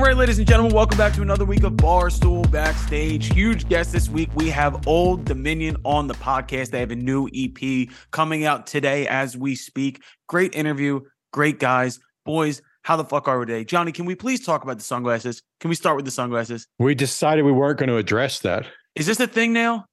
All 0.00 0.06
right, 0.06 0.16
ladies 0.16 0.38
and 0.38 0.48
gentlemen, 0.48 0.74
welcome 0.74 0.96
back 0.96 1.12
to 1.12 1.20
another 1.20 1.44
week 1.44 1.62
of 1.62 1.74
Barstool 1.74 2.50
Backstage. 2.50 3.30
Huge 3.34 3.68
guest 3.68 3.92
this 3.92 4.08
week. 4.08 4.30
We 4.34 4.48
have 4.48 4.88
Old 4.88 5.26
Dominion 5.26 5.76
on 5.84 6.06
the 6.06 6.14
podcast. 6.14 6.70
They 6.70 6.80
have 6.80 6.90
a 6.90 6.96
new 6.96 7.28
EP 7.34 7.86
coming 8.10 8.46
out 8.46 8.66
today 8.66 9.06
as 9.06 9.36
we 9.36 9.54
speak. 9.54 10.02
Great 10.26 10.54
interview, 10.54 11.00
great 11.34 11.58
guys. 11.58 12.00
Boys, 12.24 12.62
how 12.82 12.96
the 12.96 13.04
fuck 13.04 13.28
are 13.28 13.40
we 13.40 13.44
today? 13.44 13.62
Johnny, 13.62 13.92
can 13.92 14.06
we 14.06 14.14
please 14.14 14.42
talk 14.42 14.64
about 14.64 14.78
the 14.78 14.84
sunglasses? 14.84 15.42
Can 15.60 15.68
we 15.68 15.74
start 15.74 15.96
with 15.96 16.06
the 16.06 16.10
sunglasses? 16.10 16.66
We 16.78 16.94
decided 16.94 17.44
we 17.44 17.52
weren't 17.52 17.78
going 17.78 17.90
to 17.90 17.98
address 17.98 18.38
that. 18.38 18.64
Is 18.94 19.04
this 19.06 19.20
a 19.20 19.26
thing 19.26 19.52
now? 19.52 19.84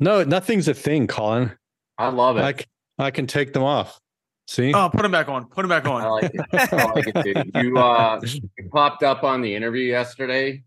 No, 0.00 0.24
nothing's 0.24 0.66
a 0.66 0.74
thing, 0.74 1.06
Colin. 1.06 1.52
I 1.98 2.08
love 2.08 2.36
it. 2.36 2.40
I, 2.40 2.52
c- 2.54 2.64
I 2.98 3.12
can 3.12 3.28
take 3.28 3.52
them 3.52 3.62
off. 3.62 3.96
See? 4.50 4.74
Oh, 4.74 4.90
put 4.92 5.04
him 5.04 5.12
back 5.12 5.28
on. 5.28 5.44
Put 5.46 5.64
him 5.64 5.68
back 5.68 5.86
I 5.86 5.90
on. 5.92 6.10
like 6.10 6.30
it. 6.34 6.40
I 6.72 6.84
like 6.92 7.06
it, 7.06 7.22
dude. 7.54 7.64
You 7.64 7.78
uh 7.78 8.20
you 8.24 8.68
popped 8.72 9.04
up 9.04 9.22
on 9.22 9.42
the 9.42 9.54
interview 9.54 9.84
yesterday 9.84 10.64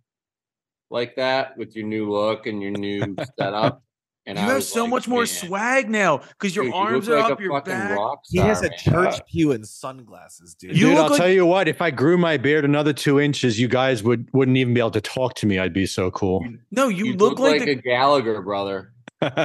like 0.90 1.18
that 1.18 1.58
with 1.58 1.76
your 1.76 1.86
new 1.86 2.10
look 2.10 2.46
and 2.46 2.62
your 2.62 2.72
new 2.72 3.14
setup. 3.38 3.84
And 4.26 4.38
You 4.38 4.46
I 4.46 4.48
have 4.54 4.64
so 4.64 4.84
like, 4.84 4.90
much 4.90 5.08
more 5.10 5.20
man, 5.24 5.28
swag 5.28 5.90
now 5.90 6.20
because 6.20 6.56
your 6.56 6.64
dude, 6.64 6.74
arms 6.74 7.08
look 7.10 7.18
are 7.18 7.22
like 7.24 7.32
up 7.34 7.42
your 7.42 7.62
back. 7.62 7.98
rock 7.98 8.20
He 8.30 8.38
has 8.38 8.62
a 8.62 8.70
man. 8.70 8.78
church 8.80 9.16
pew 9.30 9.52
and 9.52 9.68
sunglasses, 9.68 10.56
dude. 10.56 10.78
You 10.78 10.88
Dude, 10.92 10.98
I'll 10.98 11.10
like- 11.10 11.18
tell 11.20 11.28
you 11.30 11.46
what, 11.46 11.68
if 11.68 11.82
I 11.82 11.92
grew 11.92 12.18
my 12.18 12.38
beard 12.38 12.64
another 12.64 12.94
two 12.94 13.20
inches, 13.20 13.60
you 13.60 13.68
guys 13.68 14.02
would, 14.02 14.30
wouldn't 14.34 14.56
even 14.56 14.74
be 14.74 14.80
able 14.80 14.92
to 14.92 15.02
talk 15.02 15.34
to 15.36 15.46
me. 15.46 15.60
I'd 15.60 15.74
be 15.74 15.86
so 15.86 16.10
cool. 16.12 16.42
No, 16.72 16.88
you, 16.88 17.08
You, 17.08 17.14
look, 17.18 17.38
like, 17.38 17.66
the, 17.66 17.72
a 17.72 17.76
Gallagher 17.76 18.42
brother. 18.42 18.93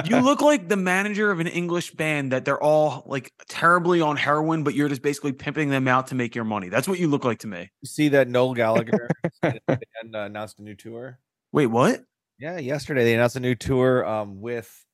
You 0.05 0.19
look 0.21 0.41
like 0.41 0.67
the 0.69 0.75
manager 0.77 1.31
of 1.31 1.39
an 1.39 1.47
English 1.47 1.91
band 1.91 2.31
that 2.31 2.45
they're 2.45 2.61
all 2.61 3.03
like 3.05 3.33
terribly 3.47 4.01
on 4.01 4.15
heroin, 4.17 4.63
but 4.63 4.73
you're 4.73 4.89
just 4.89 5.01
basically 5.01 5.33
pimping 5.33 5.69
them 5.69 5.87
out 5.87 6.07
to 6.07 6.15
make 6.15 6.35
your 6.35 6.45
money. 6.45 6.69
That's 6.69 6.87
what 6.87 6.99
you 6.99 7.07
look 7.07 7.23
like 7.23 7.39
to 7.39 7.47
me. 7.47 7.69
You 7.81 7.87
see 7.87 8.09
that 8.09 8.27
Noel 8.27 8.53
Gallagher 8.53 9.09
and 9.43 9.59
uh, 9.67 10.19
announced 10.19 10.59
a 10.59 10.63
new 10.63 10.75
tour? 10.75 11.19
Wait, 11.51 11.67
what? 11.67 12.01
Yeah, 12.39 12.57
yesterday 12.57 13.03
they 13.03 13.13
announced 13.15 13.35
a 13.35 13.39
new 13.41 13.55
tour 13.55 14.05
um 14.05 14.39
with 14.41 14.85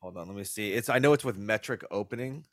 hold 0.00 0.16
on, 0.16 0.26
let 0.28 0.36
me 0.36 0.44
see. 0.44 0.72
It's 0.72 0.88
I 0.88 0.98
know 0.98 1.12
it's 1.12 1.24
with 1.24 1.36
Metric 1.38 1.84
opening. 1.90 2.44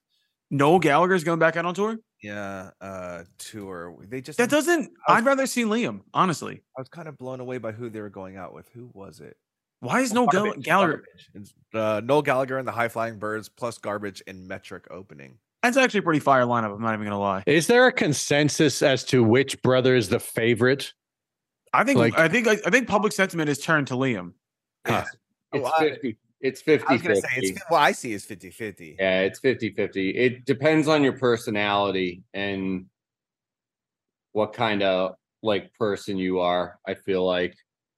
Noel 0.52 0.78
Gallagher's 0.80 1.24
going 1.24 1.40
back 1.40 1.56
out 1.58 1.66
on 1.66 1.74
tour? 1.74 1.98
Yeah, 2.22 2.70
uh 2.80 3.24
tour. 3.40 3.96
They 4.08 4.22
just 4.22 4.38
That 4.38 4.50
doesn't. 4.50 4.82
Was- 4.82 4.90
I'd 5.08 5.26
rather 5.26 5.48
see 5.48 5.64
Liam, 5.64 6.02
honestly. 6.14 6.62
I 6.78 6.82
was 6.82 6.88
kind 6.90 7.08
of 7.08 7.18
blown 7.18 7.40
away 7.40 7.58
by 7.58 7.72
who 7.72 7.90
they 7.90 8.00
were 8.02 8.10
going 8.10 8.38
out 8.38 8.54
with. 8.54 8.70
Who 8.70 8.90
was 8.94 9.20
it? 9.20 9.38
Why 9.86 10.02
is 10.02 10.14
no 10.14 10.26
Gall- 10.28 10.54
Gallagher? 10.54 11.04
Garbage. 11.34 11.54
Uh, 11.74 12.02
Noel 12.04 12.22
Gallagher 12.22 12.58
and 12.58 12.68
the 12.68 12.72
High 12.72 12.88
Flying 12.88 13.20
Birds 13.20 13.50
plus 13.50 13.78
Garbage 13.78 14.24
and 14.28 14.48
Metric 14.48 14.88
opening. 14.90 15.38
That's 15.62 15.78
actually 15.78 16.00
a 16.02 16.04
pretty 16.04 16.20
fire 16.20 16.44
lineup. 16.44 16.74
I'm 16.76 16.82
not 16.82 16.94
even 16.94 17.06
gonna 17.06 17.20
lie. 17.20 17.44
Is 17.48 17.68
there 17.68 17.88
a 17.88 17.92
consensus 17.92 18.82
as 18.82 19.04
to 19.06 19.24
which 19.24 19.62
brother 19.62 19.96
is 19.96 20.10
the 20.10 20.20
favorite? 20.20 20.94
I 21.74 21.84
think. 21.84 22.00
Like- 22.00 22.18
I 22.18 22.28
think. 22.28 22.48
I 22.48 22.56
think 22.56 22.88
public 22.88 23.14
sentiment 23.14 23.48
has 23.48 23.60
turned 23.60 23.88
to 23.88 23.96
Liam. 23.96 24.34
Huh. 24.86 25.04
It's 25.54 25.68
Oh, 25.68 25.72
50. 25.80 26.18
It's 26.42 26.62
50 26.62 26.86
I 26.88 26.94
was 26.94 27.02
gonna 27.02 27.16
say 27.16 27.28
it's 27.38 27.62
what 27.70 27.80
I 27.80 27.92
see 27.92 28.14
is 28.14 28.26
50-50. 28.26 28.98
Yeah, 29.00 29.22
it's 29.22 29.40
50 29.40 29.72
50. 29.72 30.10
It 30.12 30.46
depends 30.46 30.88
on 30.88 31.04
your 31.04 31.14
personality 31.18 32.24
and 32.34 32.86
what 34.34 34.54
kind 34.54 34.84
of 34.84 35.16
like 35.42 35.74
person 35.74 36.18
you 36.18 36.40
are. 36.40 36.78
I 36.86 36.94
feel 36.94 37.26
like 37.26 37.56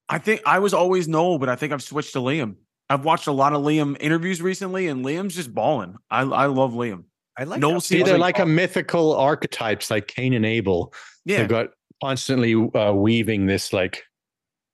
I 0.10 0.18
think 0.20 0.42
I 0.46 0.60
was 0.60 0.74
always 0.74 1.08
Noel, 1.08 1.38
but 1.40 1.50
I 1.50 1.56
think 1.56 1.74
I've 1.74 1.84
switched 1.84 2.14
to 2.14 2.20
Liam. 2.20 2.56
I've 2.90 3.04
watched 3.04 3.28
a 3.28 3.32
lot 3.34 3.54
of 3.54 3.62
Liam 3.64 3.98
interviews 4.00 4.42
recently, 4.42 4.88
and 4.88 5.04
Liam's 5.04 5.36
just 5.36 5.54
balling. 5.54 5.96
I 6.10 6.22
I 6.22 6.46
love 6.46 6.72
Liam. 6.74 7.04
I 7.38 7.44
like 7.44 7.60
Noel 7.60 7.82
See, 7.82 8.02
they're 8.04 8.18
like- 8.18 8.38
like 8.38 8.40
a 8.40 8.46
mythical 8.50 9.14
archetypes 9.16 9.92
like 9.92 10.08
Cain 10.08 10.34
and 10.34 10.46
Abel. 10.46 10.94
Yeah, 11.26 11.40
They've 11.40 11.50
got 11.50 11.68
constantly 12.02 12.54
uh, 12.74 12.94
weaving 12.94 13.46
this 13.46 13.74
like 13.74 14.04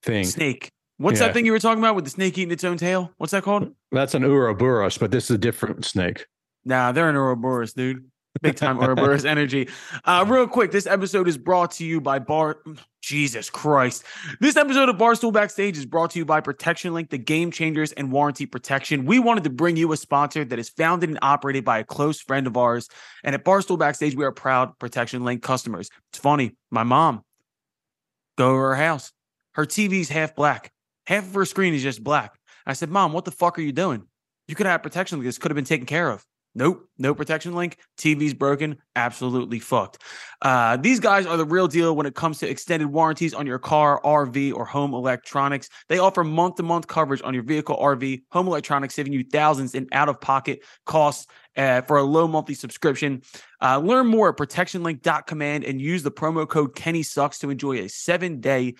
thing. 0.04 0.24
snake. 0.26 0.70
What's 0.98 1.20
Yeah. 1.20 1.28
that 1.28 1.34
thing 1.34 1.46
you 1.46 1.52
were 1.52 1.60
talking 1.60 1.80
about 1.84 1.96
with 1.96 2.04
the 2.06 2.12
snake 2.12 2.38
eating 2.38 2.52
its 2.52 2.64
own 2.64 2.78
tail? 2.78 3.12
What's 3.18 3.32
that 3.32 3.44
called? 3.44 3.74
That's 3.92 4.14
an 4.14 4.24
Ouroboros, 4.24 4.98
but 4.98 5.10
this 5.12 5.26
is 5.26 5.32
a 5.32 5.38
different 5.38 5.84
snake. 5.86 6.26
Nah, 6.64 6.92
they're 6.92 7.10
an 7.10 7.16
Ouroboros, 7.16 7.74
dude. 7.74 8.06
Big 8.42 8.56
time 8.56 8.78
Ouroboros 8.80 9.26
energy. 9.36 9.68
Uh, 10.06 10.24
real 10.28 10.48
quick, 10.48 10.72
this 10.72 10.86
episode 10.86 11.28
is 11.28 11.38
brought 11.38 11.72
to 11.72 11.86
you 11.86 12.00
by 12.00 12.20
Bar. 12.20 12.58
Jesus 13.04 13.50
Christ. 13.50 14.06
This 14.40 14.56
episode 14.56 14.88
of 14.88 14.96
Barstool 14.96 15.34
Backstage 15.34 15.78
is 15.78 15.86
brought 15.86 16.12
to 16.12 16.20
you 16.20 16.26
by 16.26 16.40
Protection 16.40 16.94
Link, 16.94 17.10
the 17.10 17.18
game 17.18 17.52
changers 17.52 17.92
and 17.92 18.14
warranty 18.14 18.46
protection. 18.46 19.06
We 19.06 19.20
wanted 19.20 19.44
to 19.44 19.50
bring 19.50 19.76
you 19.76 19.92
a 19.92 19.98
sponsor 19.98 20.46
that 20.46 20.58
is 20.58 20.70
founded 20.70 21.10
and 21.10 21.20
operated 21.22 21.66
by 21.66 21.80
a 21.80 21.84
close 21.84 22.22
friend 22.22 22.48
of 22.48 22.56
ours. 22.56 22.88
And 23.26 23.36
at 23.36 23.44
Barstool 23.44 23.78
Backstage, 23.78 24.16
we 24.16 24.24
are 24.24 24.32
proud 24.32 24.80
Protection 24.80 25.26
Link 25.26 25.44
customers. 25.44 25.90
It's 26.12 26.20
funny. 26.20 26.56
My 26.72 26.84
mom, 26.84 27.24
go 28.38 28.54
to 28.54 28.58
her 28.58 28.76
house. 28.76 29.12
Her 29.56 29.66
TV's 29.66 30.08
half 30.08 30.34
black. 30.34 30.72
Half 31.06 31.28
of 31.28 31.34
her 31.34 31.46
screen 31.46 31.74
is 31.74 31.84
just 31.84 32.02
black. 32.02 32.40
I 32.66 32.72
said, 32.72 32.90
Mom, 32.90 33.12
what 33.12 33.26
the 33.26 33.32
fuck 33.32 33.60
are 33.60 33.62
you 33.62 33.74
doing? 33.74 34.04
You 34.48 34.56
could 34.56 34.66
have 34.66 34.82
protection 34.82 35.20
link. 35.20 35.26
This 35.26 35.38
could 35.38 35.52
have 35.52 35.56
been 35.56 35.66
taken 35.66 35.86
care 35.86 36.10
of. 36.10 36.26
Nope, 36.56 36.88
no 37.00 37.16
protection 37.16 37.56
link. 37.56 37.78
TV's 37.98 38.36
broken. 38.36 38.78
Absolutely 38.96 39.58
fucked. 39.58 39.98
Uh, 40.42 40.78
these 40.78 41.00
guys 41.00 41.26
are 41.26 41.36
the 41.36 41.46
real 41.46 41.68
deal 41.68 41.96
when 41.96 42.06
it 42.06 42.14
comes 42.14 42.38
to 42.40 42.48
extended 42.48 42.88
warranties 42.88 43.34
on 43.34 43.48
your 43.48 43.58
car, 43.58 44.00
RV, 44.04 44.54
or 44.54 44.64
home 44.64 44.94
electronics. 44.94 45.70
They 45.90 45.98
offer 45.98 46.24
month 46.24 46.56
to 46.56 46.64
month 46.64 46.86
coverage 46.86 47.24
on 47.24 47.34
your 47.34 47.42
vehicle, 47.42 47.76
RV, 47.78 48.24
home 48.32 48.48
electronics, 48.48 48.94
saving 48.94 49.14
you 49.14 49.24
thousands 49.24 49.74
in 49.74 49.88
out 49.92 50.10
of 50.10 50.22
pocket 50.22 50.60
costs 50.86 51.26
uh, 51.58 51.82
for 51.82 51.98
a 51.98 52.04
low 52.04 52.28
monthly 52.28 52.56
subscription. 52.56 53.24
Uh, 53.60 53.80
learn 53.80 54.06
more 54.06 54.30
at 54.30 54.38
protectionlink.command 54.38 55.64
and 55.64 55.82
use 55.82 56.04
the 56.04 56.12
promo 56.12 56.48
code 56.48 56.76
Kenny 56.76 57.02
Sucks 57.02 57.40
to 57.40 57.50
enjoy 57.50 57.80
a 57.80 57.90
seven 57.90 58.42
day 58.42 58.76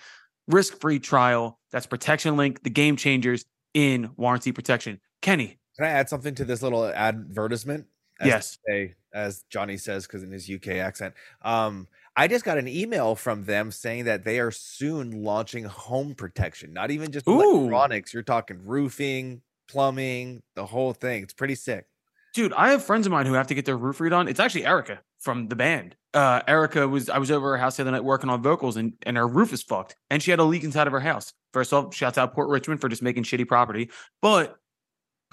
risk 0.46 0.80
free 0.80 1.00
trial. 1.00 1.58
That's 1.72 1.86
Protection 1.86 2.36
Link, 2.36 2.62
the 2.62 2.70
game 2.70 2.96
changers 2.96 3.44
in 3.72 4.10
warranty 4.16 4.52
protection. 4.52 5.00
Kenny, 5.22 5.58
Can 5.76 5.86
I 5.86 5.90
add 5.90 6.08
something 6.08 6.34
to 6.36 6.44
this 6.44 6.62
little 6.62 6.84
advertisement? 6.86 7.86
As 8.20 8.28
Yes. 8.28 8.58
say, 8.66 8.94
as 9.12 9.44
Johnny 9.50 9.76
says, 9.76 10.06
because 10.06 10.22
in 10.22 10.30
his 10.30 10.48
UK 10.48 10.78
accent. 10.78 11.14
Um, 11.42 11.88
I 12.16 12.28
just 12.28 12.44
got 12.44 12.58
an 12.58 12.68
email 12.68 13.16
from 13.16 13.44
them 13.44 13.72
saying 13.72 14.04
that 14.04 14.22
they 14.24 14.38
are 14.38 14.52
soon 14.52 15.10
launching 15.24 15.64
home 15.64 16.14
protection. 16.14 16.72
Not 16.72 16.92
even 16.92 17.10
just 17.10 17.26
Ooh. 17.26 17.40
electronics. 17.40 18.14
You're 18.14 18.22
talking 18.22 18.64
roofing, 18.64 19.42
plumbing, 19.68 20.42
the 20.54 20.64
whole 20.64 20.92
thing. 20.92 21.24
It's 21.24 21.32
pretty 21.32 21.56
sick. 21.56 21.86
Dude, 22.34 22.52
I 22.52 22.70
have 22.70 22.84
friends 22.84 23.06
of 23.06 23.12
mine 23.12 23.26
who 23.26 23.32
have 23.34 23.48
to 23.48 23.54
get 23.54 23.64
their 23.64 23.76
roof 23.76 23.98
redone. 23.98 24.28
It's 24.28 24.40
actually 24.40 24.64
Erica 24.66 25.00
from 25.18 25.48
the 25.48 25.56
band. 25.56 25.96
Uh, 26.12 26.40
Erica 26.46 26.86
was 26.86 27.08
I 27.08 27.18
was 27.18 27.30
over 27.32 27.50
her 27.50 27.58
house 27.58 27.76
the 27.76 27.82
other 27.82 27.90
night 27.90 28.04
working 28.04 28.30
on 28.30 28.42
vocals 28.42 28.76
and 28.76 28.92
and 29.02 29.16
her 29.16 29.26
roof 29.26 29.52
is 29.52 29.62
fucked 29.62 29.96
and 30.10 30.22
she 30.22 30.30
had 30.30 30.38
a 30.38 30.44
leak 30.44 30.62
inside 30.62 30.86
of 30.86 30.92
her 30.92 31.00
house. 31.00 31.32
First 31.52 31.72
off, 31.72 31.92
shouts 31.94 32.18
out 32.18 32.32
Port 32.34 32.48
Richmond 32.48 32.80
for 32.80 32.88
just 32.88 33.02
making 33.02 33.24
shitty 33.24 33.48
property, 33.48 33.90
but 34.22 34.56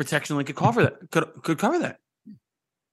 Protection 0.04 0.36
Link 0.36 0.48
could 0.48 0.56
cover 0.56 0.84
that. 0.84 1.12
Could 1.12 1.26
could 1.44 1.58
cover 1.60 1.80
that. 1.80 1.98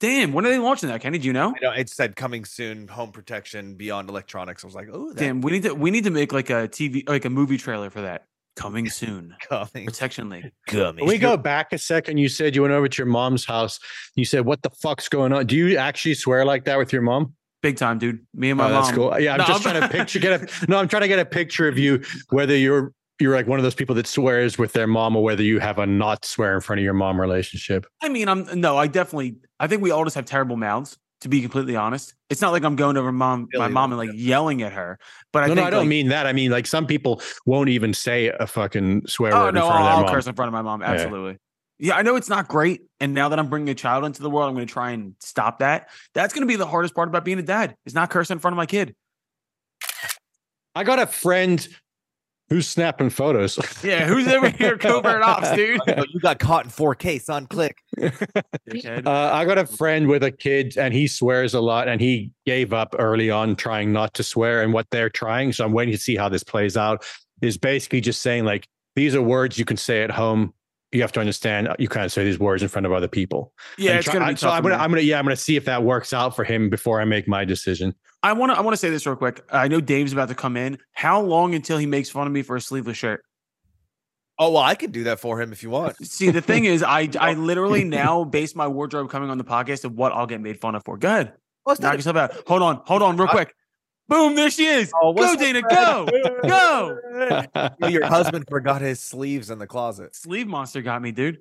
Damn, 0.01 0.33
when 0.33 0.47
are 0.47 0.51
they 0.51 0.59
launching 0.59 0.89
that, 0.91 1.01
Kenny? 1.01 1.19
Do 1.19 1.27
you 1.27 1.33
know? 1.33 1.55
I 1.57 1.61
know 1.61 1.73
it 1.73 1.89
said 1.89 2.15
coming 2.15 2.45
soon, 2.45 2.87
home 2.87 3.11
protection 3.11 3.75
beyond 3.75 4.09
electronics. 4.09 4.63
I 4.63 4.67
was 4.69 4.75
like, 4.77 4.89
oh, 4.93 5.13
Damn, 5.13 5.41
we 5.41 5.51
need 5.51 5.65
to 5.65 5.75
we 5.75 5.91
need 5.91 6.05
to 6.05 6.11
make 6.11 6.33
like 6.33 6.51
a 6.51 6.69
TV 6.69 7.09
like 7.09 7.25
a 7.25 7.31
movie 7.31 7.57
trailer 7.59 7.91
for 7.91 8.03
that. 8.03 8.25
Coming 8.55 8.89
soon. 9.01 9.35
coming. 9.49 9.87
Protection 9.87 10.29
Link. 10.29 10.53
coming. 10.69 10.99
Can 10.99 11.07
we 11.07 11.19
go 11.19 11.37
back 11.37 11.73
a 11.73 11.79
second? 11.79 12.19
You 12.19 12.29
said 12.29 12.55
you 12.55 12.63
went 12.63 12.75
over 12.75 12.89
to 12.89 12.99
your 12.99 13.07
mom's 13.07 13.45
house. 13.45 13.81
You 14.15 14.25
said, 14.25 14.45
"What 14.45 14.63
the 14.63 14.71
fuck's 14.71 15.09
going 15.09 15.33
on?" 15.33 15.47
Do 15.47 15.57
you 15.57 15.77
actually 15.77 16.15
swear 16.15 16.45
like 16.45 16.65
that 16.67 16.79
with 16.79 16.93
your 16.93 17.03
mom? 17.03 17.35
Big 17.61 17.77
time, 17.77 17.99
dude. 17.99 18.25
Me 18.35 18.51
and 18.51 18.59
my 18.59 18.67
oh, 18.67 18.73
mom. 18.73 18.83
that's 18.85 18.95
cool. 18.95 19.19
Yeah, 19.19 19.33
I'm 19.33 19.39
No, 19.39 19.47
just 19.47 19.67
I'm- 19.67 19.79
trying 19.79 19.89
to 19.91 19.97
picture. 19.99 20.19
Get 20.21 20.43
a 20.43 20.67
no. 20.71 20.77
I'm 20.79 20.87
trying 20.89 21.03
to 21.03 21.09
get 21.09 21.19
a 21.19 21.25
picture 21.25 21.67
of 21.67 21.77
you. 21.79 22.03
Whether 22.31 22.57
you're 22.57 22.93
you're 23.21 23.35
like 23.35 23.47
one 23.47 23.59
of 23.59 23.63
those 23.63 23.75
people 23.75 23.95
that 23.97 24.07
swears 24.07 24.59
with 24.59 24.73
their 24.73 24.87
mom, 24.87 25.17
or 25.17 25.23
whether 25.23 25.43
you 25.43 25.59
have 25.59 25.79
a 25.79 25.87
not 25.87 26.25
swear 26.25 26.55
in 26.55 26.61
front 26.61 26.81
of 26.81 26.85
your 26.85 26.95
mom 26.95 27.21
relationship. 27.21 27.87
I 28.03 28.09
mean, 28.09 28.29
I'm 28.29 28.61
no, 28.61 28.77
I 28.77 28.87
definitely 28.87 29.37
I 29.59 29.67
think 29.67 29.83
we 29.83 29.91
all 29.91 30.05
just 30.05 30.17
have 30.17 30.25
terrible 30.25 30.57
mouths, 30.57 30.99
to 31.23 31.29
be 31.29 31.41
completely 31.41 31.77
honest. 31.77 32.15
It's 32.31 32.41
not 32.41 32.53
like 32.53 32.65
I'm 32.65 32.77
going 32.77 32.97
over 32.97 33.11
mom 33.13 33.49
my 33.55 33.69
mom 33.69 33.93
and 33.93 33.99
like 33.99 34.11
yelling 34.15 34.63
at 34.63 34.73
her. 34.73 34.99
But 35.33 35.45
I 35.45 35.47
no, 35.47 35.55
think 35.55 35.63
no, 35.63 35.67
I 35.67 35.71
don't 35.71 35.81
like, 35.81 35.89
mean 35.89 36.09
that. 36.09 36.27
I 36.27 36.33
mean 36.33 36.51
like 36.51 36.67
some 36.67 36.87
people 36.87 37.21
won't 37.47 37.69
even 37.69 37.93
say 37.95 38.29
a 38.29 38.47
fucking 38.47 39.07
swear 39.07 39.35
Oh 39.35 39.45
word 39.45 39.55
no, 39.55 39.65
in 39.65 39.67
front 39.67 39.85
I'll, 39.85 39.91
of 39.91 39.97
their 39.97 40.05
mom. 40.07 40.15
curse 40.15 40.27
in 40.27 40.35
front 40.35 40.49
of 40.49 40.53
my 40.53 40.63
mom. 40.63 40.81
Yeah. 40.81 40.91
Absolutely. 40.93 41.39
Yeah, 41.81 41.97
I 41.97 42.03
know 42.03 42.17
it's 42.17 42.29
not 42.29 42.49
great. 42.49 42.83
And 42.99 43.15
now 43.15 43.29
that 43.29 43.39
I'm 43.39 43.49
bringing 43.49 43.69
a 43.69 43.75
child 43.75 44.05
into 44.05 44.21
the 44.21 44.29
world, 44.29 44.49
I'm 44.49 44.55
going 44.55 44.67
to 44.67 44.73
try 44.73 44.91
and 44.91 45.15
stop 45.21 45.61
that. 45.61 45.89
That's 46.13 46.35
going 46.35 46.43
to 46.43 46.49
be 46.49 46.57
the 46.57 46.67
hardest 46.67 46.93
part 46.93 47.09
about 47.09 47.25
being 47.25 47.39
a 47.39 47.43
dad 47.43 47.77
is 47.87 47.95
not 47.95 48.11
cursing 48.11 48.35
in 48.35 48.41
front 48.41 48.53
of 48.53 48.57
my 48.57 48.67
kid. 48.67 48.97
I 50.75 50.83
got 50.83 50.99
a 50.99 51.07
friend 51.07 51.67
who's 52.49 52.67
snapping 52.67 53.11
photos. 53.11 53.59
Yeah, 53.85 54.07
who's 54.07 54.27
over 54.29 54.49
here 54.51 54.77
covert 54.79 55.23
ops, 55.23 55.53
dude? 55.53 55.81
Oh, 55.89 56.05
you 56.09 56.21
got 56.21 56.39
caught 56.39 56.65
in 56.65 56.71
4K, 56.71 57.21
son. 57.21 57.47
Click. 57.47 57.79
Uh, 58.01 59.03
I 59.07 59.45
got 59.45 59.59
a 59.59 59.67
friend 59.67 60.09
with 60.09 60.23
a 60.23 60.31
kid 60.31 60.77
and 60.77 60.93
he 60.95 61.07
swears 61.07 61.55
a 61.55 61.61
lot 61.61 61.89
and 61.89 62.01
he 62.01 62.31
gave 62.47 62.73
up 62.73 62.95
early 62.99 63.31
on 63.31 63.57
trying 63.57 63.93
not 63.93 64.15
to 64.15 64.23
swear 64.23 64.63
and 64.63 64.73
what 64.73 64.87
they're 64.91 65.11
trying. 65.11 65.53
So 65.53 65.65
I'm 65.65 65.73
waiting 65.73 65.93
to 65.93 66.01
see 66.01 66.17
how 66.17 66.29
this 66.29 66.45
plays 66.45 66.77
out 66.77 67.05
is 67.43 67.57
basically 67.57 68.01
just 68.01 68.23
saying 68.23 68.45
like, 68.45 68.67
these 68.97 69.15
are 69.15 69.23
words 69.23 69.59
you 69.59 69.65
can 69.65 69.77
say 69.77 70.03
at 70.03 70.11
home. 70.11 70.53
You 70.91 71.03
have 71.03 71.13
to 71.13 71.21
understand 71.21 71.69
you 71.79 71.89
can't 71.89 72.11
say 72.11 72.25
these 72.25 72.39
words 72.39 72.63
in 72.63 72.69
front 72.71 72.87
of 72.87 72.93
other 72.93 73.09
people. 73.09 73.53
yeah, 73.77 73.91
And 73.91 73.99
it's 73.99 74.05
try- 74.07 74.15
going 74.15 74.27
to 74.27 74.33
be 74.33 74.39
so 74.39 74.47
tough. 74.47 74.57
I'm 74.57 74.63
gonna. 74.63 74.77
I'm 74.77 74.91
gonna, 74.91 75.03
yeah, 75.03 75.19
I'm 75.19 75.25
gonna 75.27 75.37
see 75.37 75.55
if 75.57 75.67
that 75.67 75.83
works 75.83 76.15
out 76.15 76.35
for 76.35 76.45
him 76.45 76.71
before 76.71 76.99
I 76.99 77.05
make 77.05 77.29
my 77.29 77.45
decision. 77.45 77.95
I 78.23 78.33
want 78.33 78.53
to 78.53 78.59
I 78.59 78.61
want 78.63 78.73
to 78.73 78.79
say 78.79 78.91
this 78.91 79.07
real 79.07 79.17
quick. 79.17 79.45
I 79.51 79.69
know 79.69 79.81
Dave's 79.81 80.13
about 80.13 80.29
to 80.29 80.35
come 80.35 80.57
in. 80.57 80.79
How 80.93 81.21
long 81.21 81.55
until 81.55 81.79
he 81.79 81.87
makes 81.87 82.11
fun 82.11 82.27
of 82.27 82.33
me 82.33 82.43
for 82.43 82.57
a 82.57 82.61
sleeveless 82.61 82.97
shirt? 82.97 83.23
Oh 84.41 84.53
well, 84.53 84.63
I 84.63 84.75
can 84.75 84.91
do 84.91 85.05
that 85.05 85.21
for 85.21 85.41
him 85.41 85.53
if 85.53 85.63
you 85.63 85.71
want. 85.71 85.97
See, 86.07 86.31
the 86.31 86.41
thing 86.41 86.65
is, 86.65 86.83
I 86.83 87.09
I 87.19 87.33
literally 87.35 87.85
now 87.85 88.25
base 88.25 88.55
my 88.55 88.67
wardrobe 88.69 89.11
coming 89.11 89.31
on 89.31 89.39
the 89.39 89.45
podcast 89.45 89.85
of 89.85 89.95
what 89.95 90.13
I'll 90.13 90.27
get 90.27 90.41
made 90.41 90.61
fun 90.61 90.75
of 90.75 90.85
for. 90.85 90.97
Go 90.97 91.09
ahead. 91.09 91.33
Well, 91.65 91.73
it's 91.75 91.81
Knock 91.81 91.91
not 91.93 91.99
yourself 91.99 92.17
out. 92.17 92.33
Hold 92.49 92.63
on, 92.63 92.83
hold 92.87 93.03
on, 93.03 93.17
real 93.17 93.29
I- 93.29 93.33
quick. 93.33 93.55
Boom, 94.09 94.37
there 94.37 94.49
she 94.49 94.65
is. 94.65 94.91
Oh, 95.03 95.13
go, 95.13 95.37
Dana, 95.37 95.61
Fred? 95.61 95.71
go. 96.43 96.99
Go. 97.79 97.89
Your 97.89 98.07
husband 98.07 98.47
forgot 98.49 98.81
his 98.81 99.01
sleeves 99.01 99.51
in 99.51 99.59
the 99.59 99.67
closet. 99.67 100.17
Sleeve 100.17 100.47
monster 100.47 100.81
got 100.81 101.03
me, 101.03 101.13
dude. 101.13 101.41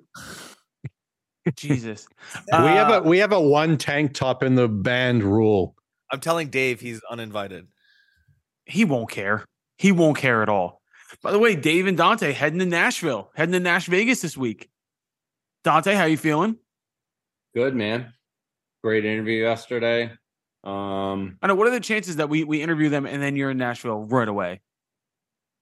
Jesus. 1.56 2.06
we 2.46 2.52
have 2.68 2.90
Uh, 2.90 3.00
a 3.00 3.02
we 3.08 3.18
have 3.18 3.32
a 3.32 3.40
one 3.40 3.78
tank 3.78 4.12
top 4.12 4.42
in 4.42 4.54
the 4.54 4.68
band 4.68 5.22
rule. 5.24 5.74
I'm 6.10 6.20
telling 6.20 6.48
Dave 6.48 6.80
he's 6.80 7.00
uninvited. 7.10 7.66
he 8.66 8.84
won't 8.84 9.10
care. 9.10 9.44
He 9.78 9.92
won't 9.92 10.16
care 10.18 10.42
at 10.42 10.48
all. 10.48 10.80
By 11.22 11.30
the 11.32 11.38
way, 11.38 11.56
Dave 11.56 11.86
and 11.86 11.96
Dante 11.96 12.32
heading 12.32 12.58
to 12.58 12.66
Nashville, 12.66 13.30
heading 13.34 13.52
to 13.52 13.60
Nash 13.60 13.86
Vegas 13.86 14.20
this 14.20 14.36
week. 14.36 14.68
Dante, 15.64 15.94
how 15.94 16.04
you 16.04 16.16
feeling? 16.18 16.56
Good 17.54 17.74
man. 17.74 18.12
Great 18.84 19.04
interview 19.04 19.42
yesterday. 19.42 20.10
Um, 20.64 21.38
I 21.40 21.46
know. 21.46 21.54
What 21.54 21.66
are 21.66 21.70
the 21.70 21.80
chances 21.80 22.16
that 22.16 22.28
we 22.28 22.44
we 22.44 22.60
interview 22.62 22.88
them 22.90 23.06
and 23.06 23.22
then 23.22 23.36
you're 23.36 23.50
in 23.50 23.58
Nashville 23.58 24.04
right 24.04 24.28
away? 24.28 24.60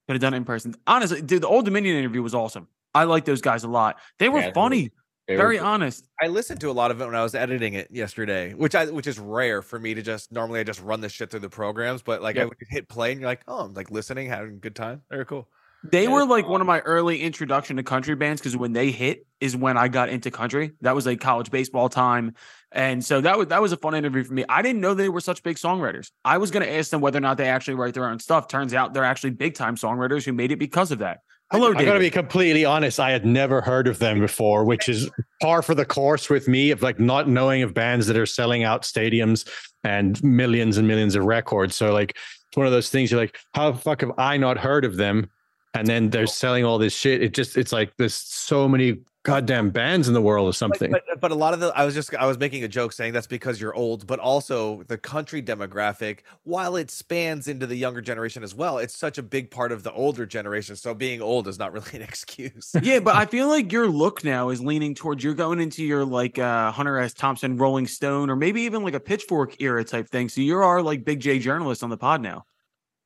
Could 0.08 0.14
have 0.14 0.20
done 0.20 0.34
it 0.34 0.38
in 0.38 0.44
person. 0.44 0.75
Honestly, 0.87 1.22
dude, 1.22 1.42
the 1.42 1.49
Old 1.49 1.64
Dominion 1.64 1.96
interview 1.96 2.22
was 2.22 2.34
awesome. 2.34 2.66
I 2.94 3.04
like 3.04 3.25
those 3.25 3.40
guys 3.40 3.62
a 3.64 3.69
lot. 3.69 3.99
They 4.19 4.28
were 4.28 4.38
Yeah, 4.38 4.44
they 4.46 4.49
were- 4.49 4.54
funny, 4.54 4.90
were 5.34 5.43
very 5.43 5.58
good. 5.58 5.67
honest. 5.67 6.08
I 6.20 6.28
listened 6.28 6.61
to 6.61 6.70
a 6.70 6.73
lot 6.73 6.90
of 6.90 7.00
it 7.00 7.05
when 7.05 7.14
I 7.14 7.23
was 7.23 7.34
editing 7.34 7.75
it 7.75 7.88
yesterday, 7.90 8.55
which 8.55 8.75
I 8.75 8.87
which 8.87 9.06
is 9.06 9.19
rare 9.19 9.61
for 9.62 9.78
me 9.78 9.94
to 9.94 10.02
just 10.02 10.32
normally 10.32 10.61
I 10.61 10.64
just 10.64 10.81
run 10.81 11.00
this 11.00 11.12
shit 11.12 11.31
through 11.31 11.40
the 11.40 11.50
programs, 11.50 12.02
but 12.02 12.23
like 12.23 12.38
I 12.38 12.44
would 12.44 12.56
hit 12.70 12.88
play 12.88 13.12
and 13.12 13.20
you're 13.20 13.28
like, 13.28 13.43
oh, 13.49 13.64
I'm 13.64 13.75
like 13.75 13.90
listening, 13.90 14.28
having 14.28 14.52
a 14.52 14.58
good 14.58 14.76
time. 14.76 15.02
Very 15.11 15.26
cool. 15.26 15.49
They 15.82 16.05
Yeah, 16.05 16.08
were 16.08 16.25
like 16.26 16.49
one 16.49 16.61
of 16.61 16.67
my 16.67 16.81
early 16.81 17.20
introduction 17.20 17.76
to 17.76 17.82
country 17.82 18.14
bands 18.17 18.40
because 18.40 18.56
when 18.56 18.73
they 18.73 18.90
hit 18.90 19.26
is 19.40 19.56
when 19.56 19.76
I 19.76 19.88
got 19.88 20.08
into 20.08 20.31
country. 20.31 20.73
That 20.81 20.94
was 20.94 21.06
like 21.06 21.20
college 21.20 21.50
baseball 21.50 21.88
time, 21.88 22.34
and 22.73 23.05
so 23.05 23.20
that 23.20 23.38
was 23.38 23.49
that 23.49 23.61
was 23.62 23.73
a 23.73 23.76
fun 23.76 23.94
interview 23.94 24.25
for 24.25 24.32
me. 24.32 24.44
I 24.49 24.62
didn't 24.62 24.81
know 24.81 24.94
they 24.94 25.08
were 25.08 25.20
such 25.20 25.43
big 25.43 25.56
songwriters. 25.56 26.11
I 26.25 26.38
was 26.38 26.50
going 26.50 26.64
to 26.64 26.73
ask 26.73 26.90
them 26.90 27.00
whether 27.00 27.19
or 27.19 27.20
not 27.20 27.37
they 27.37 27.49
actually 27.49 27.75
write 27.75 27.94
their 27.94 28.08
own 28.08 28.19
stuff. 28.19 28.49
Turns 28.49 28.75
out 28.75 28.94
they're 28.94 29.05
actually 29.05 29.31
big 29.31 29.55
time 29.55 29.76
songwriters 29.76 30.25
who 30.25 30.32
made 30.32 30.50
it 30.50 30.56
because 30.58 30.90
of 30.90 31.00
that. 31.00 31.20
Hello, 31.52 31.72
I 31.76 31.84
gotta 31.84 32.00
be 32.00 32.10
completely 32.10 32.64
honest. 32.64 32.98
I 32.98 33.12
had 33.12 33.25
never 33.25 33.60
heard 33.60 33.87
of 33.87 34.00
them 34.00 34.19
before, 34.19 34.64
which 34.64 34.88
is 34.88 35.08
par 35.40 35.62
for 35.62 35.76
the 35.76 35.84
course 35.84 36.28
with 36.28 36.48
me 36.48 36.72
of 36.72 36.82
like 36.82 36.98
not 36.98 37.28
knowing 37.28 37.62
of 37.62 37.72
bands 37.72 38.08
that 38.08 38.16
are 38.16 38.26
selling 38.26 38.64
out 38.64 38.82
stadiums 38.82 39.48
and 39.84 40.22
millions 40.25 40.76
and 40.76 40.88
millions 40.88 41.14
of 41.14 41.25
records. 41.25 41.76
So 41.76 41.93
like 41.93 42.16
it's 42.48 42.56
one 42.56 42.66
of 42.66 42.72
those 42.72 42.90
things 42.90 43.12
you're 43.12 43.20
like, 43.20 43.38
how 43.54 43.70
the 43.70 43.78
fuck 43.78 44.00
have 44.00 44.10
I 44.19 44.37
not 44.37 44.58
heard 44.58 44.84
of 44.84 44.96
them? 44.96 45.31
And 45.72 45.87
then 45.87 46.10
they're 46.10 46.26
selling 46.26 46.64
all 46.64 46.78
this 46.78 46.96
shit. 46.96 47.22
It 47.22 47.32
just 47.32 47.56
it's 47.56 47.72
like 47.72 47.92
there's 47.96 48.14
so 48.14 48.69
many 48.69 48.99
goddamn 49.26 49.70
bands 49.70 50.06
in 50.08 50.14
the 50.14 50.23
world 50.23 50.46
or 50.46 50.50
But, 50.50 50.55
something. 50.56 50.90
but 50.93 51.02
but 51.20 51.31
a 51.32 51.34
lot 51.34 51.52
of 51.52 51.61
the 51.61 51.73
I 51.75 51.84
was 51.84 51.94
just 51.94 52.14
I 52.14 52.26
was 52.26 52.38
making 52.38 52.62
a 52.64 52.69
joke 52.69 52.93
saying 52.93 53.12
that's 53.12 53.26
because 53.26 53.61
you're 53.61 53.75
old, 53.75 54.06
but 54.06 54.19
also 54.20 54.82
the 54.84 54.96
country 54.96 55.43
demographic, 55.43 56.20
while 56.44 56.76
it 56.76 56.90
spans 56.90 57.49
into 57.49 57.67
the 57.67 57.75
younger 57.76 58.00
generation 58.00 58.43
as 58.43 58.55
well, 58.55 58.78
it's 58.78 58.96
such 58.96 59.19
a 59.19 59.23
big 59.23 59.50
part 59.50 59.73
of 59.73 59.82
the 59.82 59.93
older 59.93 60.25
generation. 60.26 60.76
So 60.76 60.94
being 60.94 61.20
old 61.20 61.49
is 61.49 61.58
not 61.58 61.73
really 61.73 61.90
an 61.94 62.02
excuse. 62.02 62.75
yeah, 62.82 63.00
but 63.00 63.17
I 63.17 63.26
feel 63.26 63.49
like 63.49 63.73
your 63.73 63.88
look 63.88 64.23
now 64.25 64.50
is 64.50 64.61
leaning 64.61 64.94
towards 64.94 65.25
you're 65.25 65.34
going 65.34 65.61
into 65.61 65.82
your 65.84 66.05
like 66.05 66.38
uh 66.38 66.70
Hunter 66.70 66.99
S. 66.99 67.12
Thompson, 67.12 67.56
Rolling 67.56 67.87
Stone, 67.87 68.31
or 68.31 68.37
maybe 68.37 68.62
even 68.62 68.82
like 68.84 68.94
a 68.94 69.00
Pitchfork 69.00 69.61
era 69.61 69.84
type 69.84 70.08
thing. 70.08 70.28
So 70.28 70.40
you 70.40 70.56
are 70.58 70.81
like 70.82 71.05
big 71.05 71.20
J 71.20 71.38
journalist 71.40 71.82
on 71.82 71.90
the 71.90 71.96
pod 71.96 72.20
now. 72.23 72.44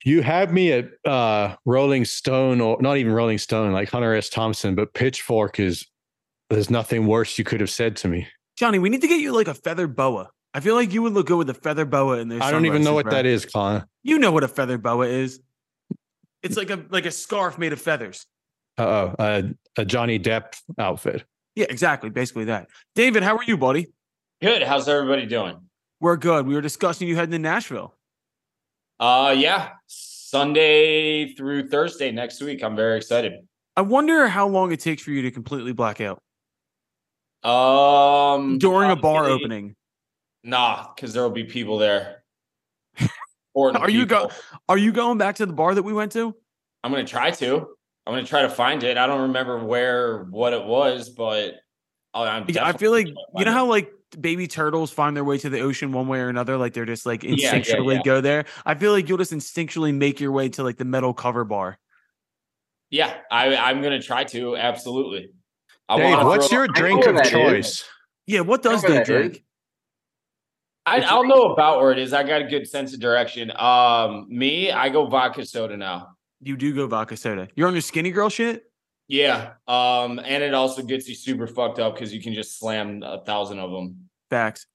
You 0.05 0.23
have 0.23 0.51
me 0.53 0.73
at 0.73 0.89
uh 1.05 1.57
Rolling 1.67 2.05
Stone 2.05 2.61
or 2.61 2.79
not 2.81 2.97
even 2.97 3.13
Rolling 3.13 3.39
Stone, 3.39 3.73
like 3.73 3.91
Hunter 3.91 4.15
S. 4.15 4.29
Thompson, 4.31 4.75
but 4.75 4.95
Pitchfork 4.95 5.61
is 5.61 5.87
there's 6.51 6.69
nothing 6.69 7.07
worse 7.07 7.39
you 7.39 7.45
could 7.45 7.61
have 7.61 7.71
said 7.71 7.97
to 7.97 8.09
me. 8.09 8.27
Johnny, 8.57 8.79
we 8.79 8.91
need 8.91 9.01
to 9.01 9.09
get 9.09 9.21
you 9.21 9.33
like 9.33 9.49
a 9.49 9.55
feather 9.55 9.87
boa. 9.87 10.29
I 10.53 10.61
feel 10.61 10.75
like 10.75 10.93
you 10.93 11.01
would 11.03 11.13
look 11.13 11.29
good 11.29 11.39
with 11.39 11.51
a 11.51 11.55
feather 11.55 11.85
boa 11.85 12.19
in 12.19 12.29
those. 12.29 12.41
I 12.43 12.51
don't 12.51 12.67
even 12.67 12.83
know 12.83 12.93
what 12.93 13.05
bro. 13.05 13.15
that 13.15 13.25
is, 13.25 13.47
Con. 13.47 13.85
You 14.03 14.19
know 14.19 14.33
what 14.33 14.43
a 14.43 14.49
feather 14.49 14.77
boa 14.77 15.07
is? 15.07 15.41
It's 16.43 16.57
like 16.57 16.71
a 16.71 16.85
like 16.91 17.07
a 17.07 17.11
scarf 17.11 17.57
made 17.57 17.73
of 17.73 17.81
feathers. 17.81 18.27
Uh 18.77 18.83
oh, 18.83 19.15
uh, 19.19 19.43
a 19.77 19.85
Johnny 19.85 20.19
Depp 20.19 20.61
outfit. 20.79 21.25
Yeah, 21.55 21.67
exactly. 21.69 22.11
Basically 22.11 22.47
that. 22.47 22.69
David, 22.95 23.23
how 23.23 23.37
are 23.37 23.45
you, 23.45 23.57
buddy? 23.57 23.93
Good. 24.43 24.63
How's 24.63 24.89
everybody 24.89 25.27
doing? 25.27 25.57
We're 26.01 26.17
good. 26.17 26.47
We 26.47 26.55
were 26.55 26.61
discussing 26.61 27.07
you 27.07 27.15
heading 27.15 27.33
to 27.33 27.39
Nashville. 27.39 27.95
Uh 28.99 29.35
yeah. 29.37 29.71
Sunday 29.87 31.35
through 31.35 31.69
Thursday 31.69 32.11
next 32.11 32.43
week. 32.43 32.63
I'm 32.65 32.75
very 32.75 32.97
excited. 32.97 33.35
I 33.77 33.83
wonder 33.83 34.29
how 34.29 34.49
long 34.49 34.73
it 34.73 34.81
takes 34.81 35.03
for 35.03 35.11
you 35.11 35.23
to 35.23 35.31
completely 35.31 35.73
black 35.73 36.01
out 36.01 36.23
Um 37.43 38.59
during 38.59 38.91
a 38.91 38.97
bar 38.97 39.27
opening. 39.27 39.77
Nah, 40.43 40.89
because 40.95 41.13
there 41.13 41.23
will 41.23 41.31
be 41.31 41.45
people 41.45 41.79
there. 41.79 42.23
Are 43.57 43.91
you 43.91 44.07
go- 44.07 44.31
Are 44.69 44.79
you 44.79 44.93
going 44.93 45.19
back 45.19 45.37
to 45.37 45.47
the 45.47 45.53
bar 45.53 45.75
that 45.75 45.83
we 45.83 45.93
went 45.93 46.13
to? 46.13 46.35
I'm 46.83 46.91
gonna 46.91 47.05
try 47.05 47.31
to. 47.31 47.67
I'm 48.07 48.15
gonna 48.15 48.27
try 48.27 48.43
to 48.43 48.49
find 48.49 48.83
it. 48.83 48.97
I 48.97 49.07
don't 49.07 49.23
remember 49.23 49.65
where 49.65 50.25
what 50.25 50.53
it 50.53 50.65
was, 50.65 51.11
but 51.11 51.55
I'm 52.15 52.47
I 52.61 52.73
feel 52.73 52.91
like 52.91 53.07
you 53.07 53.15
know 53.35 53.41
it. 53.43 53.47
how 53.49 53.67
like 53.67 53.93
baby 54.19 54.47
turtles 54.49 54.91
find 54.91 55.17
their 55.17 55.25
way 55.25 55.39
to 55.39 55.49
the 55.49 55.61
ocean 55.61 55.93
one 55.93 56.09
way 56.09 56.21
or 56.21 56.29
another, 56.29 56.57
like 56.57 56.73
they're 56.73 56.87
just 56.87 57.07
like 57.07 57.23
Yeah, 57.23 57.35
yeah, 57.37 57.55
instinctually 57.55 57.97
yeah. 57.97 58.03
go 58.05 58.21
there. 58.21 58.47
I 58.67 58.75
feel 58.75 58.93
like 58.93 59.09
you'll 59.09 59.19
just 59.19 59.33
instinctually 59.33 59.95
make 59.95 60.21
your 60.21 60.33
way 60.33 60.49
to 60.51 60.63
like 60.63 60.77
the 60.77 60.85
metal 60.85 61.15
cover 61.15 61.45
bar. 61.45 61.79
Yeah, 62.91 63.15
I 63.31 63.55
I'm 63.55 63.83
gonna 63.83 64.03
try 64.03 64.25
to, 64.25 64.57
absolutely. 64.57 65.31
I 65.91 65.97
Dave, 65.99 66.25
what's 66.25 66.53
your 66.53 66.67
know 66.67 66.73
drink 66.75 67.07
of 67.07 67.17
that 67.17 67.27
is. 67.27 67.33
choice? 67.33 67.85
Yeah, 68.27 68.41
what 68.41 68.63
does 68.63 68.83
Remember 68.83 68.89
they 68.89 68.99
that, 68.99 69.07
drink? 69.21 69.33
dude? 69.35 69.43
I, 70.87 70.99
It's 70.99 71.07
I'll 71.07 71.25
know 71.25 71.53
about 71.53 71.81
where 71.81 71.93
it 71.93 71.99
is. 71.99 72.13
I 72.13 72.23
got 72.23 72.43
a 72.43 72.47
good 72.47 72.67
sense 72.69 72.95
of 72.95 73.01
direction. 73.01 73.53
Um, 73.57 74.27
me, 74.29 74.71
I 74.71 74.89
go 74.89 75.07
vodka 75.07 75.45
soda 75.45 75.77
now. 75.77 76.17
You 76.41 76.57
do 76.57 76.75
go 76.75 76.87
vodka 76.87 77.17
soda. 77.17 77.49
You're 77.55 77.69
on 77.69 77.75
your 77.75 77.83
skinny 77.83 78.11
girl 78.11 78.29
shit. 78.29 78.65
Yeah. 79.09 79.53
Um, 79.67 80.21
and 80.21 80.43
it 80.43 80.55
also 80.55 80.83
gets 80.83 81.09
you 81.09 81.15
super 81.15 81.47
fucked 81.47 81.79
up 81.81 81.95
because 81.95 82.15
you 82.15 82.23
can 82.23 82.33
just 82.33 82.59
slam 82.59 83.03
a 83.03 83.23
thousand 83.25 83.59
of 83.59 83.71
them. 83.73 84.09
Facts. 84.31 84.67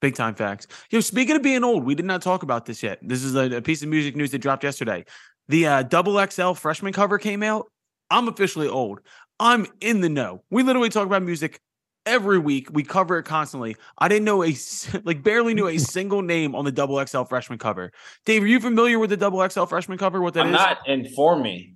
Big 0.00 0.16
time 0.16 0.34
facts. 0.34 0.66
Yo, 0.90 1.00
speaking 1.00 1.36
of 1.36 1.42
being 1.42 1.62
old, 1.62 1.84
we 1.84 1.94
did 1.94 2.06
not 2.06 2.22
talk 2.22 2.42
about 2.42 2.66
this 2.66 2.82
yet. 2.82 2.98
This 3.02 3.22
is 3.22 3.36
a, 3.36 3.58
a 3.58 3.62
piece 3.62 3.82
of 3.82 3.88
music 3.88 4.16
news 4.16 4.32
that 4.32 4.38
dropped 4.38 4.64
yesterday. 4.64 5.04
The 5.48 5.66
uh, 5.66 5.82
double 5.84 6.24
XL 6.26 6.52
freshman 6.54 6.92
cover 6.92 7.18
came 7.18 7.42
out. 7.42 7.70
I'm 8.10 8.26
officially 8.26 8.68
old. 8.68 9.00
I'm 9.42 9.66
in 9.80 10.00
the 10.00 10.08
know. 10.08 10.44
We 10.50 10.62
literally 10.62 10.88
talk 10.88 11.04
about 11.04 11.24
music 11.24 11.60
every 12.06 12.38
week. 12.38 12.68
We 12.72 12.84
cover 12.84 13.18
it 13.18 13.24
constantly. 13.24 13.76
I 13.98 14.06
didn't 14.06 14.24
know 14.24 14.44
a 14.44 14.54
like 15.04 15.24
barely 15.24 15.52
knew 15.52 15.66
a 15.66 15.78
single 15.78 16.22
name 16.22 16.54
on 16.54 16.64
the 16.64 16.70
double 16.70 17.04
XL 17.04 17.24
freshman 17.24 17.58
cover. 17.58 17.92
Dave, 18.24 18.44
are 18.44 18.46
you 18.46 18.60
familiar 18.60 19.00
with 19.00 19.10
the 19.10 19.16
double 19.16 19.46
XL 19.48 19.64
freshman 19.64 19.98
cover? 19.98 20.20
What 20.20 20.34
that 20.34 20.46
I'm 20.46 20.54
is? 20.54 20.60
not 20.60 20.88
inform 20.88 21.42
me. 21.42 21.74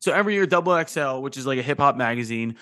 So 0.00 0.12
every 0.12 0.34
year, 0.34 0.46
Double 0.46 0.80
XL, 0.84 1.20
which 1.22 1.36
is 1.36 1.46
like 1.46 1.58
a 1.58 1.62
hip 1.62 1.78
hop 1.78 1.96
magazine, 1.96 2.56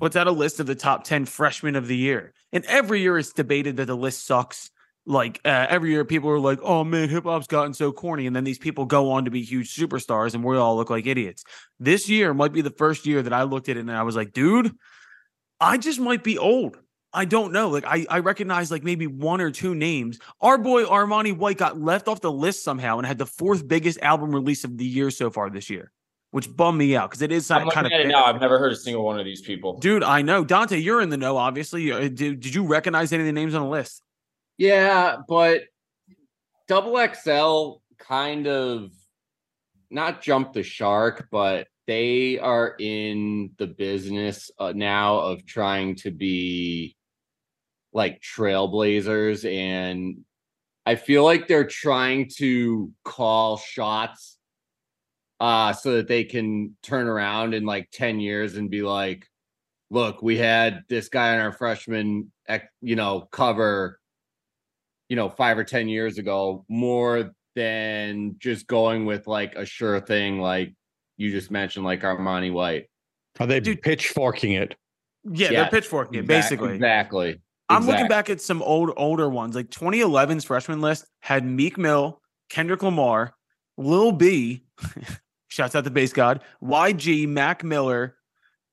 puts 0.00 0.16
out 0.16 0.26
a 0.26 0.32
list 0.32 0.58
of 0.58 0.66
the 0.66 0.74
top 0.74 1.04
10 1.04 1.26
freshmen 1.26 1.76
of 1.76 1.86
the 1.86 1.96
year. 1.96 2.32
And 2.52 2.64
every 2.64 3.00
year 3.00 3.18
it's 3.18 3.32
debated 3.32 3.76
that 3.76 3.86
the 3.86 3.96
list 3.96 4.26
sucks. 4.26 4.70
Like 5.08 5.40
uh, 5.44 5.66
every 5.68 5.90
year, 5.92 6.04
people 6.04 6.30
are 6.30 6.40
like, 6.40 6.58
oh 6.62 6.82
man, 6.82 7.08
hip 7.08 7.24
hop's 7.24 7.46
gotten 7.46 7.72
so 7.74 7.92
corny. 7.92 8.26
And 8.26 8.34
then 8.34 8.42
these 8.42 8.58
people 8.58 8.86
go 8.86 9.12
on 9.12 9.24
to 9.24 9.30
be 9.30 9.42
huge 9.42 9.74
superstars 9.74 10.34
and 10.34 10.42
we 10.42 10.56
all 10.56 10.76
look 10.76 10.90
like 10.90 11.06
idiots. 11.06 11.44
This 11.78 12.08
year 12.08 12.34
might 12.34 12.52
be 12.52 12.60
the 12.60 12.70
first 12.70 13.06
year 13.06 13.22
that 13.22 13.32
I 13.32 13.44
looked 13.44 13.68
at 13.68 13.76
it 13.76 13.80
and 13.80 13.92
I 13.92 14.02
was 14.02 14.16
like, 14.16 14.32
dude, 14.32 14.72
I 15.60 15.78
just 15.78 16.00
might 16.00 16.24
be 16.24 16.38
old. 16.38 16.78
I 17.12 17.24
don't 17.24 17.52
know. 17.52 17.68
Like 17.70 17.84
I, 17.86 18.04
I 18.10 18.18
recognize 18.18 18.70
like 18.70 18.82
maybe 18.82 19.06
one 19.06 19.40
or 19.40 19.50
two 19.50 19.74
names. 19.74 20.18
Our 20.40 20.58
boy 20.58 20.84
Armani 20.84 21.34
White 21.36 21.56
got 21.56 21.80
left 21.80 22.08
off 22.08 22.20
the 22.20 22.32
list 22.32 22.64
somehow 22.64 22.98
and 22.98 23.06
had 23.06 23.16
the 23.16 23.26
fourth 23.26 23.66
biggest 23.66 24.00
album 24.02 24.34
release 24.34 24.64
of 24.64 24.76
the 24.76 24.84
year 24.84 25.10
so 25.10 25.30
far 25.30 25.48
this 25.48 25.70
year, 25.70 25.92
which 26.32 26.54
bummed 26.54 26.78
me 26.78 26.94
out 26.96 27.10
because 27.10 27.22
it 27.22 27.32
is 27.32 27.50
I'm 27.50 27.70
kind 27.70 27.86
of 27.86 27.92
at. 27.92 28.14
I've 28.14 28.40
never 28.40 28.58
heard 28.58 28.72
a 28.72 28.76
single 28.76 29.04
one 29.04 29.18
of 29.18 29.24
these 29.24 29.40
people. 29.40 29.78
dude. 29.78 30.02
I 30.02 30.20
know 30.20 30.44
Dante, 30.44 30.76
you're 30.78 31.00
in 31.00 31.08
the 31.08 31.16
know. 31.16 31.36
Obviously, 31.38 31.90
Uh, 31.90 32.00
did, 32.00 32.40
did 32.40 32.54
you 32.54 32.66
recognize 32.66 33.12
any 33.12 33.22
of 33.22 33.26
the 33.26 33.32
names 33.32 33.54
on 33.54 33.62
the 33.62 33.68
list? 33.68 34.02
Yeah, 34.58 35.16
but 35.28 35.62
double 36.68 36.96
XL 36.96 37.82
kind 37.98 38.46
of 38.46 38.90
not 39.90 40.22
jumped 40.22 40.54
the 40.54 40.62
shark, 40.62 41.28
but 41.30 41.68
they 41.86 42.38
are 42.38 42.74
in 42.78 43.50
the 43.58 43.66
business 43.66 44.50
uh, 44.58 44.72
now 44.74 45.18
of 45.18 45.46
trying 45.46 45.94
to 45.96 46.10
be 46.10 46.96
like 47.92 48.20
trailblazers 48.20 49.50
and 49.50 50.18
I 50.84 50.96
feel 50.96 51.24
like 51.24 51.48
they're 51.48 51.66
trying 51.66 52.30
to 52.36 52.92
call 53.04 53.56
shots 53.56 54.36
uh 55.40 55.72
so 55.72 55.96
that 55.96 56.08
they 56.08 56.24
can 56.24 56.76
turn 56.82 57.06
around 57.06 57.54
in 57.54 57.64
like 57.64 57.88
10 57.92 58.20
years 58.20 58.56
and 58.56 58.70
be 58.70 58.82
like 58.82 59.26
look 59.90 60.22
we 60.22 60.36
had 60.36 60.82
this 60.88 61.08
guy 61.08 61.34
on 61.34 61.40
our 61.40 61.52
freshman 61.52 62.30
you 62.80 62.96
know 62.96 63.28
cover 63.32 63.98
you 65.08 65.16
know, 65.16 65.28
five 65.28 65.58
or 65.58 65.64
ten 65.64 65.88
years 65.88 66.18
ago, 66.18 66.64
more 66.68 67.32
than 67.54 68.36
just 68.38 68.66
going 68.66 69.06
with 69.06 69.26
like 69.26 69.54
a 69.54 69.64
sure 69.64 70.00
thing, 70.00 70.40
like 70.40 70.74
you 71.16 71.30
just 71.30 71.50
mentioned, 71.50 71.84
like 71.84 72.02
Armani 72.02 72.52
White. 72.52 72.90
Are 73.40 73.46
they 73.46 73.60
Dude. 73.60 73.82
pitchforking 73.82 74.52
it? 74.52 74.74
Yeah, 75.24 75.50
Yeah, 75.50 75.62
they're 75.62 75.80
pitchforking 75.80 76.20
it, 76.20 76.26
basically. 76.26 76.74
exactly. 76.74 77.40
I'm 77.68 77.84
looking 77.86 78.06
back 78.08 78.30
at 78.30 78.40
some 78.40 78.62
old 78.62 78.92
older 78.96 79.28
ones. 79.28 79.56
Like 79.56 79.70
2011's 79.70 80.44
freshman 80.44 80.80
list 80.80 81.06
had 81.20 81.44
Meek 81.44 81.76
Mill, 81.78 82.20
Kendrick 82.48 82.82
Lamar, 82.82 83.34
Lil 83.76 84.12
B, 84.12 84.64
shouts 85.48 85.74
out 85.74 85.82
the 85.84 85.90
base 85.90 86.12
god, 86.12 86.42
YG, 86.62 87.26
Mac 87.28 87.64
Miller, 87.64 88.16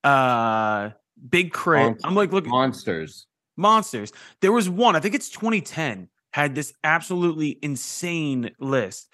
uh, 0.03 0.91
Big 1.29 1.51
Crit. 1.53 1.81
Monsters. 1.83 2.01
I'm 2.03 2.15
like 2.15 2.31
look, 2.31 2.45
monsters. 2.45 3.25
monsters. 3.57 4.11
There 4.41 4.51
was 4.51 4.69
one, 4.69 4.95
I 4.95 4.99
think 4.99 5.15
it's 5.15 5.29
2010, 5.29 6.07
had 6.33 6.55
this 6.55 6.73
absolutely 6.83 7.57
insane 7.61 8.51
list. 8.59 9.13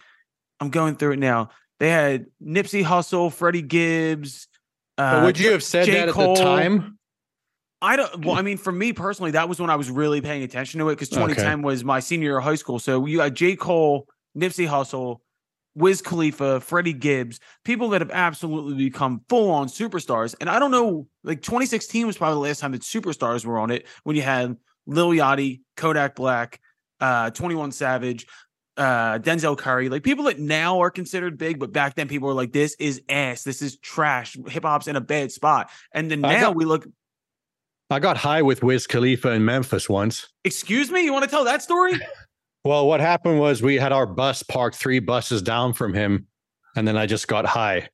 I'm 0.60 0.70
going 0.70 0.96
through 0.96 1.14
it 1.14 1.20
now. 1.20 1.50
They 1.80 1.90
had 1.90 2.26
Nipsey 2.44 2.84
Hussle, 2.84 3.32
Freddie 3.32 3.62
Gibbs. 3.62 4.48
Uh, 4.98 5.22
would 5.26 5.40
you 5.40 5.52
have 5.52 5.64
said 5.64 5.86
J. 5.86 6.06
that 6.06 6.10
Cole. 6.14 6.32
at 6.32 6.38
the 6.38 6.44
time? 6.44 6.98
I 7.82 7.96
don't. 7.96 8.26
Well, 8.26 8.36
I 8.36 8.42
mean, 8.42 8.58
for 8.58 8.72
me 8.72 8.92
personally, 8.92 9.32
that 9.32 9.48
was 9.48 9.60
when 9.60 9.70
I 9.70 9.76
was 9.78 9.90
really 9.90 10.20
paying 10.20 10.44
attention 10.44 10.80
to 10.80 10.90
it 10.90 10.96
because 10.96 11.10
Okay. 11.12 11.22
2010 11.22 11.62
was 11.62 11.84
my 11.84 12.00
senior 12.02 12.30
year 12.30 12.38
of 12.40 12.44
high 12.44 12.56
school. 12.56 12.80
So 12.80 13.06
you 13.06 13.18
got 13.18 13.34
J. 13.34 13.56
Cole, 13.56 14.08
Nipsey 14.38 14.68
Hussle, 14.68 15.20
Wiz 15.76 16.02
Khalifa, 16.02 16.60
Freddie 16.60 16.92
Gibbs, 16.92 17.40
people 17.64 17.90
that 17.90 18.02
have 18.02 18.12
absolutely 18.12 18.76
become 18.84 19.22
full 19.30 19.50
on 19.52 19.68
superstars. 19.68 20.36
And 20.42 20.50
I 20.50 20.60
don't 20.60 20.72
know, 20.72 21.08
like 21.24 21.42
2016 21.42 22.06
was 22.06 22.18
probably 22.18 22.36
the 22.36 22.50
last 22.50 22.60
time 22.60 22.74
that 22.74 22.82
superstars 22.82 23.46
were 23.46 23.58
on 23.60 23.72
it 23.72 23.88
when 24.04 24.18
you 24.18 24.22
had 24.24 24.58
Lil 24.86 25.12
Yachty, 25.12 25.62
Kodak 25.78 26.16
Black, 26.16 26.60
uh, 27.00 27.30
21 27.32 27.72
Savage, 27.72 28.28
uh, 28.78 29.20
Denzel 29.20 29.58
Curry, 29.58 29.90
like 29.90 30.04
people 30.04 30.26
that 30.26 30.40
now 30.40 30.80
are 30.82 30.90
considered 30.92 31.38
big, 31.38 31.60
but 31.60 31.72
back 31.72 31.96
then 31.96 32.08
people 32.08 32.28
were 32.28 32.34
like, 32.34 32.52
this 32.52 32.76
is 32.80 33.02
ass, 33.10 33.44
this 33.44 33.62
is 33.62 33.78
trash. 33.78 34.38
Hip 34.48 34.64
hop's 34.64 34.88
in 34.88 34.96
a 34.96 35.02
bad 35.02 35.32
spot. 35.32 35.70
And 35.94 36.10
then 36.10 36.22
now 36.22 36.40
got- 36.40 36.56
we 36.56 36.66
look, 36.66 36.88
I 37.92 38.00
got 38.00 38.18
high 38.18 38.44
with 38.44 38.62
Wiz 38.62 38.86
Khalifa 38.86 39.32
in 39.32 39.44
Memphis 39.46 39.90
once. 39.90 40.28
excuse 40.44 40.92
me, 40.92 41.04
you 41.04 41.12
want 41.12 41.26
to 41.26 41.30
tell 41.30 41.44
that 41.46 41.62
story? 41.62 41.94
Well, 42.66 42.88
what 42.88 43.00
happened 43.00 43.40
was 43.40 43.62
we 43.62 43.78
had 43.78 43.94
our 43.94 44.06
bus 44.06 44.44
parked 44.44 44.76
three 44.76 45.00
buses 45.00 45.42
down 45.42 45.72
from 45.72 45.94
him, 45.94 46.28
and 46.76 46.86
then 46.86 46.98
I 46.98 47.06
just 47.06 47.26
got 47.30 47.46
high. 47.46 47.88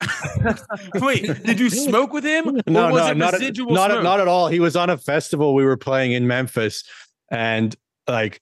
Wait, 0.94 1.22
did 1.44 1.60
you 1.60 1.70
smoke 1.70 2.12
with 2.12 2.24
him? 2.24 2.48
Or 2.48 2.52
No, 2.66 2.90
was 2.90 3.02
no, 3.02 3.10
it 3.10 3.16
not 3.16 3.34
at, 3.34 3.56
not, 3.56 3.90
at, 3.92 4.02
not 4.02 4.18
at 4.20 4.26
all. 4.26 4.48
He 4.48 4.58
was 4.58 4.74
on 4.74 4.90
a 4.90 4.98
festival 4.98 5.54
we 5.54 5.64
were 5.64 5.76
playing 5.76 6.10
in 6.10 6.26
Memphis, 6.26 6.82
and 7.30 7.74
like 8.08 8.40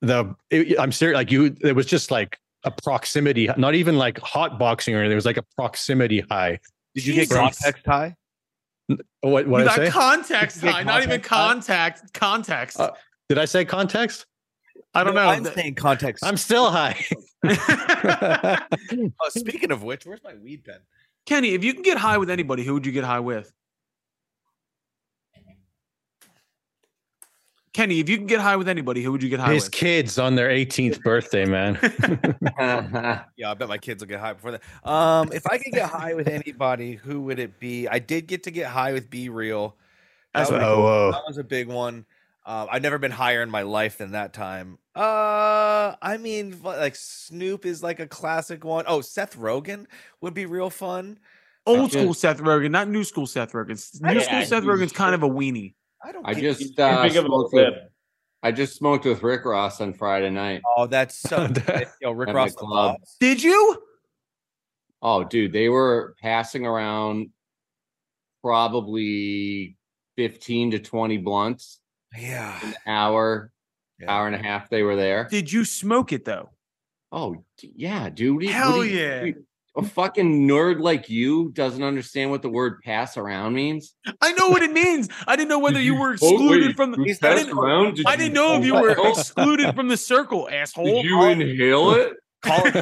the 0.00 0.34
it, 0.50 0.78
I'm 0.78 0.92
serious. 0.92 1.16
Like 1.16 1.30
you, 1.30 1.54
it 1.60 1.74
was 1.74 1.86
just 1.86 2.10
like 2.10 2.38
a 2.64 2.70
proximity, 2.70 3.48
not 3.56 3.74
even 3.74 3.98
like 3.98 4.18
hot 4.18 4.58
boxing 4.58 4.94
or 4.94 4.98
anything. 4.98 5.12
It 5.12 5.16
was 5.16 5.26
like 5.26 5.36
a 5.36 5.44
proximity 5.56 6.20
high. 6.30 6.58
Did 6.94 7.06
you 7.06 7.14
get 7.14 7.28
Jesus. 7.28 7.36
context 7.36 7.86
high? 7.86 8.16
What? 9.20 9.46
What 9.46 9.48
you 9.48 9.56
did 9.58 9.68
I 9.68 9.76
say? 9.76 9.90
context 9.90 10.56
You 10.58 10.62
get 10.62 10.74
high, 10.74 10.82
not 10.82 11.02
even 11.02 11.20
context 11.20 12.12
contact. 12.12 12.12
Context. 12.14 12.80
Uh, 12.80 12.90
did 13.28 13.38
I 13.38 13.44
say 13.44 13.64
context? 13.64 14.26
I 14.94 15.04
don't 15.04 15.14
No, 15.14 15.22
know. 15.22 15.30
I'm 15.30 15.44
saying 15.44 15.76
context. 15.76 16.24
I'm 16.24 16.36
still 16.36 16.70
high. 16.70 17.04
Oh, 19.22 19.28
speaking 19.28 19.70
of 19.70 19.82
which, 19.82 20.04
where's 20.04 20.22
my 20.22 20.34
weed 20.34 20.64
pen? 20.64 20.80
Kenny, 21.26 21.50
if 21.50 21.62
you 21.62 21.72
can 21.72 21.82
get 21.82 21.96
high 21.96 22.18
with 22.18 22.28
anybody, 22.30 22.64
who 22.64 22.74
would 22.74 22.84
you 22.84 22.92
get 22.92 23.04
high 23.04 23.20
with? 23.20 23.52
Kenny, 27.72 28.00
if 28.00 28.08
you 28.08 28.16
can 28.16 28.26
get 28.26 28.40
high 28.40 28.56
with 28.56 28.68
anybody, 28.68 29.00
who 29.02 29.12
would 29.12 29.22
you 29.22 29.28
get 29.28 29.38
high 29.38 29.48
with 29.48 29.54
His 29.54 29.64
with? 29.64 29.72
kids 29.72 30.18
on 30.18 30.34
their 30.34 30.48
18th 30.48 31.02
birthday, 31.02 31.44
man. 31.44 31.78
Yeah, 33.36 33.50
I 33.50 33.54
bet 33.54 33.68
my 33.68 33.78
kids 33.78 34.02
will 34.02 34.08
get 34.08 34.18
high 34.20 34.32
before 34.32 34.52
that. 34.52 34.62
Um, 34.88 35.30
if 35.32 35.46
I 35.46 35.56
could 35.58 35.72
get 35.72 35.88
high 35.88 36.14
with 36.14 36.26
anybody, 36.28 36.94
who 36.94 37.22
would 37.22 37.38
it 37.38 37.60
be? 37.60 37.86
I 37.88 37.98
did 38.00 38.26
get 38.26 38.42
to 38.44 38.50
get 38.50 38.66
high 38.66 38.92
with 38.92 39.08
B-Real. 39.08 39.76
That, 40.34 40.40
That's 40.40 40.50
was, 40.50 40.60
what- 40.60 40.68
oh, 40.68 40.80
whoa. 40.82 41.12
that 41.12 41.22
was 41.26 41.38
a 41.38 41.44
big 41.44 41.68
one. 41.68 42.04
Um, 42.44 42.68
I've 42.70 42.82
never 42.82 42.98
been 42.98 43.10
higher 43.12 43.42
in 43.42 43.50
my 43.50 43.62
life 43.62 43.98
than 43.98 44.12
that 44.12 44.32
time. 44.32 44.78
Uh, 44.96 45.94
I 46.02 46.16
mean, 46.18 46.60
like 46.62 46.96
Snoop 46.96 47.64
is 47.66 47.82
like 47.82 48.00
a 48.00 48.06
classic 48.06 48.64
one. 48.64 48.84
Oh, 48.88 49.00
Seth 49.02 49.36
Rogen 49.36 49.86
would 50.20 50.34
be 50.34 50.46
real 50.46 50.70
fun. 50.70 51.18
Old 51.66 51.92
school 51.92 52.14
Seth 52.14 52.38
Rogen, 52.40 52.70
not 52.70 52.88
new 52.88 53.04
school 53.04 53.26
Seth 53.26 53.52
Rogen. 53.52 54.00
New 54.02 54.14
Yeah, 54.14 54.20
school 54.20 54.44
Seth 54.44 54.64
Rogen's 54.64 54.92
kind 54.92 55.14
of 55.14 55.22
a 55.22 55.28
weenie. 55.28 55.74
I 56.04 56.12
don't. 56.12 56.26
I 56.26 56.34
just 56.34 56.78
uh, 56.78 57.02
big 57.02 57.16
of 57.16 57.24
smoked 57.26 57.52
with. 57.54 57.74
I 58.42 58.52
just 58.52 58.76
smoked 58.76 59.04
with 59.04 59.22
Rick 59.22 59.44
Ross 59.44 59.80
on 59.82 59.92
Friday 59.92 60.30
night. 60.30 60.62
Oh, 60.76 60.86
that's 60.86 61.16
so. 61.18 61.46
Yo, 62.00 62.12
Rick 62.12 62.34
Ross. 62.34 62.54
club. 62.54 62.96
Did 63.20 63.42
you? 63.42 63.82
Oh, 65.02 65.24
dude, 65.24 65.52
they 65.52 65.68
were 65.68 66.14
passing 66.22 66.66
around 66.66 67.28
probably 68.42 69.76
15 70.16 70.72
to 70.72 70.78
20 70.78 71.18
blunts 71.18 71.80
Yeah. 72.18 72.58
an 72.62 72.74
hour, 72.86 73.52
Yeah. 73.98 74.10
hour 74.10 74.26
and 74.26 74.36
a 74.36 74.42
half 74.42 74.68
they 74.70 74.82
were 74.82 74.96
there. 74.96 75.28
Did 75.30 75.52
you 75.52 75.64
smoke 75.64 76.12
it 76.12 76.24
though? 76.24 76.50
Oh, 77.12 77.36
d- 77.58 77.72
yeah, 77.76 78.08
dude. 78.08 78.34
What 78.36 78.40
do 78.40 78.46
you- 78.46 78.52
what 78.52 78.56
Hell 78.62 78.84
you- 78.84 78.98
yeah. 78.98 79.22
you- 79.24 79.46
A 79.80 79.82
fucking 79.82 80.46
nerd 80.48 80.80
like 80.80 81.08
you 81.08 81.50
doesn't 81.52 81.82
understand 81.82 82.30
what 82.30 82.42
the 82.42 82.48
word 82.48 82.80
pass 82.82 83.16
around 83.16 83.54
means. 83.54 83.94
I 84.20 84.32
know 84.32 84.48
what 84.48 84.62
it 84.62 84.72
means. 84.72 85.08
I 85.26 85.36
didn't 85.36 85.48
know 85.48 85.58
whether 85.58 85.80
you 85.80 85.96
Oh, 85.96 86.00
were 86.00 86.12
excluded 86.12 86.76
from 86.76 86.92
the. 86.92 87.02
He's 87.04 87.22
I 87.22 87.34
didn't, 87.34 87.56
around? 87.56 87.96
Did 87.96 88.06
I 88.06 88.16
didn't 88.16 88.34
know 88.34 88.58
if 88.58 88.64
you 88.64 88.74
were 88.74 88.90
excluded 89.08 89.74
from 89.74 89.88
the 89.88 89.96
circle, 89.96 90.48
asshole. 90.50 90.84
Did 90.84 91.04
you 91.04 91.22
inhale 91.22 91.90
it? 91.92 92.12
Colin 92.42 92.72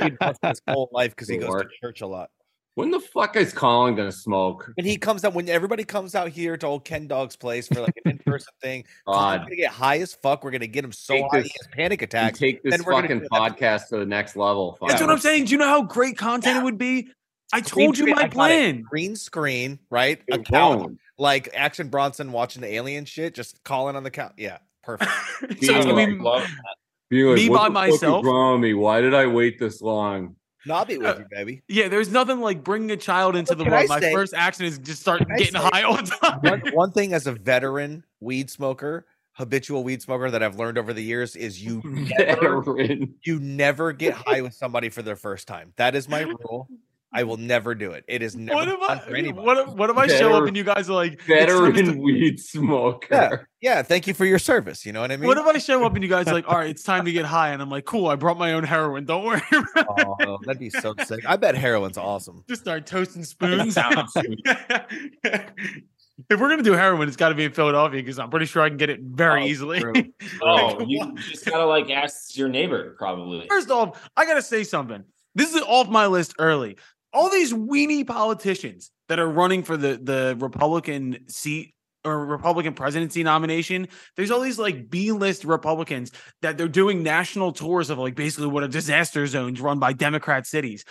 he'd 0.00 0.16
his 0.42 0.62
whole 0.68 0.88
life 0.92 1.10
because 1.10 1.28
he 1.28 1.36
goes 1.36 1.62
to 1.62 1.68
church 1.80 2.02
a 2.02 2.06
lot. 2.06 2.30
When 2.74 2.90
the 2.90 3.00
fuck 3.00 3.36
is 3.36 3.52
Colin 3.52 3.94
gonna 3.94 4.10
smoke? 4.10 4.72
When 4.76 4.86
he 4.86 4.96
comes 4.96 5.24
out, 5.24 5.34
when 5.34 5.46
everybody 5.48 5.84
comes 5.84 6.14
out 6.14 6.28
here 6.30 6.56
to 6.56 6.66
old 6.66 6.84
Ken 6.86 7.06
Dog's 7.06 7.36
place 7.36 7.68
for 7.68 7.80
like 7.80 7.92
an 8.04 8.12
in-person 8.12 8.52
thing, 8.62 8.84
Colin's 9.06 9.22
God, 9.22 9.40
gonna 9.42 9.56
get 9.56 9.70
high 9.70 9.98
as 9.98 10.14
fuck. 10.14 10.42
We're 10.42 10.52
gonna 10.52 10.66
get 10.66 10.82
him 10.84 10.92
so 10.92 11.12
Take 11.14 11.24
high 11.30 11.38
this- 11.42 11.48
he 11.48 11.54
has 11.60 11.68
panic 11.72 12.00
you 12.00 12.04
attacks. 12.04 12.38
take 12.38 12.62
this 12.62 12.70
then 12.70 12.82
fucking 12.82 13.08
do 13.08 13.14
an 13.16 13.28
episode- 13.42 13.58
podcast 13.58 13.88
to 13.88 13.98
the 13.98 14.06
next 14.06 14.36
level. 14.36 14.78
That's 14.86 15.00
what 15.02 15.10
I'm 15.10 15.18
saying. 15.18 15.44
Do 15.46 15.52
you 15.52 15.58
know 15.58 15.66
how 15.68 15.82
great 15.82 16.16
content 16.16 16.58
it 16.58 16.64
would 16.64 16.78
be? 16.78 17.08
I 17.52 17.60
Green 17.60 17.64
told 17.88 17.98
you 17.98 18.04
screen, 18.04 18.14
my 18.16 18.22
I 18.22 18.24
got 18.24 18.30
it. 18.30 18.32
plan. 18.32 18.82
Green 18.88 19.16
screen, 19.16 19.78
right? 19.90 20.22
A 20.30 20.36
It 20.36 20.46
couch, 20.46 20.78
won't. 20.78 20.98
like 21.18 21.50
Action 21.52 21.88
Bronson 21.88 22.32
watching 22.32 22.62
the 22.62 22.72
alien 22.72 23.04
shit, 23.04 23.34
just 23.34 23.62
calling 23.64 23.94
on 23.96 24.02
the 24.04 24.10
couch. 24.10 24.32
Yeah, 24.38 24.56
perfect. 24.82 25.10
so 25.40 25.46
it's 25.50 25.60
Being 25.60 25.72
gonna 25.82 25.92
like, 25.92 26.08
be 26.08 26.14
Love 26.18 26.46
Being 27.10 27.26
like, 27.26 27.36
Me 27.36 27.48
"What 27.50 27.58
by 27.58 27.68
the 27.68 27.74
fuck 27.74 27.86
is 27.96 28.02
myself? 28.02 28.24
wrong 28.24 28.52
with 28.54 28.62
me? 28.62 28.72
Why 28.72 29.02
did 29.02 29.12
I 29.12 29.26
wait 29.26 29.58
this 29.58 29.82
long? 29.82 30.36
No, 30.66 30.74
I'll 30.74 30.84
be 30.84 30.98
with 30.98 31.06
Uh, 31.06 31.18
you, 31.20 31.24
baby. 31.30 31.62
yeah. 31.68 31.88
There's 31.88 32.10
nothing 32.10 32.40
like 32.40 32.62
bringing 32.64 32.90
a 32.90 32.96
child 32.96 33.36
into 33.36 33.54
the 33.54 33.64
world. 33.64 33.88
My 33.88 34.00
say- 34.00 34.12
first 34.12 34.34
action 34.34 34.64
is 34.66 34.78
just 34.78 35.00
start 35.00 35.22
getting 35.36 35.52
say- 35.54 35.58
high 35.58 35.82
all 35.82 35.96
the 35.96 36.02
time. 36.02 36.40
One, 36.42 36.60
one 36.72 36.92
thing 36.92 37.12
as 37.14 37.26
a 37.26 37.32
veteran 37.32 38.04
weed 38.20 38.50
smoker, 38.50 39.06
habitual 39.32 39.82
weed 39.84 40.02
smoker 40.02 40.30
that 40.30 40.42
I've 40.42 40.56
learned 40.56 40.78
over 40.78 40.92
the 40.92 41.02
years 41.02 41.36
is 41.36 41.62
you 41.62 41.80
never 41.84 42.60
Veteran. 42.62 43.14
you 43.24 43.40
never 43.40 43.92
get 43.92 44.14
high 44.14 44.40
with 44.42 44.54
somebody 44.54 44.88
for 44.88 45.02
their 45.02 45.16
first 45.16 45.48
time. 45.48 45.72
That 45.76 45.94
is 45.94 46.08
my 46.08 46.20
rule. 46.20 46.68
I 47.14 47.24
will 47.24 47.36
never 47.36 47.74
do 47.74 47.90
it. 47.92 48.04
It 48.08 48.22
is 48.22 48.34
never 48.34 48.56
What 48.56 48.68
if 48.68 48.80
I? 48.80 48.98
for 48.98 49.14
anybody. 49.14 49.46
What 49.46 49.58
if, 49.58 49.68
what 49.74 49.90
if 49.90 49.96
I 49.98 50.06
show 50.06 50.32
up 50.34 50.46
and 50.46 50.56
you 50.56 50.64
guys 50.64 50.88
are 50.88 50.94
like 50.94 51.12
it's 51.14 51.24
Veteran 51.26 51.98
weed 52.02 52.40
smoker. 52.40 53.06
Yeah. 53.10 53.36
Yeah, 53.60 53.82
thank 53.82 54.06
you 54.06 54.14
for 54.14 54.24
your 54.24 54.38
service. 54.38 54.84
You 54.86 54.92
know 54.92 55.02
what 55.02 55.12
I 55.12 55.16
mean? 55.16 55.26
What 55.28 55.38
if 55.38 55.44
I 55.46 55.58
show 55.58 55.84
up 55.84 55.94
and 55.94 56.02
you 56.02 56.08
guys 56.08 56.26
are 56.26 56.32
like, 56.32 56.48
all 56.48 56.56
right, 56.56 56.70
it's 56.70 56.82
time 56.82 57.04
to 57.04 57.12
get 57.12 57.24
high, 57.24 57.50
and 57.50 57.62
I'm 57.62 57.68
like, 57.70 57.84
cool, 57.84 58.08
I 58.08 58.16
brought 58.16 58.36
my 58.38 58.54
own 58.54 58.64
heroin. 58.64 59.04
Don't 59.04 59.24
worry. 59.24 59.40
About 59.52 59.98
it. 60.20 60.28
oh, 60.28 60.38
that'd 60.44 60.58
be 60.58 60.70
so 60.70 60.94
sick. 61.04 61.20
I 61.28 61.36
bet 61.36 61.54
heroin's 61.56 61.96
awesome. 61.98 62.42
Just 62.48 62.62
start 62.62 62.86
toasting 62.86 63.22
spoons. 63.24 63.76
if 65.24 66.40
we're 66.40 66.48
gonna 66.48 66.62
do 66.62 66.72
heroin, 66.72 67.08
it's 67.08 67.16
got 67.16 67.28
to 67.30 67.34
be 67.34 67.44
in 67.44 67.52
Philadelphia 67.52 68.00
because 68.02 68.18
I'm 68.18 68.30
pretty 68.30 68.46
sure 68.46 68.62
I 68.62 68.68
can 68.68 68.78
get 68.78 68.90
it 68.90 69.00
very 69.00 69.42
Oh, 69.42 69.46
easily. 69.46 69.80
true. 69.80 69.92
Oh, 70.42 70.80
you 70.86 71.14
just 71.30 71.44
gotta 71.46 71.66
like 71.66 71.90
ask 71.90 72.36
your 72.36 72.48
neighbor, 72.48 72.94
probably. 72.98 73.46
First 73.48 73.70
off, 73.70 74.10
I 74.16 74.26
gotta 74.26 74.42
say 74.42 74.64
something. 74.64 75.04
This 75.34 75.54
is 75.54 75.62
off 75.62 75.88
my 75.88 76.06
list 76.08 76.34
early. 76.38 76.76
All 77.12 77.30
these 77.30 77.52
weenie 77.52 78.06
politicians 78.06 78.90
that 79.08 79.18
are 79.18 79.28
running 79.28 79.62
for 79.62 79.76
the 79.76 79.98
the 80.02 80.36
Republican 80.38 81.28
seat 81.28 81.74
or 82.04 82.24
Republican 82.26 82.74
presidency 82.74 83.22
nomination. 83.22 83.88
There's 84.16 84.30
all 84.30 84.40
these 84.40 84.58
like 84.58 84.90
B 84.90 85.12
list 85.12 85.44
Republicans 85.44 86.10
that 86.40 86.58
they're 86.58 86.68
doing 86.68 87.02
national 87.02 87.52
tours 87.52 87.90
of 87.90 87.98
like 87.98 88.14
basically 88.14 88.48
what 88.48 88.64
a 88.64 88.68
disaster 88.68 89.26
zones 89.26 89.60
run 89.60 89.78
by 89.78 89.92
Democrat 89.92 90.46
cities. 90.46 90.84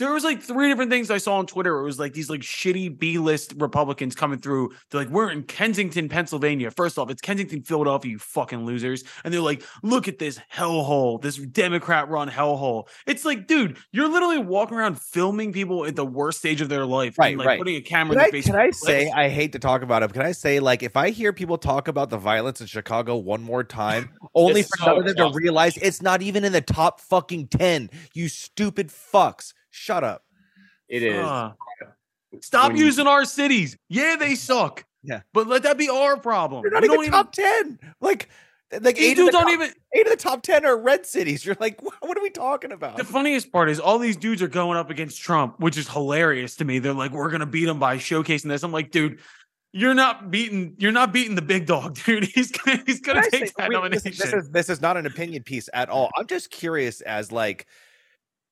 There 0.00 0.12
was 0.12 0.24
like 0.24 0.42
three 0.42 0.68
different 0.68 0.90
things 0.90 1.10
I 1.10 1.18
saw 1.18 1.36
on 1.36 1.46
Twitter. 1.46 1.78
It 1.78 1.84
was 1.84 1.98
like 1.98 2.12
these 2.14 2.28
like 2.30 2.40
shitty 2.40 2.98
B 2.98 3.18
list 3.18 3.54
Republicans 3.58 4.14
coming 4.16 4.38
through. 4.38 4.72
They're 4.90 5.02
like, 5.02 5.10
we're 5.10 5.30
in 5.30 5.44
Kensington, 5.44 6.08
Pennsylvania. 6.08 6.70
First 6.70 6.98
off, 6.98 7.10
it's 7.10 7.20
Kensington, 7.20 7.62
Philadelphia, 7.62 8.12
you 8.12 8.18
fucking 8.18 8.64
losers. 8.64 9.04
And 9.24 9.32
they're 9.32 9.40
like, 9.40 9.62
look 9.82 10.08
at 10.08 10.18
this 10.18 10.40
hellhole, 10.52 11.20
this 11.22 11.36
Democrat 11.36 12.08
run 12.08 12.28
hellhole. 12.28 12.88
It's 13.06 13.24
like, 13.24 13.46
dude, 13.46 13.76
you're 13.92 14.08
literally 14.08 14.38
walking 14.38 14.76
around 14.78 15.00
filming 15.00 15.52
people 15.52 15.84
at 15.84 15.96
the 15.96 16.06
worst 16.06 16.38
stage 16.38 16.60
of 16.60 16.68
their 16.68 16.86
life, 16.86 17.18
Right, 17.18 17.28
and 17.28 17.38
like 17.38 17.46
right. 17.46 17.58
putting 17.58 17.76
a 17.76 17.80
camera 17.80 18.16
Can 18.16 18.20
in 18.20 18.20
I, 18.20 18.30
their 18.30 18.32
face. 18.32 18.46
can 18.46 18.56
I 18.56 18.70
say 18.70 19.10
I 19.10 19.28
hate 19.28 19.52
to 19.52 19.58
talk 19.58 19.82
about 19.82 20.02
it? 20.02 20.12
Can 20.12 20.22
I 20.22 20.32
say 20.32 20.60
like 20.60 20.82
if 20.82 20.96
I 20.96 21.10
hear 21.10 21.32
people 21.32 21.58
talk 21.58 21.88
about 21.88 22.10
the 22.10 22.18
violence 22.18 22.60
in 22.60 22.66
Chicago 22.66 23.16
one 23.16 23.42
more 23.42 23.62
time, 23.62 24.10
only 24.34 24.62
for 24.62 24.78
so 24.78 24.84
some 24.84 24.98
of 24.98 25.04
them 25.04 25.16
to 25.16 25.30
realize 25.36 25.76
it's 25.76 26.00
not 26.02 26.22
even 26.22 26.44
in 26.44 26.52
the 26.52 26.60
top 26.62 27.00
fucking 27.00 27.48
ten. 27.48 27.90
You 28.14 28.28
stupid 28.28 28.88
fucks! 28.88 29.52
Shut 29.70 30.04
up. 30.04 30.22
It 30.88 31.02
is. 31.02 31.24
Uh, 31.24 31.52
stop 32.40 32.68
When 32.68 32.76
you- 32.78 32.84
using 32.86 33.06
our 33.06 33.24
cities. 33.24 33.76
Yeah, 33.88 34.16
they 34.18 34.34
suck. 34.36 34.84
Yeah. 35.02 35.22
but 35.32 35.46
let 35.46 35.62
that 35.62 35.78
be 35.78 35.88
our 35.88 36.18
problem. 36.18 36.62
You're 36.62 36.72
not 36.72 36.82
We 36.82 36.88
even 36.88 37.00
don't 37.00 37.10
top 37.10 37.32
ten. 37.32 37.78
Like, 38.02 38.28
like 38.82 38.96
These 38.96 39.04
eight 39.06 39.10
of, 39.12 39.16
dudes 39.16 39.26
the 39.28 39.32
don't 39.32 39.44
top, 39.44 39.52
even. 39.52 39.72
eight 39.94 40.06
of 40.06 40.10
the 40.12 40.16
top 40.22 40.42
ten 40.42 40.66
are 40.66 40.76
red 40.76 41.06
cities. 41.06 41.44
You're 41.46 41.56
like, 41.58 41.80
what, 41.82 41.94
what 42.00 42.18
are 42.18 42.22
we 42.22 42.28
talking 42.30 42.70
about? 42.72 42.98
The 42.98 43.04
funniest 43.04 43.50
part 43.50 43.70
is 43.70 43.80
all 43.80 43.98
these 43.98 44.16
dudes 44.16 44.42
are 44.42 44.48
going 44.48 44.76
up 44.76 44.90
against 44.90 45.20
Trump, 45.22 45.58
which 45.58 45.78
is 45.78 45.88
hilarious 45.88 46.56
to 46.56 46.64
me. 46.66 46.80
They're 46.80 46.92
like, 46.92 47.12
we're 47.12 47.30
gonna 47.30 47.46
beat 47.46 47.66
him 47.68 47.78
by 47.78 47.96
showcasing 47.96 48.48
this. 48.48 48.62
I'm 48.62 48.72
like, 48.72 48.90
dude, 48.90 49.20
you're 49.72 49.94
not 49.94 50.30
beating, 50.30 50.74
you're 50.78 50.92
not 50.92 51.12
beating 51.14 51.34
the 51.34 51.42
big 51.42 51.64
dog, 51.64 51.94
dude. 52.04 52.24
He's 52.24 52.50
gonna, 52.52 52.82
he's 52.84 53.00
gonna 53.00 53.22
take 53.30 53.46
say- 53.46 53.52
that 53.56 53.70
wait, 53.70 53.74
nomination. 53.76 54.10
listen, 54.10 54.30
This 54.38 54.44
is 54.44 54.50
this 54.50 54.68
is 54.68 54.82
not 54.82 54.98
an 54.98 55.06
opinion 55.06 55.44
piece 55.44 55.70
at 55.72 55.88
all. 55.88 56.10
I'm 56.16 56.26
just 56.26 56.50
curious 56.50 57.00
as 57.00 57.32
like 57.32 57.66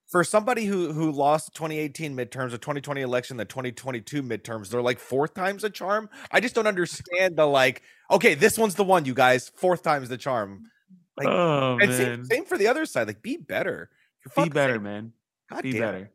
for 0.09 0.25
somebody 0.25 0.65
who 0.65 0.93
who 0.93 1.13
lost 1.13 1.55
2018 1.55 2.17
midterms, 2.17 2.51
the 2.51 2.59
2020 2.59 3.03
election, 3.03 3.37
the 3.37 3.45
2022 3.45 4.23
midterms, 4.23 4.71
they're 4.71 4.83
like 4.83 4.99
fourth 4.99 5.35
time's 5.35 5.65
a 5.65 5.71
charm. 5.71 6.09
I 6.33 6.41
just 6.41 6.55
don't 6.55 6.67
understand 6.67 7.37
the 7.37 7.47
like. 7.47 7.83
Okay, 8.11 8.35
this 8.35 8.57
one's 8.59 8.75
the 8.75 8.85
one, 8.85 9.05
you 9.05 9.15
guys. 9.15 9.51
Fourth 9.55 9.83
time's 9.83 10.09
the 10.09 10.17
charm. 10.17 10.71
Like, 11.17 11.29
oh 11.29 11.79
and 11.81 11.91
man, 11.91 11.99
same, 11.99 12.25
same 12.25 12.45
for 12.47 12.57
the 12.57 12.69
other 12.69 12.87
side. 12.87 13.07
Like, 13.07 13.23
be 13.23 13.37
better. 13.37 13.91
For 14.31 14.45
be 14.45 14.51
better, 14.51 14.75
sake. 14.75 14.83
man. 14.83 15.13
God 15.51 15.63
Be 15.63 15.73
damn 15.73 15.83
it. 15.83 15.85
better. 15.87 16.11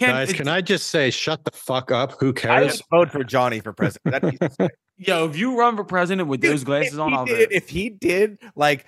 Ken, 0.00 0.08
Guys, 0.10 0.32
can 0.32 0.48
I 0.48 0.60
just 0.62 0.88
say, 0.88 1.10
shut 1.10 1.44
the 1.44 1.50
fuck 1.50 1.90
up? 1.92 2.14
Who 2.20 2.32
cares? 2.32 2.80
would 2.90 2.98
vote 3.08 3.12
for 3.12 3.22
Johnny 3.22 3.60
for 3.60 3.72
president. 3.74 4.12
That'd 4.22 4.38
be 4.40 4.46
sick. 4.58 4.72
Yo, 4.96 5.28
if 5.28 5.36
you 5.36 5.58
run 5.58 5.76
for 5.76 5.84
president 5.84 6.28
with 6.28 6.40
Dude, 6.40 6.52
those 6.52 6.64
glasses 6.64 6.94
if 6.94 7.00
on, 7.00 7.12
I'll 7.12 7.26
did, 7.26 7.52
if 7.52 7.68
he 7.68 7.90
did, 7.90 8.38
like, 8.56 8.86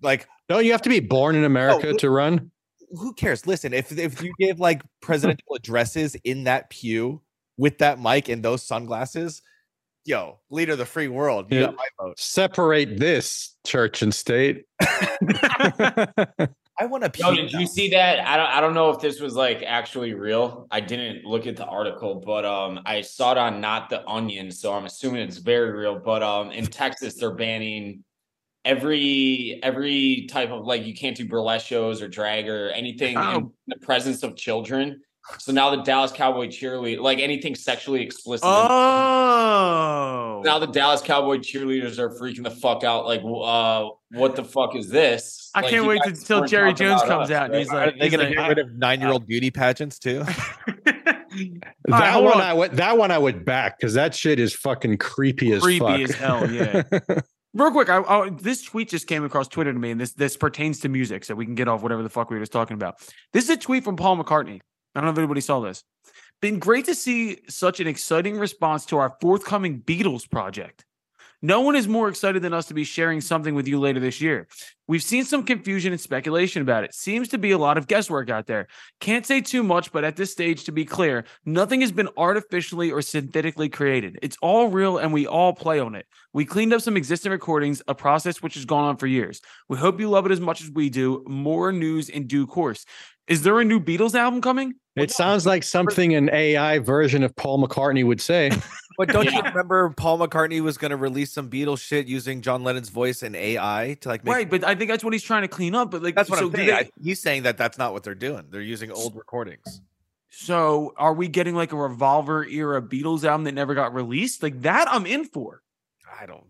like 0.00 0.26
Don't 0.48 0.64
you 0.64 0.72
have 0.72 0.82
to 0.82 0.88
be 0.88 1.00
born 1.00 1.36
in 1.36 1.44
America 1.44 1.88
look- 1.88 1.98
to 2.00 2.10
run? 2.10 2.50
Who 2.92 3.12
cares? 3.14 3.46
Listen, 3.46 3.72
if 3.72 3.96
if 3.96 4.22
you 4.22 4.32
gave 4.38 4.60
like 4.60 4.82
presidential 5.00 5.54
addresses 5.54 6.14
in 6.24 6.44
that 6.44 6.70
pew 6.70 7.20
with 7.56 7.78
that 7.78 8.00
mic 8.00 8.28
and 8.28 8.42
those 8.42 8.62
sunglasses, 8.62 9.42
yo, 10.04 10.38
leader 10.50 10.72
of 10.72 10.78
the 10.78 10.86
free 10.86 11.08
world, 11.08 11.50
you 11.50 11.60
Yeah. 11.60 11.66
got 11.66 11.76
my 11.76 11.86
vote. 12.00 12.18
Separate 12.18 12.98
this 12.98 13.56
church 13.66 14.02
and 14.02 14.14
state. 14.14 14.64
I 16.78 16.86
want 16.86 17.04
a 17.04 17.10
pew. 17.10 17.24
Yo, 17.26 17.34
did 17.34 17.52
now. 17.52 17.60
you 17.60 17.66
see 17.66 17.90
that? 17.90 18.20
I 18.26 18.36
don't 18.36 18.46
I 18.48 18.60
don't 18.60 18.74
know 18.74 18.90
if 18.90 19.00
this 19.00 19.20
was 19.20 19.34
like 19.34 19.62
actually 19.64 20.14
real. 20.14 20.66
I 20.70 20.80
didn't 20.80 21.24
look 21.24 21.46
at 21.46 21.56
the 21.56 21.66
article, 21.66 22.22
but 22.24 22.44
um 22.44 22.80
I 22.86 23.02
saw 23.02 23.32
it 23.32 23.38
on 23.38 23.60
Not 23.60 23.90
the 23.90 24.06
Onion, 24.08 24.50
so 24.50 24.72
I'm 24.72 24.84
assuming 24.84 25.22
it's 25.22 25.38
very 25.38 25.70
real. 25.72 25.98
But 25.98 26.22
um 26.22 26.50
in 26.50 26.66
Texas 26.66 27.14
they're 27.14 27.34
banning 27.34 28.04
every 28.64 29.58
every 29.62 30.26
type 30.30 30.50
of 30.50 30.64
like 30.66 30.84
you 30.86 30.94
can't 30.94 31.16
do 31.16 31.26
burlesque 31.26 31.66
shows 31.66 32.00
or 32.02 32.08
drag 32.08 32.48
or 32.48 32.70
anything 32.70 33.14
in 33.14 33.18
Oh. 33.22 33.52
the 33.66 33.76
presence 33.80 34.22
of 34.22 34.36
children. 34.36 35.00
So 35.38 35.52
now 35.52 35.70
the 35.70 35.82
Dallas 35.82 36.10
Cowboy 36.10 36.48
cheerleader, 36.48 37.00
like 37.00 37.20
anything 37.20 37.54
sexually 37.54 38.02
explicit. 38.02 38.44
Oh, 38.44 40.42
now 40.44 40.58
the 40.58 40.66
Dallas 40.66 41.00
Cowboy 41.00 41.36
cheerleaders 41.38 41.98
are 41.98 42.10
freaking 42.10 42.42
the 42.42 42.50
fuck 42.50 42.82
out. 42.82 43.06
Like, 43.06 43.20
uh, 43.22 43.88
what 44.10 44.34
the 44.34 44.42
fuck 44.44 44.74
is 44.74 44.88
this? 44.88 45.50
I 45.54 45.60
Like, 45.60 45.70
can't 45.70 45.86
wait 45.86 46.00
until 46.04 46.44
Jerry 46.44 46.74
Jones 46.74 47.02
comes 47.02 47.30
us, 47.30 47.36
out 47.36 47.44
and 47.46 47.52
right? 47.54 47.58
he's 47.60 47.70
Are 47.70 47.86
like, 47.86 47.98
they 47.98 48.04
he's 48.06 48.10
gonna 48.16 48.28
like, 48.28 48.34
get 48.36 48.48
rid 48.48 48.58
of 48.58 48.72
nine-year-old 48.76 49.26
beauty 49.28 49.50
pageants 49.52 49.98
too? 50.00 50.24
that 50.84 51.74
right, 51.88 52.16
one 52.16 52.34
on. 52.34 52.40
I 52.40 52.52
would 52.52 52.72
that 52.72 52.98
one 52.98 53.10
I 53.10 53.18
would 53.18 53.44
back 53.44 53.78
because 53.78 53.94
that 53.94 54.14
shit 54.14 54.38
is 54.40 54.54
fucking 54.54 54.98
creepy 54.98 55.52
as 55.52 55.62
Creepy 55.62 55.78
fuck. 55.78 56.00
as 56.00 56.10
hell, 56.16 56.50
yeah. 56.50 56.82
Real 57.54 57.70
quick, 57.70 57.90
I, 57.90 57.98
I, 57.98 58.30
this 58.30 58.62
tweet 58.62 58.88
just 58.88 59.06
came 59.06 59.24
across 59.24 59.46
Twitter 59.46 59.72
to 59.72 59.78
me, 59.78 59.90
and 59.90 60.00
this 60.00 60.12
this 60.12 60.36
pertains 60.36 60.80
to 60.80 60.88
music, 60.88 61.24
so 61.24 61.34
we 61.34 61.44
can 61.44 61.54
get 61.54 61.68
off 61.68 61.82
whatever 61.82 62.02
the 62.02 62.08
fuck 62.08 62.30
we 62.30 62.36
were 62.36 62.42
just 62.42 62.52
talking 62.52 62.74
about. 62.74 62.96
This 63.32 63.44
is 63.44 63.50
a 63.50 63.56
tweet 63.56 63.84
from 63.84 63.96
Paul 63.96 64.16
McCartney. 64.16 64.60
I 64.94 65.00
don't 65.00 65.04
know 65.04 65.10
if 65.10 65.18
anybody 65.18 65.42
saw 65.42 65.60
this. 65.60 65.84
Been 66.40 66.58
great 66.58 66.86
to 66.86 66.94
see 66.94 67.38
such 67.48 67.78
an 67.78 67.86
exciting 67.86 68.38
response 68.38 68.86
to 68.86 68.98
our 68.98 69.16
forthcoming 69.20 69.80
Beatles 69.80 70.28
project. 70.28 70.84
No 71.44 71.60
one 71.60 71.74
is 71.74 71.88
more 71.88 72.08
excited 72.08 72.40
than 72.40 72.54
us 72.54 72.66
to 72.66 72.74
be 72.74 72.84
sharing 72.84 73.20
something 73.20 73.56
with 73.56 73.66
you 73.66 73.80
later 73.80 73.98
this 73.98 74.20
year. 74.20 74.46
We've 74.86 75.02
seen 75.02 75.24
some 75.24 75.42
confusion 75.42 75.92
and 75.92 76.00
speculation 76.00 76.62
about 76.62 76.84
it. 76.84 76.94
Seems 76.94 77.28
to 77.28 77.38
be 77.38 77.50
a 77.50 77.58
lot 77.58 77.76
of 77.76 77.88
guesswork 77.88 78.30
out 78.30 78.46
there. 78.46 78.68
Can't 79.00 79.26
say 79.26 79.40
too 79.40 79.64
much, 79.64 79.90
but 79.90 80.04
at 80.04 80.14
this 80.14 80.30
stage, 80.30 80.62
to 80.64 80.72
be 80.72 80.84
clear, 80.84 81.24
nothing 81.44 81.80
has 81.80 81.90
been 81.90 82.08
artificially 82.16 82.92
or 82.92 83.02
synthetically 83.02 83.68
created. 83.68 84.20
It's 84.22 84.36
all 84.40 84.68
real 84.68 84.98
and 84.98 85.12
we 85.12 85.26
all 85.26 85.52
play 85.52 85.80
on 85.80 85.96
it. 85.96 86.06
We 86.32 86.44
cleaned 86.44 86.72
up 86.72 86.80
some 86.80 86.96
existing 86.96 87.32
recordings, 87.32 87.82
a 87.88 87.94
process 87.94 88.40
which 88.40 88.54
has 88.54 88.64
gone 88.64 88.84
on 88.84 88.96
for 88.96 89.08
years. 89.08 89.40
We 89.68 89.78
hope 89.78 89.98
you 89.98 90.08
love 90.08 90.26
it 90.26 90.32
as 90.32 90.40
much 90.40 90.62
as 90.62 90.70
we 90.70 90.90
do. 90.90 91.24
More 91.26 91.72
news 91.72 92.08
in 92.08 92.28
due 92.28 92.46
course. 92.46 92.84
Is 93.26 93.42
there 93.42 93.58
a 93.58 93.64
new 93.64 93.80
Beatles 93.80 94.14
album 94.14 94.40
coming? 94.40 94.74
It 94.94 95.10
sounds 95.10 95.46
like 95.46 95.62
something 95.62 96.14
an 96.14 96.28
AI 96.30 96.78
version 96.80 97.22
of 97.22 97.34
Paul 97.34 97.66
McCartney 97.66 98.04
would 98.04 98.20
say. 98.20 98.50
But 98.98 99.08
don't 99.08 99.30
you 99.32 99.40
remember 99.42 99.90
Paul 99.90 100.18
McCartney 100.18 100.60
was 100.60 100.78
going 100.78 100.90
to 100.90 100.96
release 100.96 101.32
some 101.32 101.48
Beatles 101.48 101.80
shit 101.80 102.06
using 102.06 102.40
John 102.42 102.62
Lennon's 102.64 102.88
voice 102.88 103.22
and 103.22 103.34
AI 103.34 103.96
to 104.00 104.08
like 104.08 104.24
make 104.24 104.34
Right, 104.34 104.50
but 104.50 104.64
I 104.64 104.74
think 104.74 104.90
that's 104.90 105.04
what 105.04 105.12
he's 105.12 105.22
trying 105.22 105.42
to 105.42 105.48
clean 105.48 105.74
up. 105.74 105.90
But 105.90 106.02
like, 106.02 106.14
That's 106.14 106.30
what 106.30 106.38
so 106.38 106.46
I'm 106.46 106.52
saying. 106.54 106.66
they- 106.66 106.72
I, 106.74 106.90
he's 107.02 107.20
saying 107.20 107.42
that 107.44 107.56
that's 107.58 107.78
not 107.78 107.92
what 107.92 108.02
they're 108.02 108.14
doing. 108.14 108.44
They're 108.50 108.60
using 108.60 108.90
old 108.90 109.16
recordings. 109.16 109.80
So 110.30 110.94
are 110.96 111.12
we 111.12 111.28
getting 111.28 111.54
like 111.54 111.72
a 111.72 111.76
revolver 111.76 112.44
era 112.46 112.80
Beatles 112.80 113.24
album 113.24 113.44
that 113.44 113.52
never 113.52 113.74
got 113.74 113.92
released? 113.92 114.42
Like 114.42 114.62
that 114.62 114.88
I'm 114.90 115.04
in 115.06 115.24
for. 115.26 115.62
I 116.20 116.26
don't. 116.26 116.44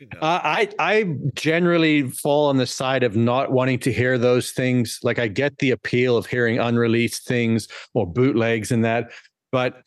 You 0.00 0.06
know. 0.14 0.20
Uh, 0.20 0.40
I 0.44 0.68
I 0.78 1.16
generally 1.34 2.08
fall 2.08 2.48
on 2.48 2.56
the 2.56 2.66
side 2.66 3.02
of 3.02 3.16
not 3.16 3.50
wanting 3.50 3.78
to 3.80 3.92
hear 3.92 4.16
those 4.18 4.52
things. 4.52 5.00
Like 5.02 5.18
I 5.18 5.26
get 5.28 5.58
the 5.58 5.72
appeal 5.72 6.16
of 6.16 6.26
hearing 6.26 6.58
unreleased 6.58 7.26
things 7.26 7.66
or 7.94 8.06
bootlegs 8.06 8.70
and 8.70 8.84
that, 8.84 9.10
but 9.50 9.82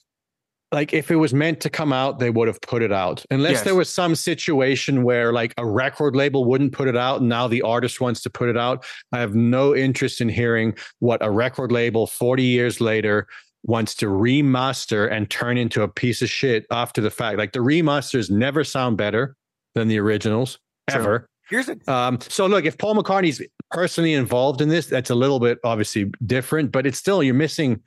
like 0.72 0.94
if 0.94 1.12
it 1.12 1.18
was 1.18 1.34
meant 1.34 1.60
to 1.62 1.70
come 1.70 1.92
out, 1.92 2.20
they 2.20 2.30
would 2.30 2.48
have 2.48 2.62
put 2.62 2.82
it 2.82 2.92
out. 2.92 3.26
Unless 3.30 3.52
Yes. 3.52 3.64
there 3.64 3.76
was 3.76 3.90
some 3.90 4.16
situation 4.16 5.04
where 5.04 5.34
like 5.34 5.54
a 5.58 5.66
record 5.66 6.16
label 6.16 6.46
wouldn't 6.46 6.72
put 6.72 6.88
it 6.88 6.96
out 6.96 7.20
and 7.20 7.30
now 7.30 7.48
the 7.48 7.62
artist 7.62 8.00
wants 8.00 8.22
to 8.22 8.30
put 8.30 8.48
it 8.50 8.58
out. 8.58 8.86
I 9.12 9.20
have 9.20 9.36
no 9.36 9.76
interest 9.76 10.22
in 10.22 10.30
hearing 10.30 10.74
what 11.00 11.24
a 11.24 11.30
record 11.30 11.72
label 11.72 12.08
40 12.08 12.44
years 12.44 12.80
later 12.80 13.28
wants 13.64 13.94
to 13.96 14.08
remaster 14.08 15.12
and 15.12 15.30
turn 15.30 15.58
into 15.58 15.84
a 15.84 15.88
piece 15.88 16.22
of 16.22 16.30
shit 16.30 16.66
after 16.72 17.02
the 17.02 17.12
fact. 17.12 17.38
Like 17.38 17.52
the 17.52 17.60
remasters 17.60 18.32
never 18.32 18.64
sound 18.64 18.98
better 18.98 19.36
than 19.76 19.88
the 19.88 20.00
originals 20.00 20.58
True. 20.90 21.00
ever. 21.02 21.28
Here's 21.50 21.68
a 21.68 21.78
Um, 21.92 22.18
so 22.22 22.48
look, 22.48 22.64
if 22.66 22.78
Paul 22.78 22.96
McCartney's 22.96 23.42
personally 23.72 24.14
involved 24.14 24.62
in 24.62 24.70
this, 24.70 24.86
that's 24.88 25.10
a 25.10 25.16
little 25.16 25.40
bit 25.40 25.60
obviously 25.66 26.10
different, 26.26 26.72
but 26.72 26.88
it's 26.88 26.98
still 26.98 27.22
you're 27.22 27.34
missing 27.34 27.82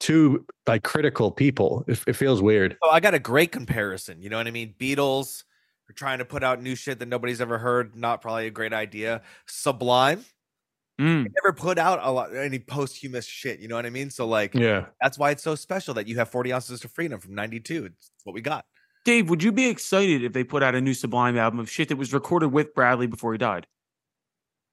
two 0.00 0.44
like 0.66 0.82
critical 0.82 1.30
people. 1.30 1.84
It, 1.86 2.02
it 2.08 2.12
feels 2.14 2.42
weird. 2.42 2.76
Oh, 2.82 2.90
I 2.90 2.98
got 3.00 3.14
a 3.14 3.18
great 3.18 3.52
comparison. 3.52 4.20
You 4.22 4.30
know 4.30 4.36
what 4.38 4.46
I 4.46 4.50
mean? 4.50 4.74
Beatles 4.78 5.44
are 5.88 5.92
trying 5.92 6.18
to 6.18 6.24
put 6.24 6.42
out 6.42 6.60
new 6.62 6.74
shit 6.74 6.98
that 6.98 7.06
nobody's 7.08 7.40
ever 7.40 7.58
heard. 7.58 7.94
Not 7.94 8.20
probably 8.22 8.46
a 8.46 8.50
great 8.50 8.72
idea. 8.72 9.22
Sublime 9.46 10.24
Mm. 11.00 11.28
never 11.42 11.54
put 11.54 11.78
out 11.78 11.98
a 12.02 12.10
lot 12.10 12.36
any 12.36 12.58
posthumous 12.58 13.24
shit. 13.24 13.58
You 13.58 13.68
know 13.68 13.74
what 13.76 13.86
I 13.86 13.90
mean? 13.90 14.10
So 14.10 14.26
like 14.26 14.54
Yeah. 14.54 14.84
that's 15.00 15.16
why 15.18 15.30
it's 15.30 15.42
so 15.42 15.54
special 15.54 15.94
that 15.94 16.06
you 16.06 16.16
have 16.18 16.28
40 16.28 16.52
ounces 16.52 16.84
of 16.84 16.92
freedom 16.92 17.18
from 17.18 17.34
92. 17.34 17.86
It's 17.86 18.10
what 18.24 18.34
we 18.34 18.42
got. 18.42 18.66
Dave, 19.06 19.30
would 19.30 19.42
you 19.42 19.50
be 19.50 19.66
excited 19.66 20.22
if 20.22 20.34
they 20.34 20.44
put 20.44 20.62
out 20.62 20.74
a 20.74 20.80
new 20.80 20.92
Sublime 20.92 21.38
album 21.38 21.58
of 21.58 21.70
shit 21.70 21.88
that 21.88 21.96
was 21.96 22.12
recorded 22.12 22.48
with 22.48 22.74
Bradley 22.74 23.06
before 23.06 23.32
he 23.32 23.38
died? 23.38 23.66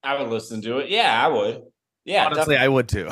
I 0.03 0.21
would 0.21 0.29
listen 0.29 0.61
to 0.63 0.79
it. 0.79 0.89
Yeah, 0.89 1.25
I 1.25 1.29
would. 1.29 1.63
Yeah, 2.07 2.25
Honestly, 2.27 2.55
I 2.55 2.69
would 2.69 2.87
too. 2.87 3.09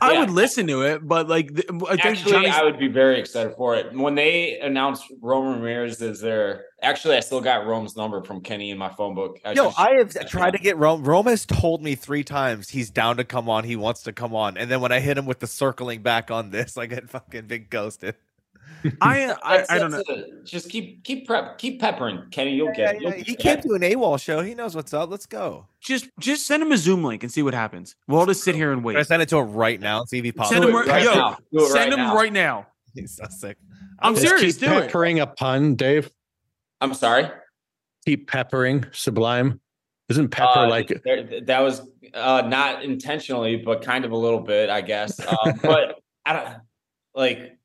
I 0.00 0.12
Yeah. 0.14 0.20
would 0.20 0.30
listen 0.30 0.66
to 0.68 0.80
it, 0.82 1.06
but 1.06 1.28
like 1.28 1.54
th- 1.54 1.66
I 1.88 1.94
Actually, 2.00 2.32
Johnny's- 2.32 2.54
I 2.54 2.64
would 2.64 2.78
be 2.78 2.88
very 2.88 3.20
excited 3.20 3.52
for 3.54 3.76
it. 3.76 3.92
When 3.92 4.14
they 4.14 4.58
announced 4.60 5.04
Roman 5.20 5.60
Ramirez 5.60 6.00
as 6.00 6.20
their, 6.20 6.64
actually, 6.82 7.16
I 7.16 7.20
still 7.20 7.42
got 7.42 7.66
Rome's 7.66 7.96
number 7.98 8.22
from 8.24 8.40
Kenny 8.40 8.70
in 8.70 8.78
my 8.78 8.88
phone 8.88 9.14
book. 9.14 9.36
Yo, 9.44 9.70
should- 9.70 9.74
I 9.76 9.90
have 9.98 10.28
tried 10.28 10.52
to 10.52 10.58
get 10.58 10.78
Rome. 10.78 11.04
Rome 11.04 11.26
has 11.26 11.44
told 11.44 11.82
me 11.82 11.94
three 11.94 12.24
times 12.24 12.70
he's 12.70 12.90
down 12.90 13.18
to 13.18 13.24
come 13.24 13.50
on. 13.50 13.64
He 13.64 13.76
wants 13.76 14.02
to 14.04 14.12
come 14.12 14.34
on. 14.34 14.56
And 14.56 14.70
then 14.70 14.80
when 14.80 14.90
I 14.90 15.00
hit 15.00 15.18
him 15.18 15.26
with 15.26 15.40
the 15.40 15.46
circling 15.46 16.00
back 16.00 16.30
on 16.30 16.48
this, 16.50 16.78
I 16.78 16.86
get 16.86 17.10
fucking 17.10 17.46
big 17.46 17.68
ghosted. 17.68 18.14
I 19.00 19.32
I, 19.42 19.64
I 19.68 19.78
don't 19.78 19.90
know. 19.90 20.02
a- 20.08 20.42
just 20.44 20.70
keep 20.70 21.04
keep 21.04 21.26
prep 21.26 21.58
keep 21.58 21.80
peppering, 21.80 22.24
Kenny. 22.30 22.52
You'll 22.52 22.68
Yeah, 22.68 22.74
get 22.74 22.94
it. 22.96 23.02
yeah, 23.02 23.08
You'll 23.10 23.16
He 23.18 23.34
get 23.34 23.38
came 23.40 23.58
it. 23.58 23.62
to 23.62 23.74
an 23.74 23.82
AWOL 23.82 24.20
show. 24.20 24.40
He 24.42 24.54
knows 24.54 24.74
what's 24.74 24.94
up. 24.94 25.10
Let's 25.10 25.26
go. 25.26 25.66
Just 25.80 26.08
just 26.18 26.46
send 26.46 26.62
him 26.62 26.72
a 26.72 26.78
Zoom 26.78 27.04
link 27.04 27.22
and 27.22 27.30
see 27.30 27.42
what 27.42 27.52
happens. 27.54 27.94
We'll 28.08 28.26
just 28.26 28.42
sit 28.42 28.54
here 28.54 28.72
and 28.72 28.82
Can 28.82 28.96
I 28.96 28.98
wait. 29.00 29.06
send 29.06 29.20
it 29.22 29.28
to 29.30 29.38
him 29.38 29.52
right 29.52 29.78
now 29.80 30.00
and 30.00 30.08
see 30.08 30.18
if 30.18 30.24
he 30.24 30.32
pops 30.32 30.48
Send 30.50 30.64
him 30.64 30.74
up? 30.74 30.86
it 30.86 30.90
right- 30.90 31.02
yo, 31.04 31.14
now. 31.14 31.38
Do 31.52 31.60
Send 31.66 31.74
right 31.74 31.92
him 31.92 31.98
now. 31.98 32.14
right 32.14 32.32
now. 32.32 32.66
He's 32.94 33.16
so 33.16 33.24
sick. 33.28 33.56
I'm 34.00 34.14
Just 34.14 34.26
serious. 34.26 34.56
keep 34.56 34.68
Do 34.68 34.76
it. 34.78 34.80
peppering 34.86 35.20
a 35.20 35.26
pun, 35.26 35.74
Dave. 35.74 36.10
I'm 36.80 36.94
sorry. 36.94 37.28
Keep 38.06 38.28
peppering 38.30 38.86
Sublime. 38.92 39.60
Isn't 40.08 40.30
pepper 40.30 40.60
Uh, 40.60 40.68
like 40.68 40.88
there- 41.04 41.40
that 41.42 41.60
was 41.60 41.82
uh, 42.14 42.42
not 42.48 42.82
intentionally, 42.82 43.56
but 43.56 43.82
kind 43.82 44.04
of 44.04 44.10
a 44.10 44.16
little 44.16 44.40
bit, 44.40 44.70
I 44.70 44.80
guess. 44.80 45.20
Um, 45.20 45.60
but 45.62 46.00
I 46.26 46.32
don't 46.32 46.56
like 47.14 47.58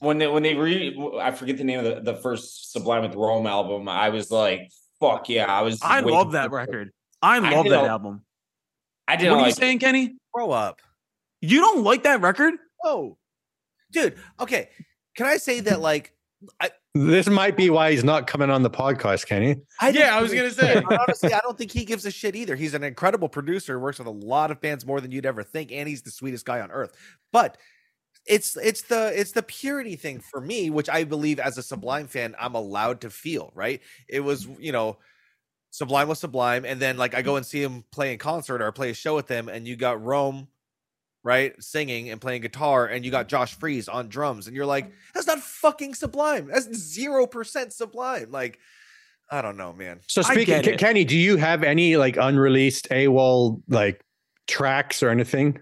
when 0.00 0.18
they 0.18 0.26
when 0.26 0.42
they 0.42 0.54
re 0.54 0.96
I 1.20 1.30
forget 1.32 1.56
the 1.56 1.64
name 1.64 1.80
of 1.80 1.84
the, 2.04 2.12
the 2.12 2.18
first 2.18 2.72
Sublime 2.72 3.02
with 3.02 3.14
Rome 3.14 3.46
album. 3.46 3.88
I 3.88 4.10
was 4.10 4.30
like, 4.30 4.70
fuck 5.00 5.28
yeah! 5.28 5.46
I 5.46 5.62
was. 5.62 5.80
I 5.82 6.00
love 6.00 6.32
that 6.32 6.50
record. 6.50 6.90
I 7.22 7.36
I 7.36 7.54
love 7.54 7.64
that 7.64 7.70
know. 7.70 7.86
album. 7.86 8.22
I 9.06 9.12
What 9.12 9.18
didn't 9.20 9.32
are 9.34 9.38
you 9.38 9.42
like. 9.46 9.54
saying, 9.54 9.78
Kenny? 9.78 10.16
Grow 10.32 10.50
up. 10.50 10.80
You 11.40 11.60
don't 11.60 11.82
like 11.82 12.02
that 12.02 12.20
record? 12.20 12.54
Oh, 12.84 13.16
dude. 13.92 14.16
Okay. 14.38 14.68
Can 15.16 15.26
I 15.26 15.36
say 15.38 15.60
that? 15.60 15.80
Like, 15.80 16.12
this 16.94 17.28
might 17.28 17.56
be 17.56 17.70
why 17.70 17.90
he's 17.90 18.04
not 18.04 18.26
coming 18.26 18.50
on 18.50 18.62
the 18.62 18.70
podcast, 18.70 19.26
Kenny. 19.26 19.56
I 19.80 19.90
Yeah, 19.90 20.16
I 20.16 20.22
was 20.22 20.32
gonna 20.32 20.50
say. 20.50 20.82
Honestly, 20.90 21.32
I 21.32 21.40
don't 21.40 21.56
think 21.56 21.72
he 21.72 21.84
gives 21.84 22.04
a 22.06 22.10
shit 22.10 22.36
either. 22.36 22.54
He's 22.54 22.74
an 22.74 22.84
incredible 22.84 23.28
producer, 23.28 23.78
works 23.80 23.98
with 23.98 24.08
a 24.08 24.12
lot 24.12 24.50
of 24.50 24.60
bands 24.60 24.84
more 24.86 25.00
than 25.00 25.10
you'd 25.10 25.26
ever 25.26 25.42
think, 25.42 25.72
and 25.72 25.88
he's 25.88 26.02
the 26.02 26.10
sweetest 26.10 26.44
guy 26.44 26.60
on 26.60 26.70
earth. 26.70 26.92
But 27.32 27.56
it's 28.26 28.56
it's 28.56 28.82
the 28.82 29.12
it's 29.18 29.32
the 29.32 29.42
purity 29.42 29.96
thing 29.96 30.18
mm. 30.18 30.24
for 30.24 30.40
me, 30.40 30.70
which 30.70 30.88
I 30.88 31.04
believe 31.04 31.38
as 31.38 31.58
a 31.58 31.62
Sublime 31.62 32.06
fan, 32.06 32.34
I'm 32.38 32.54
allowed 32.54 33.00
to 33.02 33.10
feel. 33.10 33.52
Right? 33.54 33.80
It 34.08 34.20
was 34.20 34.46
you 34.58 34.72
know. 34.72 34.98
Sublime 35.70 36.08
was 36.08 36.18
Sublime, 36.18 36.64
and 36.64 36.80
then 36.80 36.96
like 36.96 37.14
I 37.14 37.20
go 37.20 37.34
mm. 37.34 37.36
and 37.36 37.46
see 37.46 37.62
him 37.62 37.84
play 37.92 38.14
in 38.14 38.18
concert 38.18 38.62
or 38.62 38.72
play 38.72 38.88
a 38.88 38.94
show 38.94 39.14
with 39.14 39.26
them, 39.26 39.50
and 39.50 39.68
you 39.68 39.76
got 39.76 40.02
Rome, 40.02 40.48
right, 41.22 41.52
singing 41.62 42.08
and 42.08 42.18
playing 42.18 42.40
guitar, 42.40 42.86
and 42.86 43.04
you 43.04 43.10
got 43.10 43.26
mm. 43.26 43.28
Josh 43.28 43.54
Freese 43.54 43.86
on 43.86 44.08
drums, 44.08 44.46
and 44.46 44.56
you're 44.56 44.64
like, 44.64 44.90
that's 45.12 45.26
not 45.26 45.40
fucking 45.40 45.94
Sublime. 45.94 46.46
That's 46.46 46.72
zero 46.74 47.26
percent 47.26 47.74
Sublime. 47.74 48.30
Like, 48.30 48.58
I 49.30 49.42
don't 49.42 49.58
know, 49.58 49.74
man. 49.74 50.00
So 50.06 50.22
speaking, 50.22 50.62
Kenny, 50.78 51.04
do 51.04 51.18
you 51.18 51.36
have 51.36 51.62
any 51.62 51.98
like 51.98 52.16
unreleased 52.16 52.88
AWOL 52.88 53.60
like 53.68 54.02
tracks 54.46 55.02
or 55.02 55.10
anything? 55.10 55.60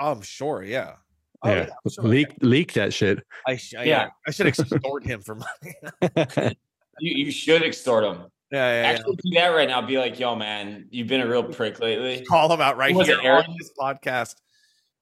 I'm 0.00 0.22
sure, 0.22 0.62
yeah. 0.62 0.94
Oh, 1.44 1.50
yeah, 1.50 1.68
I'm 1.84 1.90
sure. 1.90 2.04
leak 2.04 2.28
leak 2.40 2.72
that 2.72 2.92
shit. 2.92 3.24
I, 3.46 3.56
sh- 3.56 3.74
I- 3.78 3.84
Yeah. 3.84 4.08
I 4.26 4.30
should 4.32 4.46
extort 4.46 5.04
him 5.04 5.20
for 5.22 5.36
money. 5.36 6.56
You, 7.00 7.26
you 7.26 7.30
should 7.30 7.62
extort 7.62 8.02
him. 8.02 8.22
yeah, 8.50 8.58
yeah, 8.72 8.82
yeah. 8.82 8.88
Actually, 8.88 9.16
do 9.22 9.30
that 9.34 9.46
right 9.50 9.68
now. 9.68 9.80
Be 9.82 9.98
like, 9.98 10.18
yo, 10.18 10.34
man, 10.34 10.88
you've 10.90 11.06
been 11.06 11.20
a 11.20 11.28
real 11.28 11.44
prick 11.44 11.78
lately. 11.78 12.24
Call 12.24 12.52
him 12.52 12.60
out 12.60 12.76
right 12.76 12.92
Was 12.92 13.06
here 13.06 13.20
it 13.20 13.24
Aaron? 13.24 13.44
on 13.46 13.54
this 13.56 13.70
podcast. 13.78 14.34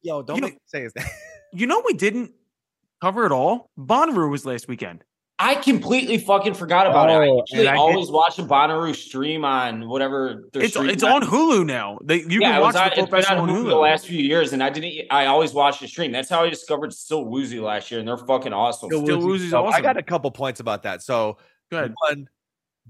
Yo, 0.02 0.22
don't 0.22 0.36
You 0.36 0.42
know- 0.42 0.50
say 0.66 0.82
his 0.82 0.94
name. 0.96 1.06
You 1.54 1.66
know 1.66 1.82
we 1.86 1.94
didn't 1.94 2.32
cover 3.00 3.24
it 3.24 3.32
all. 3.32 3.70
Bonnaroo 3.78 4.30
was 4.30 4.44
last 4.44 4.68
weekend. 4.68 5.04
I 5.38 5.54
completely 5.56 6.16
fucking 6.16 6.54
forgot 6.54 6.86
about 6.86 7.10
it. 7.10 7.12
I 7.12 7.28
Oh, 7.28 7.40
actually 7.40 7.60
and 7.60 7.68
I 7.68 7.72
did- 7.72 7.78
always 7.78 8.10
watch 8.10 8.38
a 8.38 8.42
Bonnaroo 8.42 8.94
stream 8.96 9.44
on 9.44 9.86
whatever. 9.86 10.48
their 10.54 10.62
It's 10.62 10.72
stream 10.74 10.88
it's 10.88 11.02
on 11.02 11.20
Hulu 11.22 11.66
now. 11.66 11.98
They 12.02 12.22
you 12.22 12.40
yeah, 12.40 12.52
can 12.52 12.60
watch 12.62 12.74
on, 12.76 12.88
the 12.88 12.94
full 12.96 13.04
been 13.06 13.10
festival 13.20 13.42
on 13.42 13.50
on 13.50 13.56
Hulu 13.56 13.64
Hulu. 13.64 13.68
the 13.68 13.76
last 13.76 14.06
few 14.06 14.18
years, 14.18 14.54
and 14.54 14.62
I 14.62 14.70
didn't. 14.70 15.06
I 15.10 15.26
always 15.26 15.52
watched 15.52 15.80
the 15.82 15.88
stream. 15.88 16.10
That's 16.10 16.30
how 16.30 16.42
I 16.44 16.48
discovered 16.48 16.94
Still 16.94 17.26
Woozy 17.26 17.60
last 17.60 17.90
year, 17.90 18.00
and 18.00 18.08
they're 18.08 18.16
fucking 18.16 18.54
awesome. 18.54 18.88
Still 18.88 19.02
Woozy's 19.20 19.50
So 19.50 19.66
I 19.66 19.82
got 19.82 19.98
a 19.98 20.02
couple 20.02 20.30
points 20.30 20.60
about 20.60 20.84
that. 20.84 21.02
So 21.02 21.36
Go 21.70 21.78
ahead. 21.78 21.92
one, 22.08 22.28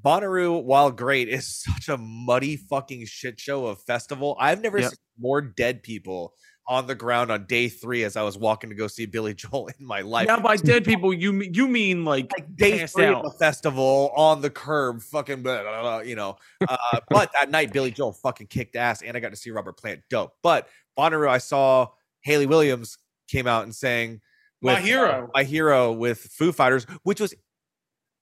Bonnaroo, 0.04 0.62
while 0.62 0.92
great, 0.92 1.28
is 1.28 1.48
such 1.64 1.88
a 1.88 1.96
muddy 1.98 2.56
fucking 2.56 3.06
shit 3.06 3.40
show 3.40 3.66
of 3.66 3.80
festival. 3.82 4.36
I've 4.38 4.60
never 4.62 4.78
Yep. 4.78 4.90
seen 4.90 4.98
more 5.18 5.40
dead 5.40 5.82
people 5.82 6.34
on 6.68 6.86
the 6.86 6.94
ground 6.94 7.30
on 7.30 7.44
day 7.44 7.68
three 7.68 8.02
as 8.04 8.16
I 8.16 8.22
was 8.22 8.36
walking 8.36 8.70
to 8.70 8.76
go 8.76 8.86
see 8.86 9.06
Billy 9.06 9.34
Joel 9.36 9.68
in 9.68 9.86
my 9.86 10.00
life. 10.00 10.26
Now 10.26 10.40
by 10.40 10.56
dead 10.56 10.84
people, 10.84 11.12
you 11.14 11.32
mean 11.32 11.54
you 11.54 11.68
mean 11.68 12.04
like 12.04 12.30
like 12.36 12.56
day 12.56 12.86
three 12.86 13.06
out. 13.06 13.24
of 13.24 13.32
the 13.32 13.38
festival 13.38 14.12
on 14.16 14.40
the 14.40 14.50
curb, 14.50 15.02
fucking, 15.02 15.42
blah, 15.42 15.62
blah, 15.62 15.82
blah, 15.82 15.98
you 16.00 16.16
know. 16.16 16.36
Uh, 16.66 16.76
but 17.08 17.30
that 17.38 17.50
night, 17.50 17.72
Billy 17.72 17.90
Joel 17.90 18.12
fucking 18.12 18.48
kicked 18.48 18.76
ass, 18.76 19.02
and 19.02 19.16
I 19.16 19.20
got 19.20 19.30
to 19.30 19.36
see 19.36 19.50
Robert 19.50 19.76
Plant, 19.76 20.00
dope. 20.10 20.34
But 20.42 20.68
Bonnaroo, 20.98 21.28
I 21.28 21.38
saw 21.38 21.88
Hayley 22.22 22.46
Williams 22.46 22.98
came 23.28 23.46
out 23.46 23.64
and 23.64 23.74
sang 23.74 24.20
My 24.62 24.74
with, 24.74 24.82
uh, 24.82 24.86
Hero. 24.86 25.30
my 25.34 25.44
hero 25.44 25.92
with 25.92 26.18
Foo 26.18 26.52
Fighters, 26.52 26.84
which 27.02 27.20
was 27.20 27.34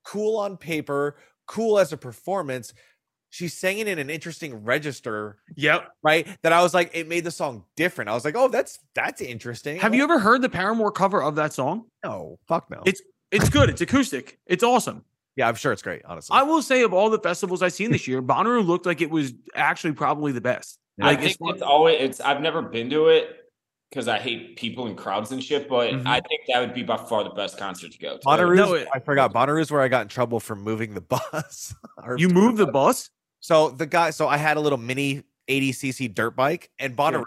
cool 0.04 0.36
on 0.38 0.56
paper, 0.56 1.16
cool 1.46 1.78
as 1.78 1.92
a 1.92 1.96
performance. 1.96 2.74
She 3.34 3.48
sang 3.48 3.78
it 3.78 3.88
in 3.88 3.98
an 3.98 4.10
interesting 4.10 4.62
register, 4.62 5.38
Yep. 5.56 5.88
right? 6.04 6.24
That 6.42 6.52
I 6.52 6.62
was 6.62 6.72
like, 6.72 6.92
it 6.94 7.08
made 7.08 7.24
the 7.24 7.32
song 7.32 7.64
different. 7.74 8.08
I 8.08 8.14
was 8.14 8.24
like, 8.24 8.36
oh, 8.36 8.46
that's 8.46 8.78
that's 8.94 9.20
interesting. 9.20 9.80
Have 9.80 9.92
you 9.92 10.04
ever 10.04 10.20
heard 10.20 10.40
the 10.40 10.48
Paramore 10.48 10.92
cover 10.92 11.20
of 11.20 11.34
that 11.34 11.52
song? 11.52 11.86
No, 12.04 12.38
fuck 12.46 12.70
no. 12.70 12.82
It's- 12.86 13.02
It's 13.32 13.48
good. 13.48 13.68
It's 13.70 13.80
acoustic. 13.80 14.38
It's 14.46 14.62
awesome. 14.62 15.04
yeah, 15.34 15.48
I'm 15.48 15.56
sure 15.56 15.72
it's 15.72 15.82
great. 15.82 16.02
Honestly, 16.04 16.32
I 16.38 16.44
will 16.44 16.62
say 16.62 16.82
of 16.84 16.92
all 16.94 17.10
the 17.10 17.18
festivals 17.18 17.60
I've 17.60 17.72
seen 17.72 17.90
this 17.90 18.06
year, 18.06 18.22
Bonnaroo 18.22 18.64
looked 18.64 18.86
like 18.86 19.00
it 19.00 19.10
was 19.10 19.32
actually 19.56 19.94
probably 19.94 20.30
the 20.30 20.40
best. 20.40 20.78
I 21.02 21.06
Like, 21.06 21.18
think 21.18 21.32
it's 21.32 21.38
it's 21.42 21.62
always. 21.62 21.96
It's. 22.00 22.20
I've 22.20 22.40
never 22.40 22.62
been 22.62 22.88
to 22.90 23.08
it 23.08 23.36
because 23.90 24.06
I 24.06 24.20
hate 24.20 24.54
people 24.56 24.86
and 24.86 24.96
crowds 24.96 25.32
and 25.32 25.42
shit. 25.42 25.68
But 25.68 25.90
Mhm. 25.90 26.06
I 26.06 26.20
think 26.20 26.42
that 26.46 26.60
would 26.60 26.72
be 26.74 26.84
by 26.84 26.98
far 26.98 27.24
the 27.24 27.30
best 27.30 27.58
concert 27.58 27.90
to 27.90 27.98
go 27.98 28.16
to. 28.18 28.24
Bonnaroo's, 28.24 28.58
No, 28.58 28.86
I 28.94 29.00
forgot. 29.00 29.34
Bonnaroo's 29.34 29.72
where 29.72 29.80
I 29.80 29.88
got 29.88 30.02
in 30.02 30.08
trouble 30.08 30.38
for 30.38 30.54
moving 30.54 30.94
the 30.94 31.00
bus. 31.32 31.74
You 32.16 32.28
tour 32.28 32.34
moved 32.34 32.58
the 32.58 32.68
bus. 32.68 33.10
Bus? 33.48 33.70
So 33.70 33.70
the 33.70 33.86
guy, 33.86 34.10
so 34.10 34.28
I 34.28 34.36
had 34.36 34.56
a 34.56 34.60
little 34.60 34.78
mini 34.78 35.22
80cc 35.48 36.14
dirt 36.14 36.36
bike 36.36 36.70
and 36.78 36.96
Bonnaroo, 36.96 37.24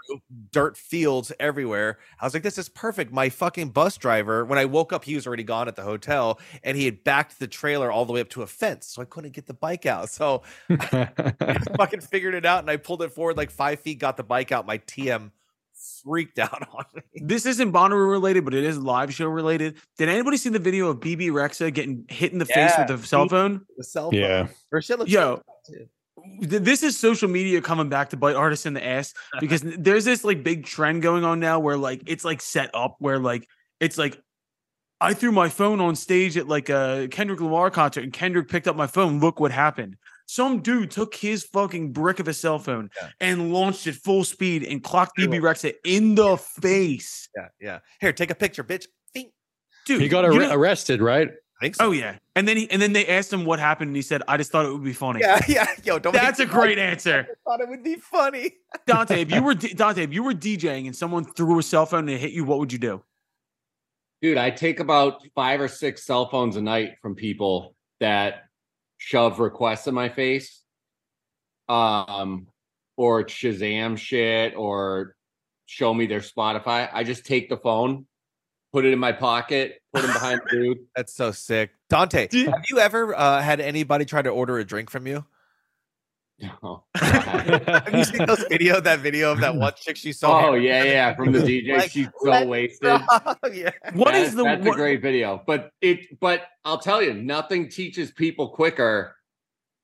dirt 0.50 0.76
fields 0.76 1.32
everywhere. 1.38 1.98
I 2.20 2.26
was 2.26 2.34
like, 2.34 2.42
this 2.42 2.58
is 2.58 2.68
perfect. 2.68 3.12
My 3.12 3.28
fucking 3.28 3.70
bus 3.70 3.96
driver, 3.96 4.44
when 4.44 4.58
I 4.58 4.64
woke 4.64 4.92
up, 4.92 5.04
he 5.04 5.14
was 5.14 5.26
already 5.26 5.44
gone 5.44 5.68
at 5.68 5.76
the 5.76 5.82
hotel 5.82 6.40
and 6.62 6.76
he 6.76 6.84
had 6.84 7.04
backed 7.04 7.38
the 7.38 7.46
trailer 7.46 7.90
all 7.90 8.04
the 8.04 8.12
way 8.12 8.20
up 8.20 8.28
to 8.30 8.42
a 8.42 8.46
fence. 8.46 8.86
So 8.88 9.02
I 9.02 9.04
couldn't 9.04 9.32
get 9.32 9.46
the 9.46 9.54
bike 9.54 9.86
out. 9.86 10.10
So 10.10 10.42
I 10.70 11.58
fucking 11.76 12.00
figured 12.00 12.34
it 12.34 12.44
out 12.44 12.60
and 12.60 12.70
I 12.70 12.76
pulled 12.76 13.02
it 13.02 13.12
forward 13.12 13.36
like 13.36 13.50
five 13.50 13.80
feet, 13.80 13.98
got 13.98 14.16
the 14.16 14.24
bike 14.24 14.50
out. 14.50 14.66
My 14.66 14.78
TM 14.78 15.30
freaked 16.02 16.38
out 16.38 16.66
on 16.74 16.84
me. 16.94 17.02
This 17.22 17.46
isn't 17.46 17.72
Bonnaroo 17.72 18.10
related, 18.10 18.44
but 18.44 18.54
it 18.54 18.64
is 18.64 18.78
live 18.78 19.14
show 19.14 19.28
related. 19.28 19.76
Did 19.96 20.08
anybody 20.08 20.36
see 20.36 20.50
the 20.50 20.58
video 20.58 20.88
of 20.88 21.00
Bebe 21.00 21.28
Rexha 21.28 21.72
getting 21.72 22.04
hit 22.08 22.32
in 22.32 22.38
the 22.38 22.46
face 22.46 22.72
with 22.76 22.90
a 22.90 23.06
cell 23.06 23.28
phone? 23.28 23.64
The 23.76 23.84
cell 23.84 24.10
phone. 24.10 24.20
yeah. 24.20 24.48
Her 24.72 24.82
shit 24.82 24.98
looks 24.98 25.10
Yo, 25.10 25.42
too. 25.66 25.88
Th- 26.40 26.62
This 26.62 26.82
is 26.82 26.98
social 26.98 27.28
media 27.28 27.60
coming 27.60 27.88
back 27.88 28.10
to 28.10 28.16
bite 28.16 28.36
artists 28.36 28.66
in 28.66 28.74
the 28.74 28.84
ass 28.84 29.12
uh-huh. 29.32 29.40
because 29.40 29.62
there's 29.62 30.04
this 30.04 30.24
like 30.24 30.42
big 30.42 30.64
trend 30.64 31.02
going 31.02 31.24
on 31.24 31.40
now 31.40 31.58
where 31.60 31.76
like 31.76 32.02
it's 32.06 32.24
like 32.24 32.40
set 32.40 32.70
up 32.74 32.96
where 32.98 33.18
like 33.18 33.46
it's 33.80 33.98
like 33.98 34.20
I 35.00 35.14
threw 35.14 35.30
my 35.30 35.48
phone 35.48 35.80
on 35.80 35.94
stage 35.94 36.36
at 36.36 36.48
like 36.48 36.68
a 36.68 37.06
Kendrick 37.10 37.40
Lamar 37.40 37.70
concert 37.70 38.02
and 38.04 38.12
Kendrick 38.12 38.48
picked 38.48 38.66
up 38.66 38.74
my 38.76 38.86
phone. 38.88 39.20
Look 39.20 39.38
what 39.38 39.52
happened. 39.52 39.96
Some 40.26 40.60
dude 40.60 40.90
took 40.90 41.14
his 41.14 41.44
fucking 41.44 41.92
brick 41.92 42.18
of 42.20 42.28
a 42.28 42.34
cell 42.34 42.58
phone 42.58 42.90
Yeah. 43.00 43.08
and 43.20 43.52
launched 43.52 43.86
it 43.86 43.94
full 43.94 44.24
speed 44.24 44.62
and 44.64 44.82
clocked 44.82 45.12
Cool. 45.16 45.28
Bebe 45.28 45.42
Rexha 45.42 45.72
in 45.84 46.16
the 46.16 46.36
face. 46.36 47.28
Yeah, 47.36 47.48
yeah. 47.60 47.78
Here, 48.00 48.12
take 48.12 48.30
a 48.30 48.34
picture, 48.34 48.62
bitch. 48.64 48.86
Dude, 49.86 50.02
he 50.02 50.08
got 50.08 50.24
you 50.32 50.32
ar- 50.42 50.48
know- 50.48 50.54
arrested, 50.54 51.00
right? 51.00 51.30
I 51.60 51.64
think 51.64 51.74
so. 51.74 51.86
Oh 51.86 51.90
yeah. 51.90 52.18
And 52.36 52.46
then 52.46 52.56
he 52.56 52.70
and 52.70 52.80
then 52.80 52.92
they 52.92 53.06
asked 53.06 53.32
him 53.32 53.44
what 53.44 53.58
happened 53.58 53.88
and 53.88 53.96
he 53.96 54.02
said, 54.02 54.22
I 54.28 54.36
just 54.36 54.52
thought 54.52 54.64
it 54.64 54.72
would 54.72 54.84
be 54.84 54.92
funny. 54.92 55.20
Yeah, 55.20 55.40
yeah. 55.48 55.66
Yo, 55.84 55.98
don't. 55.98 56.12
That's 56.12 56.38
a 56.38 56.46
great 56.46 56.78
laugh. 56.78 56.92
answer. 56.92 57.26
I 57.30 57.50
thought 57.50 57.60
it 57.60 57.68
would 57.68 57.82
be 57.82 57.96
funny. 57.96 58.52
Dante, 58.86 59.20
if 59.20 59.32
you 59.32 59.42
were 59.42 59.54
D- 59.54 59.74
Dante, 59.74 60.02
if 60.02 60.12
you 60.12 60.22
were 60.22 60.34
DJing 60.34 60.86
and 60.86 60.94
someone 60.94 61.24
threw 61.24 61.58
a 61.58 61.62
cell 61.62 61.86
phone 61.86 62.08
and 62.08 62.18
hit 62.18 62.32
you, 62.32 62.44
what 62.44 62.58
would 62.58 62.72
you 62.72 62.78
do? 62.78 63.02
Dude, 64.22 64.38
I 64.38 64.50
take 64.50 64.80
about 64.80 65.22
five 65.34 65.60
or 65.60 65.68
six 65.68 66.04
cell 66.04 66.28
phones 66.28 66.56
a 66.56 66.62
night 66.62 66.94
from 67.02 67.14
people 67.14 67.74
that 68.00 68.44
shove 68.98 69.40
requests 69.40 69.86
in 69.86 69.94
my 69.94 70.08
face. 70.08 70.62
Um, 71.68 72.46
or 72.98 73.24
Shazam 73.24 73.96
shit 73.96 74.54
or 74.56 75.14
show 75.66 75.94
me 75.94 76.06
their 76.06 76.20
Spotify. 76.20 76.90
I 76.92 77.04
just 77.04 77.24
take 77.24 77.48
the 77.48 77.56
phone, 77.56 78.06
put 78.72 78.84
it 78.84 78.92
in 78.92 78.98
my 78.98 79.12
pocket, 79.12 79.80
put 79.94 80.02
them 80.02 80.12
behind 80.12 80.40
the 80.50 80.56
dude. 80.56 80.78
That's 80.96 81.14
so 81.14 81.30
sick. 81.32 81.70
Dante, 81.88 82.26
Dude. 82.28 82.48
have 82.48 82.64
you 82.70 82.78
ever 82.78 83.14
uh, 83.16 83.40
had 83.42 83.60
anybody 83.60 84.04
try 84.04 84.20
to 84.22 84.28
order 84.30 84.58
a 84.58 84.64
drink 84.64 84.90
from 84.90 85.06
you? 85.06 85.24
No. 86.62 86.84
Have 86.94 87.92
you 87.92 88.04
seen 88.04 88.24
those 88.24 88.44
video? 88.48 88.80
That 88.80 89.00
video 89.00 89.32
of 89.32 89.40
that 89.40 89.56
one 89.56 89.72
chick 89.76 89.96
she 89.96 90.12
saw. 90.12 90.50
oh 90.50 90.54
yeah, 90.54 90.84
yeah. 90.84 91.16
From 91.16 91.32
the 91.32 91.40
DJ, 91.40 91.76
Like, 91.78 91.90
she's 91.90 92.06
so 92.22 92.30
let- 92.30 92.46
wasted. 92.46 93.00
yeah. 93.52 93.70
What 93.94 94.12
That- 94.12 94.22
is 94.22 94.36
the 94.36 94.44
that's 94.44 94.64
what- 94.64 94.74
a 94.74 94.76
great 94.76 95.02
video 95.02 95.42
but 95.44 95.70
it 95.80 96.20
but 96.20 96.42
i'll 96.64 96.78
tell 96.78 97.02
you 97.02 97.12
nothing 97.12 97.68
teaches 97.68 98.12
people 98.12 98.50
quicker 98.50 99.16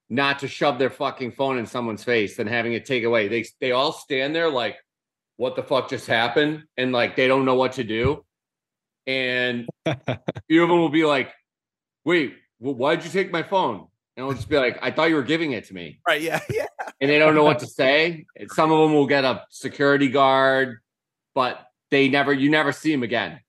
not 0.08 0.38
to 0.40 0.46
shove 0.46 0.78
their 0.78 0.90
fucking 0.90 1.32
phone 1.32 1.58
in 1.58 1.66
someone's 1.66 2.04
face 2.04 2.36
than 2.36 2.46
having 2.46 2.72
it 2.74 2.84
take 2.84 3.02
away 3.02 3.26
they 3.26 3.44
they 3.60 3.72
all 3.72 3.90
stand 3.90 4.32
there 4.32 4.48
like 4.48 4.76
what 5.36 5.56
the 5.56 5.62
fuck 5.64 5.90
just 5.90 6.06
happened 6.06 6.62
and 6.76 6.92
like 6.92 7.16
they 7.16 7.26
don't 7.26 7.44
know 7.44 7.56
what 7.56 7.72
to 7.72 7.82
do 7.82 8.24
and 9.06 9.68
a 9.86 9.96
few 10.48 10.62
of 10.62 10.68
them 10.68 10.78
will 10.78 10.88
be 10.88 11.04
like, 11.04 11.32
"Wait, 12.04 12.34
well, 12.60 12.74
why'd 12.74 13.04
you 13.04 13.10
take 13.10 13.30
my 13.32 13.42
phone?" 13.42 13.86
And 14.16 14.26
I'll 14.26 14.32
just 14.32 14.48
be 14.48 14.56
like, 14.56 14.78
"I 14.82 14.90
thought 14.90 15.08
you 15.08 15.16
were 15.16 15.22
giving 15.22 15.52
it 15.52 15.64
to 15.64 15.74
me," 15.74 16.00
Right. 16.06 16.20
Yeah. 16.22 16.40
Yeah. 16.50 16.66
and 17.00 17.10
they 17.10 17.18
don't 17.18 17.34
know 17.34 17.44
what 17.44 17.58
to 17.60 17.66
say. 17.66 18.26
And 18.36 18.50
some 18.50 18.70
of 18.72 18.78
them 18.80 18.94
will 18.94 19.06
get 19.06 19.24
a 19.24 19.44
security 19.50 20.08
guard, 20.08 20.78
but 21.34 21.60
they 21.90 22.08
never, 22.08 22.32
you 22.32 22.50
never 22.50 22.72
see 22.72 22.90
them 22.92 23.02
again. 23.02 23.40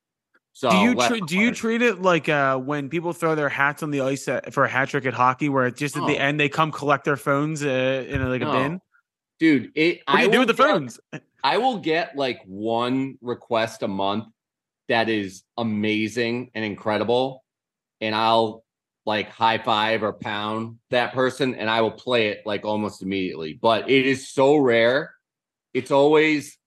So 0.54 0.70
do 0.70 0.78
you 0.78 0.94
let- 0.94 1.26
do 1.28 1.38
you 1.38 1.52
treat 1.52 1.82
it 1.82 2.02
like 2.02 2.30
uh, 2.30 2.58
when 2.58 2.88
people 2.90 3.12
throw 3.14 3.36
their 3.36 3.50
hats 3.50 3.84
on 3.84 3.92
the 3.92 4.02
ice 4.02 4.28
at, 4.28 4.54
for 4.54 4.64
a 4.64 4.70
hat 4.70 4.88
trick 4.90 5.06
at 5.06 5.14
hockey, 5.14 5.50
where 5.50 5.68
it 5.68 5.76
just 5.76 5.98
at 5.98 6.08
the 6.08 6.18
end 6.18 6.40
they 6.40 6.48
come 6.50 6.72
collect 6.72 7.04
their 7.06 7.18
phones 7.18 7.64
uh, 7.64 8.06
in 8.08 8.28
like 8.30 8.42
a 8.42 8.52
bin? 8.52 8.80
dude? 9.38 9.72
It. 9.76 10.02
What 10.06 10.16
do 10.16 10.22
you 10.24 10.28
I 10.30 10.32
do 10.32 10.40
with 10.40 10.48
the 10.48 10.54
get- 10.54 10.66
phones? 10.66 11.00
I 11.44 11.58
will 11.58 11.78
get 11.80 12.16
like 12.16 12.40
one 12.46 13.18
request 13.22 13.84
a 13.84 13.88
month 13.88 14.26
that 14.90 15.10
is 15.10 15.44
amazing 15.58 16.52
and 16.54 16.64
incredible, 16.64 17.44
and 18.02 18.14
I'll 18.16 18.64
like 19.06 19.30
high 19.30 19.60
five 19.60 20.04
or 20.04 20.14
pound 20.14 20.78
that 20.90 21.14
person, 21.14 21.56
and 21.56 21.70
I 21.70 21.82
will 21.82 21.92
play 21.92 22.30
it 22.30 22.42
like 22.46 22.66
almost 22.66 23.02
immediately. 23.02 23.58
But 23.60 23.90
it 23.90 24.06
is 24.06 24.30
so 24.30 24.58
rare. 24.58 25.14
It's 25.74 25.92
always 25.92 26.58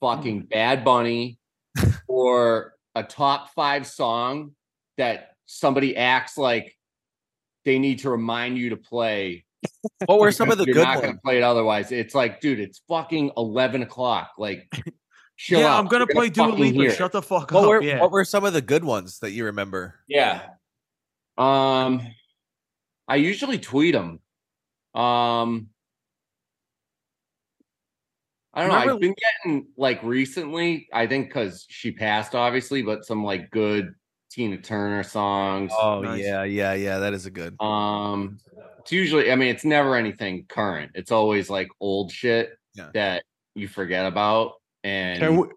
fucking 0.00 0.42
mm. 0.42 0.48
Bad 0.48 0.84
Bunny 0.84 1.38
or 2.08 2.74
a 2.94 3.02
top 3.02 3.52
five 3.54 3.86
song 3.86 4.52
that 4.96 5.30
somebody 5.46 5.96
acts 5.96 6.38
like 6.38 6.76
they 7.64 7.78
need 7.78 8.00
to 8.00 8.10
remind 8.10 8.58
you 8.58 8.70
to 8.70 8.76
play 8.76 9.44
What 10.06 10.20
were 10.20 10.32
some 10.32 10.50
of 10.50 10.58
the 10.58 10.64
you're 10.64 10.74
good 10.74 10.82
not 10.84 10.96
ones? 10.96 11.06
gonna 11.06 11.18
play 11.24 11.38
it 11.38 11.42
otherwise. 11.42 11.92
It's 11.92 12.14
like, 12.14 12.40
dude, 12.40 12.60
it's 12.60 12.82
fucking 12.88 13.32
eleven 13.36 13.82
o'clock. 13.82 14.32
Like, 14.38 14.68
chill 15.36 15.60
yeah, 15.60 15.74
out. 15.74 15.78
I'm 15.80 15.86
gonna 15.86 16.06
You're 16.08 16.14
play 16.14 16.28
Dua 16.30 16.48
fucking 16.50 16.60
Lipa. 16.60 16.78
hear 16.80 16.90
it. 16.90 16.96
Shut 16.96 17.12
the 17.12 17.22
fuck 17.22 17.50
What 17.52 17.62
up. 17.64 17.68
were 17.68 17.82
yeah. 17.82 18.00
what 18.00 18.10
were 18.10 18.24
some 18.24 18.44
of 18.44 18.52
the 18.52 18.62
good 18.62 18.84
ones 18.84 19.18
that 19.20 19.30
you 19.32 19.44
remember? 19.46 19.94
Yeah. 20.08 20.42
Um, 21.38 22.00
I 23.08 23.16
usually 23.16 23.58
tweet 23.58 23.94
them. 23.94 24.20
Um, 24.94 25.68
I 28.54 28.62
don't 28.62 28.70
know. 28.70 28.74
Remember- 28.76 28.94
I've 28.94 29.00
been 29.00 29.14
getting 29.44 29.66
like 29.76 30.02
recently. 30.02 30.88
I 30.92 31.06
think 31.06 31.28
because 31.28 31.66
she 31.68 31.92
passed, 31.92 32.34
obviously, 32.34 32.82
but 32.82 33.04
some 33.04 33.22
like 33.22 33.50
good 33.50 33.94
Tina 34.30 34.56
Turner 34.58 35.02
songs. 35.02 35.72
Oh 35.78 36.00
Nice. 36.00 36.24
yeah, 36.24 36.44
yeah, 36.44 36.72
yeah. 36.72 36.98
That 36.98 37.12
is 37.12 37.26
a 37.26 37.30
good. 37.30 37.60
Um, 37.60 38.38
it's 38.80 38.92
usually, 38.92 39.30
I 39.32 39.36
mean, 39.36 39.48
it's 39.48 39.64
never 39.64 39.94
anything 39.96 40.46
current. 40.48 40.92
It's 40.94 41.10
always 41.12 41.50
like 41.50 41.68
old 41.80 42.10
shit 42.12 42.56
Yeah. 42.74 42.88
that 42.94 43.24
you 43.54 43.68
forget 43.68 44.06
about. 44.06 44.52
And 44.86 45.18
Can 45.20 45.36
we, 45.36 45.48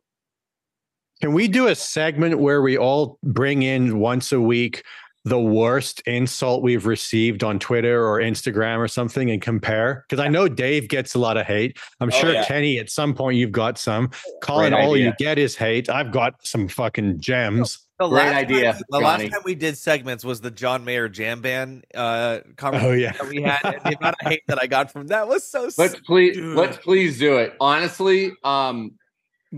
can 1.21 1.33
we 1.33 1.47
do 1.47 1.67
a 1.67 1.75
segment 1.75 2.39
where 2.39 2.61
we 2.61 2.77
all 2.77 3.17
bring 3.23 3.61
in 3.63 3.99
once 3.99 4.31
a 4.31 4.39
week 4.41 4.83
the 5.25 5.39
worst 5.39 5.99
insult 6.07 6.63
we've 6.63 6.85
received 6.85 7.43
on 7.43 7.59
Twitter 7.59 8.07
or 8.07 8.19
Instagram 8.21 8.77
or 8.77 8.87
something 8.87 9.29
and 9.29 9.41
compare? 9.41 10.05
Because 10.09 10.23
I 10.23 10.29
know 10.29 10.47
Dave 10.47 10.87
gets 10.87 11.13
a 11.15 11.19
lot 11.19 11.35
of 11.37 11.45
hate. 11.45 11.77
I'm 11.99 12.07
Oh, 12.07 12.11
sure 12.11 12.33
yeah. 12.33 12.45
Kenny, 12.45 12.79
at 12.79 12.89
some 12.89 13.13
point, 13.13 13.37
you've 13.37 13.51
got 13.51 13.77
some. 13.77 14.09
Colin, 14.41 14.71
Great 14.71 14.81
all 14.83 14.95
you 14.97 15.11
get 15.19 15.37
is 15.37 15.55
hate. 15.57 15.89
I've 15.89 16.11
got 16.13 16.35
some 16.47 16.67
fucking 16.69 17.19
gems. 17.19 17.85
The 17.99 18.07
Great 18.07 18.23
last 18.27 18.35
idea, 18.35 18.71
Time, 18.71 18.81
the 18.91 18.99
last 18.99 19.29
time 19.29 19.41
we 19.43 19.55
did 19.55 19.77
segments 19.77 20.23
was 20.23 20.39
the 20.39 20.51
John 20.51 20.85
Mayer 20.85 21.09
Jam 21.09 21.41
Band 21.41 21.83
uh, 21.93 22.39
conversation 22.55 22.91
Oh, 22.91 22.93
yeah. 22.95 23.11
that 23.11 23.27
we 23.27 23.41
had. 23.41 23.59
and 23.65 23.81
the 23.83 23.97
amount 23.99 24.15
of 24.21 24.27
hate 24.29 24.43
that 24.47 24.57
I 24.61 24.67
got 24.67 24.89
from 24.93 25.07
that 25.07 25.27
was 25.27 25.43
so. 25.45 25.63
let's 25.77 25.95
s- 25.95 25.95
please 26.05 26.37
let's 26.39 26.77
please 26.77 27.19
do 27.19 27.35
it. 27.39 27.57
Honestly, 27.59 28.31
um, 28.45 28.93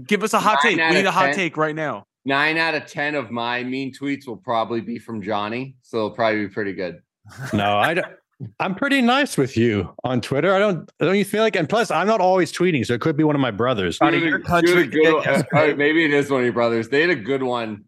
Give 0.06 0.24
us 0.24 0.34
a 0.34 0.40
hot 0.40 0.60
Nine 0.64 0.78
take. 0.78 0.90
We 0.90 0.96
need 0.98 1.06
a 1.06 1.12
hot 1.12 1.26
10. 1.28 1.36
take 1.36 1.58
right 1.58 1.76
now. 1.76 2.06
nine 2.26 2.58
out 2.58 2.76
of 2.76 2.86
ten 2.86 3.16
of 3.16 3.32
my 3.32 3.64
mean 3.64 3.92
tweets 3.94 4.28
will 4.28 4.38
probably 4.38 4.80
be 4.82 4.98
from 5.00 5.22
Johnny, 5.22 5.76
so 5.82 5.98
it'll 5.98 6.12
probably 6.12 6.42
be 6.48 6.50
pretty 6.50 6.74
good. 6.74 7.02
No, 7.54 7.78
I 7.78 7.94
don't. 7.96 8.08
I'm 8.60 8.74
pretty 8.74 9.02
nice 9.02 9.38
with 9.38 9.56
you 9.56 9.94
on 10.04 10.20
Twitter. 10.22 10.54
I 10.56 10.60
don't. 10.60 10.90
Don't 11.00 11.16
you 11.18 11.26
feel 11.26 11.44
like? 11.44 11.56
And 11.56 11.70
plus, 11.70 11.92
I'm 11.92 12.08
not 12.08 12.20
always 12.22 12.52
tweeting, 12.52 12.84
so 12.86 12.94
it 12.96 13.02
could 13.02 13.16
be 13.16 13.24
one 13.24 13.36
of 13.36 13.42
my 13.42 13.52
brothers. 13.52 14.00
Johnny, 14.00 14.18
You 14.18 14.24
had 14.24 14.28
a- 14.28 14.30
your 14.32 14.40
country 14.40 14.88
good 14.88 15.14
uh, 15.16 15.22
yesterday. 15.32 15.74
uh, 15.74 15.76
maybe 15.76 16.04
it 16.06 16.12
is 16.12 16.32
one 16.32 16.40
of 16.40 16.46
your 16.46 16.54
brothers. 16.54 16.90
They 16.90 17.02
had 17.02 17.12
a 17.12 17.16
good 17.16 17.44
one 17.44 17.86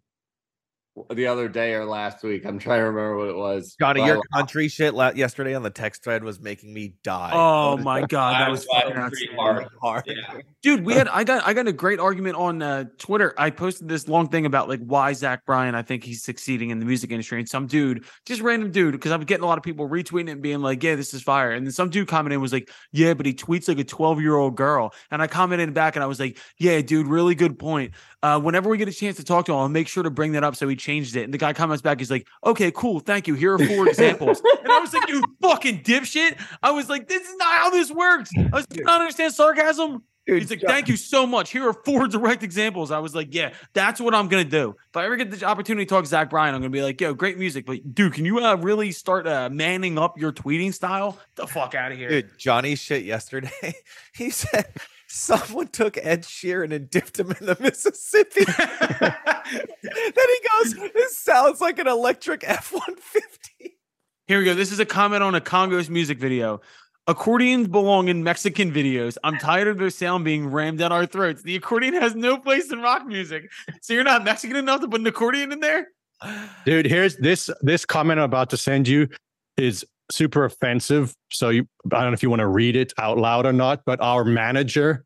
the 1.12 1.28
other 1.28 1.48
day 1.48 1.74
or 1.74 1.86
last 1.86 2.24
week. 2.24 2.46
I'm 2.46 2.60
trying 2.60 2.80
to 2.80 2.86
remember 2.86 3.18
what 3.18 3.30
it 3.30 3.36
was. 3.36 3.76
Johnny, 3.80 4.06
your 4.06 4.18
lo- 4.18 4.24
country 4.34 4.68
shit 4.68 4.94
la- 4.94 5.12
yesterday 5.12 5.56
on 5.56 5.64
the 5.64 5.70
text 5.70 6.04
thread 6.04 6.24
was 6.24 6.40
making 6.40 6.74
me 6.74 6.94
die. 7.04 7.32
Oh 7.34 7.78
my 7.78 8.02
god, 8.06 8.34
that 8.34 8.48
I 8.48 8.50
was 8.50 8.66
was 8.66 8.68
fucking 8.72 9.10
pretty 9.10 9.30
hard. 9.36 9.68
hard. 9.82 10.04
Yeah. 10.06 10.40
dude 10.62 10.86
we 10.86 10.94
had 10.94 11.08
i 11.10 11.24
got 11.24 11.46
i 11.46 11.54
got 11.54 11.68
a 11.68 11.74
great 11.74 12.00
argument 12.00 12.36
on 12.36 12.62
uh, 12.62 12.86
twitter 12.98 13.34
i 13.38 13.50
posted 13.50 13.88
this 13.88 14.08
long 14.08 14.28
thing 14.30 14.46
about 14.46 14.70
like 14.70 14.80
why 14.82 15.12
zach 15.14 15.46
bryan 15.46 15.76
i 15.76 15.82
think 15.82 16.04
he's 16.04 16.24
succeeding 16.24 16.70
in 16.70 16.80
the 16.80 16.86
music 16.86 17.12
industry 17.12 17.40
and 17.40 17.50
some 17.50 17.68
dude 17.68 18.06
just 18.26 18.42
random 18.42 18.72
dude 18.72 18.94
because 18.94 19.12
i'm 19.12 19.22
getting 19.22 19.44
a 19.44 19.48
lot 19.48 19.58
of 19.58 19.64
people 19.64 19.88
retweeting 19.88 20.28
it 20.30 20.32
and 20.34 20.42
being 20.42 20.60
like 20.60 20.82
yeah 20.84 20.96
this 20.96 21.14
is 21.14 21.22
fire 21.22 21.52
and 21.52 21.66
then 21.66 21.72
some 21.72 21.90
dude 21.90 22.08
commented 22.08 22.34
and 22.34 22.42
was 22.42 22.54
like 22.54 22.70
yeah 22.92 23.14
but 23.14 23.26
he 23.26 23.34
tweets 23.34 23.68
like 23.68 23.80
a 23.80 23.84
12 23.84 24.22
year 24.22 24.36
old 24.36 24.56
girl 24.56 24.94
and 25.12 25.22
i 25.22 25.28
commented 25.28 25.74
back 25.74 25.96
and 25.96 26.04
i 26.04 26.08
was 26.08 26.20
like 26.20 26.38
yeah 26.58 26.82
dude 26.82 27.08
really 27.08 27.36
good 27.36 27.58
point 27.60 27.94
uh, 28.24 28.40
whenever 28.40 28.70
we 28.70 28.78
get 28.78 28.88
a 28.88 28.94
chance 28.94 29.18
to 29.18 29.24
talk 29.24 29.46
to 29.46 29.52
him, 29.52 29.58
I'll 29.58 29.68
make 29.68 29.90
sure 29.90 30.02
to 30.02 30.10
bring 30.10 30.32
that 30.32 30.46
up. 30.46 30.56
So 30.56 30.66
he 30.70 30.78
changed 30.84 31.16
it. 31.16 31.24
And 31.24 31.34
the 31.34 31.38
guy 31.38 31.54
comments 31.54 31.82
back, 31.82 32.00
he's 32.00 32.12
like, 32.12 32.28
okay, 32.46 32.72
cool. 32.72 33.00
Thank 33.00 33.28
you. 33.28 33.34
Here 33.36 33.54
are 33.54 33.60
four 33.60 33.88
examples. 33.90 34.42
and 34.62 34.72
I 34.72 34.80
was 34.80 34.94
like, 34.94 35.08
you 35.10 35.24
fucking 35.42 35.82
dipshit. 35.82 36.38
I 36.62 36.72
was 36.72 36.90
like, 36.90 37.08
this 37.08 37.22
is 37.22 37.36
not 37.38 37.54
how 37.56 37.70
this 37.70 37.92
works. 37.92 38.30
I 38.38 38.56
was 38.56 38.68
like, 38.70 38.84
not 38.84 39.02
understand 39.02 39.34
sarcasm? 39.34 40.04
He's 40.26 40.50
like, 40.50 40.62
thank 40.62 40.88
you 40.88 40.96
so 40.96 41.28
much. 41.28 41.52
Here 41.52 41.68
are 41.68 41.74
four 41.74 42.08
direct 42.10 42.44
examples. 42.44 42.92
I 42.92 43.00
was 43.00 43.14
like, 43.14 43.34
yeah, 43.34 43.54
that's 43.74 44.00
what 44.00 44.16
I'm 44.16 44.30
gonna 44.30 44.46
do. 44.46 44.74
If 44.90 44.96
I 44.96 45.06
ever 45.06 45.18
get 45.18 45.32
the 45.32 45.46
opportunity 45.46 45.86
to 45.86 45.90
talk 45.90 46.06
to 46.06 46.10
Zach 46.10 46.30
Bryan, 46.30 46.56
I'm 46.56 46.62
gonna 46.62 46.70
be 46.70 46.82
like, 46.82 47.02
yo, 47.02 47.14
great 47.14 47.38
music, 47.38 47.66
but 47.66 47.94
dude, 47.94 48.14
can 48.14 48.24
you 48.24 48.40
uh, 48.40 48.56
really 48.56 48.94
start 48.94 49.28
uh, 49.28 49.50
manning 49.52 49.98
up 49.98 50.18
your 50.18 50.32
tweeting 50.32 50.74
style? 50.74 51.18
The 51.36 51.46
fuck 51.46 51.76
out 51.76 51.92
of 51.92 51.98
here. 51.98 52.08
Dude, 52.08 52.38
Johnny 52.38 52.76
shit 52.76 53.04
yesterday. 53.04 53.52
He 54.16 54.30
said 54.30 54.68
someone 55.14 55.68
took 55.68 55.98
Ed 55.98 56.24
Sheeran 56.24 56.74
and 56.74 56.90
dipped 56.90 57.20
him 57.20 57.32
in 57.32 57.46
the 57.46 57.56
Mississippi. 57.60 58.46
then 58.46 60.14
he 60.14 60.50
goes, 60.50 60.92
"This 60.94 61.18
sounds 61.18 61.62
like 61.62 61.80
an 61.80 61.88
electric 61.88 62.44
F 62.46 62.74
one 62.74 62.96
fifty. 62.98 63.78
Here 64.28 64.40
we 64.40 64.46
go. 64.46 64.56
This 64.56 64.72
is 64.72 64.80
a 64.80 64.86
comment 64.86 65.24
on 65.24 65.36
a 65.36 65.42
Kongos 65.42 65.90
music 65.90 66.18
video. 66.18 66.62
Accordions 67.06 67.68
belong 67.68 68.08
in 68.08 68.24
Mexican 68.24 68.72
videos. 68.72 69.18
I'm 69.26 69.38
tired 69.38 69.68
of 69.68 69.78
their 69.78 69.90
sound 69.90 70.24
being 70.24 70.48
rammed 70.48 70.80
down 70.80 70.94
our 70.94 71.06
throats. 71.06 71.44
The 71.44 71.58
accordion 71.58 71.94
has 71.96 72.16
no 72.16 72.38
place 72.38 72.72
in 72.72 72.82
rock 72.82 73.06
music. 73.06 73.52
So 73.82 73.94
you're 73.94 74.06
not 74.06 74.24
Mexican 74.24 74.56
enough 74.56 74.80
to 74.82 74.88
put 74.88 75.02
an 75.02 75.08
accordion 75.08 75.52
in 75.52 75.60
there? 75.60 75.90
Dude, 76.66 76.86
here's 76.86 77.18
this 77.18 77.50
this 77.62 77.86
comment 77.86 78.20
I'm 78.20 78.26
about 78.26 78.50
to 78.52 78.58
send 78.58 78.88
you 78.88 79.10
is 79.58 79.86
super 80.12 80.46
offensive. 80.46 81.14
So 81.32 81.50
you 81.50 81.68
I 81.92 82.02
don't 82.02 82.08
know 82.08 82.14
if 82.14 82.24
you 82.24 82.30
want 82.30 82.42
to 82.42 82.48
read 82.48 82.76
it 82.76 82.94
out 82.98 83.18
loud 83.18 83.46
or 83.46 83.54
not, 83.54 83.82
but 83.86 84.00
our 84.02 84.24
manager 84.26 85.06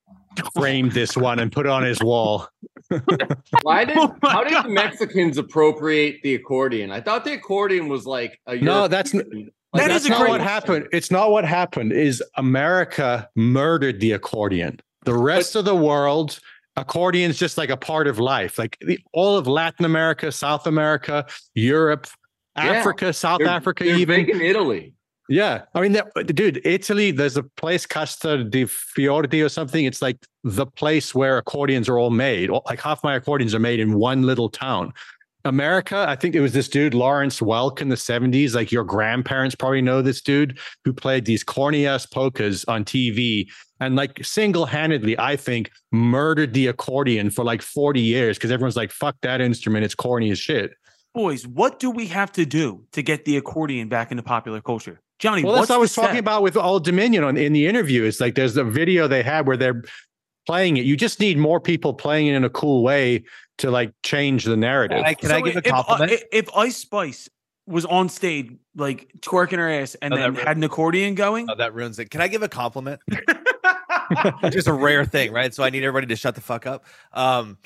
framed 0.54 0.92
this 0.92 1.16
one 1.16 1.38
and 1.38 1.50
put 1.52 1.66
it 1.66 1.70
on 1.70 1.82
his 1.82 2.00
wall. 2.02 2.48
Why 3.62 3.84
did 3.84 3.96
Oh 3.98 4.14
how 4.22 4.44
did 4.44 4.52
God. 4.52 4.64
the 4.66 4.70
Mexicans 4.70 5.38
appropriate 5.38 6.22
the 6.22 6.34
accordion? 6.34 6.90
I 6.90 7.00
thought 7.00 7.24
the 7.24 7.34
accordion 7.34 7.88
was 7.88 8.06
like 8.06 8.38
a 8.46 8.56
No, 8.56 8.88
that's 8.88 9.14
n- 9.14 9.20
European- 9.20 9.50
That 9.74 9.80
like, 9.82 9.90
is 9.90 10.02
That's 10.04 10.06
a 10.06 10.08
not 10.22 10.28
what 10.30 10.40
happened. 10.40 10.88
It's 10.92 11.10
not 11.10 11.30
what 11.30 11.44
happened. 11.44 11.92
Is 11.92 12.22
America 12.36 13.28
murdered 13.36 14.00
the 14.00 14.12
accordion. 14.12 14.80
The 15.04 15.14
rest 15.14 15.56
of 15.56 15.64
the 15.66 15.74
world, 15.76 16.40
accordion's 16.76 17.38
just 17.38 17.58
like 17.58 17.68
a 17.70 17.76
part 17.76 18.06
of 18.06 18.18
life. 18.18 18.58
Like 18.58 18.78
the, 18.80 18.98
all 19.12 19.36
of 19.36 19.46
Latin 19.46 19.84
America, 19.84 20.32
South 20.32 20.66
America, 20.66 21.26
Europe, 21.54 22.06
Yeah. 22.64 22.72
Africa, 22.72 23.12
South 23.12 23.38
they're- 23.40 23.48
Africa, 23.48 23.84
they're 23.84 23.96
even. 23.96 24.26
big 24.26 24.30
in 24.30 24.40
Italy. 24.40 24.94
Yeah, 25.30 25.64
I 25.74 25.82
mean, 25.82 25.92
that, 25.92 26.06
dude, 26.34 26.62
Italy. 26.64 27.10
There's 27.10 27.36
a 27.36 27.42
place 27.42 27.84
Casta 27.84 28.44
di 28.44 28.64
Fiordi 28.64 29.44
or 29.44 29.50
something. 29.50 29.84
It's 29.84 30.00
like 30.00 30.16
the 30.42 30.64
place 30.64 31.14
where 31.14 31.36
accordions 31.36 31.86
are 31.86 31.98
all 31.98 32.08
made. 32.08 32.48
Like 32.64 32.80
half 32.80 33.04
my 33.04 33.14
accordions 33.16 33.54
are 33.54 33.58
made 33.58 33.78
in 33.78 33.98
one 33.98 34.22
little 34.22 34.48
town. 34.48 34.94
America, 35.44 36.06
I 36.08 36.16
think 36.16 36.34
it 36.34 36.40
was 36.40 36.52
this 36.54 36.66
dude 36.68 36.94
Lawrence 36.94 37.40
Welk 37.40 37.82
in 37.82 37.90
the 37.90 37.94
'70s. 37.96 38.54
Like 38.54 38.72
your 38.72 38.84
grandparents 38.84 39.54
probably 39.54 39.82
know 39.82 40.00
this 40.00 40.22
dude 40.22 40.58
who 40.86 40.94
played 40.94 41.26
these 41.26 41.44
corny 41.44 41.86
ass 41.86 42.06
polkas 42.06 42.64
on 42.64 42.84
TV 42.84 43.46
and 43.80 43.96
like 43.96 44.24
single-handedly, 44.24 45.18
I 45.18 45.36
think, 45.36 45.70
murdered 45.92 46.54
the 46.54 46.66
accordion 46.68 47.28
for 47.30 47.44
like 47.44 47.60
40 47.62 48.00
years 48.00 48.38
because 48.38 48.50
everyone's 48.50 48.76
like, 48.76 48.90
"Fuck 48.92 49.16
that 49.22 49.42
instrument, 49.42 49.84
it's 49.84 49.94
corny 49.94 50.30
as 50.30 50.38
shit." 50.38 50.72
Boys, 51.14 51.46
what 51.46 51.78
do 51.78 51.90
we 51.90 52.06
have 52.06 52.30
to 52.32 52.44
do 52.44 52.84
to 52.92 53.02
get 53.02 53.24
the 53.24 53.36
accordion 53.36 53.88
back 53.88 54.10
into 54.10 54.22
popular 54.22 54.60
culture? 54.60 55.00
Johnny, 55.18 55.42
Well, 55.42 55.54
what's 55.54 55.68
that's 55.68 55.70
what 55.70 55.74
I 55.74 55.78
the 55.78 55.80
was 55.80 55.94
talking 55.94 56.10
step? 56.12 56.20
about 56.20 56.42
with 56.42 56.56
Old 56.56 56.84
Dominion 56.84 57.24
on 57.24 57.36
in 57.36 57.52
the 57.52 57.66
interview. 57.66 58.04
It's 58.04 58.20
like 58.20 58.34
there's 58.36 58.56
a 58.56 58.62
video 58.64 59.08
they 59.08 59.22
had 59.22 59.46
where 59.48 59.56
they're 59.56 59.82
playing 60.46 60.76
it. 60.76 60.84
You 60.84 60.96
just 60.96 61.18
need 61.18 61.36
more 61.38 61.60
people 61.60 61.92
playing 61.94 62.28
it 62.28 62.34
in 62.34 62.44
a 62.44 62.50
cool 62.50 62.82
way 62.84 63.24
to 63.58 63.70
like 63.70 63.92
change 64.04 64.44
the 64.44 64.56
narrative. 64.56 64.98
Can 64.98 65.06
I, 65.06 65.14
can 65.14 65.30
I 65.32 65.40
give 65.40 65.56
a 65.56 65.58
if, 65.58 65.66
uh, 65.72 65.82
compliment? 65.82 66.12
i- 66.12 66.24
if 66.30 66.54
Ice 66.56 66.76
Spice 66.76 67.28
was 67.66 67.84
on 67.84 68.08
stage, 68.08 68.52
like 68.76 69.10
twerking 69.20 69.58
her 69.58 69.68
ass, 69.68 69.96
and 70.00 70.14
Oh, 70.14 70.16
then 70.16 70.34
that- 70.34 70.46
had 70.46 70.56
an 70.56 70.62
accordion 70.64 71.14
going, 71.16 71.48
oh, 71.50 71.54
that 71.56 71.74
ruins 71.74 71.98
it. 71.98 72.10
Can 72.10 72.20
I 72.20 72.28
give 72.28 72.42
a 72.42 72.48
compliment? 72.48 73.00
Just 74.50 74.68
a 74.68 74.72
rare 74.72 75.04
thing, 75.04 75.32
right? 75.32 75.52
So 75.52 75.64
I 75.64 75.70
need 75.70 75.82
everybody 75.82 76.06
to 76.06 76.16
shut 76.16 76.34
the 76.36 76.40
fuck 76.40 76.64
up. 76.66 76.84
Um, 77.12 77.58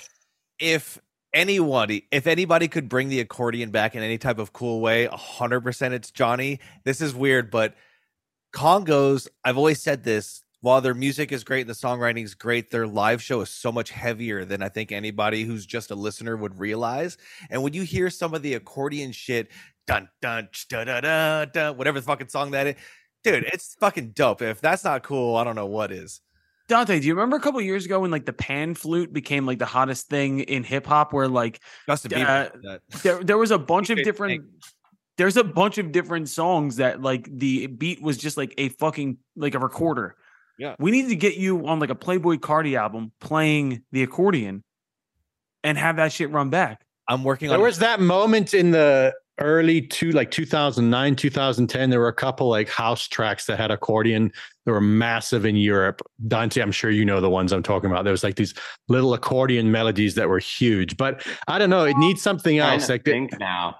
if 0.58 0.98
anybody, 1.34 2.06
if 2.10 2.26
anybody 2.26 2.68
could 2.68 2.88
bring 2.88 3.08
the 3.08 3.20
accordion 3.20 3.70
back 3.70 3.94
in 3.94 4.02
any 4.02 4.18
type 4.18 4.38
of 4.38 4.52
cool 4.52 4.80
way, 4.80 5.06
hundred 5.06 5.60
percent, 5.62 5.94
it's 5.94 6.10
Johnny. 6.10 6.60
This 6.84 7.00
is 7.00 7.14
weird, 7.14 7.50
but 7.50 7.74
Kongos. 8.54 9.28
I've 9.44 9.58
always 9.58 9.82
said 9.82 10.04
this. 10.04 10.42
While 10.60 10.80
their 10.80 10.94
music 10.94 11.32
is 11.32 11.42
great, 11.42 11.62
and 11.62 11.70
the 11.70 11.74
songwriting 11.74 12.22
is 12.22 12.36
great. 12.36 12.70
Their 12.70 12.86
live 12.86 13.20
show 13.20 13.40
is 13.40 13.50
so 13.50 13.72
much 13.72 13.90
heavier 13.90 14.44
than 14.44 14.62
I 14.62 14.68
think 14.68 14.92
anybody 14.92 15.42
who's 15.42 15.66
just 15.66 15.90
a 15.90 15.96
listener 15.96 16.36
would 16.36 16.56
realize. 16.56 17.18
And 17.50 17.64
when 17.64 17.72
you 17.72 17.82
hear 17.82 18.10
some 18.10 18.32
of 18.32 18.42
the 18.42 18.54
accordion 18.54 19.10
shit, 19.10 19.48
dun 19.88 20.08
dun 20.20 20.48
da 20.68 20.84
da 20.84 21.00
da 21.00 21.44
da, 21.46 21.72
whatever 21.72 21.98
the 21.98 22.06
fucking 22.06 22.28
song 22.28 22.52
that 22.52 22.68
is, 22.68 22.74
dude, 23.24 23.42
it's 23.52 23.74
fucking 23.80 24.10
dope. 24.10 24.40
If 24.40 24.60
that's 24.60 24.84
not 24.84 25.02
cool, 25.02 25.34
I 25.34 25.42
don't 25.42 25.56
know 25.56 25.66
what 25.66 25.90
is. 25.90 26.20
Dante, 26.72 26.98
do 27.00 27.06
you 27.06 27.14
remember 27.14 27.36
a 27.36 27.40
couple 27.40 27.60
years 27.60 27.84
ago 27.84 28.00
when 28.00 28.10
like 28.10 28.24
the 28.24 28.32
pan 28.32 28.74
flute 28.74 29.12
became 29.12 29.44
like 29.46 29.58
the 29.58 29.66
hottest 29.66 30.08
thing 30.08 30.40
in 30.40 30.64
hip 30.64 30.86
hop? 30.86 31.12
Where 31.12 31.28
like 31.28 31.60
Justin 31.86 32.14
Uh, 32.14 32.16
Bieber. 32.50 32.62
that. 32.62 32.80
there 33.02 33.22
there 33.22 33.38
was 33.38 33.50
a 33.50 33.58
bunch 33.58 33.90
of 33.90 34.02
different 34.02 34.44
there's 35.18 35.36
a 35.36 35.44
bunch 35.44 35.76
of 35.76 35.92
different 35.92 36.30
songs 36.30 36.76
that 36.76 37.02
like 37.02 37.28
the 37.30 37.66
beat 37.66 38.00
was 38.02 38.16
just 38.16 38.36
like 38.38 38.54
a 38.56 38.70
fucking 38.70 39.18
like 39.36 39.54
a 39.54 39.58
recorder. 39.58 40.16
Yeah. 40.58 40.74
We 40.78 40.90
need 40.90 41.08
to 41.08 41.16
get 41.16 41.36
you 41.36 41.66
on 41.66 41.78
like 41.78 41.90
a 41.90 41.94
Playboi 41.94 42.38
Carti 42.38 42.78
album 42.78 43.12
playing 43.20 43.82
the 43.92 44.02
accordion 44.02 44.64
and 45.64 45.76
have 45.76 45.96
that 45.96 46.12
shit 46.12 46.30
run 46.30 46.48
back. 46.50 46.84
I'm 47.08 47.22
working 47.24 47.48
There 47.48 47.58
on. 47.58 47.62
was 47.64 47.78
that 47.80 48.00
moment 48.00 48.54
in 48.54 48.70
the 48.70 49.12
early 49.38 49.80
two 49.82 50.12
like 50.12 50.30
2009 50.30 51.16
2010 51.16 51.90
there 51.90 51.98
were 51.98 52.06
a 52.08 52.12
couple 52.12 52.48
like 52.48 52.68
house 52.68 53.08
tracks 53.08 53.46
that 53.46 53.58
had 53.58 53.70
accordion 53.70 54.30
they 54.66 54.72
were 54.72 54.80
massive 54.80 55.44
in 55.44 55.56
europe 55.56 56.00
dante 56.28 56.60
i'm 56.60 56.72
sure 56.72 56.90
you 56.90 57.04
know 57.04 57.20
the 57.20 57.30
ones 57.30 57.52
i'm 57.52 57.62
talking 57.62 57.90
about 57.90 58.04
there 58.04 58.12
was 58.12 58.22
like 58.24 58.36
these 58.36 58.54
little 58.88 59.14
accordion 59.14 59.70
melodies 59.70 60.14
that 60.14 60.28
were 60.28 60.38
huge 60.38 60.96
but 60.96 61.26
i 61.48 61.58
don't 61.58 61.70
know 61.70 61.84
it 61.84 61.96
needs 61.98 62.22
something 62.22 62.58
Trying 62.58 62.74
else 62.74 62.86
to 62.86 62.92
like 62.92 63.04
think 63.04 63.38
now. 63.38 63.76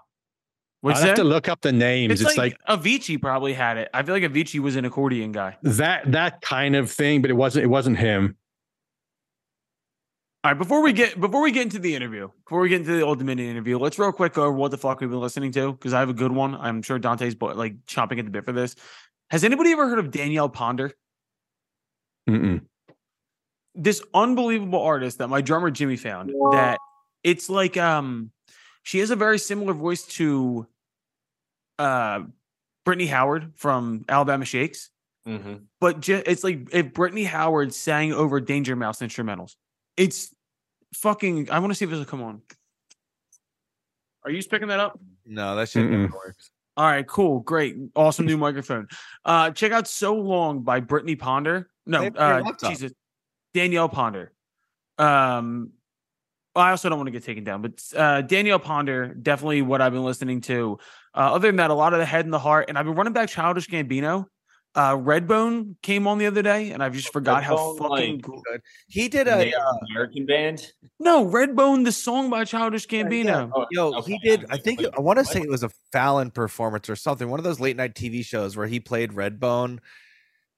What's 0.80 1.00
i 1.00 1.06
have 1.06 1.16
that? 1.16 1.22
to 1.22 1.28
look 1.28 1.48
up 1.48 1.60
the 1.60 1.70
names 1.72 2.12
It's, 2.12 2.22
it's, 2.22 2.36
like, 2.36 2.56
like, 2.68 2.80
Avicii 2.82 3.20
probably 3.22 3.52
had 3.52 3.76
it. 3.78 3.88
I 3.94 4.02
feel 4.02 4.14
like 4.16 4.24
Avicii 4.24 4.58
was 4.58 4.74
an 4.74 4.84
accordion 4.84 5.30
guy. 5.30 5.56
that 5.62 6.10
that 6.10 6.40
kind 6.40 6.74
of 6.74 6.90
thing 6.90 7.22
but 7.22 7.30
it 7.30 7.34
wasn't 7.34 7.62
it 7.64 7.68
wasn't 7.68 7.98
him 7.98 8.36
All 10.44 10.50
right, 10.50 10.58
before 10.58 10.82
we 10.82 10.92
get 10.92 11.20
before 11.20 11.40
we 11.40 11.52
get 11.52 11.62
into 11.62 11.78
the 11.78 11.94
interview, 11.94 12.28
before 12.44 12.58
we 12.60 12.68
get 12.68 12.80
into 12.80 12.96
the 12.96 13.02
Old 13.02 13.18
Dominion 13.18 13.48
interview, 13.48 13.78
let's 13.78 13.96
real 13.96 14.10
quick 14.10 14.32
go 14.32 14.42
over 14.42 14.56
what 14.56 14.72
the 14.72 14.76
fuck 14.78 15.00
we've 15.00 15.08
been 15.08 15.20
listening 15.20 15.52
to 15.52 15.70
because 15.72 15.92
I 15.94 16.00
have 16.00 16.08
a 16.08 16.12
good 16.14 16.32
one. 16.32 16.56
I'm 16.56 16.82
sure 16.82 16.98
Dante's 16.98 17.36
bo- 17.36 17.54
like 17.54 17.76
chomping 17.86 18.18
at 18.18 18.24
the 18.24 18.30
bit 18.32 18.44
for 18.44 18.50
this. 18.50 18.74
Has 19.32 19.44
anybody 19.44 19.72
ever 19.72 19.88
heard 19.88 19.98
of 19.98 20.10
Danielle 20.10 20.50
Ponder? 20.50 20.92
Mm-mm. 22.28 22.60
This 23.74 24.02
unbelievable 24.12 24.82
artist 24.82 25.16
that 25.18 25.28
my 25.28 25.40
drummer 25.40 25.70
Jimmy 25.70 25.96
found. 25.96 26.28
That 26.52 26.76
it's 27.24 27.48
like 27.48 27.78
um, 27.78 28.30
she 28.82 28.98
has 28.98 29.10
a 29.10 29.16
very 29.16 29.38
similar 29.38 29.72
voice 29.72 30.02
to 30.18 30.66
uh, 31.78 32.24
Brittany 32.84 33.06
Howard 33.06 33.52
from 33.56 34.04
Alabama 34.06 34.44
Shakes, 34.44 34.90
Mhm. 35.26 35.62
but 35.80 36.00
ju- 36.00 36.22
it's 36.26 36.44
like 36.44 36.68
if 36.74 36.92
Brittany 36.92 37.24
Howard 37.24 37.72
sang 37.72 38.12
over 38.12 38.38
Danger 38.38 38.76
Mouse 38.76 38.98
instrumentals. 38.98 39.56
It's 39.96 40.34
fucking. 40.96 41.50
I 41.50 41.58
want 41.60 41.70
to 41.70 41.74
see 41.74 41.86
if 41.86 41.90
this 41.90 41.98
will 41.98 42.04
come 42.04 42.22
on. 42.22 42.42
Are 44.24 44.30
you 44.30 44.36
just 44.36 44.50
picking 44.50 44.68
that 44.68 44.78
up? 44.78 45.00
no, 45.24 45.56
that 45.56 45.70
shit 45.70 45.88
never 45.90 46.12
works. 46.14 46.50
All 46.76 46.86
right, 46.86 47.06
cool, 47.06 47.40
great, 47.40 47.76
awesome 47.94 48.26
new 48.26 48.36
microphone. 48.38 48.88
Uh, 49.24 49.50
check 49.50 49.72
out 49.72 49.86
"So 49.86 50.14
Long" 50.14 50.62
by 50.62 50.80
Brittany 50.80 51.16
Ponder. 51.16 51.68
No, 51.86 51.98
Play 51.98 52.06
it 52.08 52.16
from 52.16 52.44
your 52.44 52.54
uh. 52.54 52.68
Jesus, 52.68 52.92
Danielle 53.52 53.88
Ponder. 53.88 54.32
Um, 54.98 55.70
I 56.54 56.70
also 56.70 56.88
don't 56.88 56.98
want 56.98 57.08
to 57.08 57.12
get 57.12 57.24
taken 57.24 57.44
down, 57.44 57.62
but 57.62 57.82
uh, 57.96 58.22
Danielle 58.22 58.58
Ponder 58.58 59.14
definitely 59.14 59.62
what 59.62 59.80
I've 59.80 59.92
been 59.92 60.04
listening 60.04 60.40
to. 60.42 60.78
Uh, 61.14 61.34
other 61.34 61.48
than 61.48 61.56
that, 61.56 61.70
a 61.70 61.74
lot 61.74 61.92
of 61.92 61.98
the 61.98 62.06
head 62.06 62.24
and 62.24 62.32
the 62.32 62.38
heart, 62.38 62.66
and 62.68 62.78
I've 62.78 62.84
been 62.84 62.94
running 62.94 63.12
back 63.12 63.28
Childish 63.28 63.68
Gambino. 63.68 64.26
Uh, 64.74 64.96
Redbone 64.96 65.76
came 65.82 66.06
on 66.06 66.16
the 66.16 66.24
other 66.26 66.40
day, 66.40 66.70
and 66.70 66.82
I 66.82 66.88
just 66.88 67.12
forgot 67.12 67.44
how 67.44 67.56
Redbone, 67.56 67.78
fucking 67.78 68.12
like- 68.14 68.22
gr- 68.22 68.56
He 68.88 69.08
did 69.08 69.28
a 69.28 69.36
Native 69.36 69.54
uh, 69.60 69.72
American 69.90 70.24
band. 70.24 70.72
no 70.98 71.26
Redbone, 71.26 71.84
the 71.84 71.92
song 71.92 72.30
by 72.30 72.44
Childish 72.44 72.86
Gambino. 72.86 73.50
Oh, 73.54 73.66
yo. 73.70 73.92
okay. 73.96 74.12
He 74.12 74.18
did. 74.26 74.46
I 74.48 74.56
think 74.56 74.80
I 74.96 75.00
want 75.00 75.18
to 75.18 75.26
say 75.26 75.40
it 75.42 75.48
was 75.50 75.62
a 75.62 75.70
Fallon 75.92 76.30
performance 76.30 76.88
or 76.88 76.96
something. 76.96 77.28
One 77.28 77.38
of 77.38 77.44
those 77.44 77.60
late 77.60 77.76
night 77.76 77.94
TV 77.94 78.24
shows 78.24 78.56
where 78.56 78.66
he 78.66 78.80
played 78.80 79.10
Redbone. 79.12 79.64
and 79.72 79.80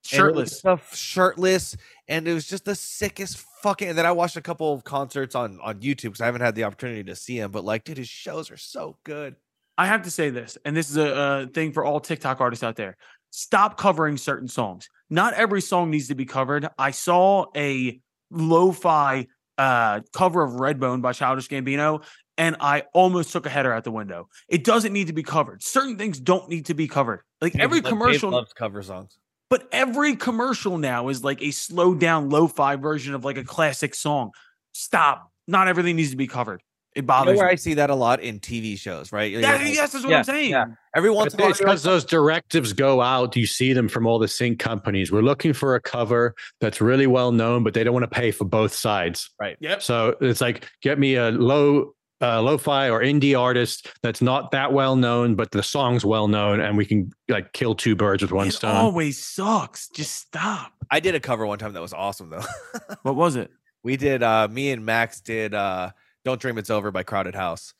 Shirtless. 0.05 0.59
stuff 0.59 0.94
shirtless, 0.94 1.77
and 2.09 2.29
it 2.29 2.35
was 2.35 2.46
just 2.46 2.66
the 2.66 2.74
sickest 2.77 3.38
fucking. 3.62 3.88
And 3.88 3.98
then 3.98 4.07
I 4.07 4.12
watched 4.12 4.37
a 4.37 4.42
couple 4.42 4.72
of 4.72 4.85
concerts 4.85 5.35
on 5.35 5.59
on 5.61 5.81
YouTube 5.81 6.03
because 6.03 6.20
I 6.20 6.27
haven't 6.27 6.42
had 6.42 6.55
the 6.55 6.64
opportunity 6.64 7.03
to 7.05 7.16
see 7.16 7.38
him. 7.40 7.50
But 7.50 7.64
like, 7.64 7.83
dude, 7.85 7.96
his 7.98 8.09
shows 8.09 8.48
are 8.53 8.57
so 8.57 8.96
good. 9.03 9.35
I 9.77 9.87
have 9.87 10.03
to 10.03 10.11
say 10.12 10.31
this, 10.31 10.57
and 10.64 10.77
this 10.77 10.88
is 10.88 10.98
a, 10.98 11.46
a 11.46 11.46
thing 11.53 11.72
for 11.72 11.85
all 11.85 11.98
TikTok 11.98 12.40
artists 12.40 12.62
out 12.62 12.77
there. 12.77 12.96
Stop 13.37 13.77
covering 13.77 14.16
certain 14.16 14.47
songs. 14.47 14.88
Not 15.11 15.35
every 15.35 15.61
song 15.61 15.90
needs 15.90 16.07
to 16.07 16.14
be 16.14 16.25
covered. 16.25 16.68
I 16.79 16.92
saw 16.92 17.47
a 17.57 18.01
lo-fi 18.31 19.27
uh, 19.59 20.01
cover 20.12 20.44
of 20.44 20.53
Redbone 20.53 21.03
by 21.03 21.12
Childish 21.12 21.49
Gambino, 21.49 22.05
and 22.38 22.55
I 22.61 22.85
almost 22.94 23.33
took 23.33 23.44
a 23.44 23.49
header 23.49 23.73
out 23.73 23.83
the 23.83 23.90
window. 23.90 24.29
It 24.49 24.62
doesn't 24.62 24.92
need 24.92 25.09
to 25.09 25.12
be 25.12 25.25
covered. 25.25 25.64
Certain 25.64 25.99
things 25.99 26.20
don't 26.20 26.49
need 26.49 26.66
to 26.66 26.75
be 26.75 26.87
covered. 26.87 27.23
Like 27.40 27.57
every 27.57 27.81
Dave 27.81 27.90
commercial, 27.90 28.31
loves 28.31 28.53
cover 28.53 28.85
songs. 28.85 29.18
but 29.51 29.68
every 29.73 30.14
commercial 30.14 30.79
now 30.79 31.09
is 31.09 31.25
like 31.25 31.42
a 31.42 31.51
slowed 31.51 31.99
down 31.99 32.31
lo-fi 32.31 32.77
version 32.77 33.16
of 33.16 33.25
like 33.25 33.37
a 33.37 33.44
classic 33.44 33.97
song. 33.97 34.31
Stop. 34.70 35.29
Not 35.49 35.66
everything 35.66 35.97
needs 35.97 36.11
to 36.11 36.16
be 36.16 36.29
covered. 36.29 36.62
It 36.94 36.98
You 36.98 37.02
know 37.02 37.07
bothers 37.07 37.38
where 37.38 37.46
me. 37.46 37.52
I 37.52 37.57
see 37.57 37.74
that 37.74 37.90
a 37.90 37.94
lot 37.94 38.20
in 38.20 38.38
TV 38.40 38.78
shows, 38.78 39.11
right? 39.12 39.30
You're 39.30 39.40
Yeah, 39.40 39.57
like, 39.57 39.66
yes, 39.74 39.92
that's 39.92 40.04
what 40.04 40.11
yeah, 40.11 40.18
I'm 40.18 40.24
saying. 40.24 40.50
yeah. 40.50 40.64
Every 40.94 41.11
once 41.11 41.35
in 41.35 41.40
a 41.40 41.42
while, 41.42 41.50
It's 41.50 41.59
because 41.59 41.83
those 41.83 42.04
directives 42.04 42.72
go 42.72 43.00
out. 43.00 43.35
You 43.35 43.46
see 43.46 43.72
them 43.72 43.88
from 43.88 44.07
all 44.07 44.18
the 44.20 44.28
sync 44.28 44.61
companies. 44.61 45.11
We're 45.11 45.22
looking 45.22 45.52
for 45.52 45.74
a 45.74 45.80
cover 45.80 46.35
that's 46.61 46.80
really 46.80 47.09
well 47.09 47.33
known, 47.33 47.64
but 47.64 47.74
they 47.74 47.83
don't 47.83 47.94
want 47.94 48.04
to 48.04 48.16
pay 48.20 48.30
for 48.30 48.44
both 48.44 48.72
sides. 48.74 49.28
Right. 49.40 49.57
Yep. 49.61 49.83
So 49.83 50.14
it's 50.20 50.40
like, 50.40 50.68
get 50.83 50.98
me 51.00 51.16
a 51.16 51.30
low, 51.33 51.94
uh, 52.20 52.40
lo-fi 52.40 52.88
or 52.88 53.00
indie 53.00 53.37
artist 53.38 53.88
that's 54.04 54.22
not 54.22 54.52
that 54.52 54.72
well 54.72 54.94
known, 54.94 55.35
but 55.35 55.50
the 55.50 55.64
song's 55.64 56.04
well 56.04 56.28
known, 56.28 56.61
and 56.61 56.76
we 56.76 56.87
can 56.87 57.11
like 57.28 57.52
kill 57.52 57.74
two 57.74 57.96
birds 57.96 58.22
with 58.22 58.30
one 58.30 58.46
It 58.46 58.52
stone. 58.52 58.76
always 58.76 59.18
sucks. 59.22 59.88
Just 59.88 60.14
stop. 60.14 60.72
I 60.92 61.00
did 61.00 61.16
a 61.16 61.20
cover 61.20 61.44
one 61.44 61.59
time 61.59 61.72
that 61.72 61.83
was 61.83 61.92
awesome 61.92 62.30
though. 62.30 62.44
What 63.02 63.16
was 63.16 63.35
it? 63.35 63.50
we 63.83 63.96
did. 63.96 64.22
uh 64.22 64.46
Me 64.48 64.70
and 64.70 64.87
Max 64.87 65.20
did. 65.20 65.54
uh 65.54 65.90
"Don't 66.25 66.41
Dream 66.41 66.59
It's 66.59 66.71
Over" 66.71 66.91
by 66.91 67.03
Crowded 67.03 67.35
House. 67.35 67.75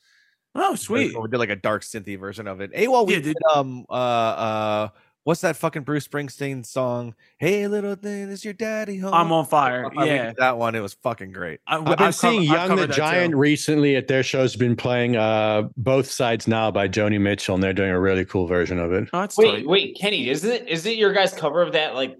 Oh, 0.57 0.75
sweet. 0.75 1.19
We 1.19 1.27
did 1.29 1.37
like 1.37 1.49
a 1.49 1.55
dark 1.55 1.83
synthy 1.83 2.17
version 2.17 2.47
of 2.47 2.61
it. 2.61 2.71
Hey, 2.73 2.87
well, 2.87 3.05
we 3.05 3.15
Yeah, 3.15 3.19
did, 3.19 3.37
um 3.53 3.85
uh 3.89 3.93
uh 3.93 4.87
what's 5.25 5.41
that 5.41 5.57
fucking 5.57 5.81
Bruce 5.83 6.07
Springsteen 6.07 6.65
song? 6.65 7.13
Hey, 7.39 7.67
little 7.67 7.95
thing, 7.95 8.29
is 8.29 8.45
your 8.45 8.53
daddy 8.53 8.97
home? 8.99 9.13
I'm 9.13 9.31
on 9.33 9.45
fire. 9.47 9.89
We 9.89 10.05
did 10.05 10.15
Yeah. 10.15 10.33
that 10.37 10.57
one. 10.57 10.75
It 10.75 10.79
was 10.79 10.93
fucking 11.03 11.33
great. 11.33 11.59
I, 11.67 11.75
I've 11.77 11.83
been 11.83 11.95
I've 11.99 12.15
seeing 12.15 12.45
covered- 12.45 12.53
Young 12.53 12.67
the 12.69 12.75
covered 12.75 12.89
that 12.89 12.93
too. 12.93 13.01
Giant 13.01 13.35
recently 13.35 13.95
at 13.97 14.07
their 14.07 14.23
shows. 14.23 14.55
Been 14.55 14.77
playing 14.77 15.17
uh, 15.17 15.63
both 15.75 16.09
sides 16.09 16.47
now 16.47 16.71
by 16.71 16.87
Joni 16.87 17.19
Mitchell, 17.19 17.55
and 17.55 17.63
they're 17.63 17.73
doing 17.73 17.89
a 17.89 17.99
really 17.99 18.23
cool 18.23 18.47
version 18.47 18.79
of 18.79 18.93
it. 18.93 19.09
Oh, 19.11 19.19
that's 19.21 19.35
Wait, 19.37 19.51
tight. 19.57 19.67
wait, 19.67 19.97
Kenny, 19.99 20.29
is 20.29 20.45
it 20.45 20.69
is 20.69 20.85
it 20.85 20.95
your 20.97 21.11
guys' 21.11 21.33
cover 21.33 21.61
of 21.63 21.73
that? 21.73 21.95
Like, 21.95 22.15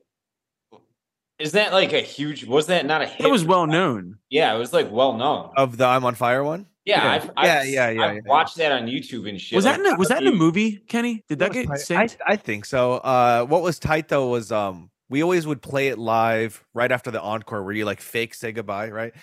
is 1.39 1.51
that 1.53 1.73
like 1.73 1.93
a 1.93 2.01
huge? 2.01 2.45
Was 2.45 2.67
that 2.67 2.85
not 2.85 3.01
a 3.01 3.05
hit? 3.05 3.25
It 3.25 3.31
was 3.31 3.43
well 3.43 3.67
known. 3.67 4.17
Yeah, 4.29 4.55
it 4.55 4.57
was 4.57 4.73
like 4.73 4.91
well 4.91 5.13
known. 5.13 5.51
Of 5.57 5.77
the 5.77 5.85
I'm 5.85 6.05
on 6.05 6.15
fire 6.15 6.43
one. 6.43 6.67
Yeah, 6.85 7.03
yeah. 7.03 7.11
I've, 7.11 7.31
I've, 7.35 7.45
Yeah, 7.45 7.63
yeah, 7.63 7.89
yeah, 7.89 8.05
I've 8.05 8.15
yeah. 8.15 8.21
watched 8.25 8.57
that 8.57 8.71
on 8.71 8.87
YouTube 8.87 9.27
and 9.27 9.41
shit. 9.41 9.55
Was 9.55 9.65
that 9.65 9.79
like, 9.79 9.87
in 9.87 9.95
a, 9.95 9.97
was 9.97 10.09
that 10.09 10.21
in 10.21 10.27
a 10.27 10.35
movie, 10.35 10.77
Kenny? 10.87 11.23
Did 11.27 11.39
that 11.39 11.49
What 11.49 11.53
get 11.53 11.69
was 11.69 11.87
tight? 11.87 12.17
I. 12.25 12.33
I 12.33 12.35
think 12.35 12.65
so. 12.65 12.93
Uh, 12.93 13.45
what 13.45 13.63
was 13.63 13.79
tight 13.79 14.07
though 14.07 14.27
was 14.27 14.51
um, 14.51 14.91
we 15.09 15.23
always 15.23 15.47
would 15.47 15.61
play 15.61 15.87
it 15.87 15.97
live 15.97 16.63
right 16.73 16.91
after 16.91 17.11
the 17.11 17.21
encore, 17.21 17.63
where 17.63 17.73
you 17.73 17.85
like 17.85 18.01
fake 18.01 18.33
say 18.33 18.51
goodbye, 18.51 18.89
right? 18.89 19.13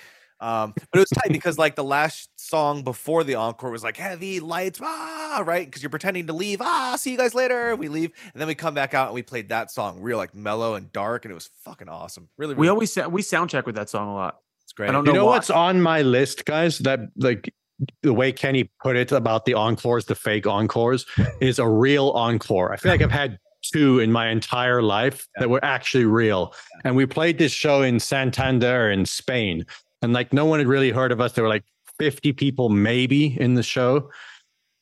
Um, 0.42 0.72
but 0.76 0.88
it 0.94 0.98
was 0.98 1.08
tight 1.10 1.32
because 1.32 1.56
like 1.56 1.76
the 1.76 1.84
last 1.84 2.28
song 2.36 2.82
before 2.82 3.22
the 3.22 3.36
encore 3.36 3.70
was 3.70 3.84
like 3.84 3.96
heavy 3.96 4.40
lights, 4.40 4.80
ah, 4.82 5.42
right? 5.46 5.64
Because 5.66 5.82
you're 5.82 5.90
pretending 5.90 6.26
to 6.26 6.32
leave. 6.32 6.60
Ah, 6.60 6.96
see 6.96 7.12
you 7.12 7.16
guys 7.16 7.32
later. 7.34 7.76
We 7.76 7.88
leave, 7.88 8.10
and 8.34 8.40
then 8.40 8.48
we 8.48 8.54
come 8.56 8.74
back 8.74 8.92
out 8.92 9.06
and 9.06 9.14
we 9.14 9.22
played 9.22 9.48
that 9.50 9.70
song, 9.70 10.00
real 10.00 10.18
like 10.18 10.34
mellow 10.34 10.74
and 10.74 10.92
dark, 10.92 11.24
and 11.24 11.30
it 11.32 11.34
was 11.34 11.48
fucking 11.64 11.88
awesome. 11.88 12.28
Really, 12.36 12.54
we 12.56 12.68
always 12.68 12.92
sa- 12.92 13.06
we 13.08 13.22
sound 13.22 13.50
check 13.50 13.66
with 13.66 13.76
that 13.76 13.88
song 13.88 14.08
a 14.08 14.14
lot. 14.14 14.38
it's 14.64 14.72
great. 14.72 14.88
I 14.88 14.92
don't 14.92 15.06
You 15.06 15.12
know 15.12 15.20
know 15.20 15.26
why. 15.26 15.36
what's 15.36 15.48
on 15.50 15.80
my 15.80 16.02
list, 16.02 16.44
guys? 16.44 16.78
That 16.78 17.00
like 17.16 17.54
the 18.02 18.12
way 18.12 18.32
Kenny 18.32 18.70
put 18.82 18.96
it 18.96 19.12
about 19.12 19.44
the 19.44 19.54
encores, 19.54 20.04
the 20.06 20.14
fake 20.16 20.46
encores, 20.46 21.06
is 21.40 21.58
a 21.60 21.68
real 21.68 22.10
encore. 22.10 22.72
I 22.72 22.76
feel 22.76 22.90
like 22.92 23.02
I've 23.02 23.10
had 23.12 23.38
two 23.62 24.00
in 24.00 24.10
my 24.10 24.28
entire 24.28 24.82
life 24.82 25.28
that 25.38 25.48
were 25.48 25.64
actually 25.64 26.04
real. 26.04 26.52
And 26.84 26.96
we 26.96 27.06
played 27.06 27.38
this 27.38 27.52
show 27.52 27.82
in 27.82 28.00
Santander 28.00 28.90
in 28.90 29.06
Spain, 29.06 29.64
and 30.02 30.12
like 30.12 30.32
no 30.32 30.44
one 30.44 30.58
had 30.58 30.68
really 30.68 30.90
heard 30.90 31.12
of 31.12 31.20
us. 31.20 31.32
There 31.32 31.44
were 31.44 31.48
like 31.50 31.64
50 31.98 32.32
people 32.32 32.68
maybe 32.68 33.38
in 33.40 33.54
the 33.54 33.62
show. 33.62 34.10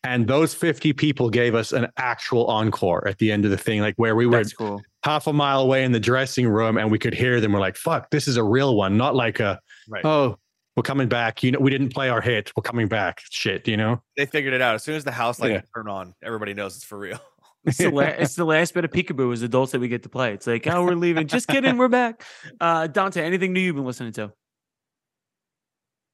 And 0.02 0.26
those 0.26 0.54
50 0.54 0.94
people 0.94 1.28
gave 1.28 1.54
us 1.54 1.72
an 1.72 1.88
actual 1.98 2.46
encore 2.46 3.06
at 3.06 3.18
the 3.18 3.30
end 3.30 3.44
of 3.44 3.50
the 3.50 3.58
thing, 3.58 3.82
like 3.82 3.94
where 3.96 4.16
we 4.16 4.24
were 4.26 4.38
That's 4.38 4.54
cool. 4.54 4.80
half 5.04 5.26
a 5.26 5.32
mile 5.32 5.60
away 5.60 5.84
in 5.84 5.92
the 5.92 6.00
dressing 6.00 6.48
room 6.48 6.78
and 6.78 6.90
we 6.90 6.98
could 6.98 7.12
hear 7.12 7.38
them. 7.38 7.52
We're 7.52 7.60
like, 7.60 7.76
fuck, 7.76 8.08
this 8.10 8.26
is 8.26 8.38
a 8.38 8.42
real 8.42 8.76
one, 8.76 8.96
not 8.96 9.14
like 9.14 9.40
a, 9.40 9.60
Right. 9.90 10.02
oh, 10.06 10.38
we're 10.74 10.84
coming 10.84 11.08
back. 11.08 11.42
You 11.42 11.50
know, 11.52 11.58
we 11.58 11.70
didn't 11.70 11.92
play 11.92 12.08
our 12.08 12.22
hit. 12.22 12.50
We're 12.56 12.62
coming 12.62 12.88
back. 12.88 13.20
Shit, 13.30 13.68
you 13.68 13.76
know. 13.76 14.02
They 14.16 14.24
figured 14.24 14.54
it 14.54 14.62
out 14.62 14.74
as 14.76 14.84
soon 14.84 14.94
as 14.94 15.04
the 15.04 15.12
house 15.12 15.38
lights 15.38 15.50
Yeah. 15.52 15.60
turn 15.74 15.86
on. 15.88 16.14
Everybody 16.24 16.54
knows 16.54 16.76
it's 16.76 16.84
for 16.84 16.98
real. 16.98 17.20
It's 17.66 17.76
the, 17.76 17.90
la- 17.90 18.04
it's 18.04 18.36
the 18.36 18.46
last 18.46 18.72
bit 18.72 18.86
of 18.86 18.90
peekaboo 18.90 19.34
as 19.34 19.42
adults 19.42 19.72
that 19.72 19.80
we 19.80 19.88
get 19.88 20.04
to 20.04 20.08
play. 20.08 20.32
It's 20.32 20.46
like, 20.46 20.66
oh, 20.66 20.82
we're 20.82 20.94
leaving. 20.94 21.26
Just 21.26 21.46
kidding, 21.46 21.76
we're 21.76 21.88
back. 21.88 22.22
Uh, 22.58 22.86
Dante, 22.86 23.22
anything 23.22 23.52
new 23.52 23.60
you've 23.60 23.76
been 23.76 23.84
listening 23.84 24.12
to? 24.14 24.32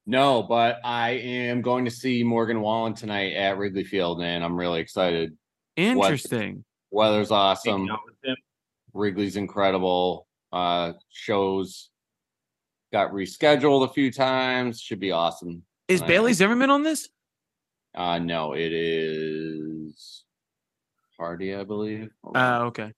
No, 0.06 0.42
but 0.42 0.78
I 0.84 1.10
am 1.10 1.62
going 1.62 1.84
to 1.84 1.90
see 1.90 2.22
Morgan 2.22 2.60
Wallen 2.60 2.94
tonight 2.94 3.32
at 3.32 3.58
Wrigley 3.58 3.84
Field, 3.84 4.22
and 4.22 4.44
I'm 4.44 4.56
really 4.56 4.80
excited. 4.80 5.36
Interesting. 5.76 6.64
Weather's 6.90 7.30
awesome. 7.32 7.72
Hanging 7.72 7.90
out 7.90 8.00
with 8.06 8.14
him. 8.24 8.36
Wrigley's 8.92 9.36
incredible. 9.36 10.26
Uh, 10.52 10.92
shows 11.10 11.90
got 12.92 13.10
rescheduled 13.10 13.84
a 13.88 13.92
few 13.92 14.12
times. 14.12 14.80
Should 14.80 15.00
be 15.00 15.10
awesome. 15.10 15.62
Is 15.88 16.02
I- 16.02 16.06
Bailey 16.06 16.32
Zimmerman 16.32 16.70
on 16.70 16.82
this? 16.82 17.08
Uh, 17.94 18.18
no, 18.18 18.52
it 18.52 18.72
is 18.72 20.24
Hardy, 21.18 21.54
I 21.54 21.64
believe. 21.64 22.10
Hold. 22.22 22.36
Uh, 22.36 22.60
okay. 22.66 22.92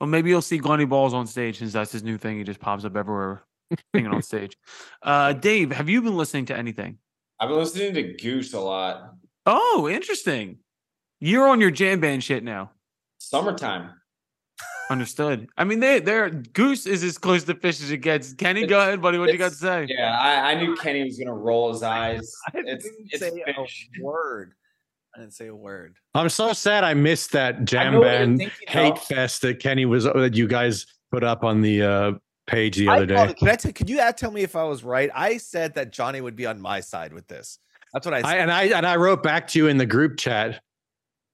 Well, 0.00 0.08
maybe 0.08 0.30
you'll 0.30 0.42
see 0.42 0.58
Glenny 0.58 0.86
Balls 0.86 1.12
on 1.12 1.26
stage 1.26 1.58
since 1.58 1.72
that's 1.72 1.92
his 1.92 2.02
new 2.02 2.16
thing. 2.16 2.38
He 2.38 2.44
just 2.44 2.60
pops 2.60 2.84
up 2.84 2.96
everywhere, 2.96 3.44
singing 3.94 4.10
on 4.12 4.22
stage. 4.22 4.56
Uh, 5.02 5.32
Dave, 5.32 5.72
have 5.72 5.88
you 5.88 6.02
been 6.02 6.16
listening 6.16 6.46
to 6.46 6.56
anything? 6.56 6.98
I've 7.40 7.48
been 7.48 7.58
listening 7.58 7.94
to 7.94 8.14
Goose 8.14 8.52
a 8.54 8.60
lot. 8.60 9.12
Oh, 9.46 9.88
interesting. 9.88 10.58
You're 11.20 11.48
on 11.48 11.60
your 11.60 11.70
jam 11.70 12.00
band 12.00 12.22
shit 12.24 12.44
now. 12.44 12.70
Summertime. 13.18 13.90
Understood. 14.90 15.48
I 15.58 15.64
mean, 15.64 15.80
they 15.80 16.00
they're 16.00 16.30
Goose 16.30 16.86
is 16.86 17.04
as 17.04 17.18
close 17.18 17.44
to 17.44 17.54
Phish 17.54 17.82
as 17.82 17.90
it 17.90 17.98
gets. 17.98 18.32
Kenny, 18.32 18.66
go 18.66 18.80
ahead, 18.80 19.02
buddy. 19.02 19.18
What 19.18 19.30
you 19.30 19.36
got 19.38 19.50
to 19.50 19.54
say? 19.56 19.86
Yeah, 19.90 20.18
I, 20.18 20.52
I 20.52 20.54
knew 20.60 20.74
Kenny 20.76 21.04
was 21.04 21.18
gonna 21.18 21.34
roll 21.34 21.70
his 21.72 21.82
eyes. 21.82 22.32
I 22.54 22.58
It's 22.64 22.84
didn't 22.84 23.08
it's 23.10 23.20
say 23.20 23.30
Phish. 23.46 24.00
a 24.00 24.02
word. 24.02 24.54
I 25.14 25.20
didn't 25.20 25.34
say 25.34 25.48
a 25.48 25.54
word. 25.54 25.96
I'm 26.14 26.30
so 26.30 26.54
sad 26.54 26.84
I 26.84 26.94
missed 26.94 27.32
that 27.32 27.66
jam 27.66 27.92
know 27.94 27.98
what 28.00 28.06
you're 28.06 28.26
band 28.26 28.40
hate 28.66 28.94
though. 28.94 29.00
fest 29.00 29.42
that 29.42 29.60
Kenny 29.60 29.84
was 29.84 30.04
that 30.04 30.34
you 30.34 30.46
guys 30.48 30.86
put 31.12 31.22
up 31.22 31.44
on 31.44 31.60
the 31.60 31.82
uh, 31.82 32.12
page 32.48 32.76
the 32.76 32.88
other 32.88 33.06
day. 33.06 33.34
Can 33.34 33.48
I 33.48 33.56
t- 33.56 33.72
can 33.72 33.86
you 33.86 34.00
tell 34.16 34.30
me 34.30 34.42
if 34.42 34.56
I 34.56 34.64
was 34.64 34.82
right? 34.82 35.10
I 35.14 35.36
said 35.36 35.74
that 35.74 35.92
Johnny 35.92 36.20
would 36.20 36.34
be 36.34 36.46
on 36.46 36.60
my 36.60 36.80
side 36.80 37.12
with 37.12 37.28
this. 37.28 37.58
That's 37.92 38.04
what 38.04 38.14
I 38.14 38.18
I, 38.18 38.22
said. 38.22 38.40
and 38.40 38.50
I 38.52 38.62
and 38.64 38.86
I 38.86 38.96
wrote 38.96 39.22
back 39.22 39.46
to 39.48 39.58
you 39.58 39.68
in 39.68 39.78
the 39.78 39.86
group 39.86 40.18
chat 40.18 40.60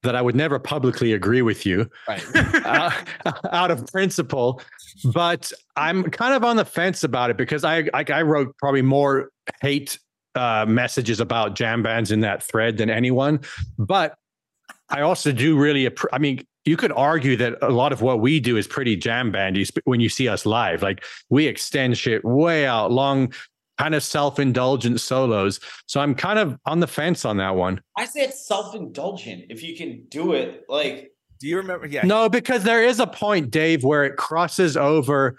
that 0.02 0.14
I 0.14 0.20
would 0.20 0.36
never 0.36 0.58
publicly 0.58 1.14
agree 1.14 1.40
with 1.40 1.64
you 1.64 1.88
right. 2.06 2.22
uh, 2.34 2.90
out 3.50 3.70
of 3.70 3.86
principle, 3.86 4.60
but 5.12 5.50
I'm 5.76 6.04
kind 6.10 6.34
of 6.34 6.44
on 6.44 6.56
the 6.56 6.64
fence 6.64 7.02
about 7.04 7.30
it 7.30 7.36
because 7.36 7.64
I 7.64 7.88
I, 7.94 8.04
I 8.08 8.22
wrote 8.22 8.56
probably 8.58 8.82
more 8.82 9.30
hate 9.60 9.98
uh, 10.34 10.66
messages 10.68 11.20
about 11.20 11.54
jam 11.54 11.82
bands 11.82 12.10
in 12.10 12.20
that 12.20 12.42
thread 12.42 12.76
than 12.76 12.90
anyone, 12.90 13.40
but 13.78 14.14
I 14.88 15.00
also 15.00 15.32
do 15.32 15.58
really. 15.58 15.90
I 16.12 16.18
mean, 16.18 16.46
you 16.64 16.76
could 16.76 16.92
argue 16.92 17.36
that 17.36 17.56
a 17.62 17.70
lot 17.70 17.92
of 17.92 18.00
what 18.02 18.20
we 18.20 18.40
do 18.40 18.56
is 18.56 18.66
pretty 18.66 18.96
jam 18.96 19.30
bandy 19.30 19.66
when 19.84 20.00
you 20.00 20.08
see 20.08 20.28
us 20.28 20.46
live. 20.46 20.82
Like 20.82 21.04
we 21.28 21.46
extend 21.46 21.98
shit 21.98 22.24
way 22.24 22.66
out, 22.66 22.90
long, 22.90 23.32
kind 23.76 23.94
of 23.94 24.02
self-indulgent 24.02 25.00
solos. 25.00 25.60
So 25.86 26.00
I'm 26.00 26.14
kind 26.14 26.38
of 26.38 26.58
on 26.64 26.80
the 26.80 26.86
fence 26.86 27.24
on 27.24 27.36
that 27.38 27.56
one. 27.56 27.80
I 27.96 28.06
say 28.06 28.20
it's 28.22 28.46
self-indulgent. 28.46 29.46
If 29.50 29.62
you 29.62 29.76
can 29.76 30.04
do 30.08 30.32
it, 30.32 30.64
like 30.68 31.12
Do 31.40 31.48
you 31.48 31.56
remember? 31.58 31.86
Yeah. 31.86 32.06
No, 32.06 32.28
because 32.28 32.62
there 32.62 32.82
is 32.82 33.00
a 33.00 33.06
point, 33.06 33.50
Dave, 33.50 33.84
where 33.84 34.04
it 34.04 34.16
crosses 34.16 34.76
over 34.76 35.36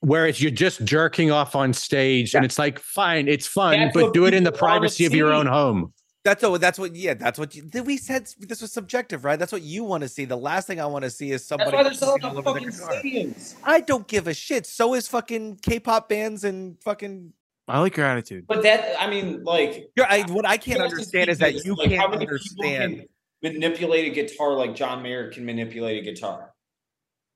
where 0.00 0.26
it's 0.26 0.40
you're 0.40 0.50
just 0.50 0.84
jerking 0.84 1.30
off 1.30 1.56
on 1.56 1.72
stage, 1.72 2.34
and 2.34 2.44
it's 2.44 2.58
like 2.58 2.78
fine, 2.78 3.28
it's 3.28 3.46
fun, 3.46 3.80
That's 3.80 3.94
but 3.94 4.12
do 4.12 4.26
it 4.26 4.34
in 4.34 4.44
the 4.44 4.52
privacy 4.52 5.06
of 5.06 5.14
your 5.14 5.32
own 5.32 5.46
home. 5.46 5.94
That's 6.26 6.42
what. 6.42 6.60
That's 6.60 6.76
what. 6.76 6.96
Yeah. 6.96 7.14
That's 7.14 7.38
what. 7.38 7.54
You, 7.54 7.70
we 7.84 7.96
said 7.96 8.28
this 8.40 8.60
was 8.60 8.72
subjective, 8.72 9.24
right? 9.24 9.38
That's 9.38 9.52
what 9.52 9.62
you 9.62 9.84
want 9.84 10.02
to 10.02 10.08
see. 10.08 10.24
The 10.24 10.36
last 10.36 10.66
thing 10.66 10.80
I 10.80 10.86
want 10.86 11.04
to 11.04 11.10
see 11.10 11.30
is 11.30 11.46
somebody. 11.46 11.70
that's 11.70 11.76
why 11.76 11.82
they're 11.84 11.94
selling 11.94 12.24
all 12.24 12.30
out 12.38 12.46
over 12.46 12.58
their 12.58 12.72
fucking 12.72 13.30
stadiums. 13.30 13.54
I 13.62 13.80
don't 13.80 14.08
give 14.08 14.26
a 14.26 14.34
shit. 14.34 14.66
So 14.66 14.94
is 14.94 15.06
fucking 15.06 15.60
K-pop 15.62 16.08
bands 16.08 16.42
and 16.42 16.82
fucking. 16.82 17.32
I 17.68 17.78
like 17.78 17.96
your 17.96 18.06
attitude. 18.06 18.44
But 18.48 18.64
that, 18.64 19.00
I 19.00 19.08
mean, 19.08 19.44
like, 19.44 19.88
You're, 19.96 20.06
I, 20.06 20.22
what 20.28 20.44
I 20.46 20.56
can't 20.56 20.78
you 20.78 20.82
have 20.82 20.90
to 20.90 20.96
understand 20.96 21.30
is 21.30 21.38
that 21.38 21.64
you 21.64 21.76
like, 21.76 21.90
can't 21.90 22.10
many 22.10 22.24
understand. 22.24 23.06
can 23.42 23.52
manipulate 23.52 24.06
a 24.06 24.14
guitar 24.14 24.54
like 24.54 24.74
John 24.74 25.02
Mayer 25.02 25.30
can 25.30 25.44
manipulate 25.44 26.02
a 26.02 26.04
guitar. 26.04 26.52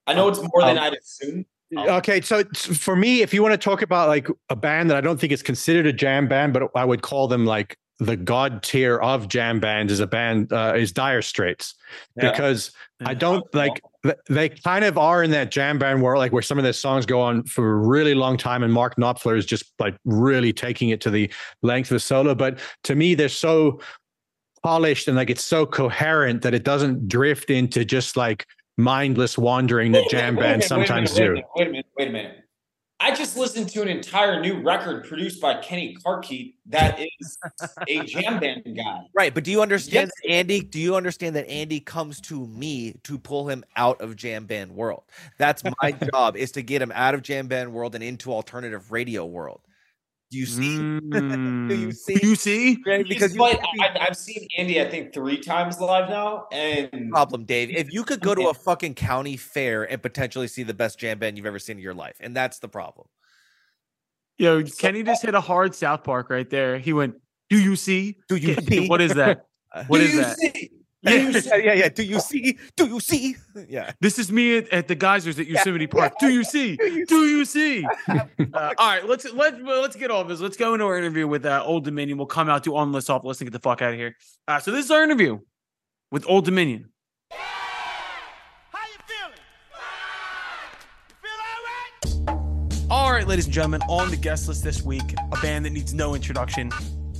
I 0.08 0.14
know 0.14 0.26
it's 0.26 0.40
more 0.40 0.62
than 0.62 0.78
Um, 0.78 0.84
I'd 0.84 0.94
assume. 0.94 1.46
Okay, 1.76 2.20
so 2.20 2.42
for 2.54 2.96
me, 2.96 3.22
if 3.22 3.32
you 3.32 3.42
want 3.42 3.52
to 3.52 3.58
talk 3.58 3.82
about 3.82 4.08
like 4.08 4.26
a 4.48 4.56
band 4.56 4.90
that 4.90 4.96
I 4.96 5.00
don't 5.00 5.20
think 5.20 5.32
is 5.32 5.42
considered 5.42 5.86
a 5.86 5.92
jam 5.92 6.26
band, 6.26 6.52
but 6.52 6.68
I 6.74 6.84
would 6.84 7.02
call 7.02 7.28
them 7.28 7.44
like 7.46 7.76
the 8.00 8.16
god 8.16 8.62
tier 8.62 8.96
of 8.98 9.28
jam 9.28 9.60
bands 9.60 9.92
is 9.92 10.00
a 10.00 10.06
band 10.06 10.52
uh, 10.52 10.72
is 10.74 10.90
Dire 10.90 11.22
Straits 11.22 11.74
Yeah. 12.16 12.30
because 12.30 12.72
I 13.04 13.14
don't 13.14 13.44
like 13.54 13.80
they 14.28 14.48
kind 14.48 14.84
of 14.84 14.98
are 14.98 15.22
in 15.22 15.30
that 15.32 15.50
jam 15.50 15.78
band 15.78 16.02
world, 16.02 16.18
like 16.18 16.32
where 16.32 16.42
some 16.42 16.58
of 16.58 16.64
their 16.64 16.72
songs 16.72 17.06
go 17.06 17.20
on 17.20 17.44
for 17.44 17.72
a 17.72 17.76
really 17.76 18.14
long 18.14 18.36
time, 18.36 18.62
and 18.62 18.72
Mark 18.72 18.96
Knopfler 18.96 19.36
is 19.36 19.44
just 19.46 19.72
like 19.78 19.96
really 20.04 20.52
taking 20.52 20.90
it 20.90 21.00
to 21.02 21.10
the 21.10 21.30
length 21.62 21.90
of 21.90 21.96
a 21.96 22.00
solo. 22.00 22.34
But 22.34 22.58
to 22.84 22.94
me, 22.94 23.14
they're 23.14 23.28
so 23.28 23.80
polished 24.62 25.08
and 25.08 25.16
like 25.16 25.30
it's 25.30 25.44
so 25.44 25.64
coherent 25.64 26.42
that 26.42 26.52
it 26.52 26.64
doesn't 26.64 27.08
drift 27.08 27.48
into 27.50 27.84
just 27.84 28.16
like 28.16 28.46
mindless 28.76 29.38
wandering 29.38 29.92
that 29.92 30.08
jam 30.10 30.34
minute, 30.34 30.40
wait 30.40 30.46
a 30.46 30.52
bands 30.52 30.70
minute, 30.70 30.78
wait 30.78 30.84
a 30.84 31.06
sometimes 31.06 31.14
do. 31.14 31.42
Wait 31.56 31.66
a 31.66 31.70
minute, 31.70 31.86
wait 31.96 32.08
a 32.08 32.12
minute. 32.12 32.44
I 33.02 33.14
just 33.14 33.34
listened 33.34 33.70
to 33.70 33.80
an 33.80 33.88
entire 33.88 34.40
new 34.42 34.60
record 34.60 35.04
produced 35.08 35.40
by 35.40 35.54
Kenny 35.54 35.96
Carkeet 36.04 36.54
that 36.66 37.00
is 37.00 37.38
a 37.88 38.02
jam 38.04 38.38
band 38.38 38.62
guy. 38.76 39.06
Right, 39.14 39.32
but 39.32 39.42
do 39.42 39.50
you 39.50 39.62
understand, 39.62 40.10
that 40.10 40.30
Andy? 40.30 40.60
Do 40.60 40.78
you 40.78 40.94
understand 40.94 41.34
that 41.36 41.48
Andy 41.48 41.80
comes 41.80 42.20
to 42.22 42.46
me 42.46 42.94
to 43.04 43.18
pull 43.18 43.48
him 43.48 43.64
out 43.76 43.98
of 44.02 44.16
jam 44.16 44.44
band 44.44 44.70
world? 44.72 45.04
That's 45.38 45.62
my 45.80 45.92
job 46.12 46.36
is 46.36 46.52
to 46.52 46.62
get 46.62 46.82
him 46.82 46.92
out 46.94 47.14
of 47.14 47.22
jam 47.22 47.48
band 47.48 47.72
world 47.72 47.94
and 47.94 48.04
into 48.04 48.34
alternative 48.34 48.92
radio 48.92 49.24
world. 49.24 49.62
Do 50.30 50.38
you 50.38 50.46
see? 50.46 50.78
Mm. 50.78 51.68
Do 51.68 51.74
you 51.74 51.90
see? 51.92 52.14
Do 52.14 52.28
you 52.28 52.36
see? 52.36 52.78
Right, 52.86 53.06
Because 53.06 53.32
Because 53.32 53.34
you 53.34 53.38
but 53.38 53.60
I, 53.80 54.06
I've 54.06 54.16
seen 54.16 54.46
Andy, 54.56 54.80
I 54.80 54.88
think, 54.88 55.12
three 55.12 55.38
times 55.40 55.80
live 55.80 56.08
now, 56.08 56.46
and 56.52 57.10
problem, 57.10 57.44
Dave. 57.44 57.70
If 57.70 57.92
you 57.92 58.04
could 58.04 58.20
go 58.20 58.36
to 58.36 58.48
a 58.48 58.54
fucking 58.54 58.94
county 58.94 59.36
fair 59.36 59.90
and 59.90 60.00
potentially 60.00 60.46
see 60.46 60.62
the 60.62 60.74
best 60.74 61.00
jam 61.00 61.18
band 61.18 61.36
you've 61.36 61.46
ever 61.46 61.58
seen 61.58 61.78
in 61.78 61.82
your 61.82 61.94
life, 61.94 62.16
and 62.20 62.34
that's 62.34 62.60
the 62.60 62.68
problem. 62.68 63.08
Yo, 64.38 64.62
Kenny 64.62 65.02
just 65.02 65.22
hit 65.22 65.34
a 65.34 65.40
hard 65.40 65.74
South 65.74 66.04
Park 66.04 66.30
right 66.30 66.48
there. 66.48 66.78
He 66.78 66.92
went, 66.92 67.16
"Do 67.50 67.58
you 67.58 67.74
see? 67.74 68.18
Do 68.28 68.36
you 68.36 68.54
see? 68.54 68.88
What 68.88 69.00
is 69.00 69.14
that? 69.14 69.46
What 69.86 69.98
Do 69.98 70.04
is 70.04 70.12
you 70.14 70.20
that? 70.20 70.36
see? 70.38 70.70
Yeah. 71.02 71.30
yeah, 71.30 71.56
yeah, 71.56 71.72
yeah. 71.72 71.88
Do 71.88 72.02
you 72.02 72.20
see? 72.20 72.58
Do 72.76 72.86
you 72.86 73.00
see? 73.00 73.36
Yeah. 73.68 73.92
This 74.00 74.18
is 74.18 74.30
me 74.30 74.58
at, 74.58 74.68
at 74.68 74.88
the 74.88 74.94
geysers 74.94 75.38
at 75.40 75.46
Yosemite 75.46 75.86
Park. 75.86 76.12
Do 76.20 76.28
you 76.28 76.44
see? 76.44 76.76
Do 77.08 77.26
you 77.26 77.44
see? 77.44 77.86
Uh, 78.52 78.74
all 78.78 78.88
right, 78.88 79.06
let's 79.06 79.32
let 79.32 79.62
let's 79.62 79.94
get 79.94 80.10
off 80.10 80.26
this. 80.26 80.40
Let's 80.40 80.56
go 80.56 80.74
into 80.74 80.84
our 80.84 80.98
interview 80.98 81.26
with 81.28 81.46
uh, 81.46 81.62
Old 81.64 81.84
Dominion. 81.84 82.18
We'll 82.18 82.26
come 82.26 82.48
out, 82.48 82.64
to 82.64 82.76
on 82.76 82.90
list 82.90 83.08
off 83.08 83.22
list, 83.24 83.40
and 83.40 83.48
get 83.48 83.52
the 83.52 83.62
fuck 83.62 83.80
out 83.80 83.92
of 83.92 83.98
here. 83.98 84.16
Uh, 84.48 84.58
so 84.58 84.72
this 84.72 84.86
is 84.86 84.90
our 84.90 85.04
interview 85.04 85.38
with 86.10 86.24
Old 86.28 86.44
Dominion. 86.46 86.90
How 87.30 88.80
you 88.86 88.98
feeling? 89.06 89.38
You 91.08 91.16
feel 91.22 92.26
all 92.26 92.36
right? 92.36 92.90
All 92.90 93.12
right, 93.12 93.26
ladies 93.26 93.44
and 93.44 93.54
gentlemen, 93.54 93.82
on 93.88 94.10
the 94.10 94.16
guest 94.16 94.48
list 94.48 94.64
this 94.64 94.82
week, 94.82 95.14
a 95.32 95.40
band 95.40 95.64
that 95.64 95.70
needs 95.70 95.94
no 95.94 96.14
introduction, 96.14 96.72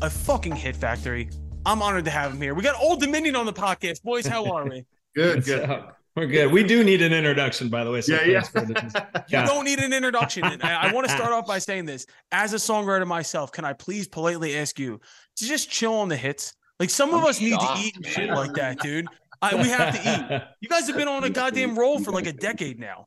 a 0.02 0.10
fucking 0.10 0.56
hit 0.56 0.74
factory. 0.74 1.30
I'm 1.66 1.82
honored 1.82 2.04
to 2.06 2.10
have 2.10 2.32
him 2.32 2.40
here. 2.40 2.54
We 2.54 2.62
got 2.62 2.80
Old 2.80 3.00
Dominion 3.00 3.36
on 3.36 3.46
the 3.46 3.52
podcast, 3.52 4.02
boys. 4.02 4.26
How 4.26 4.46
are 4.46 4.68
we? 4.68 4.84
Good, 5.16 5.44
good. 5.44 5.84
We're 6.14 6.26
good. 6.26 6.52
We 6.52 6.62
do 6.62 6.84
need 6.84 7.02
an 7.02 7.12
introduction, 7.12 7.68
by 7.68 7.82
the 7.82 7.90
way. 7.90 8.00
So 8.00 8.14
Yeah, 8.14 8.24
yeah. 8.26 8.40
thanks 8.42 8.48
for 8.50 8.64
this. 8.64 8.92
You 9.28 9.44
don't 9.44 9.64
need 9.64 9.80
an 9.80 9.92
introduction. 9.92 10.44
And 10.44 10.62
I, 10.62 10.88
I 10.88 10.92
want 10.92 11.08
to 11.08 11.12
start 11.12 11.32
off 11.32 11.46
by 11.48 11.58
saying 11.58 11.86
this. 11.86 12.06
As 12.30 12.52
a 12.52 12.56
songwriter 12.56 13.04
myself, 13.04 13.50
can 13.50 13.64
I 13.64 13.72
please 13.72 14.06
politely 14.06 14.56
ask 14.56 14.78
you 14.78 15.00
to 15.36 15.44
just 15.44 15.68
chill 15.68 15.94
on 15.94 16.08
the 16.08 16.16
hits? 16.16 16.54
Like 16.78 16.90
some 16.90 17.08
of 17.12 17.22
I'm 17.22 17.26
us 17.26 17.40
need 17.40 17.58
to 17.58 17.74
eat 17.78 17.96
and 17.96 18.06
shit 18.06 18.30
like 18.30 18.52
that, 18.54 18.78
dude. 18.78 19.06
I, 19.42 19.56
we 19.56 19.68
have 19.68 20.00
to 20.00 20.34
eat. 20.34 20.42
You 20.60 20.68
guys 20.68 20.86
have 20.86 20.96
been 20.96 21.08
on 21.08 21.24
a 21.24 21.30
goddamn 21.40 21.76
roll 21.76 21.98
for 21.98 22.12
like 22.12 22.26
a 22.26 22.32
decade 22.32 22.78
now. 22.78 23.06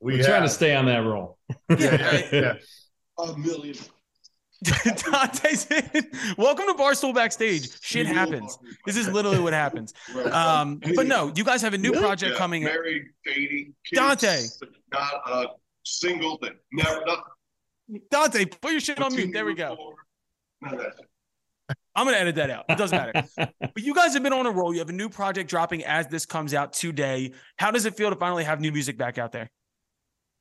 We're 0.00 0.24
trying 0.24 0.42
to 0.42 0.48
stay 0.48 0.74
on 0.74 0.86
that 0.86 1.04
roll. 1.04 1.38
Yeah, 1.70 2.22
yeah. 2.32 2.54
A 3.18 3.36
million. 3.38 3.76
Dante's 4.62 5.66
in. 5.70 6.10
Welcome 6.38 6.66
to 6.66 6.74
Barstool 6.74 7.14
Backstage. 7.14 7.68
Shit 7.82 8.06
happens. 8.06 8.58
This 8.86 8.96
is 8.96 9.08
literally 9.08 9.38
what 9.40 9.52
happens. 9.52 9.92
Um, 10.30 10.80
but 10.94 11.06
no, 11.06 11.32
you 11.34 11.44
guys 11.44 11.60
have 11.62 11.74
a 11.74 11.78
new 11.78 11.92
project 11.92 12.32
Yeah, 12.32 12.38
coming. 12.38 12.64
Married, 12.64 13.04
dating, 13.24 13.74
kids, 13.84 14.00
Dante. 14.00 14.46
Not 14.92 15.12
a 15.26 15.46
single 15.84 16.38
thing. 16.38 16.52
Never 16.72 17.02
nothing. 17.04 18.00
Dante, 18.10 18.44
put 18.46 18.72
your 18.72 18.80
shit 18.80 19.00
on 19.00 19.14
mute. 19.14 19.32
There 19.32 19.44
we 19.44 19.54
go. 19.54 19.94
None 20.62 20.74
of 20.74 20.80
that. 20.80 20.94
I'm 21.96 22.06
gonna 22.06 22.16
edit 22.16 22.34
that 22.36 22.50
out. 22.50 22.64
It 22.68 22.78
doesn't 22.78 22.96
matter. 22.96 23.24
But 23.60 23.82
you 23.82 23.94
guys 23.94 24.14
have 24.14 24.22
been 24.22 24.32
on 24.32 24.46
a 24.46 24.50
roll. 24.50 24.72
You 24.72 24.78
have 24.80 24.88
a 24.88 24.92
new 24.92 25.08
project 25.08 25.50
dropping 25.50 25.84
as 25.84 26.06
this 26.06 26.26
comes 26.26 26.54
out 26.54 26.72
today. 26.72 27.32
How 27.58 27.70
does 27.70 27.86
it 27.86 27.96
feel 27.96 28.10
to 28.10 28.16
finally 28.16 28.44
have 28.44 28.60
new 28.60 28.70
music 28.70 28.96
back 28.96 29.18
out 29.18 29.32
there? 29.32 29.50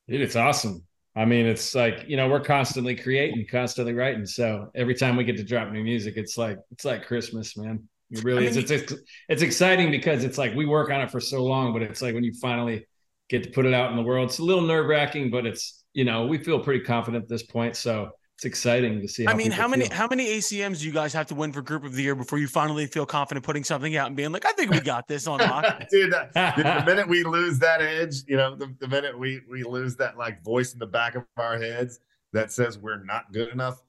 Dude, 0.08 0.22
it's 0.22 0.36
awesome. 0.36 0.84
I 1.16 1.26
mean, 1.26 1.46
it's 1.46 1.76
like 1.76 2.06
you 2.08 2.18
know 2.18 2.28
we're 2.28 2.40
constantly 2.40 2.96
creating, 2.96 3.46
constantly 3.50 3.94
writing. 3.94 4.26
So 4.26 4.70
every 4.76 4.96
time 4.96 5.16
we 5.16 5.24
get 5.24 5.38
to 5.38 5.44
drop 5.44 5.72
new 5.72 5.84
music, 5.84 6.16
it's 6.18 6.38
like 6.38 6.58
it's 6.72 6.86
like 6.86 7.06
Christmas, 7.06 7.56
man. 7.56 7.88
It 8.10 8.24
really 8.24 8.48
I 8.48 8.50
mean, 8.50 8.60
It's, 8.60 8.72
it's 8.72 8.94
it's 9.30 9.42
exciting 9.42 9.92
because 9.92 10.24
it's 10.24 10.38
like 10.38 10.56
we 10.56 10.66
work 10.66 10.90
on 10.90 11.02
it 11.02 11.12
for 11.12 11.20
so 11.20 11.44
long, 11.44 11.72
but 11.74 11.82
it's 11.84 12.02
like 12.02 12.16
when 12.16 12.24
you 12.24 12.34
finally 12.42 12.88
get 13.30 13.44
to 13.44 13.50
put 13.52 13.66
it 13.66 13.74
out 13.74 13.92
in 13.92 13.98
the 13.98 14.04
world, 14.04 14.30
it's 14.30 14.40
a 14.40 14.44
little 14.44 14.64
nerve 14.64 14.88
wracking, 14.88 15.30
but 15.30 15.46
it's 15.46 15.84
you 15.94 16.04
know 16.04 16.26
we 16.26 16.38
feel 16.40 16.60
pretty 16.60 16.84
confident 16.84 17.24
at 17.24 17.30
this 17.30 17.44
point. 17.44 17.76
So 17.76 18.10
it's 18.36 18.46
exciting 18.46 19.00
to 19.02 19.08
see. 19.08 19.28
I 19.28 19.36
mean, 19.36 19.52
how 19.52 19.68
many 19.68 19.86
feel. 19.86 19.96
how 19.96 20.08
many 20.08 20.26
ACMs 20.28 20.80
do 20.80 20.88
you 20.88 20.92
guys 20.92 21.14
have 21.14 21.28
to 21.28 21.36
win 21.36 21.52
for 21.52 21.62
Group 21.62 21.84
of 21.84 21.94
the 21.94 22.02
Year 22.02 22.16
before 22.16 22.40
you 22.40 22.48
finally 22.48 22.88
feel 22.88 23.06
confident 23.06 23.46
putting 23.46 23.64
something 23.64 23.96
out 23.96 24.08
and 24.08 24.16
being 24.16 24.32
like, 24.32 24.46
I 24.46 24.52
think 24.54 24.72
we 24.72 24.80
got 24.80 25.08
this 25.08 25.28
on 25.28 25.40
lock? 25.40 25.84
Dude, 25.92 26.12
that, 26.12 26.34
the 26.34 26.84
minute 26.86 27.08
we 27.08 27.24
lose 27.24 27.60
that 27.60 27.82
edge, 27.82 28.24
you 28.28 28.36
know, 28.36 28.56
the, 28.56 28.74
the 28.80 28.88
minute 28.88 29.18
we 29.18 29.42
we 29.50 29.64
lose 29.64 29.96
that 29.98 30.18
like 30.18 30.44
voice 30.44 30.74
in 30.74 30.80
the 30.80 30.88
back 30.88 31.16
of 31.16 31.24
our 31.38 31.60
heads 31.60 32.00
that 32.34 32.52
says 32.52 32.78
we're 32.78 33.04
not 33.04 33.32
good 33.32 33.50
enough, 33.50 33.82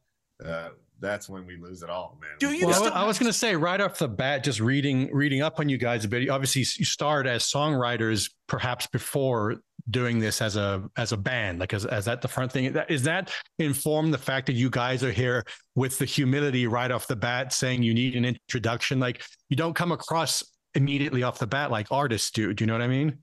uh, 0.45 0.70
that's 1.01 1.28
when 1.28 1.47
we 1.47 1.57
lose 1.57 1.82
it 1.82 1.90
all, 1.90 2.18
man. 2.20 2.30
Do 2.38 2.51
you 2.53 2.66
Well, 2.66 2.74
I 2.74 2.78
still- 2.78 2.92
I 2.95 3.05
was 3.05 3.18
going 3.18 3.30
to 3.30 3.38
say 3.38 3.57
right 3.57 3.80
off 3.80 3.99
the 3.99 4.09
bat, 4.09 4.45
just 4.45 4.61
reading 4.61 5.11
reading 5.12 5.42
up 5.42 5.61
on 5.61 5.68
you 5.68 5.76
guys 5.78 6.05
a 6.05 6.09
bit. 6.09 6.28
Obviously, 6.28 6.61
you 6.61 6.84
started 6.84 7.28
as 7.30 7.42
songwriters, 7.45 8.30
perhaps 8.47 8.86
before 8.86 9.57
doing 9.90 10.18
this 10.18 10.40
as 10.40 10.57
a 10.57 10.82
as 10.97 11.12
a 11.12 11.16
band. 11.16 11.59
Like, 11.59 11.74
as, 11.74 11.84
as 11.84 12.05
that 12.07 12.22
the 12.22 12.28
front 12.28 12.53
thing? 12.53 12.74
Is 12.88 13.03
that 13.03 13.30
inform 13.59 14.11
the 14.11 14.18
fact 14.18 14.47
that 14.47 14.55
you 14.55 14.70
guys 14.70 15.03
are 15.05 15.12
here 15.12 15.45
with 15.74 15.99
the 15.99 16.05
humility 16.07 16.66
right 16.66 16.90
off 16.90 17.07
the 17.07 17.16
bat, 17.16 17.53
saying 17.53 17.82
you 17.82 17.92
need 17.92 18.14
an 18.16 18.24
introduction? 18.24 18.99
Like, 19.01 19.22
you 19.49 19.57
don't 19.57 19.74
come 19.74 19.92
across 19.92 20.42
immediately 20.74 21.22
off 21.22 21.38
the 21.38 21.47
bat 21.47 21.70
like 21.70 21.86
artists 21.90 22.30
do. 22.30 22.53
Do 22.55 22.62
you 22.62 22.66
know 22.66 22.72
what 22.74 22.82
I 22.82 22.88
mean? 22.88 23.18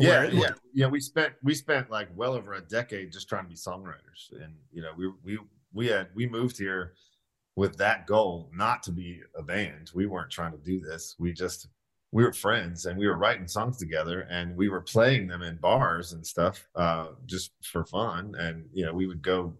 yeah, 0.00 0.08
Where- 0.08 0.30
yeah, 0.34 0.50
yeah. 0.72 0.86
We 0.88 0.98
spent 1.00 1.34
we 1.42 1.54
spent 1.54 1.88
like 1.90 2.08
well 2.16 2.32
over 2.32 2.54
a 2.54 2.60
decade 2.60 3.12
just 3.12 3.28
trying 3.28 3.44
to 3.44 3.48
be 3.48 3.54
songwriters, 3.54 4.32
and 4.32 4.54
you 4.72 4.82
know, 4.82 4.90
we 4.96 5.12
we 5.22 5.38
we 5.74 5.88
had 5.88 6.08
we 6.14 6.26
moved 6.28 6.58
here 6.58 6.94
with 7.56 7.76
that 7.76 8.06
goal, 8.06 8.50
not 8.54 8.82
to 8.84 8.92
be 8.92 9.20
a 9.36 9.42
band. 9.42 9.90
We 9.94 10.06
weren't 10.06 10.30
trying 10.30 10.52
to 10.52 10.58
do 10.58 10.80
this. 10.80 11.14
We 11.18 11.32
just 11.32 11.68
we 12.12 12.24
were 12.24 12.32
friends, 12.32 12.86
and 12.86 12.98
we 12.98 13.06
were 13.08 13.16
writing 13.18 13.48
songs 13.48 13.76
together, 13.78 14.22
and 14.30 14.56
we 14.56 14.68
were 14.68 14.80
playing 14.80 15.26
them 15.28 15.42
in 15.42 15.56
bars 15.56 16.12
and 16.12 16.26
stuff, 16.26 16.66
uh, 16.76 17.08
just 17.26 17.52
for 17.62 17.84
fun. 17.84 18.34
And 18.38 18.66
you 18.72 18.84
know, 18.86 18.92
we 18.94 19.06
would 19.06 19.22
go 19.22 19.54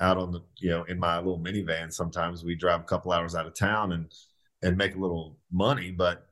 out 0.00 0.16
on 0.16 0.32
the 0.32 0.40
you 0.58 0.70
know 0.70 0.84
in 0.84 0.98
my 0.98 1.18
little 1.18 1.38
minivan. 1.40 1.92
Sometimes 1.92 2.44
we 2.44 2.54
drive 2.54 2.80
a 2.80 2.84
couple 2.84 3.12
hours 3.12 3.34
out 3.34 3.46
of 3.46 3.54
town 3.54 3.92
and 3.92 4.12
and 4.62 4.76
make 4.76 4.94
a 4.96 4.98
little 4.98 5.38
money, 5.52 5.90
but 5.90 6.26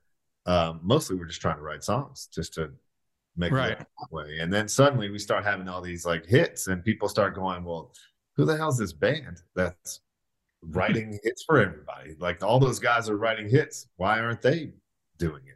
um, 0.47 0.80
mostly 0.82 1.16
we're 1.16 1.26
just 1.26 1.41
trying 1.41 1.57
to 1.57 1.62
write 1.62 1.84
songs 1.84 2.28
just 2.32 2.55
to 2.55 2.72
make 3.37 3.53
Right. 3.53 3.72
it 3.72 3.78
that 3.78 4.12
way. 4.12 4.39
And 4.41 4.53
then 4.53 4.68
suddenly 4.68 5.11
we 5.11 5.18
start 5.18 5.45
having 5.45 5.68
all 5.68 5.80
these 5.82 6.05
like 6.07 6.26
hits, 6.26 6.68
and 6.68 6.84
people 6.84 7.09
start 7.09 7.34
going, 7.34 7.64
"Well, 7.64 7.93
who 8.37 8.45
the 8.45 8.57
hell's 8.57 8.78
this 8.78 8.93
band 8.93 9.43
that's 9.55 10.01
writing 10.62 11.18
hits 11.22 11.45
for 11.45 11.59
everybody? 11.59 12.16
Like 12.18 12.43
all 12.43 12.59
those 12.59 12.78
guys 12.78 13.09
are 13.09 13.16
writing 13.16 13.49
hits. 13.49 13.89
Why 13.97 14.20
aren't 14.20 14.43
they 14.43 14.72
doing 15.18 15.43
it?" 15.47 15.56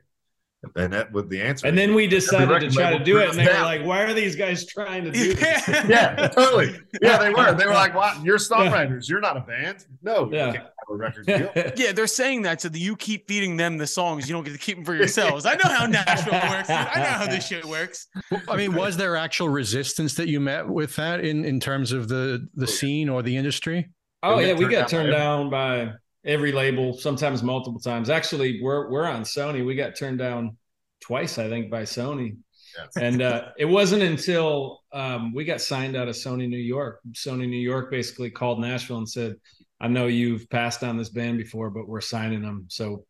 And 0.77 0.93
that 0.93 1.11
was 1.11 1.27
the 1.29 1.41
answer. 1.41 1.67
And 1.67 1.77
then 1.77 1.95
we 1.95 2.07
decided 2.07 2.61
to 2.61 2.71
try 2.71 2.97
to 2.97 3.03
do 3.03 3.19
it, 3.19 3.31
and 3.31 3.39
they 3.39 3.47
were 3.47 3.63
like, 3.63 3.83
"Why 3.83 4.03
are 4.03 4.13
these 4.13 4.37
guys 4.37 4.67
trying 4.67 5.05
to 5.05 5.11
do 5.11 5.33
this?" 5.33 5.69
yeah, 5.89 6.29
totally. 6.35 6.79
Yeah, 7.01 7.17
they 7.17 7.31
were. 7.31 7.55
They 7.55 7.65
were 7.67 7.73
like, 7.73 7.95
"Wow, 7.95 8.21
you're 8.23 8.37
songwriters. 8.53 9.09
You're 9.09 9.21
not 9.23 9.39
a 9.39 9.41
band. 9.41 9.87
No, 10.03 10.27
you 10.27 10.37
Yeah. 10.37 10.53
can't 10.53 10.57
have 10.65 10.73
a 10.91 10.95
record 10.97 11.27
deal." 11.27 11.51
Yeah, 11.77 11.93
they're 11.93 12.07
saying 12.07 12.43
that 12.43 12.61
so 12.61 12.69
that 12.69 12.79
you 12.79 12.95
keep 12.95 13.27
feeding 13.27 13.57
them 13.57 13.79
the 13.79 13.87
songs. 13.87 14.29
You 14.29 14.35
don't 14.35 14.45
get 14.45 14.53
to 14.53 14.59
keep 14.59 14.77
them 14.77 14.85
for 14.85 14.95
yourselves. 14.95 15.47
I 15.47 15.55
know 15.55 15.71
how 15.71 15.87
Nashville 15.87 16.35
works. 16.35 16.69
I 16.69 16.99
know 16.99 17.05
how 17.05 17.27
this 17.27 17.47
shit 17.47 17.65
works. 17.65 18.09
I 18.47 18.57
mean, 18.57 18.75
was 18.75 18.99
there 18.99 19.17
actual 19.17 19.49
resistance 19.49 20.13
that 20.17 20.29
you 20.29 20.41
met 20.41 20.69
with 20.69 20.95
that 20.97 21.21
in 21.25 21.47
in 21.47 21.59
terms 21.61 21.91
of 21.91 22.09
the 22.09 22.47
the 22.55 22.65
oh, 22.65 22.67
scene 22.67 23.09
or 23.09 23.23
the 23.23 23.35
industry? 23.35 23.89
Oh 24.23 24.37
We 24.37 24.43
yeah, 24.47 24.51
got 24.53 24.59
we 24.59 24.65
turned 24.67 24.73
got 24.73 24.91
down 24.91 24.91
turned 24.91 25.51
by 25.51 25.77
down 25.79 25.87
by 25.87 25.93
every 26.25 26.53
label, 26.53 26.93
sometimes 26.93 27.43
multiple 27.43 27.81
times. 27.81 28.11
Actually, 28.11 28.61
we're 28.63 28.91
we're 28.91 29.07
on 29.07 29.23
Sony. 29.23 29.65
We 29.65 29.75
got 29.75 29.97
turned 29.97 30.19
down 30.19 30.57
twice, 31.01 31.39
I 31.39 31.49
think, 31.49 31.71
by 31.71 31.83
Sony. 31.83 32.37
Yeah. 32.77 33.03
And 33.03 33.23
uh, 33.23 33.49
it 33.59 33.65
wasn't 33.65 34.03
until 34.03 34.81
um, 34.93 35.35
we 35.35 35.45
got 35.45 35.61
signed 35.61 35.97
out 35.97 36.09
of 36.09 36.15
Sony 36.15 36.49
New 36.49 36.57
York. 36.57 37.01
Sony 37.13 37.49
New 37.49 37.59
York 37.59 37.91
basically 37.91 38.31
called 38.31 38.61
Nashville 38.61 38.99
and 38.99 39.09
said, 39.09 39.37
"I 39.81 39.89
know 39.89 40.07
you've 40.07 40.49
passed 40.51 40.85
on 40.85 40.97
this 40.97 41.09
band 41.09 41.39
before, 41.39 41.71
but 41.71 41.89
we're 41.89 42.01
signing 42.01 42.43
them, 42.43 42.67
so 42.69 43.05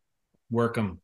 work 0.49 0.75
them." 0.75 0.99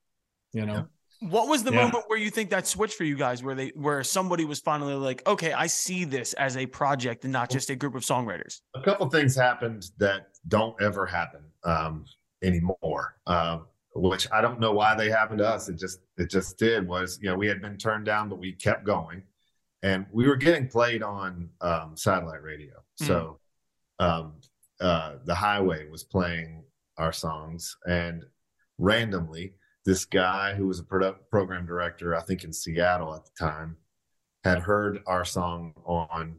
You 0.53 0.65
know. 0.65 0.87
What 1.19 1.47
was 1.47 1.63
the 1.63 1.71
Yeah. 1.71 1.85
moment 1.85 2.03
where 2.07 2.19
you 2.19 2.29
think 2.29 2.51
that 2.51 2.67
switched 2.67 2.95
for 2.95 3.03
you 3.03 3.15
guys, 3.15 3.41
where 3.41 3.55
they 3.55 3.69
where 3.69 4.03
somebody 4.03 4.45
was 4.45 4.59
finally 4.59 4.93
like, 4.93 5.27
okay, 5.27 5.51
I 5.51 5.65
see 5.65 6.03
this 6.03 6.33
as 6.33 6.57
a 6.57 6.67
project 6.67 7.23
and 7.23 7.33
not 7.33 7.49
just 7.49 7.71
a 7.71 7.75
group 7.75 7.95
of 7.95 8.03
songwriters? 8.03 8.61
a 8.75 8.81
couple 8.83 9.09
things 9.09 9.35
happened 9.35 9.83
that 9.97 10.27
don't 10.47 10.79
ever 10.79 11.07
happen 11.07 11.41
um, 11.67 12.05
anymore. 12.41 13.15
Um, 13.27 13.67
which 13.93 14.27
I 14.31 14.41
don't 14.41 14.59
know 14.59 14.73
why 14.73 14.95
they 14.95 15.09
happened 15.09 15.39
to 15.39 15.47
us. 15.47 15.69
It 15.69 15.77
just 15.77 15.99
it 16.17 16.29
just 16.29 16.57
did. 16.57 16.87
Was 16.87 17.19
you 17.21 17.29
know 17.29 17.35
we 17.35 17.47
had 17.47 17.61
been 17.61 17.77
turned 17.77 18.05
down, 18.05 18.29
but 18.29 18.39
we 18.39 18.53
kept 18.53 18.85
going, 18.85 19.23
and 19.83 20.05
we 20.11 20.27
were 20.27 20.35
getting 20.35 20.67
played 20.67 21.03
on 21.03 21.49
um, 21.61 21.93
satellite 21.95 22.43
radio. 22.43 22.73
So 22.95 23.39
um, 23.99 24.33
uh, 24.79 25.15
the 25.25 25.35
highway 25.35 25.87
was 25.89 26.03
playing 26.03 26.63
our 26.97 27.11
songs, 27.11 27.75
and 27.87 28.23
randomly, 28.77 29.53
this 29.85 30.05
guy 30.05 30.53
who 30.53 30.67
was 30.67 30.79
a 30.79 31.13
program 31.31 31.65
director, 31.65 32.15
I 32.15 32.21
think 32.21 32.43
in 32.43 32.53
Seattle 32.53 33.15
at 33.15 33.25
the 33.25 33.31
time, 33.39 33.77
had 34.43 34.59
heard 34.59 34.99
our 35.07 35.25
song 35.25 35.73
on 35.85 36.37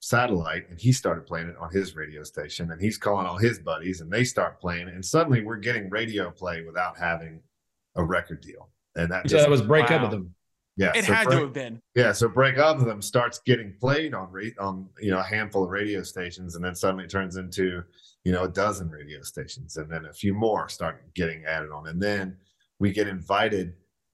satellite 0.00 0.68
and 0.70 0.78
he 0.78 0.92
started 0.92 1.26
playing 1.26 1.48
it 1.48 1.56
on 1.60 1.70
his 1.72 1.96
radio 1.96 2.22
station 2.22 2.70
and 2.70 2.80
he's 2.80 2.96
calling 2.96 3.26
all 3.26 3.36
his 3.36 3.58
buddies 3.58 4.00
and 4.00 4.10
they 4.10 4.22
start 4.24 4.60
playing 4.60 4.86
it 4.88 4.94
and 4.94 5.04
suddenly 5.04 5.42
we're 5.42 5.56
getting 5.56 5.90
radio 5.90 6.30
play 6.30 6.62
without 6.62 6.96
having 6.96 7.40
a 7.96 8.04
record 8.04 8.40
deal 8.40 8.68
and 8.96 9.10
that 9.10 9.24
So 9.28 9.36
just 9.36 9.44
that 9.44 9.50
was 9.50 9.62
break 9.62 9.90
up 9.90 9.90
Wow. 9.90 10.02
with 10.02 10.10
them. 10.12 10.34
yeah 10.76 10.92
It 10.94 11.04
so 11.04 11.12
had 11.12 11.24
break, 11.26 11.38
to 11.38 11.44
have 11.44 11.52
been. 11.52 11.82
yeah 11.96 12.12
so 12.12 12.28
break 12.28 12.58
up 12.58 12.76
with 12.78 12.86
them 12.86 13.02
starts 13.02 13.40
getting 13.44 13.74
played 13.80 14.14
on 14.14 14.30
ra- 14.30 14.42
on 14.60 14.88
you 15.00 15.10
know 15.10 15.18
a 15.18 15.22
handful 15.24 15.64
of 15.64 15.70
radio 15.70 16.02
stations 16.04 16.54
and 16.54 16.64
then 16.64 16.76
suddenly 16.76 17.04
it 17.04 17.10
turns 17.10 17.36
into 17.36 17.82
you 18.24 18.30
know 18.32 18.44
a 18.44 18.48
dozen 18.48 18.88
radio 18.88 19.20
stations 19.22 19.76
and 19.78 19.90
then 19.90 20.04
a 20.06 20.12
few 20.12 20.32
more 20.32 20.68
start 20.68 21.12
getting 21.14 21.44
added 21.44 21.70
on 21.72 21.88
and 21.88 22.00
then 22.00 22.36
we 22.78 22.92
get 22.92 23.08
invited 23.08 23.72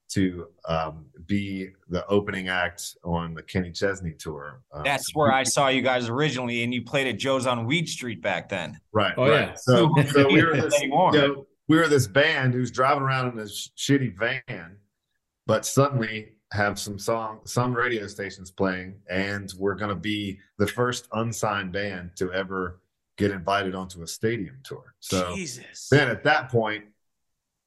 to 0.09 0.47
um, 0.67 1.05
be 1.25 1.69
the 1.89 2.05
opening 2.07 2.47
act 2.47 2.95
on 3.03 3.33
the 3.33 3.41
Kenny 3.41 3.71
Chesney 3.71 4.13
tour. 4.13 4.61
Um, 4.71 4.83
That's 4.83 5.13
where 5.15 5.31
I 5.31 5.43
saw 5.43 5.67
you 5.67 5.81
guys 5.81 6.09
originally, 6.09 6.63
and 6.63 6.73
you 6.73 6.83
played 6.83 7.07
at 7.07 7.17
Joe's 7.17 7.47
on 7.47 7.65
Weed 7.65 7.89
Street 7.89 8.21
back 8.21 8.49
then. 8.49 8.79
Right. 8.91 9.13
Oh, 9.17 9.29
right. 9.29 9.49
yeah. 9.49 9.53
So, 9.55 9.93
so 10.11 10.27
we 10.31 10.43
were 10.43 10.55
this, 10.55 10.79
you 10.81 10.89
know, 10.89 11.45
we 11.67 11.77
were 11.77 11.87
this 11.87 12.07
band 12.07 12.53
who's 12.53 12.71
driving 12.71 13.03
around 13.03 13.29
in 13.29 13.35
this 13.35 13.71
shitty 13.77 14.15
van, 14.17 14.77
but 15.47 15.65
suddenly 15.65 16.33
have 16.51 16.79
some 16.79 16.99
song, 16.99 17.39
some 17.45 17.73
radio 17.73 18.07
stations 18.07 18.51
playing, 18.51 18.95
and 19.09 19.51
we're 19.57 19.75
going 19.75 19.89
to 19.89 19.95
be 19.95 20.39
the 20.57 20.67
first 20.67 21.07
unsigned 21.13 21.71
band 21.71 22.11
to 22.17 22.31
ever 22.31 22.81
get 23.17 23.31
invited 23.31 23.75
onto 23.75 24.03
a 24.03 24.07
stadium 24.07 24.57
tour. 24.63 24.93
So 24.99 25.35
Jesus. 25.35 25.89
then 25.89 26.09
at 26.09 26.23
that 26.23 26.49
point, 26.49 26.85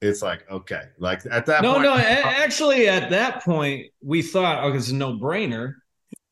it's 0.01 0.22
like 0.22 0.49
okay, 0.51 0.82
like 0.99 1.22
at 1.30 1.46
that 1.46 1.62
No, 1.62 1.72
point, 1.74 1.84
no. 1.84 1.94
a- 1.94 1.99
Actually, 1.99 2.88
at 2.88 3.11
that 3.11 3.42
point, 3.42 3.86
we 4.03 4.22
thought, 4.22 4.62
oh, 4.64 4.72
it's 4.72 4.90
a 4.90 4.94
no 4.94 5.14
brainer. 5.14 5.74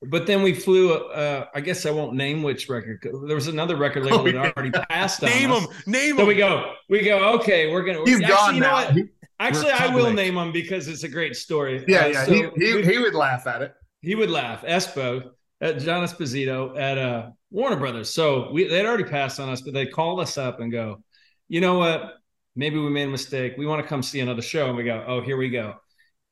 But 0.08 0.26
then 0.26 0.42
we 0.42 0.52
flew. 0.54 0.92
Uh, 0.92 1.46
I 1.54 1.60
guess 1.60 1.84
I 1.86 1.90
won't 1.90 2.14
name 2.14 2.42
which 2.42 2.68
record. 2.68 3.00
There 3.26 3.34
was 3.34 3.48
another 3.48 3.76
record 3.76 4.04
label 4.04 4.18
Oh, 4.20 4.24
that 4.24 4.36
already 4.56 4.70
passed 4.70 5.24
on 5.24 5.30
Name 5.30 5.50
us. 5.52 5.66
them. 5.66 5.76
Name 5.86 6.16
So 6.18 6.26
we 6.26 6.34
go. 6.34 6.74
We 6.88 7.02
go. 7.02 7.32
Okay, 7.40 7.72
we're 7.72 7.82
gonna. 7.82 8.04
he's 8.04 8.20
actually, 8.20 8.28
gone 8.36 8.54
you 8.54 8.60
know 8.60 8.66
now. 8.68 8.92
what? 8.94 9.04
Actually, 9.40 9.70
I 9.72 9.92
will 9.94 10.12
name 10.12 10.36
him 10.36 10.52
because 10.52 10.86
it's 10.86 11.02
a 11.02 11.08
great 11.08 11.34
story. 11.34 11.84
yeah, 11.88 12.04
Uh, 12.04 12.06
yeah, 12.08 12.24
so 12.24 12.32
he, 12.32 12.40
he, 12.66 12.74
we- 12.74 12.86
he 12.86 12.98
would 12.98 13.14
laugh 13.14 13.46
at 13.46 13.62
it. 13.62 13.74
he 14.02 14.14
would 14.14 14.30
laugh. 14.30 14.62
Espo 14.62 15.30
at 15.60 15.78
John 15.80 16.06
Esposito 16.06 16.78
at 16.78 16.98
uh, 16.98 17.30
Warner 17.50 17.76
Brothers. 17.76 18.12
So 18.12 18.50
we 18.52 18.68
they'd 18.68 18.86
already 18.86 19.04
passed 19.04 19.40
on 19.40 19.48
us, 19.48 19.62
but 19.62 19.72
they 19.74 19.86
called 19.86 20.20
us 20.20 20.36
up 20.38 20.60
and 20.60 20.70
go, 20.70 21.02
you 21.48 21.60
know 21.62 21.78
what? 21.78 22.14
Maybe 22.57 22.78
we 22.78 22.88
made 22.90 23.09
a 23.09 23.11
mistake. 23.11 23.54
We 23.59 23.66
want 23.66 23.82
to 23.82 23.88
come 23.88 24.02
see 24.02 24.20
another 24.20 24.42
show. 24.42 24.66
And 24.68 24.76
we 24.76 24.84
go, 24.84 25.04
oh, 25.07 25.20
here 25.20 25.36
we 25.36 25.50
go. 25.50 25.74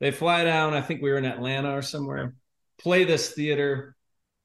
They 0.01 0.11
fly 0.11 0.43
down. 0.45 0.75
I 0.75 0.81
think 0.81 1.03
we 1.03 1.11
were 1.11 1.19
in 1.19 1.25
Atlanta 1.25 1.77
or 1.77 1.83
somewhere. 1.83 2.35
Play 2.79 3.05
this 3.05 3.33
theater. 3.33 3.95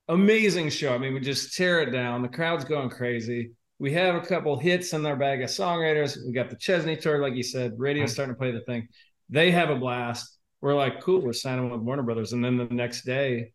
Amazing 0.10 0.70
show. 0.70 0.94
I 0.94 0.98
mean, 0.98 1.14
we 1.14 1.22
just 1.22 1.56
tear 1.56 1.82
it 1.82 1.92
down. 1.92 2.22
The 2.22 2.28
crowd's 2.28 2.66
going 2.66 2.90
crazy. 2.90 3.52
We 3.80 3.94
have 3.94 4.16
a 4.16 4.22
couple 4.22 4.58
hits 4.60 4.94
in 4.94 5.06
our 5.06 5.16
bag 5.16 5.42
of 5.42 5.50
songwriters. 5.50 6.18
We 6.26 6.34
got 6.34 6.50
the 6.50 6.58
Chesney 6.58 6.98
tour, 6.98 7.22
like 7.22 7.36
you 7.36 7.44
said. 7.44 7.74
radio 7.78 8.04
mm-hmm. 8.04 8.12
starting 8.12 8.36
to 8.36 8.40
play 8.40 8.52
the 8.52 8.62
thing. 8.62 8.90
They 9.30 9.52
have 9.52 9.70
a 9.70 9.76
blast. 9.76 10.38
We're 10.62 10.76
like, 10.76 11.02
cool. 11.02 11.22
We're 11.22 11.34
signing 11.34 11.70
with 11.70 11.80
Warner 11.80 12.04
Brothers. 12.04 12.34
And 12.34 12.44
then 12.44 12.58
the 12.58 12.66
next 12.66 13.06
day, 13.06 13.54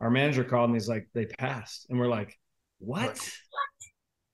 our 0.00 0.10
manager 0.10 0.44
called 0.44 0.70
and 0.70 0.76
he's 0.76 0.88
like, 0.88 1.08
they 1.12 1.26
passed. 1.26 1.86
And 1.90 1.98
we're 1.98 2.08
like, 2.08 2.38
what? 2.78 3.18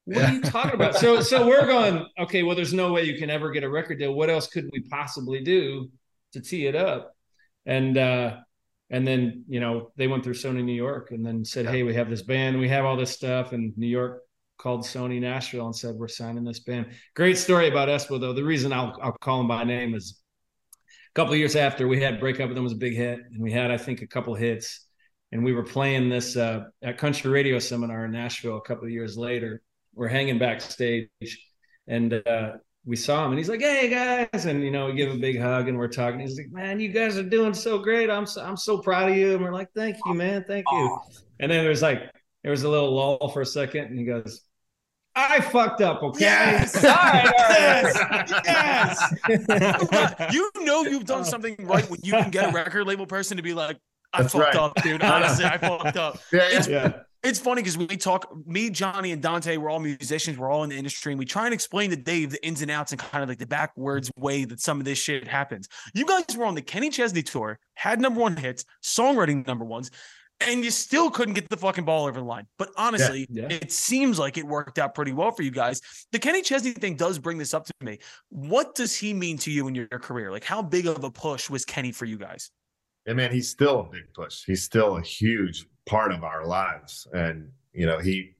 What 0.04 0.24
are 0.24 0.28
you 0.28 0.42
talking 0.42 0.74
about? 0.74 0.96
So, 0.96 1.20
so 1.20 1.46
we're 1.46 1.66
going, 1.66 2.06
okay, 2.18 2.42
well, 2.42 2.56
there's 2.56 2.74
no 2.74 2.92
way 2.92 3.04
you 3.04 3.18
can 3.18 3.30
ever 3.30 3.50
get 3.50 3.64
a 3.64 3.70
record 3.70 3.98
deal. 3.98 4.14
What 4.14 4.30
else 4.30 4.46
could 4.48 4.68
we 4.72 4.80
possibly 4.82 5.42
do 5.42 5.90
to 6.32 6.40
tee 6.40 6.66
it 6.66 6.74
up? 6.76 7.14
And, 7.66 7.96
uh, 7.96 8.38
And 8.90 9.06
then, 9.06 9.44
you 9.48 9.60
know, 9.60 9.92
they 9.96 10.06
went 10.08 10.22
through 10.24 10.34
Sony 10.34 10.62
New 10.64 10.74
York 10.74 11.12
and 11.12 11.24
then 11.24 11.44
said, 11.44 11.66
Hey, 11.66 11.82
we 11.82 11.94
have 11.94 12.10
this 12.10 12.22
band, 12.22 12.58
we 12.58 12.68
have 12.68 12.84
all 12.84 12.96
this 12.96 13.10
stuff. 13.12 13.52
And 13.52 13.72
New 13.78 13.86
York 13.86 14.22
called 14.58 14.82
Sony 14.82 15.20
Nashville 15.20 15.66
and 15.66 15.74
said, 15.76 15.94
We're 15.94 16.08
signing 16.08 16.44
this 16.44 16.60
band. 16.60 16.86
Great 17.14 17.38
story 17.38 17.68
about 17.68 17.88
Espo, 17.88 18.20
though. 18.20 18.34
The 18.34 18.44
reason 18.44 18.72
I'll, 18.72 18.96
I'll 19.02 19.16
call 19.20 19.40
him 19.40 19.48
by 19.48 19.64
name 19.64 19.94
is 19.94 20.20
a 21.10 21.14
couple 21.14 21.32
of 21.32 21.38
years 21.38 21.56
after 21.56 21.88
we 21.88 22.00
had 22.02 22.20
Break 22.20 22.40
Up 22.40 22.48
with 22.48 22.54
Them 22.56 22.64
was 22.64 22.74
a 22.74 22.76
big 22.76 22.94
hit. 22.94 23.20
And 23.32 23.42
we 23.42 23.52
had, 23.52 23.70
I 23.70 23.78
think, 23.78 24.02
a 24.02 24.06
couple 24.06 24.34
hits. 24.34 24.86
And 25.32 25.42
we 25.42 25.54
were 25.54 25.64
playing 25.64 26.10
this 26.10 26.36
uh, 26.36 26.64
at 26.82 26.98
Country 26.98 27.30
Radio 27.30 27.58
Seminar 27.58 28.04
in 28.04 28.12
Nashville 28.12 28.58
a 28.58 28.62
couple 28.62 28.84
of 28.84 28.90
years 28.90 29.16
later. 29.16 29.62
We're 29.94 30.08
hanging 30.08 30.38
backstage 30.38 31.08
and 31.86 32.14
uh, 32.26 32.52
we 32.84 32.96
saw 32.96 33.24
him 33.24 33.32
and 33.32 33.38
he's 33.38 33.48
like, 33.48 33.60
Hey 33.60 33.88
guys. 33.88 34.46
And, 34.46 34.62
you 34.62 34.70
know, 34.70 34.86
we 34.86 34.94
give 34.94 35.10
him 35.10 35.18
a 35.18 35.20
big 35.20 35.40
hug 35.40 35.68
and 35.68 35.78
we're 35.78 35.88
talking. 35.88 36.20
He's 36.20 36.36
like, 36.36 36.50
Man, 36.50 36.80
you 36.80 36.88
guys 36.88 37.16
are 37.16 37.22
doing 37.22 37.54
so 37.54 37.78
great. 37.78 38.10
I'm 38.10 38.26
so, 38.26 38.42
I'm 38.42 38.56
so 38.56 38.78
proud 38.78 39.10
of 39.10 39.16
you. 39.16 39.34
And 39.34 39.44
we're 39.44 39.52
like, 39.52 39.68
Thank 39.74 39.96
you, 40.06 40.14
man. 40.14 40.44
Thank 40.46 40.66
you. 40.72 40.98
And 41.40 41.50
then 41.50 41.64
there's 41.64 41.82
like, 41.82 42.10
there 42.42 42.50
was 42.50 42.64
a 42.64 42.68
little 42.68 42.94
lull 42.94 43.28
for 43.28 43.42
a 43.42 43.46
second 43.46 43.86
and 43.86 43.98
he 43.98 44.04
goes, 44.04 44.42
I 45.14 45.40
fucked 45.40 45.82
up. 45.82 46.02
Okay. 46.02 46.20
Yes. 46.20 46.74
All 46.84 46.90
right. 46.90 47.26
All 47.26 48.12
right. 48.12 48.30
Yes. 48.46 49.14
yes. 49.28 50.32
you 50.32 50.50
know 50.60 50.82
you've 50.84 51.04
done 51.04 51.24
something 51.24 51.54
right 51.60 51.88
when 51.90 52.00
you 52.02 52.12
can 52.12 52.30
get 52.30 52.48
a 52.48 52.52
record 52.52 52.86
label 52.86 53.06
person 53.06 53.36
to 53.36 53.42
be 53.42 53.52
like, 53.52 53.78
I 54.12 54.22
That's 54.22 54.32
fucked 54.32 54.54
right. 54.54 54.56
up, 54.56 54.82
dude. 54.82 55.02
Honestly, 55.02 55.44
I 55.44 55.58
fucked 55.58 55.96
up. 55.96 56.18
Yeah, 56.32 56.48
yeah. 56.50 56.58
It's, 56.58 56.68
yeah. 56.68 56.92
It's 57.22 57.38
funny 57.38 57.62
because 57.62 57.78
we 57.78 57.86
talk, 57.96 58.32
me, 58.46 58.68
Johnny, 58.70 59.12
and 59.12 59.22
Dante, 59.22 59.56
we're 59.56 59.70
all 59.70 59.78
musicians, 59.78 60.38
we're 60.38 60.50
all 60.50 60.64
in 60.64 60.70
the 60.70 60.76
industry, 60.76 61.12
and 61.12 61.18
we 61.18 61.24
try 61.24 61.44
and 61.44 61.54
explain 61.54 61.90
to 61.90 61.96
Dave 61.96 62.30
the 62.30 62.44
ins 62.46 62.62
and 62.62 62.70
outs 62.70 62.92
and 62.92 63.00
kind 63.00 63.22
of 63.22 63.28
like 63.28 63.38
the 63.38 63.46
backwards 63.46 64.10
way 64.16 64.44
that 64.44 64.60
some 64.60 64.78
of 64.78 64.84
this 64.84 64.98
shit 64.98 65.26
happens. 65.28 65.68
You 65.94 66.04
guys 66.04 66.36
were 66.36 66.44
on 66.44 66.54
the 66.54 66.62
Kenny 66.62 66.90
Chesney 66.90 67.22
tour, 67.22 67.58
had 67.74 68.00
number 68.00 68.20
one 68.20 68.36
hits, 68.36 68.64
songwriting 68.82 69.46
number 69.46 69.64
ones, 69.64 69.90
and 70.40 70.64
you 70.64 70.72
still 70.72 71.08
couldn't 71.10 71.34
get 71.34 71.48
the 71.48 71.56
fucking 71.56 71.84
ball 71.84 72.06
over 72.06 72.18
the 72.18 72.26
line. 72.26 72.48
But 72.58 72.70
honestly, 72.76 73.26
Yeah. 73.30 73.46
it 73.48 73.70
seems 73.70 74.18
like 74.18 74.36
it 74.36 74.44
worked 74.44 74.80
out 74.80 74.92
pretty 74.92 75.12
well 75.12 75.30
for 75.30 75.42
you 75.42 75.52
guys. 75.52 75.80
The 76.10 76.18
Kenny 76.18 76.42
Chesney 76.42 76.72
thing 76.72 76.96
does 76.96 77.20
bring 77.20 77.38
this 77.38 77.54
up 77.54 77.64
to 77.66 77.72
me. 77.80 77.98
What 78.30 78.74
does 78.74 78.96
he 78.96 79.14
mean 79.14 79.38
to 79.38 79.52
you 79.52 79.68
in 79.68 79.76
your 79.76 79.86
career? 79.86 80.32
Like, 80.32 80.42
how 80.44 80.60
big 80.60 80.86
of 80.88 81.04
a 81.04 81.10
push 81.12 81.48
was 81.48 81.64
Kenny 81.64 81.92
for 81.92 82.06
you 82.06 82.18
guys? 82.18 82.50
And 83.06 83.16
man, 83.16 83.30
he's 83.32 83.48
still 83.50 83.80
a 83.80 83.84
big 83.84 84.12
push. 84.14 84.42
He's 84.44 84.64
still 84.64 84.96
a 84.96 85.02
huge 85.02 85.66
part 85.86 86.12
of 86.12 86.24
our 86.24 86.46
lives. 86.46 87.06
And 87.12 87.50
you 87.72 87.86
know, 87.86 87.98
he 87.98 88.34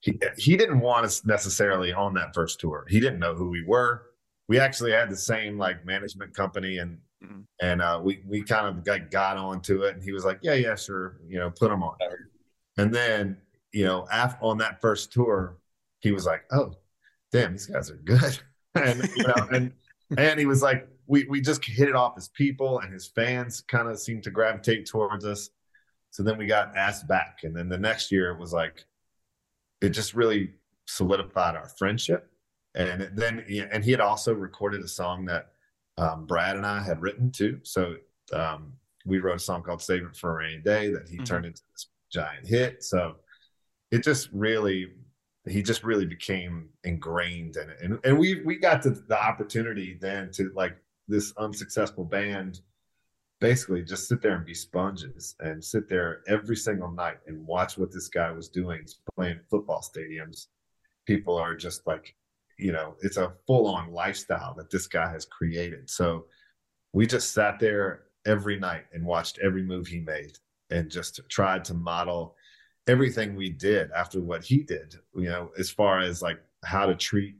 he 0.00 0.18
he 0.36 0.56
didn't 0.56 0.80
want 0.80 1.04
us 1.04 1.24
necessarily 1.24 1.92
on 1.92 2.14
that 2.14 2.34
first 2.34 2.60
tour. 2.60 2.86
He 2.88 3.00
didn't 3.00 3.18
know 3.18 3.34
who 3.34 3.50
we 3.50 3.62
were. 3.64 4.06
We 4.48 4.58
actually 4.58 4.92
had 4.92 5.10
the 5.10 5.16
same 5.16 5.58
like 5.58 5.84
management 5.84 6.34
company 6.34 6.78
and 6.78 6.98
Mhm. 7.22 7.44
and 7.60 7.82
uh 7.82 8.00
we 8.02 8.22
we 8.26 8.42
kind 8.42 8.66
of 8.66 8.82
got 8.82 9.10
got 9.10 9.36
onto 9.36 9.82
it 9.82 9.94
and 9.94 10.02
he 10.02 10.10
was 10.10 10.24
like, 10.24 10.38
Yeah, 10.40 10.54
yeah, 10.54 10.74
sure, 10.74 11.20
you 11.28 11.38
know, 11.38 11.50
put 11.50 11.70
him 11.70 11.82
on. 11.82 11.94
And 12.78 12.94
then, 12.94 13.36
you 13.72 13.84
know, 13.84 14.06
after 14.10 14.42
on 14.42 14.56
that 14.58 14.80
first 14.80 15.12
tour, 15.12 15.58
he 15.98 16.12
was 16.12 16.24
like, 16.24 16.44
Oh, 16.50 16.72
damn, 17.30 17.52
these 17.52 17.66
guys 17.66 17.90
are 17.90 17.96
good. 17.96 18.38
and 18.74 19.06
you 19.16 19.24
know, 19.24 19.48
and 19.52 19.72
and 20.16 20.40
he 20.40 20.46
was 20.46 20.62
like, 20.62 20.88
we 21.06 21.24
we 21.28 21.42
just 21.42 21.62
hit 21.62 21.90
it 21.90 21.94
off 21.94 22.14
as 22.16 22.28
people, 22.28 22.78
and 22.80 22.90
his 22.90 23.06
fans 23.08 23.60
kind 23.68 23.86
of 23.88 23.98
seemed 24.00 24.22
to 24.22 24.30
gravitate 24.30 24.86
towards 24.86 25.26
us. 25.26 25.50
So 26.10 26.22
then 26.22 26.38
we 26.38 26.46
got 26.46 26.76
asked 26.76 27.06
back, 27.06 27.40
and 27.44 27.56
then 27.56 27.68
the 27.68 27.78
next 27.78 28.10
year 28.10 28.30
it 28.30 28.38
was 28.38 28.52
like, 28.52 28.84
it 29.80 29.90
just 29.90 30.14
really 30.14 30.54
solidified 30.86 31.56
our 31.56 31.68
friendship. 31.68 32.30
And 32.74 33.10
then, 33.14 33.44
and 33.72 33.84
he 33.84 33.90
had 33.90 34.00
also 34.00 34.32
recorded 34.32 34.82
a 34.82 34.88
song 34.88 35.24
that 35.26 35.52
um, 35.98 36.26
Brad 36.26 36.56
and 36.56 36.66
I 36.66 36.82
had 36.82 37.00
written 37.02 37.30
too. 37.30 37.58
So 37.62 37.96
um, 38.32 38.72
we 39.04 39.18
wrote 39.18 39.36
a 39.36 39.40
song 39.40 39.62
called 39.62 39.82
"Save 39.82 40.04
It 40.04 40.16
for 40.16 40.30
a 40.30 40.34
Rainy 40.44 40.62
Day" 40.62 40.90
that 40.92 41.08
he 41.08 41.18
Mhm. 41.18 41.24
turned 41.26 41.46
into 41.46 41.62
this 41.72 41.88
giant 42.12 42.46
hit. 42.46 42.84
So 42.84 43.16
it 43.90 44.04
just 44.04 44.28
really 44.32 44.92
he 45.48 45.62
just 45.62 45.82
really 45.82 46.04
became 46.04 46.68
ingrained 46.84 47.56
in 47.56 47.70
it 47.70 47.78
and, 47.80 47.98
and 48.04 48.18
we 48.18 48.42
we 48.42 48.56
got 48.56 48.82
the 48.82 49.18
opportunity 49.18 49.96
then 49.98 50.30
to 50.30 50.52
like 50.54 50.76
this 51.08 51.32
unsuccessful 51.38 52.04
band 52.04 52.60
basically 53.40 53.82
just 53.82 54.06
sit 54.06 54.20
there 54.20 54.36
and 54.36 54.44
be 54.44 54.54
sponges 54.54 55.34
and 55.40 55.64
sit 55.64 55.88
there 55.88 56.20
every 56.28 56.56
single 56.56 56.90
night 56.90 57.18
and 57.26 57.46
watch 57.46 57.78
what 57.78 57.92
this 57.92 58.08
guy 58.08 58.30
was 58.30 58.48
doing. 58.48 58.80
He's 58.82 59.00
playing 59.16 59.40
football 59.50 59.82
stadiums. 59.82 60.46
People 61.06 61.36
are 61.36 61.56
just 61.56 61.86
like 61.86 62.14
you 62.58 62.72
know 62.72 62.94
it's 63.00 63.16
a 63.16 63.32
full-on 63.46 63.92
lifestyle 63.92 64.54
that 64.54 64.70
this 64.70 64.86
guy 64.86 65.10
has 65.10 65.24
created. 65.24 65.88
So 65.88 66.26
we 66.92 67.06
just 67.06 67.32
sat 67.32 67.58
there 67.58 68.04
every 68.26 68.58
night 68.58 68.84
and 68.92 69.04
watched 69.04 69.38
every 69.42 69.62
move 69.62 69.86
he 69.86 70.00
made 70.00 70.36
and 70.70 70.90
just 70.90 71.20
tried 71.28 71.64
to 71.64 71.74
model 71.74 72.36
everything 72.86 73.34
we 73.34 73.50
did 73.50 73.90
after 73.92 74.20
what 74.20 74.42
he 74.42 74.62
did 74.62 74.94
you 75.14 75.28
know 75.28 75.50
as 75.58 75.70
far 75.70 76.00
as 76.00 76.22
like 76.22 76.40
how 76.64 76.86
to 76.86 76.94
treat 76.94 77.36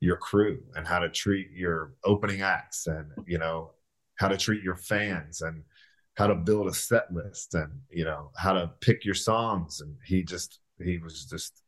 your 0.00 0.16
crew 0.16 0.62
and 0.76 0.86
how 0.86 0.98
to 0.98 1.08
treat 1.08 1.50
your 1.50 1.92
opening 2.04 2.42
acts 2.42 2.86
and 2.86 3.06
you 3.26 3.38
know 3.38 3.70
how 4.18 4.28
to 4.28 4.36
treat 4.36 4.62
your 4.62 4.76
fans 4.76 5.40
and 5.40 5.62
how 6.14 6.26
to 6.26 6.34
build 6.34 6.66
a 6.66 6.74
set 6.74 7.12
list 7.12 7.54
and 7.54 7.70
you 7.90 8.04
know 8.04 8.30
how 8.36 8.52
to 8.52 8.70
pick 8.80 9.04
your 9.04 9.14
songs 9.14 9.80
and 9.80 9.94
he 10.04 10.22
just 10.22 10.60
he 10.84 10.98
was 10.98 11.24
just 11.24 11.62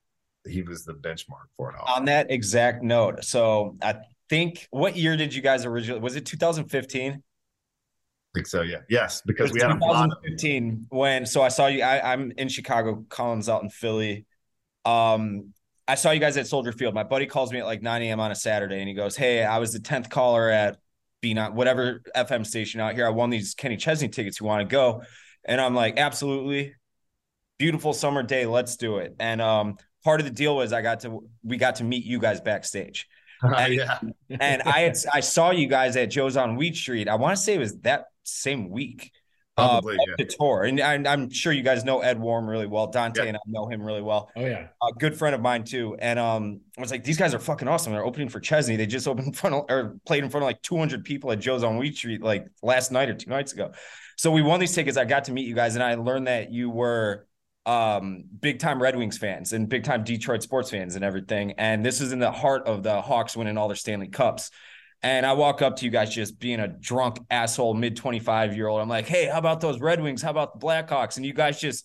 he 0.47 0.63
was 0.63 0.85
the 0.85 0.93
benchmark 0.93 1.47
for 1.57 1.71
it 1.71 1.77
all 1.79 1.95
On 1.97 2.05
that 2.07 2.31
exact 2.31 2.83
note, 2.83 3.25
so 3.25 3.77
I 3.83 3.97
think 4.29 4.67
what 4.71 4.97
year 4.97 5.17
did 5.17 5.35
you 5.35 5.43
guys 5.43 5.65
originally? 5.67 6.01
Was 6.01 6.17
it 6.17 6.27
2015? 6.27 7.13
I 7.13 7.19
think 8.33 8.47
so 8.47 8.63
yeah 8.63 8.79
yes 8.89 9.23
because 9.27 9.53
we 9.53 9.61
had 9.61 9.73
a 9.73 9.85
lot 9.85 10.05
of 10.05 10.19
2015 10.23 10.87
when 10.91 11.27
so 11.27 11.43
I 11.43 11.49
saw 11.49 11.67
you. 11.67 11.83
I, 11.83 12.13
I'm 12.13 12.33
in 12.37 12.49
Chicago. 12.49 13.05
Colin's 13.09 13.49
out 13.49 13.63
in 13.63 13.71
Philly. 13.71 14.25
Um, 14.85 15.53
I 15.87 15.97
saw 15.97 16.13
you 16.13 16.21
guys 16.21 16.37
at 16.37 16.47
Soldier 16.47 16.71
Field. 16.71 16.95
My 16.95 17.03
buddy 17.03 17.27
calls 17.27 17.53
me 17.53 17.59
at 17.59 17.67
like 17.67 17.83
9 17.83 18.03
a.m. 18.03 18.21
on 18.21 18.31
a 18.31 18.37
Saturday, 18.37 18.79
and 18.79 18.89
he 18.89 18.95
goes, 18.95 19.17
"Hey, 19.17 19.45
I 19.45 19.59
was 19.59 19.73
the 19.73 19.81
10th 19.81 20.09
caller 20.09 20.49
at 20.49 20.79
B 21.21 21.35
not 21.35 21.55
whatever 21.55 22.03
FM 22.17 22.47
station 22.47 22.81
out 22.81 22.95
here. 22.95 23.07
I 23.07 23.11
won 23.11 23.31
these 23.31 23.55
Kenny 23.55 23.77
Chesney 23.77 24.09
tickets. 24.09 24.41
You 24.41 24.47
want 24.47 24.69
to 24.69 24.73
go?" 24.73 25.03
And 25.45 25.61
I'm 25.61 25.75
like, 25.75 25.99
"Absolutely, 25.99 26.75
beautiful 27.59 27.93
summer 27.93 28.23
day. 28.23 28.47
Let's 28.47 28.77
do 28.77 28.99
it." 28.99 29.17
And 29.19 29.41
um, 29.41 29.77
part 30.05 30.21
of 30.21 30.27
the 30.27 30.33
deal 30.33 30.57
was 30.57 30.73
I 30.73 30.83
got 30.83 31.01
to 31.01 31.21
we 31.43 31.57
got 31.57 31.77
to 31.77 31.85
meet 31.85 32.05
you 32.05 32.19
guys 32.19 32.41
backstage 32.41 33.07
yeah 33.45 33.99
and 34.29 34.63
I 34.63 34.81
had 34.81 34.97
I 35.13 35.21
saw 35.21 35.51
you 35.51 35.67
guys 35.67 35.97
at 35.97 36.11
Joe's 36.11 36.37
on 36.37 36.57
Weed 36.57 36.77
Street. 36.77 37.09
I 37.09 37.15
want 37.15 37.37
to 37.37 37.43
say 37.43 37.55
it 37.55 37.59
was 37.59 37.79
that 37.81 38.07
same 38.23 38.71
week. 38.71 39.13
Probably, 39.57 39.97
uh, 39.97 40.05
yeah. 40.09 40.15
the 40.19 40.25
tour, 40.25 40.63
and 40.63 40.81
I, 40.81 40.95
I'm 41.13 41.29
sure 41.31 41.53
you 41.53 41.63
guys 41.63 41.85
know 41.85 42.01
Ed 42.01 42.19
Warm 42.19 42.49
really 42.49 42.67
well. 42.67 42.87
Dante 42.87 43.23
Yeah. 43.23 43.29
and 43.29 43.37
I 43.37 43.41
know 43.47 43.67
him 43.69 43.83
really 43.83 44.01
well. 44.01 44.31
Oh 44.37 44.45
yeah. 44.45 44.69
A 44.83 44.93
good 44.99 45.17
friend 45.19 45.35
of 45.35 45.41
mine 45.41 45.65
too. 45.65 45.97
And 45.99 46.19
um, 46.19 46.61
I 46.79 46.81
was 46.81 46.91
like, 46.91 47.05
these 47.05 47.19
guys 47.19 47.35
are 47.35 47.39
fucking 47.39 47.69
awesome. 47.69 47.93
They're 47.93 48.05
opening 48.05 48.29
for 48.29 48.41
Chesney. 48.41 48.77
They 48.77 48.87
just 48.87 49.07
opened 49.07 49.27
in 49.29 49.33
front 49.35 49.55
of 49.57 49.65
or 49.69 49.97
played 50.07 50.25
in 50.25 50.31
front 50.31 50.45
of 50.45 50.47
like 50.47 50.63
200 50.63 51.05
people 51.05 51.31
at 51.33 51.41
Joe's 51.41 51.63
on 51.63 51.77
Weed 51.77 51.97
Street 51.97 52.23
like 52.23 52.47
last 52.63 52.91
night 52.91 53.09
or 53.11 53.15
two 53.15 53.29
nights 53.29 53.53
ago. 53.53 53.73
So 54.17 54.31
we 54.31 54.41
won 54.43 54.61
these 54.61 54.75
tickets. 54.75 54.97
I 54.97 55.05
got 55.05 55.25
to 55.25 55.33
meet 55.33 55.47
you 55.47 55.55
guys, 55.55 55.75
and 55.75 55.83
I 55.85 55.95
learned 55.95 56.27
that 56.27 56.53
you 56.53 56.71
were 56.71 57.27
um 57.67 58.25
big 58.41 58.59
time 58.59 58.81
Red 58.81 58.97
Wings 58.97 59.19
fans 59.19 59.53
and 59.53 59.69
big 59.69 59.85
time 59.85 60.03
Detroit 60.03 60.43
sports 60.43 60.71
fans 60.71 60.95
and 60.95 61.05
everything. 61.05 61.53
And 61.59 61.85
this 61.85 62.01
is 62.01 62.13
in 62.13 62.19
the 62.19 62.33
heart 62.33 62.67
of 62.67 62.83
the 62.83 63.03
Hawks 63.03 63.37
winning 63.37 63.59
all 63.59 63.69
their 63.69 63.77
Stanley 63.77 64.09
Cups. 64.09 64.51
And 65.03 65.25
I 65.25 65.33
walk 65.33 65.63
up 65.63 65.77
to 65.77 65.85
you 65.85 65.91
guys 65.91 66.15
just 66.15 66.39
being 66.39 66.61
a 66.61 66.69
drunk 66.69 67.19
asshole, 67.31 67.75
mid 67.75 67.97
25 67.97 68.55
year 68.57 68.69
old. 68.69 68.81
I'm 68.81 68.89
like, 68.89 69.07
hey, 69.07 69.27
how 69.27 69.39
about 69.39 69.61
those 69.61 69.81
Red 69.81 70.03
Wings? 70.03 70.21
How 70.23 70.31
about 70.31 70.59
the 70.61 70.67
Blackhawks? 70.67 71.17
And 71.17 71.25
you 71.25 71.33
guys 71.33 71.59
just 71.61 71.85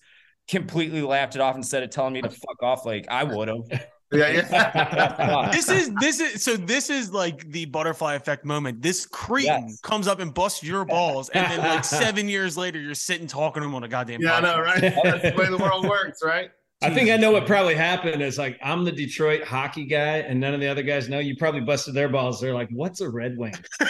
completely 0.49 1.01
laughed 1.01 1.36
it 1.36 1.41
off 1.41 1.55
instead 1.55 1.82
of 1.84 1.89
telling 1.89 2.13
me 2.13 2.22
to 2.22 2.30
fuck 2.30 2.61
off 2.61 2.86
like 2.86 3.05
I 3.09 3.24
would 3.24 3.47
have. 3.47 3.59
yeah 4.11 4.30
yeah 4.30 5.49
this 5.51 5.68
is 5.68 5.89
this 5.99 6.20
is 6.20 6.43
so 6.43 6.55
this 6.55 6.91
is 6.91 7.11
like 7.11 7.49
the 7.51 7.66
butterfly 7.66 8.13
effect 8.13 8.45
moment. 8.45 8.82
This 8.82 9.05
cretin 9.07 9.68
Yes. 9.68 9.80
comes 9.82 10.07
up 10.07 10.20
and 10.20 10.32
busts 10.34 10.61
your 10.61 10.86
balls, 10.86 11.30
and 11.30 11.49
then 11.51 11.59
like 11.59 11.84
seven 12.03 12.30
years 12.30 12.55
later, 12.55 12.80
you're 12.80 12.93
sitting 12.93 13.26
talking 13.26 13.63
to 13.63 13.68
him 13.68 13.74
on 13.74 13.84
a 13.84 13.88
goddamn. 13.88 14.22
yeah 14.22 14.36
i 14.36 14.41
know 14.41 14.59
right 14.59 14.80
that's 14.82 15.24
the 15.24 15.34
way 15.36 15.47
the 15.49 15.57
world 15.57 15.88
works 15.89 16.20
right 16.24 16.51
I 16.82 16.94
think 16.94 17.10
I 17.10 17.18
know 17.18 17.32
what 17.32 17.48
probably 17.48 17.74
happened 17.74 18.22
is 18.22 18.38
like 18.38 18.60
I'm 18.62 18.84
the 18.84 18.92
Detroit 18.92 19.44
hockey 19.44 19.86
guy, 19.86 20.18
and 20.20 20.40
none 20.40 20.54
of 20.54 20.60
the 20.60 20.68
other 20.68 20.84
guys 20.84 21.10
know. 21.10 21.20
You 21.20 21.36
probably 21.36 21.62
busted 21.62 21.94
their 21.96 22.10
balls. 22.10 22.40
They're 22.40 22.54
like, 22.54 22.70
"What's 22.72 23.02
a 23.02 23.10
Red 23.10 23.38
Wing?" 23.38 23.54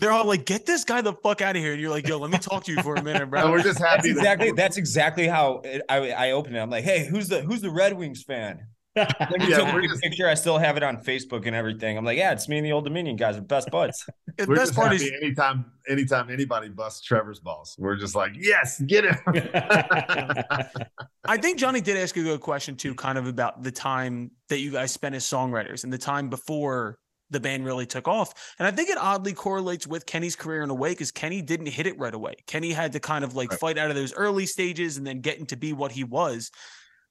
They're 0.00 0.12
all 0.12 0.26
like, 0.26 0.44
"Get 0.44 0.66
this 0.66 0.84
guy 0.84 1.00
the 1.00 1.14
fuck 1.22 1.40
out 1.40 1.56
of 1.56 1.62
here!" 1.62 1.72
And 1.72 1.80
you're 1.80 1.90
like, 1.90 2.06
"Yo, 2.08 2.18
let 2.18 2.30
me 2.30 2.38
talk 2.38 2.64
to 2.64 2.72
you 2.72 2.82
for 2.82 2.94
a 2.96 3.02
minute, 3.02 3.22
and 3.22 3.30
bro." 3.30 3.50
we're 3.50 3.62
just 3.62 3.78
That's 3.78 3.96
happy 3.96 4.12
that- 4.12 4.18
exactly 4.18 4.50
that's 4.52 4.76
exactly 4.76 5.26
how 5.26 5.60
it, 5.64 5.82
I 5.88 6.10
I 6.10 6.30
opened 6.32 6.56
it. 6.56 6.60
I'm 6.60 6.70
like, 6.70 6.84
hey, 6.84 7.06
who's 7.06 7.28
the 7.28 7.42
who's 7.42 7.60
the 7.60 7.70
Red 7.70 7.96
Wings 7.96 8.22
fan? 8.22 8.66
Then 8.96 9.06
you 9.40 9.48
Yeah, 9.48 9.56
took 9.58 9.74
we're 9.74 9.84
a 9.84 9.88
just- 9.88 10.02
picture. 10.02 10.26
I 10.28 10.34
still 10.34 10.58
have 10.58 10.76
it 10.76 10.82
on 10.82 10.96
Facebook 11.04 11.46
and 11.46 11.54
everything. 11.54 11.96
I'm 11.98 12.04
like, 12.04 12.16
yeah, 12.18 12.32
it's 12.32 12.48
me 12.48 12.56
and 12.58 12.66
the 12.66 12.72
Old 12.72 12.84
Dominion 12.84 13.16
guys, 13.16 13.36
are 13.36 13.42
best 13.42 13.70
buds. 13.70 14.04
The 14.38 14.44
We're 14.46 14.56
best 14.56 14.72
just 14.72 14.78
part 14.78 14.92
happy 14.92 15.04
is 15.04 15.12
anytime 15.22 15.64
anytime 15.88 16.28
anybody 16.28 16.68
busts 16.68 17.00
Trevor's 17.02 17.40
balls, 17.40 17.74
we're 17.78 17.96
just 17.96 18.14
like, 18.14 18.32
yes, 18.38 18.80
get 18.82 19.04
him. 19.04 19.16
I 21.24 21.36
think 21.38 21.58
Johnny 21.58 21.80
did 21.80 21.96
ask 21.96 22.16
a 22.16 22.22
good 22.22 22.40
question 22.40 22.76
too, 22.76 22.94
kind 22.94 23.16
of 23.18 23.26
about 23.26 23.62
the 23.62 23.70
time 23.72 24.30
that 24.48 24.58
you 24.60 24.70
guys 24.72 24.92
spent 24.92 25.14
as 25.14 25.24
songwriters 25.24 25.84
and 25.84 25.92
the 25.92 25.98
time 25.98 26.28
before 26.28 26.98
the 27.30 27.40
band 27.40 27.64
really 27.64 27.86
took 27.86 28.06
off. 28.06 28.32
And 28.58 28.68
I 28.68 28.70
think 28.70 28.88
it 28.88 28.98
oddly 28.98 29.32
correlates 29.32 29.86
with 29.86 30.06
Kenny's 30.06 30.36
career 30.36 30.62
in 30.62 30.70
a 30.70 30.74
way 30.74 30.90
because 30.90 31.10
Kenny 31.10 31.42
didn't 31.42 31.66
hit 31.66 31.86
it 31.86 31.98
right 31.98 32.14
away. 32.14 32.34
Kenny 32.46 32.72
had 32.72 32.92
to 32.92 33.00
kind 33.00 33.24
of 33.24 33.34
like 33.34 33.50
Right. 33.50 33.60
fight 33.60 33.78
out 33.78 33.90
of 33.90 33.96
those 33.96 34.12
early 34.14 34.46
stages 34.46 34.96
and 34.98 35.06
then 35.06 35.20
getting 35.22 35.46
to 35.46 35.56
be 35.56 35.72
what 35.72 35.90
he 35.92 36.04
was. 36.04 36.50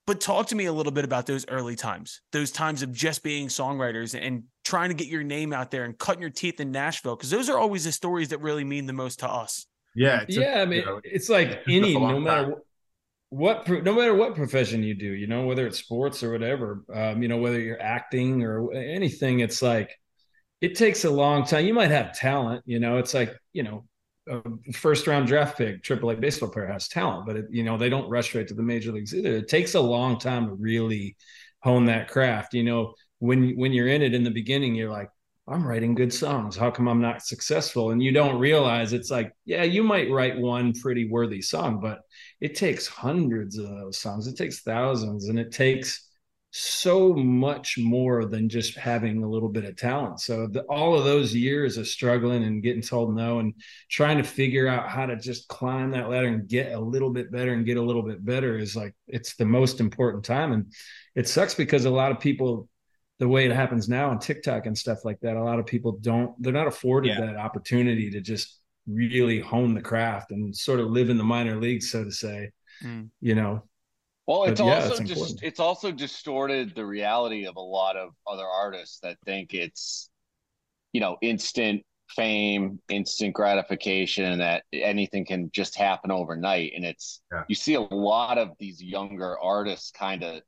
But 0.08 0.22
talk 0.22 0.47
to 0.47 0.56
me 0.56 0.66
a 0.66 0.74
little 0.74 0.91
bit 0.91 1.03
about 1.03 1.26
those 1.26 1.47
early 1.47 1.76
times, 1.76 2.22
those 2.32 2.51
times 2.51 2.84
of 2.84 2.91
just 2.93 3.24
being 3.24 3.47
songwriters 3.47 4.20
and 4.20 4.43
trying 4.64 4.89
to 4.89 4.95
get 4.95 5.08
your 5.08 5.24
name 5.24 5.51
out 5.51 5.72
there 5.72 5.84
and 5.84 5.97
cutting 5.97 6.22
your 6.22 6.30
teeth 6.30 6.60
in 6.60 6.72
Nashville, 6.72 7.16
because 7.16 7.32
those 7.32 7.49
are 7.49 7.58
always 7.58 7.86
the 7.86 7.91
stories 7.91 8.30
that 8.30 8.39
really 8.39 8.64
mean 8.64 8.86
the 8.86 8.93
most 8.93 9.20
to 9.20 9.28
us. 9.30 9.66
Yeah. 9.95 10.22
it 10.22 10.30
took, 10.30 10.43
yeah, 10.43 10.60
I 10.60 10.62
you 10.64 10.68
mean, 10.68 10.86
know, 10.86 11.01
it's 11.03 11.30
like 11.30 11.47
it 11.47 11.64
took 11.64 11.70
any, 11.70 11.93
no 11.97 12.20
matter 12.20 12.43
time. 12.43 12.56
what, 13.30 13.68
what, 13.68 13.84
no 13.84 13.93
matter 13.93 14.14
what 14.14 14.36
profession 14.36 14.84
you 14.84 14.93
do, 14.93 15.12
you 15.12 15.26
know, 15.26 15.45
whether 15.45 15.66
it's 15.66 15.80
sports 15.80 16.22
or 16.22 16.32
whatever, 16.32 16.84
um, 16.93 17.24
you 17.24 17.28
know, 17.28 17.38
whether 17.38 17.60
you're 17.60 17.82
acting 17.82 18.43
or 18.43 18.72
anything, 18.74 19.39
it's 19.39 19.62
like 19.62 19.97
it 20.62 20.76
takes 20.76 21.03
a 21.06 21.10
long 21.10 21.45
time. 21.45 21.66
You 21.66 21.74
might 21.74 21.91
have 21.91 22.16
talent, 22.16 22.62
you 22.66 22.80
know, 22.80 22.97
it's 22.97 23.14
like, 23.14 23.36
you 23.53 23.64
know, 23.64 23.86
a 24.28 24.41
first 24.73 25.07
round 25.07 25.28
draft 25.28 25.57
pick, 25.57 25.84
AAA 25.84 26.19
baseball 26.19 26.49
player 26.49 26.67
has 26.67 26.88
talent, 26.88 27.26
but 27.26 27.36
it, 27.36 27.45
you 27.49 27.63
know, 27.63 27.78
they 27.78 27.89
don't 27.89 28.09
rush 28.09 28.34
right 28.34 28.47
to 28.47 28.53
the 28.53 28.63
major 28.63 28.91
leagues 28.91 29.13
either. 29.13 29.36
It 29.36 29.47
takes 29.47 29.76
a 29.76 29.82
long 29.82 30.19
time 30.19 30.47
to 30.47 30.53
really 30.53 31.15
hone 31.59 31.86
that 31.86 32.09
craft. 32.09 32.53
You 32.53 32.63
know, 32.63 32.93
when 33.19 33.55
when 33.57 33.73
you're 33.73 33.88
in 33.88 34.01
it 34.01 34.13
in 34.13 34.23
the 34.23 34.32
beginning, 34.32 34.76
you're 34.76 34.91
like, 34.91 35.09
I'm 35.47 35.65
writing 35.65 35.93
good 35.93 36.13
songs. 36.13 36.55
How 36.55 36.71
come 36.71 36.88
I'm 36.88 37.01
not 37.01 37.21
successful? 37.21 37.91
And 37.91 38.01
you 38.01 38.11
don't 38.11 38.39
realize 38.39 38.93
it's 38.93 39.11
like, 39.11 39.32
yeah, 39.45 39.63
you 39.63 39.84
might 39.84 40.09
write 40.09 40.38
one 40.38 40.73
pretty 40.73 41.07
worthy 41.07 41.41
song, 41.41 41.80
but 41.80 41.99
it 42.41 42.55
takes 42.55 42.88
hundreds 42.88 43.57
of 43.57 43.69
those 43.69 43.99
songs. 43.99 44.26
It 44.28 44.38
takes 44.38 44.61
thousands, 44.61 45.30
and 45.30 45.39
it 45.39 45.51
takes 45.51 46.05
so 46.58 47.12
much 47.14 47.78
more 47.78 48.24
than 48.24 48.47
just 48.47 48.78
having 48.78 49.22
a 49.22 49.30
little 49.30 49.49
bit 49.49 49.66
of 49.66 49.76
talent. 49.76 50.22
So 50.22 50.47
the, 50.47 50.62
all 50.64 50.97
of 50.97 51.03
those 51.03 51.36
years 51.36 51.76
of 51.76 51.86
struggling 51.86 52.45
and 52.45 52.64
getting 52.64 52.82
told 52.82 53.14
no 53.14 53.39
and 53.39 53.53
trying 53.91 54.18
to 54.20 54.24
figure 54.24 54.66
out 54.66 54.88
how 54.88 55.06
to 55.06 55.18
just 55.18 55.49
climb 55.49 55.91
that 55.91 56.10
ladder 56.10 56.28
and 56.28 56.47
get 56.47 56.72
a 56.72 56.80
little 56.80 57.10
bit 57.10 57.30
better 57.30 57.51
and 57.51 57.66
get 57.66 57.76
a 57.76 57.82
little 57.82 58.03
bit 58.03 58.24
better 58.24 58.58
is 58.58 58.74
like 58.74 58.95
it's 59.06 59.36
the 59.36 59.43
most 59.43 59.82
important 59.82 60.24
time. 60.24 60.53
And 60.53 60.72
it 61.14 61.28
sucks 61.28 61.53
because 61.56 61.84
a 61.84 61.89
lot 61.89 62.14
of 62.14 62.22
people 62.22 62.70
the 63.20 63.28
way 63.28 63.45
it 63.45 63.51
happens 63.51 63.89
now 63.89 64.10
on 64.10 64.20
TikTok 64.20 64.66
and 64.66 64.78
stuff 64.78 65.03
like 65.03 65.20
that, 65.22 65.36
a 65.36 65.43
lot 65.43 65.60
of 65.60 65.66
people 65.66 65.97
don't, 65.99 66.41
they're 66.41 66.53
not 66.53 66.68
afforded 66.68 67.10
Yeah. 67.10 67.26
that 67.26 67.36
opportunity 67.36 68.12
to 68.12 68.22
just 68.22 68.60
really 68.88 69.41
hone 69.41 69.74
the 69.74 69.82
craft 69.82 70.32
and 70.32 70.56
sort 70.56 70.80
of 70.80 70.88
live 70.89 71.10
in 71.10 71.18
the 71.18 71.24
minor 71.24 71.58
leagues, 71.60 71.91
so 71.91 72.06
to 72.06 72.12
say, 72.12 72.51
Mm. 72.84 73.10
you 73.20 73.36
know. 73.36 73.64
Well, 74.28 74.45
it's 74.45 74.59
But, 74.59 74.65
yeah, 74.65 74.76
also 74.80 74.99
just 75.03 75.43
it's 75.43 75.59
also 75.59 75.91
distorted 75.91 76.73
the 76.76 76.86
reality 76.86 77.45
of 77.45 77.57
a 77.57 77.61
lot 77.61 77.95
of 77.95 78.09
other 78.28 78.45
artists 78.45 78.99
that 79.01 79.17
think 79.26 79.53
it's 79.53 80.09
you 80.93 81.01
know 81.01 81.17
instant 81.21 81.84
fame, 82.09 82.80
instant 82.89 83.34
gratification, 83.36 84.39
that 84.39 84.63
anything 84.73 85.26
can 85.26 85.51
just 85.51 85.76
happen 85.78 86.11
overnight. 86.11 86.73
And 86.76 86.86
it's 86.86 87.21
Yeah. 87.32 87.43
you 87.47 87.55
see 87.55 87.76
a 87.76 87.82
lot 87.82 88.38
of 88.38 88.51
these 88.59 88.82
younger 88.82 89.39
artists 89.39 89.91
kind 89.91 90.23
of 90.23 90.41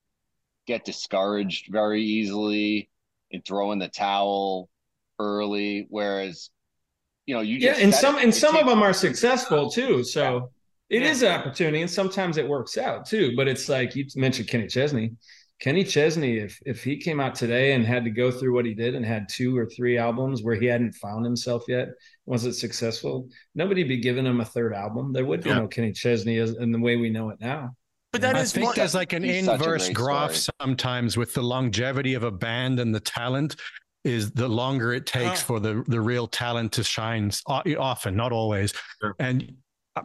get 0.67 0.85
discouraged 0.85 1.67
very 1.71 2.03
easily 2.03 2.89
and 3.31 3.43
throw 3.45 3.71
in 3.73 3.79
the 3.79 3.89
towel 3.89 4.69
early, 5.19 5.87
whereas 5.89 6.49
you 7.25 7.35
know 7.35 7.41
you 7.41 7.59
Yeah. 7.59 7.73
just 7.73 7.81
And 7.81 7.93
some, 7.93 8.17
it, 8.17 8.23
and 8.23 8.29
it 8.29 8.33
some 8.33 8.55
of 8.57 8.65
them 8.67 8.81
are 8.83 8.93
successful 8.93 9.69
too. 9.69 10.03
So 10.03 10.51
it 10.89 11.01
Yeah. 11.01 11.09
is 11.09 11.21
an 11.23 11.31
opportunity 11.31 11.81
and 11.81 11.89
sometimes 11.91 12.37
it 12.37 12.47
works 12.47 12.77
out 12.77 13.05
too. 13.05 13.35
But 13.35 13.47
it's 13.47 13.67
like 13.69 13.95
you 13.95 14.05
mentioned 14.15 14.47
Kenny 14.47 14.67
Chesney. 14.67 15.13
Kenny 15.59 15.83
Chesney, 15.83 16.37
if 16.37 16.59
if 16.67 16.83
he 16.83 16.97
came 16.97 17.19
out 17.19 17.33
today 17.33 17.73
and 17.73 17.83
had 17.83 18.03
to 18.03 18.11
go 18.11 18.29
through 18.29 18.53
what 18.53 18.65
he 18.65 18.75
did 18.75 18.93
and 18.93 19.03
had 19.03 19.27
two 19.27 19.57
or 19.57 19.65
three 19.65 19.97
albums 19.97 20.43
where 20.43 20.55
he 20.55 20.67
hadn't 20.67 20.93
found 20.93 21.25
himself 21.25 21.63
yet, 21.67 21.89
wasn't 22.27 22.53
successful, 22.55 23.27
nobody'd 23.55 23.87
be 23.87 23.97
giving 23.97 24.25
him 24.25 24.39
a 24.39 24.45
third 24.45 24.73
album. 24.73 25.13
There 25.13 25.25
would 25.25 25.41
be 25.43 25.49
Yeah. 25.49 25.59
no 25.59 25.67
Kenny 25.67 25.93
Chesney 25.93 26.37
as, 26.37 26.51
in 26.57 26.71
the 26.71 26.79
way 26.79 26.95
we 26.95 27.09
know 27.09 27.29
it 27.31 27.39
now. 27.41 27.71
But 28.13 28.21
that 28.21 28.35
I 28.35 28.41
is 28.41 28.53
think 28.53 28.67
one- 28.67 28.75
there's 28.75 28.93
like 28.95 29.13
an 29.13 29.23
He's 29.23 29.45
such 29.45 29.59
a 29.59 29.63
inverse 29.63 29.89
graph 29.89 30.35
story. 30.35 30.55
sometimes 30.61 31.17
with 31.17 31.33
the 31.33 31.41
longevity 31.43 32.13
of 32.13 32.23
a 32.23 32.31
band 32.31 32.79
and 32.79 32.93
the 32.93 32.99
talent 32.99 33.55
is 34.03 34.31
the 34.31 34.47
longer 34.47 34.93
it 34.93 35.05
takes 35.07 35.41
Huh. 35.41 35.47
for 35.47 35.59
the 35.59 35.83
the 35.87 35.99
real 35.99 36.27
talent 36.27 36.71
to 36.73 36.83
shine 36.83 37.31
uh, 37.47 37.63
often 37.79 38.15
not 38.15 38.31
always 38.31 38.73
Sure. 39.01 39.15
and 39.19 39.53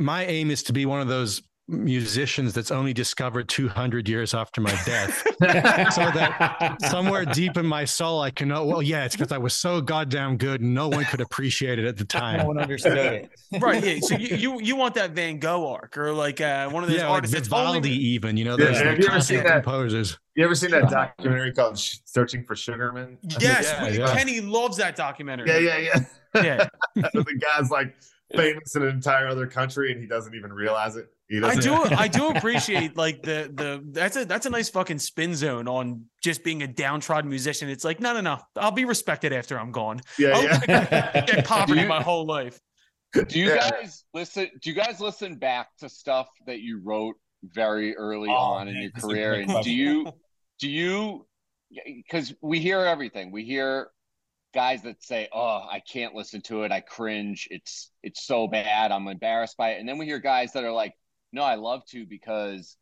my 0.00 0.24
aim 0.26 0.50
is 0.50 0.62
to 0.64 0.72
be 0.72 0.86
one 0.86 1.00
of 1.00 1.08
those 1.08 1.42
musicians 1.68 2.52
that's 2.52 2.70
only 2.72 2.92
discovered 2.92 3.48
200 3.48 4.08
years 4.08 4.34
after 4.34 4.60
my 4.60 4.70
death 4.84 5.22
so 5.94 6.10
that 6.10 6.76
somewhere 6.90 7.24
deep 7.24 7.56
in 7.56 7.64
my 7.64 7.84
soul 7.84 8.20
i 8.20 8.30
can 8.30 8.48
know 8.48 8.64
well 8.66 8.82
yeah 8.82 9.04
it's 9.04 9.14
because 9.16 9.30
i 9.32 9.38
was 9.38 9.54
so 9.54 9.80
goddamn 9.80 10.36
good 10.36 10.60
and 10.60 10.74
no 10.74 10.88
one 10.88 11.04
could 11.04 11.20
appreciate 11.20 11.78
it 11.78 11.84
at 11.86 11.96
the 11.96 12.04
time 12.04 12.38
No 12.38 12.46
one 12.46 12.58
understood 12.58 12.98
it. 12.98 13.30
right. 13.60 13.82
Yeah. 13.82 13.98
So 14.00 14.16
you, 14.16 14.36
you 14.36 14.60
you 14.60 14.76
want 14.76 14.94
that 14.94 15.12
Van 15.12 15.38
Gogh 15.38 15.66
arc 15.68 15.96
or 15.96 16.12
like 16.12 16.40
uh, 16.40 16.68
one 16.68 16.82
of 16.82 16.88
those 16.90 16.98
yeah 16.98 17.04
like 17.06 17.14
artists 17.16 17.34
that's 17.36 17.48
vivaldi 17.48 17.76
only 17.76 17.90
even 17.92 18.36
you 18.36 18.44
know 18.44 18.58
Yeah, 18.58 18.72
have 18.84 18.98
you 18.98 19.06
ever 19.08 19.20
seen 19.20 19.44
that? 19.44 19.62
composers 19.62 20.18
You 20.34 20.44
ever 20.44 20.54
seen 20.56 20.72
that 20.72 20.90
documentary 20.90 21.52
called 21.52 21.78
"Searching 21.78 22.44
for 22.44 22.56
Sugar 22.56 22.90
Man"? 22.92 23.18
Yes, 23.38 23.72
Yeah, 23.80 23.88
yeah. 23.88 24.14
Kenny 24.16 24.40
loves 24.40 24.76
that 24.78 24.96
documentary. 24.96 25.48
Yeah, 25.48 25.58
yeah, 25.58 25.78
yeah. 26.34 26.42
Yeah. 26.42 26.68
the 27.12 27.40
guy's 27.40 27.70
like 27.70 27.94
famous 28.36 28.74
in 28.76 28.82
an 28.82 28.88
entire 28.88 29.26
other 29.28 29.46
country, 29.46 29.92
and 29.92 30.00
he 30.00 30.06
doesn't 30.06 30.34
even 30.34 30.52
realize 30.52 30.96
it. 30.96 31.06
He 31.28 31.38
I 31.38 31.54
doesn't. 31.54 31.62
do 31.62 31.94
I 31.96 32.08
do 32.08 32.28
appreciate 32.36 32.96
like 32.96 33.22
the 33.22 33.50
the 33.54 33.82
that's 33.92 34.16
a 34.16 34.24
that's 34.24 34.46
a 34.46 34.50
nice 34.50 34.68
fucking 34.68 34.98
spin 34.98 35.34
zone 35.34 35.66
on 35.68 36.04
just 36.22 36.44
being 36.44 36.62
a 36.62 36.66
downtrodden 36.66 37.28
musician. 37.30 37.68
It's 37.68 37.84
like 37.84 38.00
no 38.00 38.12
no 38.14 38.20
no 38.20 38.38
I'll 38.56 38.70
be 38.70 38.84
respected 38.84 39.32
after 39.32 39.58
I'm 39.58 39.72
gone. 39.72 40.00
Yeah, 40.18 40.30
I'll 40.34 40.42
yeah. 40.44 41.24
get 41.26 41.44
poverty 41.46 41.82
You- 41.82 41.88
my 41.88 42.02
whole 42.02 42.26
life. 42.26 42.60
Do 43.28 43.38
you 43.38 43.48
Yeah. 43.48 43.70
guys 43.70 44.04
listen? 44.14 44.48
Do 44.62 44.70
you 44.70 44.76
guys 44.76 45.00
listen 45.00 45.36
back 45.36 45.68
to 45.80 45.88
stuff 45.88 46.28
that 46.46 46.60
you 46.60 46.80
wrote 46.82 47.16
very 47.42 47.94
early 47.96 48.28
Oh, 48.30 48.34
on 48.34 48.68
in 48.68 48.76
your 48.76 48.90
career? 48.92 49.34
And 49.34 49.62
do 49.64 49.70
you 49.72 50.10
do 50.58 50.68
you 50.70 51.26
because 51.86 52.34
we 52.42 52.58
hear 52.60 52.80
everything. 52.80 53.32
We 53.32 53.44
hear 53.44 53.88
guys 54.54 54.82
that 54.82 55.02
say, 55.02 55.28
"Oh, 55.32 55.66
I 55.70 55.80
can't 55.80 56.14
listen 56.14 56.42
to 56.42 56.62
it. 56.64 56.72
I 56.72 56.80
cringe. 56.80 57.48
It's 57.50 57.90
it's 58.02 58.24
so 58.26 58.48
bad. 58.48 58.92
I'm 58.92 59.08
embarrassed 59.08 59.56
by 59.56 59.70
it." 59.72 59.80
And 59.80 59.88
then 59.88 59.98
we 59.98 60.06
hear 60.06 60.18
guys 60.18 60.52
that 60.52 60.64
are 60.64 60.72
like, 60.72 60.94
"No, 61.32 61.42
I 61.42 61.56
love 61.56 61.84
to 61.88 62.06
because 62.06 62.76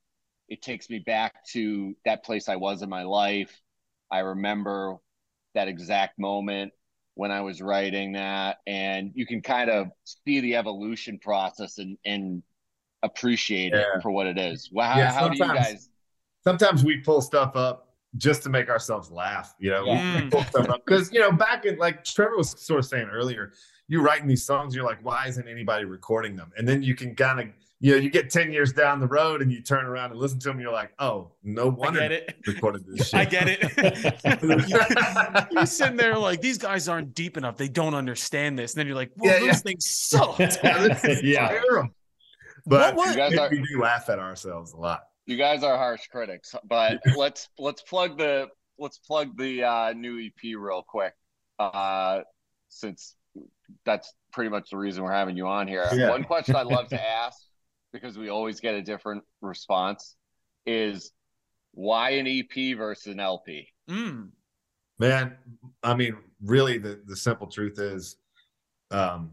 it 0.49 0.63
takes 0.63 0.91
me 0.91 0.99
back 0.99 1.45
to 1.53 1.97
that 2.05 2.25
place 2.25 2.49
I 2.49 2.57
was 2.57 2.83
in 2.83 2.89
my 2.91 3.05
life. 3.05 3.61
I 4.11 4.21
remember 4.21 4.97
that 5.55 5.69
exact 5.69 6.19
moment 6.19 6.73
when 7.15 7.31
I 7.31 7.41
was 7.43 7.61
writing 7.61 8.13
that, 8.13 8.59
and 8.67 9.13
you 9.15 9.27
can 9.27 9.43
kind 9.43 9.71
of 9.71 9.89
see 10.05 10.41
the 10.41 10.57
evolution 10.57 11.19
process 11.19 11.79
and 11.79 11.99
and 12.05 12.43
appreciate 13.03 13.73
Yeah. 13.73 13.81
it 13.97 14.03
for 14.03 14.11
what 14.11 14.27
it 14.27 14.39
is. 14.39 14.71
Well, 14.73 14.89
how, 14.89 14.99
Yeah, 14.99 15.13
how 15.13 15.29
do 15.29 15.37
you 15.37 15.45
guys? 15.45 15.89
Sometimes 16.43 16.85
we 16.85 16.99
pull 17.01 17.21
stuff 17.21 17.55
up 17.57 17.90
just 18.17 18.43
to 18.43 18.51
make 18.51 18.69
ourselves 18.69 19.11
laugh. 19.11 19.55
You 19.59 19.71
know, 19.71 19.85
Yeah. 19.87 20.25
we 20.25 20.31
pull 20.31 20.45
stuff 20.45 20.69
up 20.69 20.85
because 20.85 21.13
you 21.13 21.21
know 21.21 21.33
back 21.33 21.65
in 21.65 21.79
like 21.79 22.05
Trevor 22.05 22.37
was 22.37 22.51
sort 22.61 22.81
of 22.81 22.87
saying 22.87 23.09
earlier, 23.13 23.53
you're 23.89 24.03
writing 24.03 24.27
these 24.27 24.45
songs. 24.45 24.75
You're 24.75 24.85
like, 24.85 24.99
why 25.05 25.27
isn't 25.29 25.49
anybody 25.49 25.85
recording 25.85 26.37
them? 26.37 26.51
And 26.57 26.69
then 26.69 26.83
you 26.83 26.95
can 26.95 27.15
kind 27.15 27.41
of 27.41 27.47
you 27.83 27.93
know 27.93 27.99
you 27.99 28.11
get 28.11 28.29
ten 28.29 28.53
years 28.53 28.73
down 28.75 29.01
the 29.01 29.07
road 29.07 29.41
and 29.43 29.51
you 29.51 29.63
turn 29.63 29.87
around 29.87 30.11
and 30.11 30.21
listen 30.21 30.39
to 30.41 30.49
them. 30.49 30.61
You're 30.61 30.73
like, 30.73 30.93
oh, 30.99 31.33
no 31.43 31.67
I 31.67 31.69
wonder 31.69 32.01
get 32.01 32.13
it. 32.13 32.37
recorded 32.47 32.85
this 32.87 33.09
shit. 33.09 33.21
I 33.21 33.25
get 33.25 33.49
it. 33.49 33.63
You're 35.53 35.67
sitting 35.67 35.97
there 35.97 36.17
like 36.19 36.41
these 36.41 36.59
guys 36.59 36.89
aren't 36.89 37.15
deep 37.15 37.37
enough. 37.37 37.57
They 37.57 37.69
don't 37.69 37.95
understand 37.95 38.59
this. 38.59 38.75
And 38.75 38.81
then 38.81 38.87
you're 38.87 38.97
like, 38.97 39.11
well, 39.17 39.33
Yeah, 39.33 39.39
those 39.41 39.47
yeah. 39.47 39.55
things 39.55 39.87
suck. 39.89 40.39
Yeah, 40.63 40.89
this 40.89 41.05
is 41.05 41.23
Yeah. 41.23 41.49
terrible. 41.49 41.89
But 42.67 42.95
What- 42.97 43.11
You 43.11 43.17
guys 43.17 43.37
are 43.39 43.49
we 43.51 43.59
do 43.63 43.81
laugh 43.81 44.09
at 44.11 44.19
ourselves 44.19 44.73
a 44.73 44.77
lot. 44.77 45.01
You 45.31 45.37
guys 45.37 45.63
are 45.63 45.77
harsh 45.79 46.07
critics, 46.09 46.55
but 46.69 47.01
let's 47.17 47.49
let's 47.59 47.83
plug 47.83 48.19
the 48.19 48.49
let's 48.79 48.99
plug 48.99 49.39
the 49.39 49.63
uh, 49.63 49.93
new 49.93 50.19
EP 50.19 50.57
real 50.59 50.83
quick, 50.87 51.15
uh, 51.59 52.21
since 52.69 53.15
that's 53.85 54.13
pretty 54.33 54.51
much 54.51 54.71
the 54.71 54.77
reason 54.77 55.05
we're 55.05 55.13
having 55.13 55.37
you 55.37 55.47
on 55.47 55.69
here. 55.69 55.87
Yeah. 55.95 56.11
One 56.11 56.25
question 56.25 56.57
I 56.57 56.63
love 56.63 56.89
to 56.89 57.01
ask 57.09 57.39
because 57.93 58.19
we 58.19 58.29
always 58.29 58.61
get 58.61 58.75
a 58.75 58.83
different 58.83 59.23
response 59.41 60.17
is 60.67 61.13
why 61.73 62.11
an 62.11 62.27
EP 62.27 62.77
versus 62.77 63.07
an 63.13 63.21
LP? 63.21 63.69
Mm. 63.89 64.31
Man, 64.99 65.37
I 65.83 65.95
mean, 65.95 66.17
really, 66.43 66.79
the 66.79 67.01
the 67.07 67.17
simple 67.17 67.47
truth 67.47 67.79
is, 67.79 68.17
um, 68.91 69.33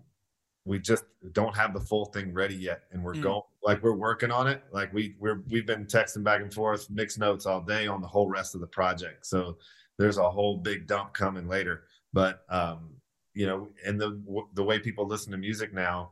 we 0.65 0.79
just 0.79 1.05
don't 1.31 1.55
have 1.55 1.73
the 1.73 1.79
full 1.79 2.05
thing 2.05 2.33
ready 2.33 2.55
yet, 2.55 2.83
and 2.91 3.03
we're 3.03 3.15
Mm. 3.15 3.23
going 3.23 3.41
like 3.67 3.83
we're 3.83 3.91
working 3.91 4.31
on 4.31 4.47
it. 4.47 4.63
Like 4.71 4.93
we 4.93 5.15
we're 5.19 5.43
we've 5.49 5.67
been 5.67 5.85
texting 5.85 6.23
back 6.23 6.41
and 6.41 6.51
forth, 6.53 6.89
mixed 6.89 7.19
notes 7.19 7.45
all 7.45 7.59
day 7.59 7.85
on 7.85 8.01
the 8.01 8.07
whole 8.07 8.29
rest 8.29 8.55
of 8.55 8.61
the 8.61 8.67
project. 8.67 9.25
So 9.25 9.57
there's 9.99 10.17
a 10.17 10.29
whole 10.29 10.57
big 10.57 10.87
dump 10.87 11.13
coming 11.13 11.49
later. 11.49 11.83
But 12.13 12.43
um, 12.49 12.91
you 13.33 13.45
know, 13.45 13.67
and 13.85 13.99
the 13.99 14.23
the 14.53 14.63
way 14.63 14.79
people 14.79 15.05
listen 15.05 15.33
to 15.33 15.37
music 15.37 15.73
now, 15.73 16.11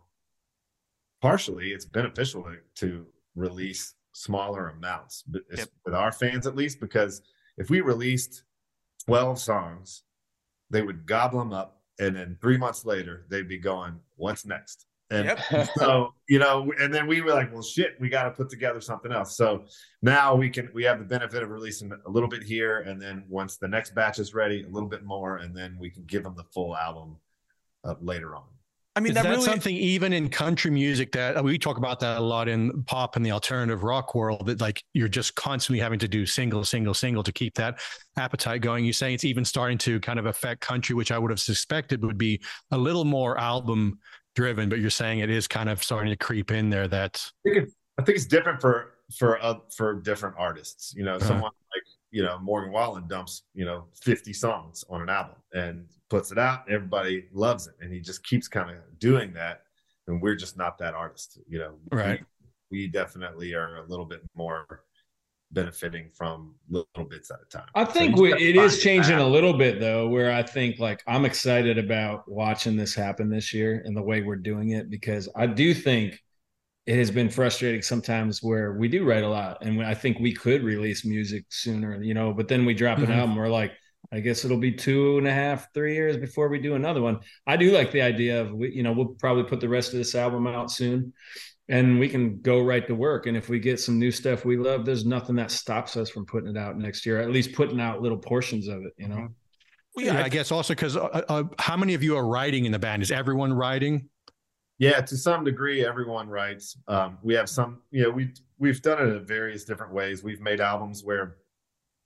partially 1.22 1.70
it's 1.70 1.86
beneficial 1.86 2.44
to, 2.44 2.58
to 2.76 3.06
release 3.36 3.94
smaller 4.12 4.70
amounts, 4.70 5.24
but 5.24 5.44
Yep. 5.56 5.70
with 5.86 5.96
our 5.96 6.12
fans 6.12 6.46
at 6.48 6.58
least, 6.58 6.82
because 6.82 7.22
if 7.58 7.70
we 7.70 7.80
released 7.82 8.44
12 9.06 9.40
songs 9.40 10.04
they 10.70 10.82
would 10.82 11.06
gobble 11.06 11.40
them 11.40 11.54
up, 11.54 11.84
and 12.00 12.16
then 12.16 12.38
three 12.42 12.58
months 12.58 12.86
later, 12.86 13.26
they'd 13.30 13.48
be 13.48 13.58
going, 13.60 14.00
"What's 14.16 14.46
next?" 14.46 14.88
And 15.12 15.26
Yep. 15.26 15.70
so 15.78 16.14
you 16.28 16.40
know, 16.40 16.72
and 16.80 16.94
then 16.94 17.06
we 17.06 17.22
were 17.22 17.32
like, 17.32 17.54
"Well, 17.54 17.62
shit, 17.62 17.96
we 18.00 18.10
got 18.10 18.24
to 18.24 18.32
put 18.32 18.50
together 18.50 18.82
something 18.82 19.12
else." 19.12 19.38
So 19.38 19.66
now 20.02 20.36
we 20.36 20.50
can 20.50 20.70
we 20.74 20.84
have 20.84 20.98
the 21.00 21.06
benefit 21.06 21.44
of 21.44 21.50
releasing 21.50 21.92
a 21.92 22.10
little 22.10 22.30
bit 22.30 22.44
here, 22.44 22.80
and 22.80 23.00
then 23.00 23.24
once 23.30 23.58
the 23.58 23.68
next 23.68 23.94
batch 23.94 24.18
is 24.18 24.34
ready, 24.34 24.64
a 24.64 24.70
little 24.70 24.90
bit 24.90 25.04
more, 25.04 25.38
and 25.38 25.56
then 25.56 25.78
we 25.80 25.92
can 25.92 26.04
give 26.06 26.24
them 26.24 26.36
the 26.36 26.46
full 26.46 26.76
album 26.76 27.18
uh, 27.84 27.96
later 28.02 28.36
on. 28.36 28.46
I 28.98 29.02
mean, 29.02 29.12
Is 29.12 29.16
that, 29.16 29.24
that 29.24 29.30
really 29.32 29.44
something 29.44 29.76
even 29.76 30.14
in 30.14 30.30
country 30.30 30.72
music 30.72 31.12
that 31.12 31.44
we 31.44 31.58
talk 31.58 31.78
about 31.78 32.00
that 32.00 32.18
a 32.18 32.22
lot 32.22 32.48
in 32.48 32.84
pop 32.84 33.18
and 33.18 33.26
the 33.26 33.32
alternative 33.32 33.84
rock 33.84 34.16
world 34.16 34.46
that 34.46 34.62
like 34.62 34.82
you're 34.94 35.10
just 35.10 35.36
constantly 35.36 35.82
having 35.82 36.00
to 36.00 36.08
do 36.08 36.26
single, 36.26 36.64
single, 36.64 36.94
single 36.94 37.22
to 37.22 37.34
keep 37.34 37.56
that 37.56 37.82
appetite 38.18 38.62
going. 38.62 38.86
You're 38.86 38.94
saying 38.94 39.16
it's 39.16 39.26
even 39.26 39.44
starting 39.44 39.78
to 39.80 40.00
kind 40.00 40.18
of 40.18 40.28
affect 40.28 40.62
country, 40.62 40.96
which 40.96 41.12
I 41.12 41.20
would 41.20 41.30
have 41.30 41.42
suspected 41.42 42.06
would 42.06 42.18
be 42.18 42.42
a 42.72 42.78
little 42.78 43.04
more 43.04 43.38
album 43.38 44.00
driven, 44.36 44.70
but 44.70 44.80
you're 44.80 44.90
saying 44.90 45.20
it 45.20 45.30
is 45.30 45.48
kind 45.48 45.70
of 45.70 45.82
starting 45.84 46.12
to 46.12 46.18
creep 46.18 46.52
in 46.52 46.70
there. 46.70 46.88
That 46.88 47.32
I 47.46 47.50
think, 47.50 47.64
it, 47.68 47.74
I 47.98 48.04
think 48.04 48.18
it's 48.18 48.28
different 48.28 48.62
for 48.62 48.94
for 49.18 49.44
uh, 49.44 49.56
for 49.76 49.96
different 49.96 50.36
artists. 50.38 50.94
You 50.96 51.06
know, 51.06 51.16
Uh-huh. 51.16 51.26
someone 51.28 51.52
like 51.74 51.84
you 52.12 52.24
know 52.24 52.38
Morgan 52.40 52.72
Wallen 52.72 53.08
dumps 53.08 53.44
you 53.54 53.66
know 53.66 53.86
50 54.04 54.32
songs 54.34 54.84
on 54.90 55.02
an 55.02 55.10
album 55.10 55.36
and 55.54 55.88
puts 56.10 56.32
it 56.32 56.38
out. 56.38 56.70
Everybody 56.70 57.26
loves 57.34 57.68
it, 57.68 57.74
and 57.82 57.92
he 57.92 58.00
just 58.00 58.24
keeps 58.24 58.48
kind 58.48 58.70
of 58.70 58.78
doing 59.00 59.34
that. 59.34 59.62
And 60.08 60.22
we're 60.22 60.36
just 60.36 60.56
not 60.56 60.78
that 60.78 60.94
artist. 60.94 61.40
You 61.48 61.60
know, 61.60 61.72
Right. 61.92 62.24
We, 62.70 62.82
we 62.82 62.88
definitely 62.88 63.54
are 63.56 63.78
a 63.78 63.88
little 63.88 64.06
bit 64.06 64.22
more 64.36 64.84
benefiting 65.56 66.10
from 66.14 66.54
little 66.70 67.06
bits 67.10 67.32
at 67.32 67.40
a 67.42 67.50
time. 67.50 67.68
I 67.74 67.86
think 67.86 68.16
you 68.16 68.24
we, 68.24 68.30
gotta 68.30 68.44
it 68.44 68.80
changing 68.80 69.18
a 69.18 69.28
little 69.28 69.54
bit 69.54 69.80
though, 69.80 70.08
where 70.08 70.32
I 70.32 70.44
think 70.44 70.80
like 70.80 71.02
I'm 71.08 71.26
excited 71.26 71.78
about 71.78 72.30
watching 72.30 72.76
this 72.78 72.94
happen 72.94 73.30
this 73.30 73.54
year 73.54 73.82
and 73.86 73.98
the 73.98 74.04
way 74.04 74.22
we're 74.22 74.36
doing 74.36 74.70
it 74.70 74.90
because 74.90 75.28
I 75.36 75.48
do 75.48 75.74
think 75.74 76.20
it 76.86 76.98
has 76.98 77.10
been 77.10 77.30
frustrating 77.30 77.82
sometimes 77.82 78.44
where 78.44 78.74
we 78.74 78.88
do 78.88 79.04
write 79.04 79.24
a 79.24 79.30
lot 79.30 79.66
and 79.66 79.82
I 79.84 79.96
think 79.96 80.20
we 80.20 80.34
could 80.34 80.64
release 80.64 81.04
music 81.04 81.46
sooner, 81.50 82.02
you 82.04 82.14
know, 82.14 82.32
but 82.34 82.48
then 82.48 82.66
we 82.66 82.76
drop 82.76 83.00
an 83.00 83.06
Mhm. 83.08 83.18
album, 83.18 83.36
we're 83.36 83.50
like, 83.50 83.72
I 84.12 84.20
guess 84.20 84.46
it'll 84.46 84.60
be 84.60 84.72
two 84.72 85.18
and 85.18 85.28
a 85.28 85.34
half, 85.34 85.74
three 85.74 85.96
years 85.96 86.16
before 86.16 86.48
we 86.48 86.60
do 86.60 86.76
another 86.76 87.02
one. 87.02 87.22
I 87.48 87.58
do 87.58 87.72
like 87.72 87.92
the 87.92 88.04
idea 88.04 88.42
of 88.42 88.54
we, 88.54 88.72
you 88.72 88.84
know, 88.84 88.92
we'll 88.94 89.16
probably 89.18 89.46
put 89.46 89.62
the 89.62 89.70
rest 89.70 89.94
of 89.94 89.98
this 89.98 90.14
album 90.14 90.46
out 90.46 90.70
soon 90.72 91.14
and 91.70 92.00
we 92.00 92.08
can 92.08 92.42
go 92.42 92.62
right 92.62 92.88
to 92.88 92.96
work. 92.96 93.26
And 93.26 93.36
if 93.36 93.50
we 93.50 93.60
get 93.60 93.80
some 93.80 93.98
new 93.98 94.12
stuff 94.12 94.46
we 94.46 94.58
love, 94.58 94.86
there's 94.86 95.06
nothing 95.06 95.36
that 95.38 95.52
stops 95.52 95.98
us 95.98 96.10
from 96.10 96.26
putting 96.26 96.50
it 96.50 96.58
out 96.58 96.78
next 96.78 97.06
year. 97.06 97.20
At 97.20 97.32
least 97.32 97.54
putting 97.54 97.80
out 97.80 98.02
little 98.02 98.18
portions 98.18 98.68
of 98.68 98.84
it, 98.84 98.94
you 98.98 99.08
know. 99.08 99.28
Well, 99.96 100.06
yeah, 100.06 100.14
yeah, 100.14 100.26
I 100.26 100.30
guess 100.30 100.52
also 100.52 100.76
because 100.76 100.98
uh, 100.98 101.22
uh, 101.30 101.44
how 101.58 101.78
many 101.78 101.94
of 101.94 102.04
you 102.04 102.18
are 102.18 102.28
writing 102.28 102.66
in 102.66 102.72
the 102.72 102.80
band? 102.80 103.02
Is 103.02 103.12
everyone 103.12 103.54
writing? 103.54 104.10
Yeah, 104.78 105.00
to 105.00 105.16
some 105.16 105.46
degree, 105.46 105.86
everyone 105.86 106.28
writes. 106.28 106.78
Um, 106.90 107.18
we 107.24 107.34
have 107.36 107.50
some, 107.50 107.82
you 107.92 108.04
know, 108.04 108.10
we 108.10 108.34
we've 108.60 108.82
done 108.82 109.08
it 109.08 109.16
in 109.16 109.26
various 109.26 109.64
different 109.64 109.94
ways. 109.94 110.22
We've 110.22 110.42
made 110.42 110.60
albums 110.60 111.04
where 111.04 111.38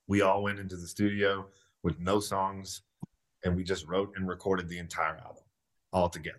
we 0.07 0.21
all 0.21 0.43
went 0.43 0.59
into 0.59 0.75
the 0.75 0.87
studio 0.87 1.47
with 1.83 1.99
no 1.99 2.19
songs, 2.19 2.83
and 3.43 3.55
we 3.55 3.63
just 3.63 3.87
wrote 3.87 4.13
and 4.15 4.27
recorded 4.27 4.69
the 4.69 4.77
entire 4.77 5.17
album 5.17 5.43
all 5.91 6.09
together. 6.09 6.37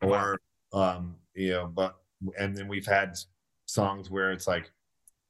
Or, 0.00 0.38
um, 0.72 1.16
you 1.34 1.50
know, 1.50 1.66
but 1.66 1.96
and 2.38 2.56
then 2.56 2.68
we've 2.68 2.86
had 2.86 3.16
songs 3.66 4.10
where 4.10 4.32
it's 4.32 4.46
like 4.46 4.70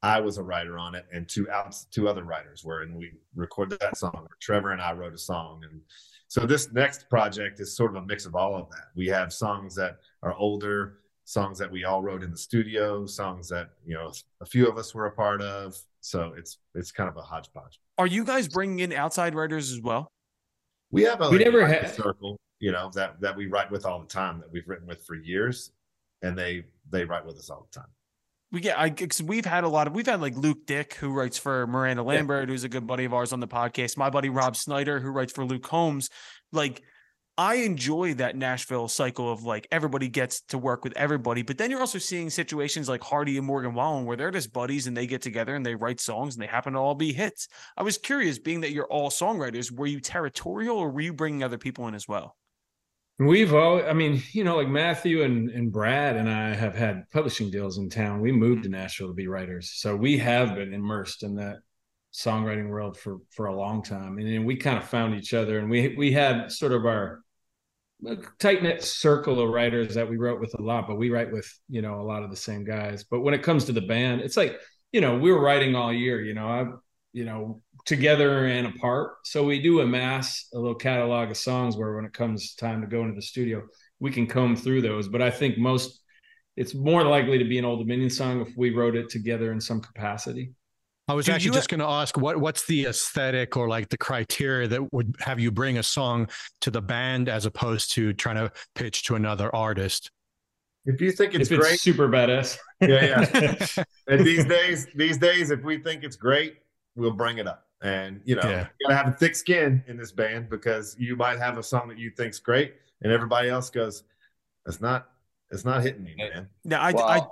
I 0.02 0.20
was 0.20 0.38
a 0.38 0.42
writer 0.42 0.78
on 0.78 0.94
it, 0.94 1.06
and 1.12 1.28
two 1.28 1.50
outs, 1.50 1.86
two 1.90 2.08
other 2.08 2.22
writers 2.24 2.64
were, 2.64 2.82
and 2.82 2.96
we 2.96 3.12
recorded 3.34 3.80
that 3.80 3.96
song. 3.96 4.12
Or 4.14 4.28
Trevor 4.40 4.72
and 4.72 4.80
I 4.80 4.92
wrote 4.92 5.12
a 5.14 5.18
song, 5.18 5.62
and 5.68 5.80
so 6.28 6.46
this 6.46 6.72
next 6.72 7.08
project 7.10 7.58
is 7.60 7.74
sort 7.76 7.96
of 7.96 8.02
a 8.02 8.06
mix 8.06 8.24
of 8.26 8.34
all 8.36 8.54
of 8.54 8.70
that. 8.70 8.86
We 8.94 9.06
have 9.08 9.32
songs 9.32 9.74
that 9.74 9.96
are 10.22 10.34
older, 10.34 10.98
songs 11.24 11.58
that 11.58 11.70
we 11.70 11.84
all 11.84 12.00
wrote 12.02 12.22
in 12.22 12.30
the 12.30 12.36
studio, 12.38 13.06
songs 13.06 13.48
that 13.48 13.70
you 13.84 13.94
know 13.94 14.12
a 14.40 14.46
few 14.46 14.68
of 14.68 14.78
us 14.78 14.94
were 14.94 15.06
a 15.06 15.12
part 15.12 15.42
of. 15.42 15.76
So 16.00 16.32
it's 16.38 16.58
it's 16.76 16.92
kind 16.92 17.08
of 17.08 17.16
a 17.16 17.22
hodgepodge. 17.22 17.80
are 17.98 18.06
you 18.06 18.24
guys 18.24 18.46
bringing 18.46 18.78
in 18.78 18.92
outside 18.92 19.34
writers 19.34 19.72
as 19.72 19.80
well? 19.80 20.06
We 20.92 21.02
have 21.02 21.20
a 21.20 21.28
We 21.28 21.38
like, 21.38 21.44
never 21.46 21.58
writing 21.58 21.82
had- 21.82 21.94
circle, 21.94 22.38
you 22.60 22.70
know, 22.70 22.90
that 22.94 23.20
that 23.20 23.36
we 23.36 23.46
write 23.48 23.68
with 23.72 23.84
all 23.84 23.98
the 24.00 24.06
time, 24.06 24.38
that 24.38 24.50
we've 24.52 24.68
written 24.68 24.86
with 24.86 25.02
for 25.04 25.16
years, 25.16 25.72
and 26.22 26.36
they 26.36 26.64
they 26.90 27.04
write 27.04 27.26
with 27.26 27.36
us 27.36 27.50
all 27.50 27.68
the 27.70 27.80
time. 27.80 27.90
We 28.50 28.60
get, 28.60 28.78
I, 28.78 28.88
cause 28.88 29.22
we've 29.22 29.44
had 29.44 29.64
a 29.64 29.68
lot 29.68 29.86
of, 29.86 29.94
we've 29.94 30.06
had 30.06 30.22
like 30.22 30.34
Luke 30.34 30.64
Dick, 30.66 30.94
who 30.94 31.12
writes 31.12 31.36
for 31.36 31.66
Miranda 31.66 32.02
Lambert, 32.02 32.48
who's 32.48 32.64
a 32.64 32.68
good 32.70 32.86
buddy 32.86 33.04
of 33.04 33.12
ours 33.12 33.34
on 33.34 33.40
the 33.40 33.48
podcast. 33.48 33.98
My 33.98 34.08
buddy 34.08 34.30
Rob 34.30 34.56
Snyder, 34.56 35.00
who 35.00 35.10
writes 35.10 35.34
for 35.34 35.44
Luke 35.44 35.62
Combs. 35.62 36.08
Like, 36.50 36.82
I 37.36 37.56
enjoy 37.56 38.14
that 38.14 38.36
Nashville 38.36 38.88
cycle 38.88 39.30
of 39.30 39.44
like 39.44 39.68
everybody 39.70 40.08
gets 40.08 40.40
to 40.48 40.58
work 40.58 40.82
with 40.82 40.96
everybody, 40.96 41.42
but 41.42 41.58
then 41.58 41.70
you're 41.70 41.78
also 41.78 41.98
seeing 41.98 42.30
situations 42.30 42.88
like 42.88 43.02
Hardy 43.02 43.36
and 43.36 43.46
Morgan 43.46 43.74
Wallen 43.74 44.06
where 44.06 44.16
they're 44.16 44.30
just 44.30 44.52
buddies 44.52 44.86
and 44.86 44.96
they 44.96 45.06
get 45.06 45.22
together 45.22 45.54
and 45.54 45.64
they 45.64 45.76
write 45.76 46.00
songs 46.00 46.34
and 46.34 46.42
they 46.42 46.48
happen 46.48 46.72
to 46.72 46.80
all 46.80 46.96
be 46.96 47.12
hits. 47.12 47.46
I 47.76 47.82
was 47.84 47.96
curious, 47.96 48.40
being 48.40 48.62
that 48.62 48.72
you're 48.72 48.86
all 48.86 49.10
songwriters, 49.10 49.70
were 49.70 49.86
you 49.86 50.00
territorial 50.00 50.78
or 50.78 50.90
were 50.90 51.02
you 51.02 51.12
bringing 51.12 51.44
other 51.44 51.58
people 51.58 51.86
in 51.86 51.94
as 51.94 52.08
well? 52.08 52.34
We've 53.18 53.52
all, 53.52 53.84
I 53.84 53.94
mean, 53.94 54.22
you 54.32 54.44
know, 54.44 54.56
like 54.56 54.68
Matthew 54.68 55.22
and, 55.22 55.50
and 55.50 55.72
Brad 55.72 56.16
and 56.16 56.30
I 56.30 56.54
have 56.54 56.76
had 56.76 57.10
publishing 57.12 57.50
deals 57.50 57.78
in 57.78 57.90
town. 57.90 58.20
We 58.20 58.30
moved 58.30 58.62
to 58.62 58.68
mm-hmm. 58.68 58.78
Nashville 58.78 59.08
to 59.08 59.14
be 59.14 59.26
writers. 59.26 59.72
So 59.74 59.96
we 59.96 60.18
have 60.18 60.54
been 60.54 60.72
immersed 60.72 61.24
in 61.24 61.34
that 61.36 61.56
songwriting 62.12 62.68
world 62.68 62.96
for, 62.96 63.18
for 63.30 63.46
a 63.46 63.56
long 63.56 63.82
time. 63.82 64.18
And 64.18 64.26
then 64.26 64.44
we 64.44 64.56
kind 64.56 64.78
of 64.78 64.84
found 64.84 65.14
each 65.16 65.34
other 65.34 65.58
and 65.58 65.68
we, 65.68 65.96
we 65.96 66.12
had 66.12 66.52
sort 66.52 66.72
of 66.72 66.86
our 66.86 67.22
tight 68.38 68.62
knit 68.62 68.84
circle 68.84 69.40
of 69.40 69.50
writers 69.50 69.94
that 69.94 70.08
we 70.08 70.16
wrote 70.16 70.40
with 70.40 70.54
a 70.58 70.62
lot, 70.62 70.86
but 70.86 70.96
we 70.96 71.10
write 71.10 71.32
with, 71.32 71.52
you 71.68 71.82
know, 71.82 72.00
a 72.00 72.02
lot 72.02 72.22
of 72.22 72.30
the 72.30 72.36
same 72.36 72.64
guys. 72.64 73.02
But 73.02 73.20
when 73.20 73.34
it 73.34 73.42
comes 73.42 73.64
to 73.64 73.72
the 73.72 73.80
band, 73.80 74.20
it's 74.20 74.36
like, 74.36 74.60
you 74.92 75.00
know, 75.00 75.18
we 75.18 75.32
were 75.32 75.40
writing 75.40 75.74
all 75.74 75.92
year, 75.92 76.22
you 76.22 76.34
know, 76.34 76.46
I, 76.46 76.66
you 77.12 77.24
know, 77.24 77.62
together 77.88 78.46
and 78.46 78.66
apart. 78.66 79.14
So 79.24 79.42
we 79.44 79.60
do 79.60 79.80
amass 79.80 80.46
a 80.54 80.58
little 80.58 80.74
catalog 80.74 81.30
of 81.30 81.36
songs 81.36 81.76
where 81.76 81.96
when 81.96 82.04
it 82.04 82.12
comes 82.12 82.54
time 82.54 82.80
to 82.82 82.86
go 82.86 83.02
into 83.02 83.14
the 83.14 83.22
studio, 83.22 83.62
we 83.98 84.10
can 84.10 84.26
comb 84.26 84.54
through 84.54 84.82
those. 84.82 85.08
But 85.08 85.22
I 85.22 85.30
think 85.30 85.58
most 85.58 86.00
it's 86.56 86.74
more 86.74 87.04
likely 87.04 87.38
to 87.38 87.44
be 87.44 87.58
an 87.58 87.64
Old 87.64 87.80
Dominion 87.80 88.10
song 88.10 88.40
if 88.40 88.48
we 88.56 88.70
wrote 88.70 88.94
it 88.94 89.08
together 89.08 89.52
in 89.52 89.60
some 89.60 89.80
capacity. 89.80 90.52
I 91.08 91.14
was 91.14 91.24
Do 91.26 91.32
actually 91.32 91.46
you- 91.46 91.52
just 91.54 91.70
going 91.70 91.80
to 91.80 91.86
ask 91.86 92.18
what 92.18 92.36
what's 92.38 92.66
the 92.66 92.84
aesthetic 92.84 93.56
or 93.56 93.66
like 93.68 93.88
the 93.88 93.96
criteria 93.96 94.68
that 94.68 94.92
would 94.92 95.16
have 95.20 95.40
you 95.40 95.50
bring 95.50 95.78
a 95.78 95.82
song 95.82 96.28
to 96.60 96.70
the 96.70 96.82
band 96.82 97.30
as 97.30 97.46
opposed 97.46 97.92
to 97.92 98.12
trying 98.12 98.36
to 98.36 98.52
pitch 98.74 99.04
to 99.04 99.14
another 99.14 99.54
artist? 99.56 100.10
If 100.84 101.00
you 101.00 101.10
think 101.12 101.34
it's 101.34 101.50
if 101.50 101.58
it's 101.58 101.66
great, 101.66 101.80
super 101.80 102.08
badass. 102.08 102.58
yeah, 102.80 103.26
yeah. 103.34 103.84
and 104.08 104.26
these 104.26 104.44
days, 104.44 104.86
these 104.94 105.16
days, 105.18 105.50
if 105.50 105.62
we 105.62 105.78
think 105.78 106.04
it's 106.04 106.16
great, 106.16 106.56
we'll 106.96 107.12
bring 107.12 107.38
it 107.38 107.46
up. 107.46 107.64
And 107.80 108.20
you 108.24 108.34
know, 108.34 108.48
Yeah. 108.48 108.68
you 108.80 108.88
gotta 108.88 108.96
have 108.96 109.14
a 109.14 109.16
thick 109.16 109.36
skin 109.36 109.84
in 109.86 109.96
this 109.96 110.10
band 110.10 110.50
because 110.50 110.96
you 110.98 111.16
might 111.16 111.38
have 111.38 111.58
a 111.58 111.62
song 111.62 111.88
that 111.88 111.98
you 111.98 112.10
think's 112.10 112.40
great, 112.40 112.74
and 113.02 113.12
everybody 113.12 113.48
else 113.48 113.70
goes, 113.70 114.02
"It's 114.66 114.80
not, 114.80 115.08
it's 115.50 115.64
not 115.64 115.82
hitting 115.82 116.02
me, 116.02 116.14
man." 116.16 116.48
Now, 116.64 116.80
I, 116.80 116.92
well, 116.92 117.04
I, 117.08 117.26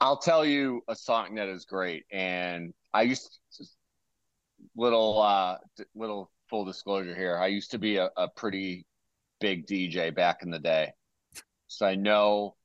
I'll 0.00 0.16
tell 0.16 0.46
you 0.46 0.82
a 0.88 0.96
song 0.96 1.34
that 1.34 1.48
is 1.48 1.66
great, 1.66 2.06
and 2.10 2.72
I 2.94 3.02
used 3.02 3.38
to, 3.56 3.64
little 4.76 5.20
uh 5.20 5.58
little 5.94 6.30
full 6.48 6.64
disclosure 6.64 7.14
here. 7.14 7.36
I 7.36 7.48
used 7.48 7.70
to 7.72 7.78
be 7.78 7.96
a, 7.98 8.10
a 8.16 8.28
pretty 8.28 8.86
big 9.40 9.66
DJ 9.66 10.14
back 10.14 10.42
in 10.42 10.50
the 10.50 10.58
day, 10.58 10.92
so 11.66 11.86
I 11.86 11.96
know 11.96 12.56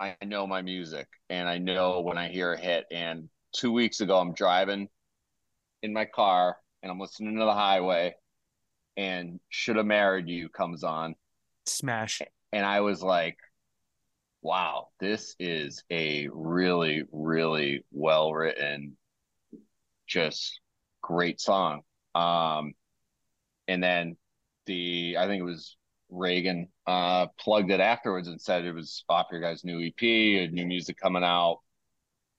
I 0.00 0.16
know 0.24 0.48
my 0.48 0.62
music, 0.62 1.06
and 1.30 1.48
I 1.48 1.58
know 1.58 2.00
when 2.00 2.18
I 2.18 2.28
hear 2.28 2.52
a 2.54 2.58
hit. 2.58 2.86
And 2.90 3.28
two 3.52 3.72
weeks 3.72 4.00
ago, 4.00 4.18
I'm 4.18 4.32
driving 4.32 4.88
in 5.82 5.92
my 5.92 6.04
car, 6.04 6.56
and 6.82 6.90
I'm 6.90 7.00
listening 7.00 7.38
to 7.38 7.44
the 7.44 7.54
highway, 7.54 8.14
and 8.96 9.40
"Should 9.48 9.76
Have 9.76 9.86
Married 9.86 10.28
You" 10.28 10.48
comes 10.48 10.84
on, 10.84 11.14
smash. 11.66 12.22
and 12.52 12.64
I 12.66 12.80
was 12.80 13.02
like, 13.02 13.38
wow, 14.42 14.88
this 15.00 15.34
is 15.38 15.82
a 15.90 16.28
really, 16.32 17.02
really 17.12 17.84
well 17.90 18.32
written, 18.32 18.96
just 20.06 20.60
great 21.02 21.40
song. 21.40 21.82
Um, 22.14 22.72
and 23.66 23.82
then 23.82 24.16
the, 24.66 25.16
I 25.18 25.26
think 25.26 25.40
it 25.40 25.44
was 25.44 25.76
Reagan, 26.10 26.68
uh, 26.86 27.26
plugged 27.38 27.70
it 27.70 27.80
afterwards 27.80 28.28
and 28.28 28.40
said 28.40 28.64
it 28.64 28.72
was 28.72 29.04
off 29.08 29.26
your 29.30 29.40
guys' 29.40 29.64
new 29.64 29.84
EP, 29.86 30.00
new 30.02 30.66
music 30.66 30.96
coming 30.96 31.24
out. 31.24 31.60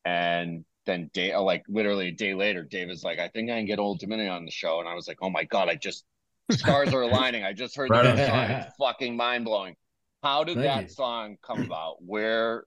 And 0.05 0.65
then 0.89 1.09
day, 1.13 1.35
like 1.35 1.63
literally 1.69 2.07
a 2.07 2.11
day 2.11 2.33
later, 2.33 2.63
Dave 2.63 2.89
is 2.89 3.03
like, 3.03 3.19
I 3.19 3.27
think 3.27 3.49
I 3.49 3.57
can 3.57 3.65
get 3.65 3.79
Old 3.79 3.99
Dominion 3.99 4.31
on 4.31 4.45
the 4.45 4.51
show. 4.51 4.79
And 4.79 4.89
I 4.89 4.95
was 4.95 5.07
like, 5.07 5.19
oh 5.21 5.29
my 5.29 5.43
God, 5.43 5.69
I 5.69 5.75
just, 5.75 6.03
stars 6.51 6.93
are 6.93 7.03
aligning. 7.03 7.43
I 7.43 7.53
just 7.53 7.75
heard 7.75 7.89
Right 7.91 8.03
that 8.03 8.27
song. 8.27 8.49
It's 8.49 8.75
fucking 8.77 9.15
mind 9.15 9.45
blowing. 9.45 9.75
How 10.23 10.43
did 10.43 10.55
Thank 10.55 10.65
that 10.65 10.83
you. 10.83 10.89
song 10.89 11.37
come 11.45 11.61
about? 11.61 11.97
Where, 11.99 12.65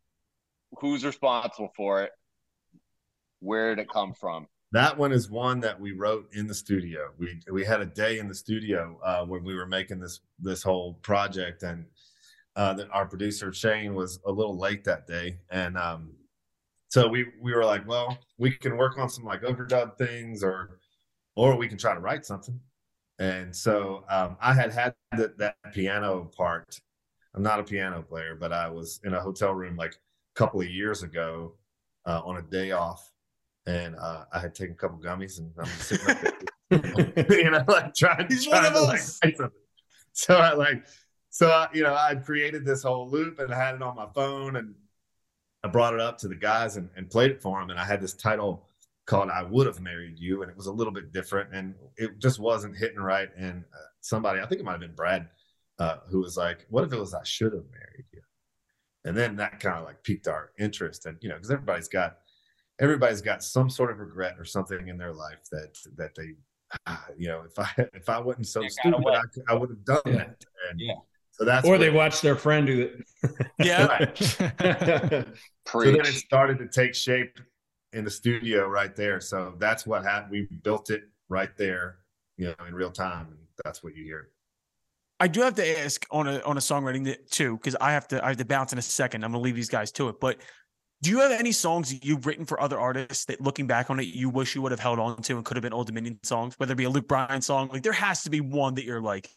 who's 0.78 1.04
responsible 1.04 1.72
for 1.76 2.02
it? 2.02 2.10
Where 3.40 3.74
did 3.74 3.82
it 3.82 3.88
come 3.92 4.14
from? 4.14 4.46
That 4.70 4.96
one 4.96 5.12
is 5.12 5.28
one 5.28 5.60
that 5.60 5.78
we 5.78 5.92
wrote 5.92 6.28
in 6.32 6.46
the 6.46 6.54
studio. 6.54 7.10
We 7.18 7.38
we 7.52 7.62
had 7.62 7.82
a 7.82 7.84
day 7.84 8.18
in 8.20 8.26
the 8.26 8.34
studio 8.34 8.98
uh, 9.04 9.26
when 9.26 9.44
we 9.44 9.54
were 9.54 9.66
making 9.66 10.00
this 10.00 10.20
this 10.38 10.62
whole 10.62 10.94
project, 11.02 11.62
and 11.62 11.84
uh, 12.56 12.72
that 12.74 12.88
our 12.90 13.04
producer 13.04 13.52
Shane 13.52 13.94
was 13.94 14.18
a 14.24 14.32
little 14.32 14.58
late 14.58 14.82
that 14.84 15.06
day, 15.06 15.40
and 15.50 15.76
um, 15.76 16.14
so 16.92 17.08
we 17.08 17.24
we 17.40 17.54
were 17.54 17.64
like, 17.64 17.88
well, 17.88 18.18
we 18.36 18.50
can 18.50 18.76
work 18.76 18.98
on 18.98 19.08
some 19.08 19.24
like 19.24 19.40
overdub 19.40 19.96
things, 19.96 20.44
or 20.44 20.78
or 21.34 21.56
we 21.56 21.66
can 21.66 21.78
try 21.78 21.94
to 21.94 22.00
write 22.00 22.26
something. 22.26 22.60
And 23.18 23.56
so 23.56 24.04
um, 24.10 24.36
I 24.42 24.52
had 24.52 24.74
had 24.74 24.94
that, 25.16 25.38
that 25.38 25.56
piano 25.72 26.30
part. 26.36 26.78
I'm 27.34 27.42
not 27.42 27.60
a 27.60 27.64
piano 27.64 28.02
player, 28.02 28.36
but 28.38 28.52
I 28.52 28.68
was 28.68 29.00
in 29.04 29.14
a 29.14 29.20
hotel 29.22 29.54
room 29.54 29.74
like 29.74 29.94
a 29.94 30.34
couple 30.34 30.60
of 30.60 30.68
years 30.68 31.02
ago 31.02 31.54
uh, 32.04 32.20
on 32.26 32.36
a 32.36 32.42
day 32.42 32.72
off, 32.72 33.10
and 33.64 33.96
uh, 33.96 34.26
I 34.30 34.40
had 34.40 34.54
taken 34.54 34.74
a 34.74 34.76
couple 34.76 34.98
gummies, 34.98 35.38
and 35.38 35.50
I'm 35.58 35.64
sitting 35.64 36.10
up 36.10 36.20
there, 36.68 37.38
you 37.38 37.50
know, 37.52 37.64
like 37.68 37.94
trying, 37.94 38.26
He's 38.28 38.46
trying 38.46 38.70
to 38.70 38.80
like 38.82 39.00
write 39.24 39.38
something. 39.38 39.48
So 40.12 40.36
I 40.36 40.52
like, 40.52 40.84
so 41.30 41.48
I, 41.48 41.68
you 41.72 41.84
know, 41.84 41.94
I 41.94 42.16
created 42.16 42.66
this 42.66 42.82
whole 42.82 43.08
loop 43.08 43.38
and 43.38 43.50
I 43.50 43.56
had 43.56 43.76
it 43.76 43.82
on 43.82 43.96
my 43.96 44.08
phone, 44.14 44.56
and 44.56 44.74
I 45.64 45.68
brought 45.68 45.94
it 45.94 46.00
up 46.00 46.18
to 46.18 46.28
the 46.28 46.34
guys 46.34 46.76
and, 46.76 46.88
and 46.96 47.08
played 47.08 47.30
it 47.30 47.40
for 47.42 47.60
them, 47.60 47.70
and 47.70 47.78
I 47.78 47.84
had 47.84 48.00
this 48.00 48.14
title 48.14 48.68
called 49.06 49.30
"I 49.30 49.42
Would 49.42 49.66
Have 49.66 49.80
Married 49.80 50.18
You," 50.18 50.42
and 50.42 50.50
it 50.50 50.56
was 50.56 50.66
a 50.66 50.72
little 50.72 50.92
bit 50.92 51.12
different, 51.12 51.54
and 51.54 51.74
it 51.96 52.18
just 52.18 52.38
wasn't 52.38 52.76
hitting 52.76 52.98
right. 52.98 53.28
And 53.36 53.64
uh, 53.72 53.86
somebody, 54.00 54.40
I 54.40 54.46
think 54.46 54.60
it 54.60 54.64
might 54.64 54.72
have 54.72 54.80
been 54.80 54.94
Brad, 54.94 55.28
uh, 55.78 55.98
who 56.08 56.20
was 56.20 56.36
like, 56.36 56.66
"What 56.68 56.84
if 56.84 56.92
it 56.92 56.98
was 56.98 57.14
I 57.14 57.22
should 57.22 57.52
have 57.52 57.64
married 57.70 58.06
you?" 58.12 58.22
And 59.04 59.16
then 59.16 59.36
that 59.36 59.60
kind 59.60 59.78
of 59.78 59.84
like 59.84 60.02
piqued 60.02 60.28
our 60.28 60.50
interest, 60.58 61.06
and 61.06 61.16
you 61.20 61.28
know, 61.28 61.36
because 61.36 61.50
everybody's 61.50 61.88
got 61.88 62.18
everybody's 62.80 63.20
got 63.22 63.44
some 63.44 63.70
sort 63.70 63.90
of 63.92 63.98
regret 64.00 64.34
or 64.38 64.44
something 64.44 64.88
in 64.88 64.98
their 64.98 65.12
life 65.12 65.38
that 65.52 65.76
that 65.96 66.14
they, 66.16 66.34
ah, 66.86 67.04
you 67.16 67.28
know, 67.28 67.42
if 67.48 67.56
I 67.58 67.68
if 67.94 68.08
I 68.08 68.18
wasn't 68.18 68.48
so 68.48 68.60
It 68.62 68.72
got 68.82 68.94
stupid. 68.94 69.14
I, 69.14 69.22
could- 69.32 69.44
I 69.48 69.54
would 69.54 69.70
have 69.70 69.84
done 69.84 70.00
Yeah. 70.06 70.12
that. 70.16 70.44
And 70.70 70.80
Yeah. 70.80 70.94
So 71.32 71.44
that's 71.44 71.66
or 71.66 71.78
they 71.78 71.90
what- 71.90 71.96
watch 71.96 72.20
their 72.20 72.36
friend 72.36 72.66
do 72.66 72.80
it. 72.82 73.06
Yeah. 73.58 73.86
Right. 73.86 75.26
So 75.72 75.80
then 75.84 76.00
it 76.00 76.06
started 76.06 76.58
to 76.58 76.66
take 76.68 76.94
shape 76.94 77.38
in 77.92 78.04
the 78.04 78.10
studio 78.10 78.66
right 78.66 78.94
there. 78.96 79.20
So 79.20 79.54
that's 79.58 79.86
what 79.86 80.02
happened. 80.02 80.32
We 80.32 80.48
built 80.62 80.90
it 80.90 81.02
right 81.28 81.56
there, 81.56 81.98
you 82.36 82.46
know, 82.48 82.66
in 82.66 82.74
real 82.74 82.90
time, 82.90 83.28
and 83.28 83.38
that's 83.64 83.82
what 83.84 83.94
you 83.96 84.04
hear. 84.04 84.28
I 85.20 85.28
do 85.28 85.40
have 85.42 85.54
to 85.54 85.80
ask 85.80 86.04
on 86.10 86.26
a 86.26 86.40
on 86.40 86.56
a 86.56 86.60
songwriting 86.60 87.04
that- 87.04 87.30
too, 87.30 87.56
because 87.56 87.76
I 87.80 87.92
have 87.92 88.08
to 88.08 88.22
I 88.24 88.28
have 88.28 88.36
to 88.38 88.44
bounce 88.44 88.72
in 88.72 88.78
a 88.78 88.82
second. 88.82 89.24
I'm 89.24 89.30
gonna 89.32 89.42
leave 89.42 89.54
these 89.54 89.68
guys 89.68 89.92
to 89.92 90.08
it. 90.08 90.16
But 90.20 90.38
do 91.02 91.10
you 91.10 91.20
have 91.20 91.30
any 91.32 91.52
songs 91.52 92.04
you've 92.04 92.26
written 92.26 92.44
for 92.44 92.60
other 92.60 92.78
artists 92.78 93.24
that 93.26 93.40
looking 93.40 93.66
back 93.66 93.88
on 93.90 93.98
it, 94.00 94.06
you 94.06 94.28
wish 94.30 94.54
you 94.54 94.62
would 94.62 94.72
have 94.72 94.80
held 94.80 94.98
on 94.98 95.22
to 95.22 95.36
and 95.36 95.44
could 95.44 95.56
have 95.56 95.62
been 95.62 95.72
Old 95.72 95.86
Dominion 95.86 96.18
songs, 96.24 96.54
whether 96.58 96.72
it 96.72 96.76
be 96.76 96.84
a 96.84 96.90
Luke 96.90 97.06
Bryan 97.08 97.40
song? 97.40 97.68
Like 97.72 97.82
there 97.82 97.92
has 97.92 98.22
to 98.24 98.30
be 98.30 98.40
one 98.40 98.74
that 98.74 98.84
you're 98.84 99.00
like. 99.00 99.30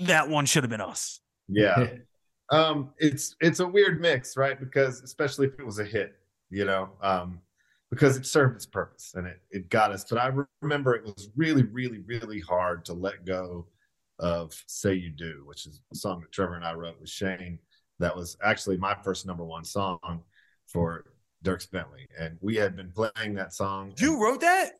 That 0.00 0.28
one 0.28 0.46
should 0.46 0.62
have 0.62 0.70
been 0.70 0.80
us. 0.80 1.20
Yeah. 1.48 1.88
um, 2.50 2.90
it's 2.98 3.36
it's 3.40 3.60
a 3.60 3.66
weird 3.66 4.00
mix, 4.00 4.36
right? 4.36 4.58
Because 4.58 5.02
especially 5.02 5.46
if 5.48 5.58
it 5.58 5.66
was 5.66 5.78
a 5.78 5.84
hit, 5.84 6.14
you 6.50 6.64
know, 6.64 6.90
um, 7.02 7.40
because 7.90 8.16
it 8.16 8.26
served 8.26 8.56
its 8.56 8.66
purpose 8.66 9.12
and 9.16 9.26
it 9.26 9.40
it 9.50 9.70
got 9.70 9.90
us. 9.92 10.04
But 10.08 10.18
I 10.18 10.28
re- 10.28 10.44
remember 10.60 10.94
it 10.94 11.04
was 11.04 11.30
really, 11.36 11.62
really, 11.64 11.98
really 12.06 12.40
hard 12.40 12.84
to 12.86 12.92
let 12.92 13.24
go 13.24 13.66
of 14.18 14.52
"Say 14.66 14.94
You 14.94 15.10
Do," 15.10 15.42
which 15.46 15.66
is 15.66 15.80
a 15.92 15.96
song 15.96 16.20
that 16.20 16.32
Trevor 16.32 16.54
and 16.54 16.64
I 16.64 16.74
wrote 16.74 17.00
with 17.00 17.10
Shane. 17.10 17.58
That 17.98 18.14
was 18.14 18.36
actually 18.42 18.76
my 18.76 18.94
first 19.02 19.26
number 19.26 19.44
one 19.44 19.64
song 19.64 20.22
for 20.66 21.04
Dierks 21.44 21.70
Bentley, 21.70 22.06
and 22.18 22.38
we 22.40 22.54
had 22.56 22.76
been 22.76 22.92
playing 22.92 23.34
that 23.34 23.52
song. 23.52 23.92
You 23.98 24.12
and- 24.12 24.22
wrote 24.22 24.40
that? 24.42 24.72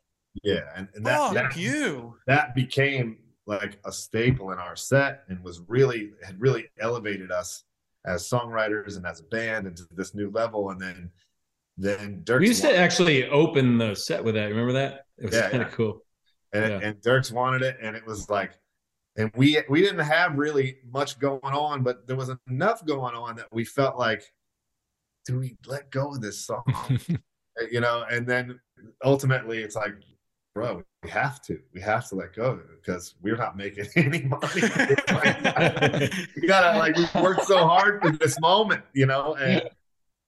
yeah, 0.45 0.61
and, 0.77 0.89
and 0.95 1.05
that, 1.05 1.19
oh, 1.19 1.35
that 1.35 1.57
you. 1.57 2.15
that 2.27 2.55
became 2.55 3.19
like 3.49 3.79
a 3.87 3.91
staple 3.91 4.53
in 4.53 4.59
our 4.59 4.77
set 4.77 5.25
and 5.29 5.43
was 5.43 5.63
really 5.69 6.11
had 6.25 6.41
really 6.41 6.69
elevated 6.79 7.33
us 7.33 7.65
as 8.07 8.29
songwriters 8.29 8.97
and 8.97 9.07
as 9.07 9.21
a 9.21 9.25
band 9.25 9.67
into 9.67 9.85
this 9.93 10.15
new 10.15 10.31
level 10.31 10.71
and 10.71 10.81
then 10.81 11.11
then 11.77 12.21
Dirk 12.25 12.41
we 12.41 12.49
used 12.49 12.63
to 12.63 12.77
actually 12.77 13.29
open 13.29 13.79
the 13.79 13.95
set 13.95 14.23
with 14.23 14.35
that. 14.35 14.47
Remember 14.47 14.73
that? 14.75 15.07
It 15.17 15.27
was 15.27 15.35
Yeah, 15.35 15.49
kind 15.51 15.63
of 15.63 15.69
yeah. 15.71 15.75
cool. 15.75 16.03
and, 16.53 16.71
yeah. 16.73 16.89
and 16.89 16.97
Dierks 16.97 17.33
wanted 17.33 17.63
it 17.63 17.79
and 17.81 17.97
it 17.97 18.07
was 18.07 18.29
like 18.29 18.53
and 19.17 19.31
we 19.35 19.59
we 19.69 19.81
didn't 19.81 19.99
have 20.01 20.37
really 20.37 20.79
much 20.91 21.19
going 21.19 21.41
on 21.43 21.83
but 21.83 22.07
there 22.07 22.17
was 22.17 22.31
enough 22.49 22.85
going 22.85 23.15
on 23.15 23.37
that 23.37 23.47
we 23.53 23.65
felt 23.65 23.99
like 23.99 24.23
do 25.27 25.39
we 25.39 25.57
let 25.67 25.91
go 25.91 26.11
of 26.11 26.21
this 26.21 26.45
song 26.45 26.65
you 27.71 27.81
know 27.81 28.05
and 28.11 28.27
then 28.27 28.59
ultimately 29.05 29.59
it's 29.59 29.77
like 29.77 29.95
bro 30.59 30.83
we 31.05 31.11
have 31.11 31.41
to 31.43 31.61
we 31.73 31.81
have 31.81 32.09
to 32.09 32.17
let 32.17 32.35
go 32.35 32.61
because 32.81 33.15
we're 33.23 33.37
not 33.37 33.57
making 33.57 33.87
any 33.97 34.23
money. 34.23 34.43
You 36.37 36.49
gotta 36.49 36.79
like 36.79 36.97
we 36.97 37.07
worked 37.21 37.47
so 37.47 37.67
hard 37.67 38.03
for 38.03 38.11
this 38.11 38.41
moment 38.41 38.83
you 38.93 39.07
know 39.07 39.35
and 39.35 39.63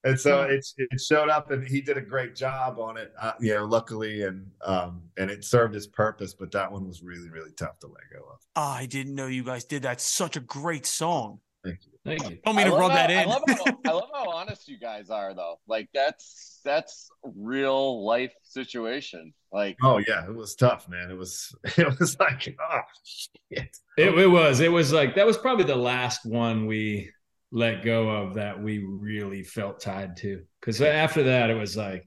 and 0.04 0.18
so 0.18 0.42
it's 0.42 0.74
it 0.78 1.00
showed 1.00 1.28
up 1.28 1.50
and 1.50 1.66
he 1.66 1.80
did 1.80 1.96
a 1.96 2.00
great 2.00 2.36
job 2.36 2.78
on 2.78 2.96
it 2.96 3.12
uh, 3.20 3.32
you 3.40 3.54
know 3.54 3.64
luckily 3.64 4.22
and 4.22 4.48
um 4.64 5.02
and 5.18 5.30
it 5.30 5.44
served 5.44 5.74
its 5.74 5.86
purpose 5.86 6.34
but 6.34 6.52
that 6.52 6.70
one 6.70 6.86
was 6.86 7.02
really 7.02 7.28
really 7.28 7.52
tough 7.52 7.78
to 7.80 7.88
let 7.88 8.02
go 8.12 8.24
of. 8.32 8.38
I 8.54 8.86
didn't 8.86 9.16
know 9.16 9.26
you 9.26 9.42
guys 9.42 9.64
did 9.64 9.82
that. 9.82 10.00
Such 10.00 10.36
a 10.36 10.40
great 10.40 10.86
song. 10.86 11.40
thank 11.64 11.80
you 11.84 11.89
Thank 12.04 12.30
you. 12.30 12.38
Don't 12.44 12.56
mean 12.56 12.66
I 12.66 12.70
to 12.70 12.74
love 12.74 12.80
rub 12.80 12.90
how- 12.92 12.96
that 12.96 13.10
I 13.10 13.22
in. 13.22 13.28
love, 13.28 13.42
how, 13.46 13.64
I 13.86 13.92
love 13.92 14.08
how 14.14 14.30
honest 14.30 14.68
you 14.68 14.78
guys 14.78 15.10
are, 15.10 15.34
though. 15.34 15.60
Like 15.68 15.88
that's 15.92 16.60
that's 16.64 17.10
real 17.22 18.04
life 18.06 18.32
situation. 18.42 19.34
Like 19.52 19.76
oh 19.82 19.98
yeah 19.98 20.24
it 20.26 20.34
was 20.34 20.54
tough 20.54 20.88
man 20.88 21.10
it 21.10 21.16
was 21.18 21.52
it 21.76 21.98
was 21.98 22.16
like 22.20 22.56
oh 22.60 22.80
shit 23.04 23.76
It, 23.98 24.16
it 24.18 24.26
was. 24.28 24.60
It 24.60 24.70
was 24.72 24.92
like 24.92 25.14
that 25.16 25.26
was 25.26 25.36
probably 25.36 25.64
the 25.64 25.76
last 25.76 26.24
one 26.24 26.66
we 26.66 27.10
let 27.52 27.84
go 27.84 28.08
of 28.08 28.34
that 28.34 28.62
we 28.62 28.78
really 28.78 29.42
felt 29.42 29.80
tied 29.80 30.16
to. 30.18 30.40
Because 30.60 30.80
after 30.80 31.24
that, 31.24 31.50
it 31.50 31.54
was 31.54 31.76
like 31.76 32.06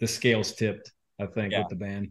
the 0.00 0.06
scales 0.06 0.52
tipped. 0.52 0.92
I 1.20 1.26
think 1.26 1.52
Yeah. 1.52 1.60
with 1.60 1.68
the 1.70 1.76
band. 1.76 2.10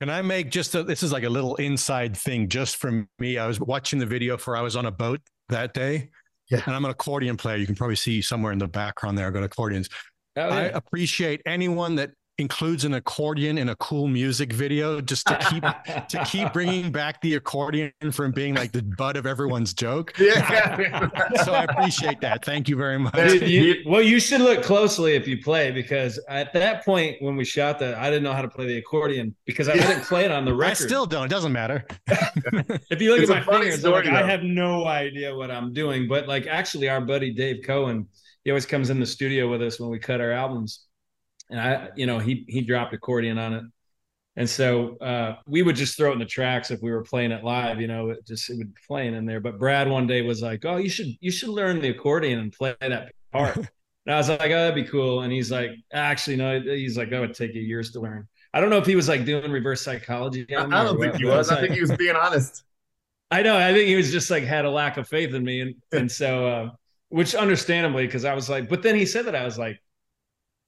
Can 0.00 0.10
I 0.10 0.20
make 0.20 0.50
just 0.50 0.74
a, 0.74 0.82
this 0.82 1.02
is 1.04 1.12
like 1.12 1.22
a 1.22 1.28
little 1.30 1.54
inside 1.56 2.16
thing 2.16 2.48
just 2.48 2.76
from 2.76 3.08
me. 3.20 3.38
I 3.38 3.46
was 3.46 3.60
watching 3.60 4.00
the 4.00 4.06
video 4.06 4.36
for 4.36 4.56
I 4.56 4.60
was 4.62 4.74
on 4.74 4.84
a 4.86 4.90
boat 4.90 5.20
that 5.48 5.74
day. 5.74 6.10
Yeah. 6.52 6.62
And 6.66 6.76
I'm 6.76 6.84
an 6.84 6.90
accordion 6.90 7.36
player. 7.38 7.56
You 7.56 7.66
can 7.66 7.74
probably 7.74 7.96
see 7.96 8.20
somewhere 8.20 8.52
in 8.52 8.58
the 8.58 8.68
background 8.68 9.16
there. 9.16 9.26
I've 9.26 9.32
got 9.32 9.42
accordions. 9.42 9.88
Oh, 10.36 10.48
I 10.48 10.64
appreciate 10.64 11.40
anyone 11.46 11.96
that 11.96 12.10
includes 12.42 12.84
an 12.84 12.92
accordion 12.94 13.56
in 13.56 13.70
a 13.70 13.76
cool 13.76 14.06
music 14.06 14.52
video 14.52 15.00
just 15.00 15.26
to 15.28 15.38
keep 15.48 15.62
to 16.08 16.24
keep 16.26 16.52
bringing 16.58 16.92
back 16.92 17.20
the 17.22 17.36
accordion 17.36 17.90
from 18.10 18.32
being 18.32 18.54
like 18.54 18.72
the 18.72 18.82
butt 18.82 19.16
of 19.16 19.24
everyone's 19.24 19.72
joke. 19.72 20.12
yeah 20.18 21.08
So 21.44 21.54
I 21.54 21.64
appreciate 21.64 22.20
that. 22.20 22.44
Thank 22.44 22.68
you 22.68 22.76
very 22.76 22.98
much. 22.98 23.14
Dude, 23.14 23.48
you- 23.48 23.76
well, 23.86 24.02
you 24.02 24.20
should 24.20 24.42
look 24.42 24.62
closely 24.62 25.14
if 25.14 25.26
you 25.26 25.42
play 25.42 25.70
because 25.70 26.20
at 26.28 26.52
that 26.52 26.84
point 26.84 27.16
when 27.22 27.36
we 27.36 27.44
shot 27.44 27.78
that, 27.78 27.94
I 27.94 28.10
didn't 28.10 28.24
know 28.24 28.34
how 28.34 28.42
to 28.42 28.48
play 28.48 28.66
the 28.66 28.76
accordion 28.76 29.34
because 29.46 29.68
I 29.70 29.74
didn't 29.74 30.02
play 30.04 30.24
it 30.26 30.30
on 30.30 30.44
the 30.44 30.52
record. 30.54 30.70
I 30.72 30.74
still 30.74 31.06
don't. 31.06 31.24
It 31.26 31.30
doesn't 31.30 31.52
matter. 31.52 31.86
if 32.90 33.00
you 33.00 33.12
look 33.12 33.20
It's 33.22 33.30
at 33.30 33.46
my 33.46 33.58
fingers, 33.58 33.84
I'm 33.84 33.92
like, 33.92 34.06
I 34.06 34.26
have 34.28 34.42
no 34.42 34.84
idea 34.86 35.34
what 35.34 35.50
I'm 35.50 35.72
doing. 35.72 36.08
But 36.08 36.28
like, 36.28 36.46
actually, 36.46 36.88
our 36.88 37.00
buddy 37.00 37.32
Dave 37.32 37.62
Cohen, 37.64 38.06
he 38.44 38.50
always 38.50 38.66
comes 38.66 38.90
in 38.90 38.98
the 38.98 39.06
studio 39.06 39.48
with 39.48 39.62
us 39.62 39.78
when 39.78 39.88
we 39.88 39.98
cut 40.00 40.20
our 40.20 40.32
albums, 40.32 40.86
and 41.52 41.60
I, 41.60 41.88
you 41.94 42.06
know, 42.06 42.18
he 42.18 42.44
he 42.48 42.62
dropped 42.62 42.92
accordion 42.92 43.38
on 43.38 43.52
it, 43.52 43.64
and 44.36 44.48
so 44.48 44.96
uh, 44.98 45.36
we 45.46 45.62
would 45.62 45.76
just 45.76 45.96
throw 45.96 46.10
it 46.10 46.14
in 46.14 46.18
the 46.18 46.24
tracks 46.24 46.70
if 46.70 46.80
we 46.82 46.90
were 46.90 47.02
playing 47.02 47.30
it 47.30 47.44
live. 47.44 47.80
You 47.80 47.86
know, 47.86 48.10
it 48.10 48.26
just 48.26 48.50
it 48.50 48.56
would 48.58 48.74
be 48.74 48.80
playing 48.86 49.14
in 49.14 49.26
there. 49.26 49.40
But 49.40 49.58
Brad 49.58 49.88
one 49.88 50.06
day 50.06 50.22
was 50.22 50.42
like, 50.42 50.64
"Oh, 50.64 50.78
you 50.78 50.88
should 50.88 51.08
you 51.20 51.30
should 51.30 51.50
learn 51.50 51.80
the 51.80 51.90
accordion 51.90 52.40
and 52.40 52.52
play 52.52 52.74
that 52.80 53.12
part." 53.30 53.56
and 53.56 53.68
I 54.08 54.16
was 54.16 54.28
like, 54.28 54.40
"Oh, 54.40 54.48
that'd 54.48 54.74
be 54.74 54.90
cool." 54.90 55.20
And 55.20 55.32
he's 55.32 55.52
like, 55.52 55.70
"Actually, 55.92 56.36
no." 56.36 56.60
He's 56.60 56.96
like, 56.96 57.10
"That 57.10 57.20
would 57.20 57.34
take 57.34 57.54
you 57.54 57.62
years 57.62 57.92
to 57.92 58.00
learn." 58.00 58.26
I 58.54 58.60
don't 58.60 58.70
know 58.70 58.78
if 58.78 58.86
he 58.86 58.96
was 58.96 59.08
like 59.08 59.24
doing 59.24 59.50
reverse 59.50 59.82
psychology. 59.82 60.46
I, 60.54 60.64
I 60.64 60.84
don't 60.84 60.98
think 61.00 61.12
what, 61.12 61.20
he 61.20 61.24
was 61.24 61.50
i 61.50 61.58
think 61.58 61.72
he 61.72 61.80
was 61.80 61.92
being 61.92 62.16
honest 62.16 62.64
I 63.32 63.40
know. 63.40 63.56
I 63.56 63.72
think 63.72 63.88
he 63.88 63.96
was 63.96 64.12
just 64.12 64.30
like 64.30 64.44
had 64.44 64.66
a 64.66 64.70
lack 64.70 64.98
of 64.98 65.08
faith 65.08 65.32
in 65.32 65.42
me, 65.42 65.62
and 65.62 65.74
and 65.90 66.12
so, 66.12 66.46
uh, 66.46 66.70
which 67.08 67.34
understandably, 67.34 68.04
because 68.04 68.26
I 68.26 68.34
was 68.34 68.50
like, 68.50 68.68
but 68.68 68.82
then 68.82 68.94
he 68.94 69.06
said 69.06 69.24
that 69.24 69.34
I 69.34 69.42
was 69.42 69.58
like, 69.58 69.80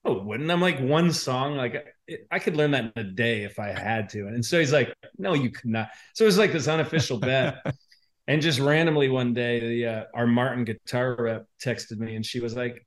oh, 0.05 0.23
wouldn't 0.23 0.51
I'm 0.51 0.61
like 0.61 0.81
one 0.81 1.13
song, 1.13 1.57
like 1.57 1.87
I 2.31 2.39
could 2.39 2.57
learn 2.57 2.73
that 2.73 2.93
in 2.97 3.07
a 3.07 3.11
day 3.11 3.45
if 3.45 3.59
I 3.59 3.69
had 3.69 4.09
to, 4.11 4.27
and 4.27 4.45
so 4.45 4.59
he's 4.59 4.73
like, 4.73 4.95
no, 5.19 5.35
you 5.35 5.51
could 5.51 5.71
not. 5.71 5.89
So 6.15 6.25
it 6.25 6.27
was 6.27 6.39
like 6.39 6.53
this 6.53 6.69
unofficial 6.69 7.19
bet, 7.19 7.65
and 8.29 8.43
just 8.43 8.61
randomly 8.61 9.09
one 9.09 9.33
day, 9.35 9.61
the 9.61 9.87
uh, 9.87 10.05
our 10.15 10.27
Martin 10.27 10.65
guitar 10.65 11.17
rep 11.19 11.47
texted 11.63 11.99
me, 11.99 12.17
and 12.17 12.25
she 12.25 12.41
was 12.41 12.55
like. 12.55 12.87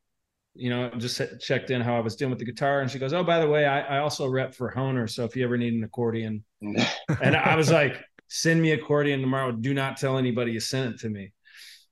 You 0.60 0.72
know, 0.72 0.90
just 0.98 1.22
checked 1.40 1.70
in 1.70 1.82
how 1.82 1.96
I 1.96 2.00
was 2.00 2.16
doing 2.16 2.32
with 2.32 2.40
the 2.40 2.46
guitar, 2.46 2.82
and 2.82 2.90
she 2.90 2.98
goes, 2.98 3.14
"Oh, 3.14 3.24
by 3.24 3.40
the 3.40 3.48
way, 3.48 3.68
I, 3.68 3.98
I 3.98 4.00
also 4.00 4.28
rep 4.28 4.56
for 4.56 4.74
Hohner, 4.76 5.08
so 5.08 5.24
if 5.24 5.36
you 5.36 5.44
ever 5.44 5.56
need 5.56 5.76
an 5.76 5.84
accordion, 5.84 6.44
and 6.62 7.36
I 7.36 7.56
was 7.56 7.72
like, 7.72 8.04
send 8.28 8.62
me 8.62 8.72
accordion 8.72 9.22
tomorrow. 9.22 9.52
Do 9.52 9.76
not 9.76 9.98
tell 9.98 10.18
anybody 10.18 10.54
you 10.54 10.60
sent 10.60 10.96
it 10.96 11.00
to 11.02 11.10
me. 11.10 11.32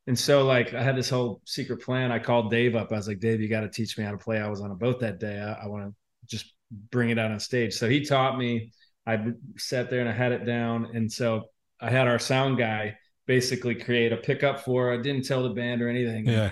And 0.07 0.17
so 0.17 0.45
like 0.45 0.73
I 0.73 0.83
had 0.83 0.95
this 0.95 1.09
whole 1.09 1.41
secret 1.45 1.81
plan. 1.81 2.11
I 2.11 2.19
called 2.19 2.51
Dave 2.51 2.75
up. 2.75 2.91
I 2.91 2.95
was 2.95 3.07
like, 3.07 3.19
Dave, 3.19 3.41
you 3.41 3.49
got 3.49 3.61
to 3.61 3.69
teach 3.69 3.97
me 3.97 4.03
how 4.03 4.11
to 4.11 4.17
play. 4.17 4.39
I 4.39 4.47
was 4.47 4.61
on 4.61 4.71
a 4.71 4.75
boat 4.75 4.99
that 4.99 5.19
day. 5.19 5.39
I, 5.39 5.65
I 5.65 5.67
want 5.67 5.85
to 5.85 5.93
just 6.27 6.53
bring 6.91 7.09
it 7.09 7.19
out 7.19 7.31
on 7.31 7.39
stage. 7.39 7.73
So 7.73 7.89
he 7.89 8.05
taught 8.05 8.37
me. 8.37 8.71
I 9.07 9.23
sat 9.57 9.89
there 9.89 9.99
and 9.99 10.09
I 10.09 10.13
had 10.13 10.31
it 10.31 10.45
down, 10.45 10.89
and 10.95 11.11
so 11.11 11.43
I 11.79 11.91
had 11.91 12.07
our 12.07 12.17
sound 12.17 12.57
guy 12.57 12.97
basically 13.27 13.75
create 13.75 14.11
a 14.11 14.17
pickup 14.17 14.61
for. 14.61 14.91
I 14.91 14.97
didn't 14.97 15.25
tell 15.25 15.43
the 15.43 15.49
band 15.49 15.83
or 15.83 15.89
anything. 15.89 16.25
Yeah. 16.25 16.51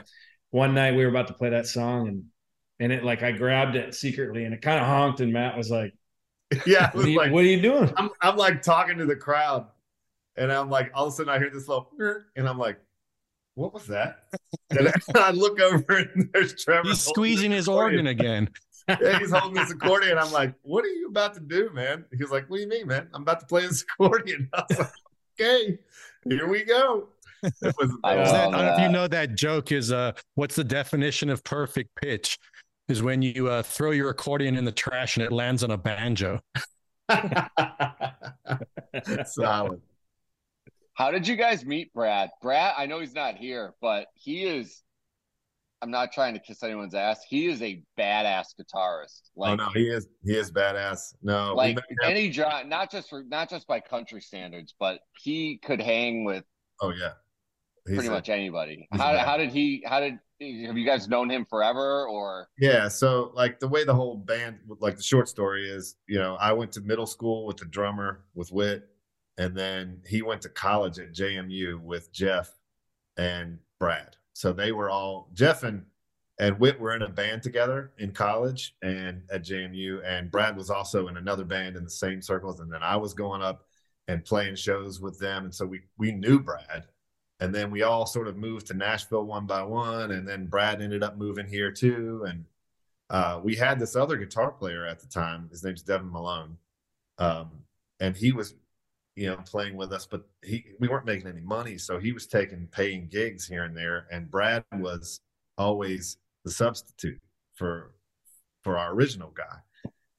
One 0.52 0.76
night 0.76 0.96
we 0.96 1.04
were 1.04 1.10
about 1.10 1.28
to 1.28 1.34
play 1.34 1.50
that 1.50 1.66
song, 1.66 2.08
and 2.08 2.26
and 2.80 2.92
it 2.92 3.04
like 3.04 3.24
I 3.24 3.32
grabbed 3.32 3.76
it 3.76 3.96
secretly, 3.96 4.46
and 4.46 4.54
it 4.54 4.62
kind 4.62 4.80
of 4.80 4.86
honked, 4.86 5.20
and 5.20 5.34
Matt 5.34 5.58
was 5.58 5.72
like, 5.72 5.94
Yeah, 6.66 6.90
it 6.90 6.96
"What 6.96 7.06
are 7.06 7.10
you, 7.10 7.18
like 7.18 7.32
what 7.32 7.44
are 7.44 7.48
you 7.48 7.62
doing?" 7.62 7.92
I'm 7.98 8.12
I'm 8.22 8.38
like 8.38 8.62
talking 8.62 9.00
to 9.00 9.06
the 9.06 9.16
crowd, 9.16 9.68
and 10.36 10.52
I'm 10.52 10.70
like, 10.70 10.92
all 10.94 11.08
of 11.08 11.14
a 11.14 11.16
sudden 11.16 11.34
I 11.34 11.40
hear 11.40 11.50
this 11.50 11.68
little, 11.68 11.90
and 12.36 12.48
I'm 12.48 12.60
like, 12.60 12.78
what 13.56 13.74
was 13.74 13.88
that? 13.88 14.26
And 14.70 14.92
I 15.16 15.32
look 15.32 15.60
over 15.60 15.98
and 15.98 16.30
there's 16.34 16.62
Trevor. 16.64 16.90
He's 16.90 17.02
squeezing 17.02 17.52
this 17.52 17.60
his 17.60 17.68
organ 17.68 18.08
again. 18.08 18.50
Yeah, 18.88 19.20
he's 19.20 19.32
holding 19.32 19.62
his 19.62 19.72
accordion. 19.72 20.18
I'm 20.18 20.32
like, 20.32 20.54
what 20.64 20.84
are 20.84 20.90
you 20.90 21.08
about 21.08 21.34
to 21.36 21.40
do, 21.40 21.70
man? 21.74 22.04
He's 22.18 22.32
like, 22.32 22.50
what 22.50 22.58
do 22.58 22.64
you 22.64 22.68
mean, 22.68 22.88
man? 22.88 23.08
I'm 23.14 23.22
about 23.22 23.40
to 23.40 23.46
play 23.46 23.66
this 23.66 23.84
accordion. 23.84 24.50
I 24.54 24.64
was 24.70 24.80
like, 24.80 24.90
okay, 25.40 25.80
here 26.28 26.48
we 26.48 26.64
go. 26.64 27.08
It 27.44 27.76
was, 27.80 27.92
I 28.04 28.22
Is 28.22 28.32
that- 28.32 28.50
I 28.50 28.52
don't 28.52 28.66
know 28.66 28.74
if 28.74 28.80
you 28.82 28.90
know 28.90 29.08
that 29.08 29.36
joke 29.36 29.72
is 29.72 29.92
uh 29.92 30.14
what's 30.36 30.56
the 30.56 30.64
definition 30.64 31.30
of 31.30 31.44
perfect 31.44 31.96
pitch? 31.96 32.38
Is 32.90 33.02
when 33.02 33.22
you 33.22 33.48
uh, 33.48 33.64
throw 33.64 33.92
your 33.92 34.10
accordion 34.10 34.58
in 34.58 34.66
the 34.66 34.72
trash 34.72 35.16
and 35.16 35.26
it 35.26 35.32
lands 35.32 35.64
on 35.64 35.72
a 35.72 35.78
banjo. 35.78 36.42
solid. 39.26 39.82
How 40.96 41.12
did 41.12 41.28
you 41.28 41.36
guys 41.36 41.66
meet 41.66 41.94
Brad? 41.94 42.30
Brad, 42.42 42.76
I 42.78 42.86
know 42.86 43.00
he's 43.00 43.16
not 43.16 43.36
here, 43.36 43.74
but 43.82 44.08
he 44.14 44.44
is. 44.44 44.82
I'm 45.82 45.92
not 45.92 46.14
trying 46.14 46.34
to 46.36 46.40
kiss 46.40 46.64
anyone's 46.64 46.96
ass. 46.96 47.22
He 47.28 47.48
is 47.48 47.62
a 47.62 47.84
badass 48.00 48.54
guitarist. 48.60 49.22
Oh, 49.36 49.42
like, 49.42 49.52
oh 49.52 49.56
no, 49.56 49.70
he 49.74 49.90
is 49.90 50.08
he 50.24 50.34
is 50.36 50.52
badass. 50.52 51.14
No, 51.22 51.54
like 51.56 51.78
any 52.04 52.30
job, 52.30 52.68
not 52.68 52.90
just 52.90 53.10
for 53.10 53.24
not 53.24 53.50
just 53.50 53.68
by 53.68 53.80
country 53.80 54.22
standards, 54.22 54.74
but 54.80 55.00
he 55.22 55.58
could 55.58 55.82
hang 55.82 56.24
with 56.24 56.46
oh 56.82 56.92
yeah, 56.92 57.14
He's 57.86 57.96
pretty 57.96 58.08
a- 58.08 58.12
much 58.12 58.30
anybody. 58.30 58.88
How, 58.94 59.18
how 59.18 59.36
did 59.36 59.50
he? 59.50 59.84
How 59.86 60.00
did 60.00 60.20
have 60.40 60.78
you 60.78 60.86
guys 60.86 61.08
known 61.08 61.30
him 61.30 61.46
forever 61.50 62.08
or? 62.08 62.48
Yeah, 62.58 62.88
so 62.88 63.32
like 63.34 63.60
the 63.60 63.68
way 63.68 63.84
the 63.84 63.96
whole 63.96 64.18
band, 64.18 64.60
like 64.80 64.98
the 64.98 65.04
short 65.04 65.28
story 65.28 65.70
is, 65.70 65.96
you 66.08 66.20
know, 66.20 66.36
I 66.36 66.54
went 66.54 66.72
to 66.74 66.82
middle 66.82 67.06
school 67.06 67.46
with 67.46 67.58
the 67.58 67.66
drummer 67.66 68.24
with 68.36 68.52
Whit, 68.52 68.88
and 69.38 69.56
then 69.56 70.02
he 70.08 70.22
went 70.22 70.42
to 70.42 70.50
college 70.50 71.00
at 71.00 71.14
JMU 71.14 71.80
with 71.82 72.12
Geoff 72.12 72.52
and 73.18 73.60
Brad. 73.80 74.16
So 74.34 74.54
they 74.54 74.72
were 74.72 74.90
all 74.90 75.30
Geoff 75.34 75.64
and 75.64 75.86
and 76.40 76.60
Whit 76.60 76.80
were 76.80 76.96
in 76.96 77.04
a 77.04 77.10
band 77.10 77.44
together 77.44 77.92
in 78.00 78.12
college 78.12 78.76
and 78.82 79.22
at 79.32 79.44
JMU, 79.44 80.02
and 80.04 80.32
Brad 80.32 80.58
was 80.58 80.72
also 80.72 81.08
in 81.08 81.18
another 81.18 81.46
band 81.46 81.76
in 81.76 81.84
the 81.84 81.90
same 81.90 82.22
circles, 82.22 82.60
and 82.60 82.74
then 82.74 82.82
I 82.82 82.96
was 82.98 83.14
going 83.14 83.44
up 83.44 83.66
and 84.08 84.26
playing 84.26 84.56
shows 84.56 85.00
with 85.00 85.20
them, 85.20 85.46
and 85.46 85.54
so 85.54 85.66
we 85.66 85.82
we 85.98 86.12
knew 86.12 86.40
Brad. 86.40 86.88
And 87.40 87.54
then 87.54 87.72
we 87.72 87.84
all 87.84 88.06
sort 88.06 88.28
of 88.28 88.38
moved 88.38 88.68
to 88.68 88.74
Nashville 88.74 89.26
one 89.26 89.46
by 89.46 89.64
one, 89.64 90.12
and 90.12 90.28
then 90.28 90.46
Brad 90.46 90.82
ended 90.82 91.04
up 91.04 91.18
moving 91.18 91.48
here 91.48 91.72
too. 91.72 92.26
And 92.28 92.46
uh, 93.10 93.42
we 93.44 93.56
had 93.56 93.80
this 93.80 93.96
other 93.96 94.18
guitar 94.18 94.52
player 94.52 94.86
at 94.86 95.00
the 95.02 95.08
time. 95.08 95.50
His 95.50 95.64
name's 95.64 95.82
Devin 95.82 96.12
Malone, 96.12 96.58
um, 97.18 97.52
and 98.00 98.16
he 98.16 98.32
was, 98.32 98.56
you 99.16 99.28
know, 99.28 99.38
playing 99.46 99.76
with 99.76 99.92
us. 99.94 100.06
But 100.06 100.24
he 100.44 100.66
we 100.80 100.88
weren't 100.88 101.06
making 101.06 101.28
any 101.28 101.42
money, 101.42 101.78
so 101.78 102.00
he 102.00 102.12
was 102.12 102.28
taking 102.28 102.68
paying 102.68 103.08
gigs 103.10 103.48
here 103.48 103.64
and 103.64 103.76
there. 103.76 104.08
And 104.12 104.30
Brad 104.30 104.64
was 104.74 105.20
always 105.58 106.18
the 106.44 106.52
substitute 106.52 107.20
for 107.56 107.94
for 108.64 108.78
our 108.78 108.94
original 108.94 109.32
guy. 109.32 109.58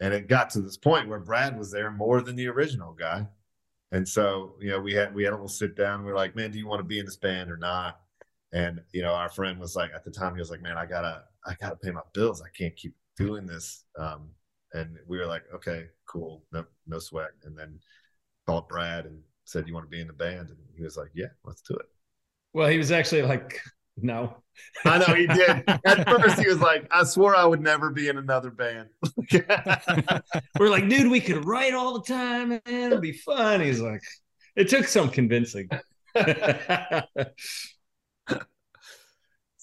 And 0.00 0.12
it 0.12 0.28
got 0.28 0.50
to 0.50 0.60
this 0.60 0.76
point 0.76 1.08
where 1.08 1.20
Brad 1.20 1.58
was 1.58 1.70
there 1.70 1.90
more 1.90 2.20
than 2.20 2.36
the 2.36 2.48
original 2.48 2.92
guy. 2.92 3.26
And 3.92 4.06
so, 4.06 4.56
you 4.60 4.70
know, 4.70 4.80
we 4.80 4.92
had 4.92 5.14
we 5.14 5.24
had 5.24 5.32
a 5.32 5.36
little 5.36 5.48
sit 5.48 5.76
down. 5.76 6.04
We 6.04 6.10
are 6.10 6.16
like, 6.16 6.34
man, 6.36 6.50
do 6.50 6.58
you 6.58 6.66
want 6.66 6.80
to 6.80 6.84
be 6.84 6.98
in 6.98 7.06
this 7.06 7.16
band 7.16 7.50
or 7.50 7.56
not? 7.56 8.00
And 8.52 8.80
you 8.92 9.02
know, 9.02 9.12
our 9.14 9.28
friend 9.28 9.58
was 9.58 9.76
like, 9.76 9.90
at 9.94 10.04
the 10.04 10.10
time, 10.10 10.34
he 10.34 10.40
was 10.40 10.50
like, 10.50 10.62
man, 10.62 10.76
I 10.76 10.86
gotta, 10.86 11.24
I 11.46 11.54
gotta 11.60 11.76
pay 11.76 11.90
my 11.90 12.02
bills. 12.12 12.42
I 12.42 12.48
can't 12.56 12.76
keep 12.76 12.94
doing 13.16 13.46
this. 13.46 13.84
Um, 13.98 14.30
and 14.72 14.98
we 15.06 15.18
were 15.18 15.26
like, 15.26 15.44
okay, 15.54 15.86
cool, 16.06 16.44
no, 16.52 16.64
no 16.86 16.98
sweat. 16.98 17.30
And 17.44 17.56
then 17.56 17.78
called 18.46 18.68
Brad 18.68 19.06
and 19.06 19.20
said, 19.44 19.66
you 19.68 19.74
want 19.74 19.86
to 19.86 19.90
be 19.90 20.00
in 20.00 20.06
the 20.06 20.12
band? 20.12 20.48
And 20.48 20.58
he 20.76 20.82
was 20.82 20.96
like, 20.96 21.10
yeah, 21.14 21.26
let's 21.44 21.62
do 21.62 21.74
it. 21.74 21.86
Well, 22.52 22.68
he 22.68 22.78
was 22.78 22.92
actually 22.92 23.22
like, 23.22 23.60
"No." 23.96 24.36
I 24.84 24.98
know 24.98 25.14
he 25.14 25.26
did. 25.26 25.64
At 25.84 26.08
first, 26.08 26.38
he 26.38 26.46
was 26.46 26.60
like, 26.60 26.86
I 26.92 27.02
swore 27.02 27.34
I 27.34 27.44
would 27.44 27.60
never 27.60 27.90
be 27.90 28.08
in 28.08 28.16
another 28.18 28.50
band. 28.50 28.88
We're 30.58 30.70
like, 30.70 30.88
dude, 30.88 31.10
we 31.10 31.20
could 31.20 31.44
write 31.44 31.74
all 31.74 31.98
the 31.98 32.04
time, 32.04 32.50
man. 32.50 32.60
It'd 32.64 33.00
be 33.00 33.12
fun. 33.12 33.60
He's 33.60 33.80
like, 33.80 34.00
it 34.54 34.68
took 34.68 34.86
some 34.86 35.10
convincing. 35.10 35.68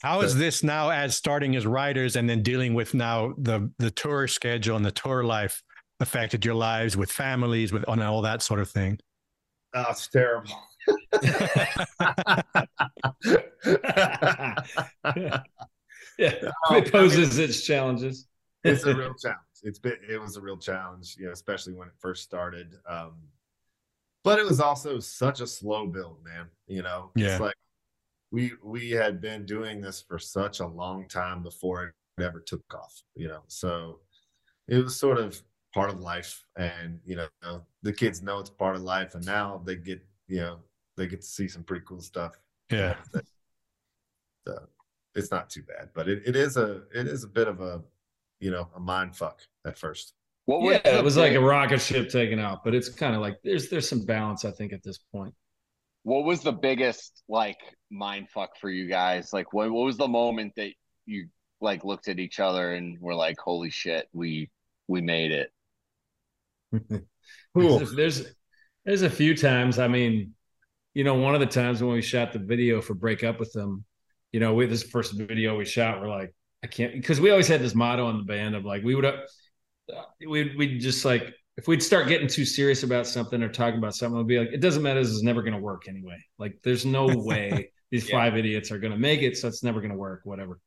How 0.02 0.22
is 0.22 0.36
this 0.36 0.64
now 0.64 0.90
as 0.90 1.16
starting 1.16 1.56
as 1.56 1.66
writers 1.66 2.18
and 2.18 2.30
then 2.30 2.44
dealing 2.44 2.74
with 2.74 2.94
now 2.94 3.34
the 3.38 3.72
the 3.78 3.92
tour 3.92 4.28
schedule 4.28 4.76
and 4.76 4.84
the 4.84 4.92
tour 4.92 5.24
life 5.24 5.64
affected 6.02 6.44
your 6.44 6.56
lives 6.56 6.98
with 6.98 7.12
families 7.12 7.72
with 7.72 7.88
on 7.88 8.02
all 8.02 8.22
that 8.24 8.42
sort 8.42 8.60
of 8.60 8.70
thing? 8.70 9.00
oh, 9.74 9.86
it's 9.90 10.08
terrible. 10.10 10.52
yeah, 16.18 16.34
Oh, 16.70 16.76
it 16.76 16.92
poses 16.92 17.38
its 17.40 17.62
challenges. 17.62 18.28
it's 18.64 18.84
a 18.84 18.94
real 18.96 19.14
challenge. 19.16 19.40
It's 19.64 19.80
been 19.80 19.98
it 20.10 20.20
was 20.20 20.38
a 20.38 20.42
real 20.42 20.58
challenge, 20.58 21.16
you 21.20 21.26
know, 21.28 21.32
especially 21.32 21.74
when 21.74 21.88
it 21.88 21.94
first 22.00 22.24
started. 22.24 22.76
Um, 22.88 23.14
but 24.24 24.40
it 24.40 24.46
was 24.46 24.60
also 24.60 25.00
such 25.00 25.40
a 25.42 25.48
slow 25.48 25.88
build, 25.88 26.18
man. 26.24 26.48
You 26.68 26.82
know, 26.84 27.12
Yeah. 27.16 27.28
it's 27.34 27.40
like 27.40 27.56
we 28.32 28.54
we 28.64 28.92
had 28.92 29.22
been 29.22 29.46
doing 29.46 29.82
this 29.82 30.02
for 30.02 30.18
such 30.20 30.60
a 30.60 30.68
long 30.68 31.08
time 31.08 31.44
before 31.44 31.86
it 31.86 31.94
ever 32.24 32.40
took 32.40 32.62
off. 32.74 33.04
You 33.16 33.28
know, 33.30 33.44
so 33.48 34.00
it 34.68 34.84
was 34.84 34.96
sort 34.96 35.18
of 35.20 35.42
part 35.74 35.90
of 35.90 36.00
life, 36.00 36.46
and 36.58 37.00
you 37.06 37.16
know, 37.16 37.62
the 37.84 37.94
kids 37.94 38.22
know 38.22 38.40
it's 38.40 38.50
part 38.50 38.76
of 38.76 38.82
life, 38.82 39.16
and 39.16 39.26
now 39.26 39.62
they 39.66 39.76
get 39.76 40.02
you 40.28 40.38
know 40.38 40.60
they 40.98 41.08
get 41.08 41.22
to 41.22 41.28
see 41.28 41.48
some 41.48 41.64
pretty 41.64 41.84
cool 41.88 42.02
stuff. 42.02 42.40
Yeah. 42.72 42.96
That- 43.14 43.26
that- 44.46 44.68
it's 45.14 45.30
not 45.30 45.50
too 45.50 45.62
bad, 45.64 45.90
but 45.94 46.08
it, 46.08 46.24
it 46.26 46.36
is 46.38 46.56
a 46.56 46.84
it 46.96 47.06
is 47.08 47.26
a 47.26 47.28
bit 47.28 47.48
of 47.50 47.60
a 47.60 47.82
you 48.40 48.50
know 48.50 48.70
a 48.76 48.80
mind 48.80 49.14
fuck 49.16 49.42
at 49.68 49.78
first. 49.78 50.14
What 50.46 50.64
Yeah, 50.86 50.98
it 50.98 51.04
was 51.04 51.18
like 51.18 51.34
a 51.34 51.40
rocket 51.40 51.82
ship 51.82 52.10
taking 52.10 52.40
off, 52.40 52.64
but 52.64 52.74
it's 52.74 52.88
kind 52.90 53.14
of 53.14 53.22
like 53.22 53.38
there's 53.44 53.70
there's 53.70 53.88
some 53.90 54.06
balance, 54.06 54.46
I 54.46 54.52
think, 54.52 54.72
at 54.72 54.82
this 54.84 55.00
point. 55.14 55.34
What 56.04 56.24
was 56.24 56.42
the 56.42 56.54
biggest 56.54 57.24
like 57.28 57.58
mind 57.92 58.30
fuck 58.30 58.58
for 58.58 58.70
you 58.70 58.88
guys? 58.88 59.34
Like, 59.34 59.52
what 59.54 59.70
what 59.70 59.84
was 59.86 59.98
the 59.98 60.08
moment 60.08 60.54
that 60.56 60.72
you 61.06 61.28
like 61.60 61.84
looked 61.84 62.08
at 62.08 62.18
each 62.18 62.40
other 62.40 62.74
and 62.74 62.98
were 63.02 63.14
like, 63.14 63.36
"Holy 63.38 63.70
shit, 63.70 64.08
we 64.14 64.50
we 64.88 65.02
made 65.02 65.32
it." 65.32 65.52
There's, 67.56 67.96
there's 67.96 68.26
there's 68.86 69.02
a 69.02 69.10
few 69.10 69.36
times. 69.36 69.78
I 69.80 69.88
mean, 69.88 70.34
you 70.94 71.04
know, 71.04 71.16
one 71.16 71.34
of 71.36 71.40
the 71.42 71.46
times 71.48 71.84
when 71.84 71.94
we 71.94 72.02
shot 72.02 72.34
the 72.34 72.40
video 72.40 72.82
for 72.82 72.94
"Break 72.94 73.24
Up 73.24 73.40
with 73.40 73.52
Them," 73.54 73.86
you 74.32 74.40
know, 74.40 74.54
with 74.54 74.70
this 74.70 74.84
first 74.84 75.14
video 75.14 75.58
we 75.58 75.66
shot, 75.66 76.02
we're 76.02 76.10
like, 76.10 76.34
I 76.64 76.68
can't 76.68 76.94
because 76.94 77.20
we 77.20 77.30
always 77.32 77.48
had 77.48 77.62
this 77.62 77.76
motto 77.76 78.10
in 78.10 78.18
the 78.18 78.24
band 78.24 78.56
of 78.56 78.66
like 78.66 78.84
we 78.84 78.96
would 78.96 79.06
uh, 79.06 79.18
we 80.28 80.56
we 80.56 80.78
just 80.78 81.06
like 81.06 81.34
if 81.58 81.68
we'd 81.68 81.84
start 81.84 82.08
getting 82.08 82.28
too 82.28 82.46
serious 82.46 82.84
about 82.84 83.06
something 83.06 83.44
or 83.44 83.50
talking 83.50 83.78
about 83.78 83.94
something, 83.94 84.18
we'd 84.18 84.28
be 84.28 84.40
like, 84.40 84.50
it 84.54 84.62
doesn't 84.62 84.82
matter. 84.84 85.02
This 85.02 85.12
is 85.12 85.24
never 85.24 85.42
going 85.42 85.54
to 85.54 85.60
work 85.60 85.88
anyway. 85.90 86.18
Like, 86.40 86.58
there's 86.64 86.86
no 86.86 87.06
way 87.18 87.72
these 87.92 88.10
Yeah. 88.10 88.16
five 88.18 88.38
idiots 88.38 88.72
are 88.72 88.80
going 88.80 88.94
to 88.94 88.98
make 89.00 89.22
it, 89.22 89.38
so 89.38 89.48
it's 89.50 89.62
never 89.64 89.82
going 89.82 89.92
to 89.92 89.98
work. 89.98 90.22
Whatever. 90.24 90.60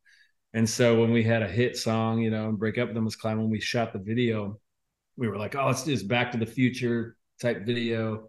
And 0.53 0.69
so 0.69 1.01
when 1.01 1.11
we 1.11 1.23
had 1.23 1.43
a 1.43 1.49
hit 1.49 1.77
song, 1.77 2.21
you 2.21 2.31
know, 2.31 2.49
and 2.49 2.59
break 2.59 2.79
up 2.79 2.89
with 2.89 2.95
them 2.95 3.05
was 3.05 3.17
climb 3.17 3.39
when 3.39 3.51
we 3.51 3.61
shot 3.61 3.93
the 3.93 3.99
video, 3.99 4.61
we 5.17 5.29
were 5.29 5.37
like, 5.37 5.55
oh, 5.55 5.67
let's 5.67 5.85
do 5.85 5.91
this 5.91 6.03
Back 6.03 6.33
to 6.33 6.39
the 6.39 6.47
Future 6.47 7.17
type 7.41 7.65
video, 7.65 8.29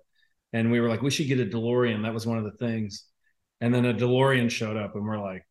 and 0.53 0.72
we 0.72 0.80
were 0.80 0.90
like, 0.90 1.02
we 1.02 1.12
should 1.12 1.28
get 1.28 1.40
a 1.40 1.45
DeLorean. 1.45 2.03
That 2.03 2.14
was 2.14 2.26
one 2.26 2.38
of 2.38 2.44
the 2.44 2.52
things. 2.52 3.06
And 3.62 3.74
then 3.74 3.86
a 3.86 3.94
DeLorean 3.94 4.49
showed 4.49 4.78
up, 4.78 4.95
and 4.95 5.06
we're 5.06 5.20
like, 5.20 5.45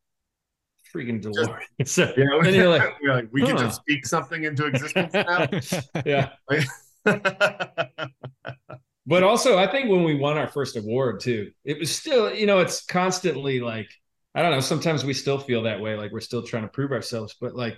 freaking 0.95 1.23
DeLorean. 1.23 1.61
so 1.87 2.13
You 2.17 2.25
know, 2.25 2.43
then 2.43 2.55
you're 2.55 2.69
like, 2.69 2.95
we're 3.03 3.15
like 3.15 3.29
we 3.33 3.43
can 3.43 3.57
just 3.57 3.81
speak 3.81 4.07
something 4.07 4.45
into 4.45 4.67
existence 4.67 5.13
now. 5.13 5.49
yeah. 6.05 6.31
But 9.07 9.23
also, 9.23 9.59
I 9.59 9.71
think 9.71 9.91
when 9.91 10.03
we 10.05 10.15
won 10.15 10.39
our 10.39 10.49
first 10.49 10.77
award 10.77 11.21
too, 11.21 11.51
it 11.65 11.79
was 11.79 11.95
still, 11.95 12.35
you 12.35 12.47
know, 12.47 12.61
it's 12.61 12.85
constantly 12.87 13.61
like, 13.61 13.89
I 14.35 14.41
don't 14.41 14.51
know. 14.51 14.61
Sometimes 14.61 15.05
we 15.05 15.13
still 15.13 15.39
feel 15.39 15.65
that 15.65 15.81
way, 15.81 15.95
like 15.95 16.11
we're 16.11 16.21
still 16.21 16.43
trying 16.43 16.63
to 16.63 16.69
prove 16.69 16.91
ourselves. 16.91 17.37
But 17.39 17.55
like 17.55 17.77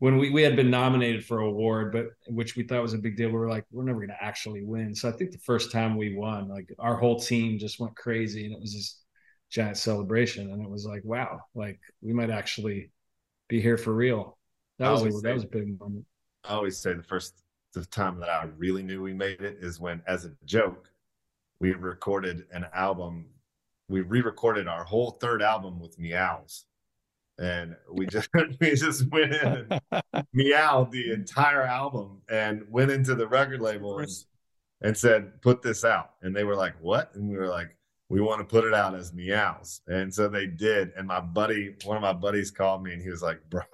when 0.00 0.16
we 0.16 0.30
we 0.30 0.42
had 0.42 0.56
been 0.56 0.70
nominated 0.70 1.24
for 1.24 1.40
an 1.40 1.46
award, 1.46 1.92
but 1.92 2.06
which 2.26 2.56
we 2.56 2.64
thought 2.64 2.82
was 2.82 2.94
a 2.94 2.98
big 2.98 3.16
deal, 3.16 3.28
we 3.28 3.34
were 3.34 3.48
like, 3.48 3.66
we're 3.70 3.84
never 3.84 3.98
going 3.98 4.08
to 4.08 4.24
actually 4.24 4.64
win. 4.64 4.94
So 4.94 5.08
I 5.08 5.12
think 5.12 5.30
the 5.30 5.38
first 5.38 5.70
time 5.70 5.96
we 5.96 6.16
won, 6.16 6.48
like 6.48 6.74
our 6.78 6.96
whole 6.96 7.20
team 7.20 7.58
just 7.58 7.78
went 7.78 7.94
crazy, 7.94 8.46
and 8.46 8.54
it 8.54 8.60
was 8.60 8.72
this 8.72 9.02
giant 9.50 9.76
celebration, 9.76 10.50
and 10.50 10.62
it 10.62 10.70
was 10.70 10.86
like, 10.86 11.04
wow, 11.04 11.40
like 11.54 11.78
we 12.00 12.12
might 12.12 12.30
actually 12.30 12.90
be 13.48 13.60
here 13.60 13.76
for 13.76 13.94
real. 13.94 14.38
That 14.78 14.90
was 14.90 15.02
a, 15.02 15.04
always 15.04 15.22
that 15.22 15.34
was 15.34 15.44
a 15.44 15.48
big 15.48 15.78
moment. 15.78 16.06
I 16.44 16.54
always 16.54 16.78
say 16.78 16.94
the 16.94 17.02
first 17.02 17.42
the 17.74 17.84
time 17.84 18.18
that 18.20 18.30
I 18.30 18.48
really 18.56 18.82
knew 18.82 19.02
we 19.02 19.12
made 19.12 19.42
it 19.42 19.58
is 19.60 19.78
when, 19.78 20.02
as 20.06 20.24
a 20.24 20.32
joke, 20.44 20.90
we 21.60 21.72
recorded 21.72 22.46
an 22.52 22.66
album. 22.72 23.26
We 23.90 24.00
re-recorded 24.00 24.66
our 24.66 24.84
whole 24.84 25.18
third 25.20 25.42
album 25.42 25.78
with 25.78 25.98
meows, 25.98 26.64
and 27.40 27.74
we 27.90 28.06
just 28.06 28.28
we 28.60 28.74
just 28.74 29.10
went 29.10 29.34
in 29.34 29.80
and 29.90 30.04
meowed 30.32 30.92
the 30.92 31.12
entire 31.12 31.62
album 31.62 32.20
and 32.28 32.62
went 32.68 32.90
into 32.90 33.14
the 33.14 33.26
record 33.26 33.60
label 33.60 33.98
and, 33.98 34.10
and 34.82 34.96
said, 34.96 35.40
"Put 35.42 35.62
this 35.62 35.84
out." 35.84 36.10
And 36.22 36.36
they 36.36 36.44
were 36.44 36.56
like, 36.56 36.74
"What?" 36.80 37.14
And 37.14 37.28
we 37.28 37.36
were 37.36 37.48
like, 37.48 37.76
"We 38.08 38.20
want 38.20 38.40
to 38.40 38.44
put 38.44 38.64
it 38.64 38.74
out 38.74 38.94
as 38.94 39.12
meows." 39.12 39.80
And 39.86 40.12
so 40.14 40.28
they 40.28 40.46
did. 40.46 40.92
And 40.96 41.08
my 41.08 41.20
buddy, 41.20 41.74
one 41.84 41.96
of 41.96 42.02
my 42.02 42.12
buddies, 42.12 42.50
called 42.50 42.84
me 42.84 42.92
and 42.92 43.02
he 43.02 43.08
was 43.10 43.22
like, 43.22 43.40
"Bro." 43.48 43.64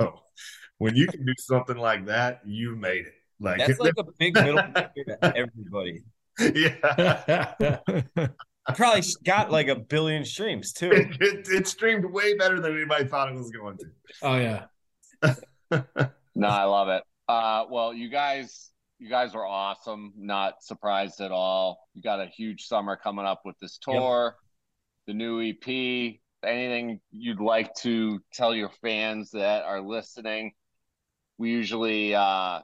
When 0.79 0.95
you 0.95 1.07
can 1.07 1.25
do 1.25 1.33
something 1.39 1.79
like 1.79 2.05
that, 2.07 2.43
you 2.45 2.77
made 2.77 3.07
it. 3.07 3.15
Like 3.41 3.59
That's 3.59 3.79
like 3.81 3.95
a 3.99 4.05
big 4.19 4.35
middle 4.35 4.63
finger 4.63 5.17
to 5.23 5.37
everybody. 5.37 6.03
yeah. 6.55 8.31
I 8.69 8.73
probably 8.73 9.03
got 9.25 9.51
like 9.51 9.69
a 9.69 9.77
billion 9.77 10.25
streams 10.25 10.73
too. 10.73 10.91
it, 10.91 11.21
it, 11.21 11.49
it 11.49 11.67
streamed 11.69 12.05
way 12.05 12.35
better 12.37 12.61
than 12.61 12.75
anybody 12.75 13.05
thought 13.07 13.29
it 13.29 13.37
was 13.37 13.51
going 13.51 13.79
to. 13.79 13.87
Oh 14.23 14.37
yeah. 14.37 14.65
No, 16.39 16.49
I 16.49 16.65
love 16.65 16.89
it. 16.89 17.03
Uh, 17.29 17.65
well, 17.71 17.95
you 17.95 18.11
guys, 18.11 18.71
you 18.99 19.09
guys 19.09 19.35
are 19.35 19.45
awesome. 19.45 20.13
Not 20.19 20.63
surprised 20.63 21.23
at 21.23 21.33
all. 21.33 21.89
You 21.95 22.03
got 22.03 22.21
a 22.21 22.27
huge 22.27 22.67
summer 22.67 22.95
coming 22.95 23.25
up 23.25 23.41
with 23.47 23.59
this 23.59 23.79
tour, 23.79 24.37
the 25.07 25.15
new 25.15 25.41
EP. 25.41 25.67
Anything 26.45 27.01
you'd 27.11 27.41
like 27.41 27.75
to 27.77 28.21
tell 28.35 28.55
your 28.55 28.69
fans 28.83 29.31
that 29.31 29.65
are 29.65 29.81
listening? 29.81 30.53
We 31.39 31.51
usually 31.51 32.15
uh, 32.15 32.61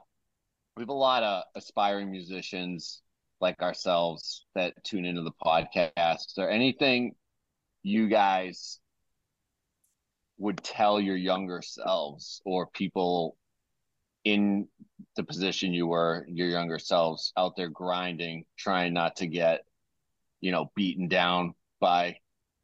we 0.77 0.81
have 0.83 0.89
a 0.89 0.93
lot 0.93 1.23
of 1.23 1.43
aspiring 1.55 2.11
musicians 2.11 3.01
like 3.43 3.61
ourselves 3.61 4.45
that 4.55 4.73
tune 4.85 5.05
into 5.05 5.21
the 5.21 5.33
podcast. 5.45 6.33
There 6.35 6.49
anything 6.49 7.13
you 7.83 8.07
guys 8.07 8.79
would 10.37 10.63
tell 10.63 10.99
your 10.99 11.17
younger 11.17 11.61
selves 11.61 12.41
or 12.45 12.67
people 12.67 13.37
in 14.23 14.69
the 15.17 15.23
position 15.23 15.73
you 15.73 15.87
were, 15.87 16.25
your 16.29 16.47
younger 16.47 16.79
selves 16.79 17.33
out 17.37 17.57
there 17.57 17.67
grinding, 17.67 18.45
trying 18.57 18.93
not 18.93 19.17
to 19.17 19.27
get, 19.27 19.65
you 20.39 20.53
know, 20.53 20.71
beaten 20.73 21.09
down 21.09 21.53
by 21.81 22.15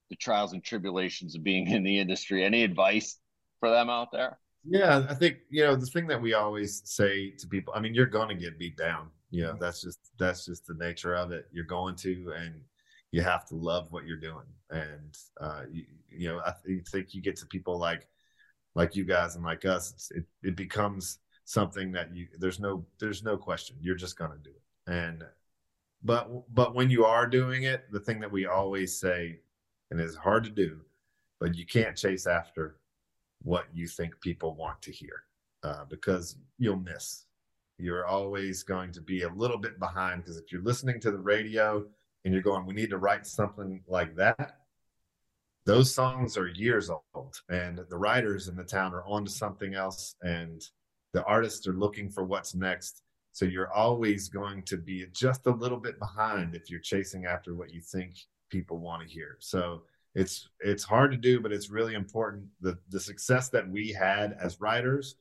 the 0.10 0.16
trials 0.16 0.54
and 0.54 0.64
tribulations 0.64 1.36
of 1.36 1.44
being 1.44 1.68
in 1.76 1.84
the 1.84 2.00
industry? 2.00 2.46
Any 2.46 2.64
advice 2.64 3.20
for 3.60 3.70
them 3.70 3.90
out 3.90 4.14
there? 4.14 4.40
Yeah, 4.64 5.06
I 5.10 5.14
think 5.14 5.38
you 5.50 5.64
know 5.64 5.76
the 5.76 5.86
thing 5.86 6.08
that 6.08 6.22
we 6.22 6.34
always 6.34 6.82
say 6.86 7.32
to 7.32 7.48
people. 7.48 7.74
I 7.76 7.80
mean, 7.82 7.94
you're 7.94 8.06
going 8.06 8.30
to 8.30 8.36
get 8.36 8.60
beat 8.60 8.78
down. 8.78 9.10
You 9.32 9.44
know, 9.44 9.58
that's 9.60 9.82
just 9.82 10.00
that's 10.18 10.46
just 10.46 10.66
the 10.66 10.74
nature 10.74 11.16
of 11.16 11.32
it. 11.32 11.48
You're 11.52 11.66
going 11.66 11.96
to, 11.98 12.34
and 12.36 12.62
you 13.12 13.22
have 13.22 13.46
to 13.50 13.56
love 13.56 13.92
what 13.92 14.06
you're 14.06 14.18
doing. 14.18 14.48
And 14.72 15.18
uh, 15.40 15.64
you, 15.72 15.86
you 16.10 16.28
know, 16.30 16.42
I 16.46 16.54
th- 16.66 16.88
think 16.88 17.14
you 17.14 17.22
get 17.22 17.36
to 17.38 17.46
people 17.46 17.78
like 17.78 18.08
like 18.76 18.96
you 18.96 19.04
guys 19.06 19.36
and 19.36 19.44
like 19.44 19.66
us. 19.66 19.92
It's, 19.92 20.12
it 20.12 20.26
it 20.44 20.56
becomes 20.56 21.20
something 21.46 21.92
that 21.92 22.16
you 22.16 22.28
there's 22.38 22.60
no 22.60 22.86
there's 23.00 23.24
no 23.24 23.38
question. 23.38 23.78
You're 23.82 23.96
just 23.96 24.18
going 24.18 24.32
to 24.32 24.38
do 24.38 24.52
it. 24.52 24.92
And 24.92 25.24
but 26.04 26.30
but 26.54 26.76
when 26.76 26.90
you 26.90 27.06
are 27.06 27.28
doing 27.28 27.64
it, 27.64 27.92
the 27.92 28.00
thing 28.00 28.20
that 28.22 28.32
we 28.32 28.46
always 28.46 29.00
say, 29.00 29.40
and 29.92 30.00
it's 30.00 30.16
hard 30.16 30.44
to 30.46 30.50
do, 30.50 30.82
but 31.40 31.56
you 31.56 31.66
can't 31.66 31.98
chase 31.98 32.26
after 32.28 32.78
what 33.42 33.66
you 33.74 33.88
think 33.88 34.20
people 34.22 34.56
want 34.56 34.82
to 34.82 34.92
hear 34.92 35.24
uh, 35.64 35.86
because 35.90 36.36
you'll 36.58 36.78
miss. 36.80 37.26
You're 37.80 38.06
always 38.06 38.64
going 38.64 38.92
to 38.92 39.02
be 39.02 39.24
a 39.24 39.34
little 39.34 39.58
bit 39.58 39.80
behind 39.80 40.22
because 40.22 40.38
if 40.38 40.52
you're 40.52 40.64
listening 40.64 41.00
to 41.02 41.12
the 41.12 41.20
radio 41.20 41.86
and 42.26 42.34
you're 42.34 42.44
going, 42.44 42.66
we 42.66 42.74
need 42.74 42.90
to 42.90 42.98
write 42.98 43.26
something 43.26 43.82
like 43.88 44.16
that, 44.18 44.58
those 45.66 45.94
songs 45.94 46.38
are 46.38 46.48
years 46.48 46.90
old 46.90 47.36
and 47.50 47.80
the 47.90 47.98
writers 47.98 48.48
in 48.48 48.56
the 48.56 48.64
town 48.64 48.94
are 48.94 49.06
on 49.06 49.26
to 49.26 49.32
something 49.32 49.76
else 49.76 50.16
and 50.22 50.62
the 51.14 51.24
artists 51.24 51.68
are 51.68 51.74
looking 51.74 52.10
for 52.10 52.26
what's 52.26 52.54
next. 52.54 53.02
So 53.32 53.46
you're 53.46 53.72
always 53.72 54.28
going 54.28 54.64
to 54.64 54.78
be 54.78 55.06
just 55.14 55.48
a 55.48 55.52
little 55.52 55.80
bit 55.80 56.00
behind 56.00 56.56
if 56.56 56.70
you're 56.70 56.80
chasing 56.80 57.26
after 57.26 57.56
what 57.56 57.72
you 57.72 57.82
think 57.82 58.16
people 58.50 58.80
want 58.80 59.04
to 59.04 59.08
hear. 59.08 59.38
So 59.40 59.84
it's 60.16 60.50
it's 60.60 60.84
hard 60.84 61.12
to 61.12 61.18
do 61.18 61.40
but 61.40 61.52
it's 61.52 61.70
really 61.70 61.94
important 61.94 62.44
the 62.62 62.78
the 62.90 63.00
success 63.00 63.50
that 63.50 63.70
we 63.70 63.94
had 63.94 64.36
as 64.42 64.60
writers 64.60 65.16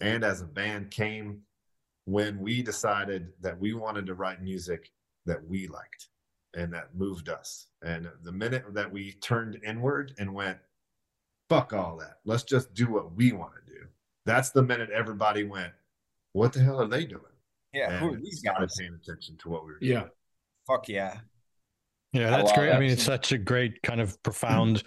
and 0.00 0.24
as 0.24 0.40
a 0.40 0.46
band 0.46 0.90
came 0.90 1.40
when 2.04 2.38
we 2.40 2.62
decided 2.62 3.28
that 3.40 3.58
we 3.58 3.74
wanted 3.74 4.06
to 4.06 4.14
write 4.14 4.42
music 4.42 4.90
that 5.26 5.38
we 5.48 5.68
liked 5.68 6.08
and 6.54 6.72
that 6.72 6.94
moved 6.94 7.28
us 7.28 7.66
and 7.84 8.08
the 8.24 8.32
minute 8.32 8.64
that 8.74 8.90
we 8.90 9.12
turned 9.22 9.58
inward 9.64 10.12
and 10.18 10.32
went 10.34 10.58
fuck 11.48 11.72
all 11.72 11.96
that 11.96 12.18
let's 12.24 12.42
just 12.42 12.72
do 12.74 12.90
what 12.90 13.14
we 13.14 13.32
want 13.32 13.52
to 13.54 13.72
do 13.72 13.80
that's 14.26 14.50
the 14.50 14.62
minute 14.62 14.90
everybody 14.90 15.44
went 15.44 15.72
what 16.32 16.52
the 16.52 16.60
hell 16.60 16.80
are 16.80 16.88
they 16.88 17.04
doing 17.04 17.22
Yeah, 17.72 17.98
who 17.98 18.06
are 18.06 18.14
and 18.14 18.24
these 18.24 18.40
started 18.40 18.68
guys? 18.68 18.76
paying 18.78 18.94
attention 19.00 19.36
to 19.38 19.48
what 19.48 19.64
we 19.64 19.72
were 19.72 19.78
doing 19.78 19.92
Yeah. 19.92 20.04
Fuck 20.66 20.88
yeah. 20.88 21.18
Yeah, 22.12 22.30
that's 22.30 22.48
love 22.50 22.54
great. 22.56 22.72
I 22.72 22.78
mean, 22.78 22.90
it's 22.90 23.02
such 23.02 23.32
a 23.32 23.38
great 23.38 23.82
kind 23.82 24.00
of 24.00 24.22
profound 24.22 24.82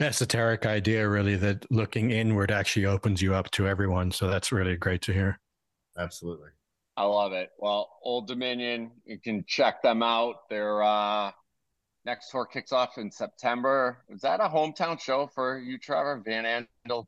esoteric 0.00 0.64
idea, 0.66 1.06
really, 1.08 1.36
that 1.36 1.70
looking 1.70 2.10
inward 2.10 2.50
actually 2.50 2.86
opens 2.86 3.20
you 3.20 3.34
up 3.34 3.50
to 3.52 3.68
everyone. 3.68 4.10
So 4.10 4.28
that's 4.28 4.50
really 4.50 4.76
great 4.76 5.02
to 5.02 5.12
hear. 5.12 5.38
Absolutely 5.98 6.48
I 6.96 7.02
love 7.04 7.32
it. 7.32 7.50
Well, 7.58 7.90
Old 8.04 8.28
Dominion, 8.28 8.92
you 9.04 9.18
can 9.18 9.44
check 9.48 9.82
them 9.82 10.00
out. 10.00 10.48
Their 10.48 10.80
uh, 10.80 11.32
next 12.04 12.30
tour 12.30 12.46
kicks 12.46 12.70
off 12.70 12.98
in 12.98 13.10
September. 13.10 14.04
Is 14.10 14.20
that 14.20 14.38
a 14.40 14.44
hometown 14.48 15.00
show 15.00 15.26
for 15.34 15.58
you, 15.58 15.76
Trevor? 15.76 16.22
Van 16.24 16.44
Andel 16.86 17.06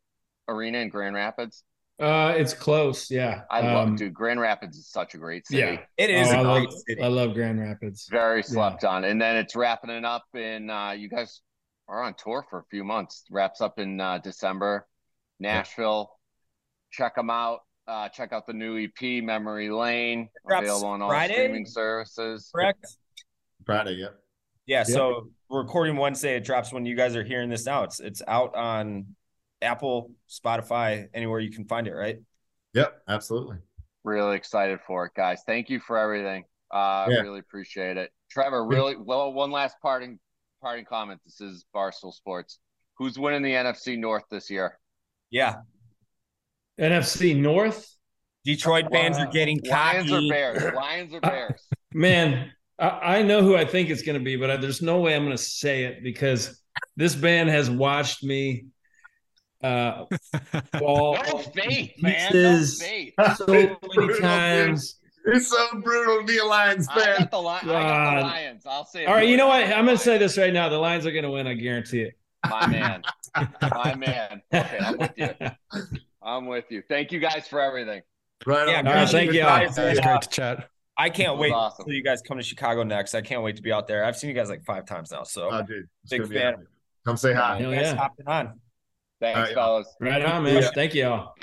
Arena 0.49 0.79
in 0.79 0.89
Grand 0.89 1.15
Rapids. 1.15 1.63
Uh, 2.01 2.35
it's 2.37 2.53
close. 2.53 3.13
Yeah. 3.13 3.43
I 3.49 3.61
love, 3.61 3.89
Um, 3.91 3.95
dude. 3.95 4.13
Grand 4.13 4.41
Rapids 4.41 4.77
is 4.77 4.89
such 4.89 5.15
a 5.15 5.19
great 5.19 5.47
city. 5.47 5.61
Yeah. 5.61 5.79
It 5.97 6.11
is 6.11 6.33
Oh, 6.33 6.33
a 6.33 6.39
I 6.41 6.43
great 6.59 6.69
love, 6.71 6.79
city. 6.89 7.03
I 7.03 7.07
love 7.07 7.35
Grand 7.35 7.61
Rapids. 7.61 8.09
Very 8.11 8.43
slept 8.43 8.85
on. 8.85 9.05
And 9.05 9.23
then 9.23 9.37
it's 9.37 9.55
wrapping 9.55 9.91
it 9.91 10.05
up 10.05 10.25
in. 10.35 10.69
Uh, 10.69 10.91
you 10.91 11.09
guys 11.09 11.43
are 11.87 12.03
on 12.03 12.15
tour 12.15 12.45
for 12.51 12.59
a 12.59 12.65
few 12.73 12.83
months. 12.83 13.23
Wraps 13.31 13.61
up 13.61 13.79
in 13.79 14.01
uh, 14.01 14.19
December. 14.19 14.89
Nashville. 15.39 16.11
Check 16.91 17.15
them 17.15 17.31
out. 17.31 17.61
Uh, 17.89 18.09
check 18.09 18.33
out 18.33 18.47
the 18.47 18.53
new 18.53 18.77
EP, 18.85 19.23
Memory 19.23 19.71
Lane, 19.71 20.29
available 20.45 20.89
on 20.89 21.03
all 21.03 21.09
Friday? 21.09 21.35
streaming 21.35 21.67
services. 21.67 22.51
Correct? 22.55 22.85
friday 23.65 23.95
yep 23.95 24.15
Yeah, 24.67 24.85
so 24.85 25.29
recording 25.51 25.97
Wednesday. 25.97 26.37
It 26.37 26.45
drops 26.45 26.73
when 26.73 26.87
you 26.87 26.95
guys 26.95 27.17
are 27.17 27.25
hearing 27.25 27.49
this 27.51 27.67
now. 27.67 27.83
It's 27.83 28.01
it's 28.01 28.23
out 28.29 28.55
on 28.55 29.07
Apple, 29.63 30.13
Spotify, 30.29 31.09
anywhere 31.15 31.41
you 31.41 31.51
can 31.51 31.65
find 31.65 31.87
it, 31.87 31.93
right? 31.95 32.19
yep 32.75 33.03
absolutely 33.09 33.57
Really 34.05 34.37
excited 34.37 34.79
for 34.87 35.07
it, 35.07 35.13
guys. 35.17 35.43
Thank 35.47 35.69
you 35.69 35.81
for 35.81 35.99
everything. 35.99 36.45
Uh, 36.71 37.07
Yeah. 37.09 37.21
Really 37.23 37.41
appreciate 37.41 37.97
it. 37.97 38.13
Trevor, 38.31 38.65
really 38.65 38.97
well. 38.97 39.33
One 39.33 39.51
last 39.51 39.77
parting 39.83 40.19
parting 40.61 40.85
comment. 40.85 41.21
This 41.25 41.41
is 41.41 41.65
Barstool 41.75 42.13
Sports. 42.13 42.59
Who's 42.99 43.19
winning 43.19 43.43
the 43.43 43.53
NFC 43.53 43.99
North 43.99 44.25
this 44.31 44.49
year? 44.51 44.79
Yeah. 45.31 45.57
NFC 46.81 47.39
North. 47.39 47.93
Detroit 48.45 48.87
fans 48.93 49.19
are 49.19 49.27
getting 49.27 49.59
cocky. 49.59 50.09
Lions 50.09 50.13
or. 50.13 50.29
Bears? 50.29 50.75
Lions 50.75 51.15
or 51.15 51.21
Bears? 51.21 51.67
Man, 51.93 52.53
I, 52.79 52.89
I 52.89 53.23
know 53.23 53.43
who 53.43 53.57
I 53.57 53.65
think 53.65 53.91
it's 53.91 54.03
going 54.03 54.19
to 54.19 54.25
be, 54.25 54.37
but 54.37 54.51
I, 54.51 54.57
there's 54.57 54.83
no 54.83 55.01
way 55.01 55.17
I'm 55.17 55.25
going 55.25 55.37
to 55.37 55.43
say 55.43 55.85
it 55.85 56.03
because 56.03 56.63
this 56.97 57.15
band 57.15 57.49
has 57.49 57.69
watched 57.69 58.23
me 58.23 58.67
uh, 59.63 60.05
fall 60.79 61.15
No 61.15 61.39
faith, 61.39 61.93
man. 62.01 62.31
No 62.33 62.65
faith. 62.65 63.15
so 63.37 63.47
many 63.47 64.21
times. 64.21 65.01
It's 65.29 65.49
so 65.49 65.81
brutal 65.81 66.21
to 66.21 66.25
be 66.25 66.39
a 66.39 66.45
Lions 66.45 66.87
I 66.89 67.17
got 67.19 67.31
the, 67.33 67.43
li- 67.43 67.49
I 67.49 67.65
got 67.65 68.15
the 68.15 68.21
Lions. 68.21 68.63
I'll 68.65 68.85
say 68.85 69.03
it. 69.03 69.07
All 69.09 69.15
right, 69.15 69.29
you 69.29 69.37
know 69.37 69.49
what? 69.49 69.65
I'm 69.65 69.73
I'm 69.73 69.85
going 69.85 69.97
to 69.97 70.03
say 70.03 70.19
this 70.19 70.39
right 70.39 70.53
now. 70.53 70.69
The 70.69 70.79
Lions 70.79 71.05
are 71.05 71.11
going 71.11 71.25
to 71.25 71.31
win. 71.31 71.49
I 71.49 71.55
guarantee 71.55 72.03
it. 72.03 72.15
My 72.49 72.67
man. 72.69 73.03
My 73.63 73.95
man. 73.97 74.41
Okay, 74.55 74.79
I'm 74.81 74.99
with 74.99 75.13
you. 75.17 75.35
I'm 76.27 76.47
with 76.47 76.65
you. 76.71 76.83
Thank 76.89 77.13
you 77.13 77.21
guys 77.21 77.47
for 77.49 77.61
everything. 77.61 78.03
Right 78.45 78.69
Yeah, 78.69 78.81
on. 78.81 78.89
All 78.89 78.95
right, 78.95 79.09
thank 79.09 79.33
you 79.33 79.43
all. 79.43 79.49
Guys, 79.49 79.79
It's 79.79 79.99
uh, 79.99 80.03
great 80.03 80.23
to 80.23 80.29
chat. 80.29 80.69
I 80.99 81.09
can't 81.11 81.39
wait 81.39 81.53
awesome. 81.53 81.85
until 81.85 81.95
you 81.95 82.03
guys 82.03 82.21
come 82.23 82.37
to 82.39 82.43
Chicago 82.43 82.83
next. 82.83 83.15
I 83.15 83.21
can't 83.21 83.43
wait 83.43 83.57
to 83.57 83.63
be 83.63 83.71
out 83.73 83.87
there. 83.87 84.05
I've 84.05 84.17
seen 84.17 84.29
you 84.29 84.35
guys 84.35 84.49
like 84.51 84.65
five 84.65 84.87
times 84.87 85.13
now, 85.13 85.23
so 85.23 85.51
Oh, 85.53 85.63
dude, 85.63 85.89
Big 86.11 86.27
fan. 86.27 86.55
epic. 86.55 86.67
Come 87.05 87.17
say 87.17 87.33
hi. 87.33 87.59
Hell 87.61 87.73
yeah. 87.73 87.95
hopping 87.95 88.27
on. 88.27 88.61
Thanks, 89.21 89.39
All 89.39 89.45
right, 89.45 89.55
fellas. 89.55 89.95
Right 90.01 90.23
on, 90.25 90.43
man. 90.43 90.63
Thank 90.75 90.95
you 90.95 91.07
all. 91.07 91.35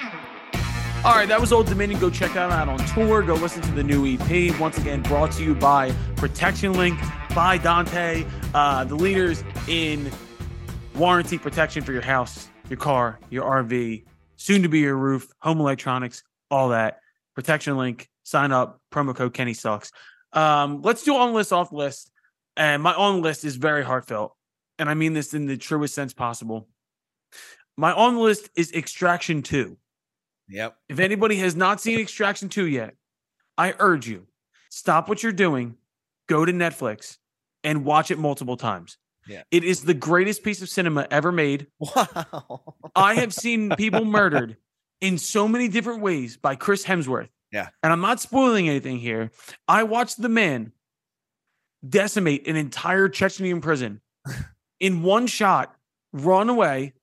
All 1.05 1.15
right, 1.15 1.27
that 1.27 1.39
was 1.39 1.51
Old 1.53 1.67
Dominion. 1.67 1.99
Go 1.99 2.09
check 2.09 2.33
that 2.33 2.51
out 2.51 2.67
on 2.69 2.77
tour. 2.93 3.21
Go 3.23 3.35
listen 3.35 3.61
to 3.63 3.71
the 3.71 3.83
new 3.83 4.05
EP. 4.05 4.57
Once 4.59 4.77
again, 4.77 5.01
brought 5.03 5.31
to 5.33 5.43
you 5.43 5.53
by 5.55 5.91
ProtectionLink, 6.15 6.97
by 7.35 7.57
Dante, 7.57 8.25
uh, 8.53 8.83
the 8.85 8.95
leaders 8.95 9.43
in 9.67 10.09
warranty 10.95 11.37
protection 11.37 11.83
for 11.83 11.91
your 11.91 12.01
house, 12.01 12.49
your 12.69 12.77
car, 12.77 13.19
your 13.29 13.43
RV, 13.43 14.03
soon 14.43 14.63
to 14.63 14.69
be 14.69 14.79
your 14.79 14.97
roof, 14.97 15.29
home 15.39 15.59
electronics, 15.59 16.23
all 16.51 16.69
that. 16.69 16.99
ProtectionLink. 17.37 18.07
Sign 18.23 18.51
up. 18.51 18.81
Promo 18.91 19.15
code 19.15 19.33
Kenny 19.33 19.53
sucks. 19.53 19.91
Um, 20.33 20.81
let's 20.81 21.03
do 21.03 21.15
on 21.15 21.33
list 21.33 21.53
off 21.53 21.71
list. 21.71 22.11
And 22.55 22.83
my 22.83 22.93
on 22.93 23.21
list 23.21 23.45
is 23.45 23.55
very 23.55 23.83
heartfelt, 23.83 24.35
and 24.77 24.87
I 24.87 24.93
mean 24.93 25.13
this 25.13 25.33
in 25.33 25.47
the 25.47 25.57
truest 25.57 25.95
sense 25.95 26.13
possible. 26.13 26.67
My 27.77 27.91
on 27.91 28.17
list 28.17 28.49
is 28.55 28.71
Extraction 28.71 29.41
Two. 29.41 29.77
Yep. 30.49 30.77
If 30.89 30.99
anybody 30.99 31.37
has 31.37 31.55
not 31.55 31.81
seen 31.81 31.99
Extraction 31.99 32.49
2 32.49 32.67
yet, 32.67 32.95
I 33.57 33.73
urge 33.79 34.07
you 34.07 34.27
stop 34.69 35.07
what 35.07 35.23
you're 35.23 35.31
doing, 35.31 35.77
go 36.27 36.45
to 36.45 36.51
Netflix, 36.51 37.17
and 37.63 37.85
watch 37.85 38.11
it 38.11 38.19
multiple 38.19 38.57
times. 38.57 38.97
Yeah. 39.27 39.43
It 39.51 39.63
is 39.63 39.83
the 39.83 39.93
greatest 39.93 40.43
piece 40.43 40.61
of 40.61 40.69
cinema 40.69 41.07
ever 41.09 41.31
made. 41.31 41.67
Wow. 41.79 42.75
I 42.95 43.15
have 43.15 43.33
seen 43.33 43.69
people 43.77 44.05
murdered 44.05 44.57
in 45.01 45.17
so 45.17 45.47
many 45.47 45.67
different 45.67 46.01
ways 46.01 46.37
by 46.37 46.55
Chris 46.55 46.83
Hemsworth. 46.83 47.29
Yeah. 47.51 47.69
And 47.83 47.93
I'm 47.93 48.01
not 48.01 48.19
spoiling 48.19 48.67
anything 48.67 48.97
here. 48.99 49.31
I 49.67 49.83
watched 49.83 50.21
the 50.21 50.29
man 50.29 50.71
decimate 51.87 52.47
an 52.47 52.55
entire 52.55 53.09
Chechnyan 53.09 53.61
prison 53.61 54.01
in 54.79 55.03
one 55.03 55.27
shot, 55.27 55.75
run 56.13 56.49
away, 56.49 56.93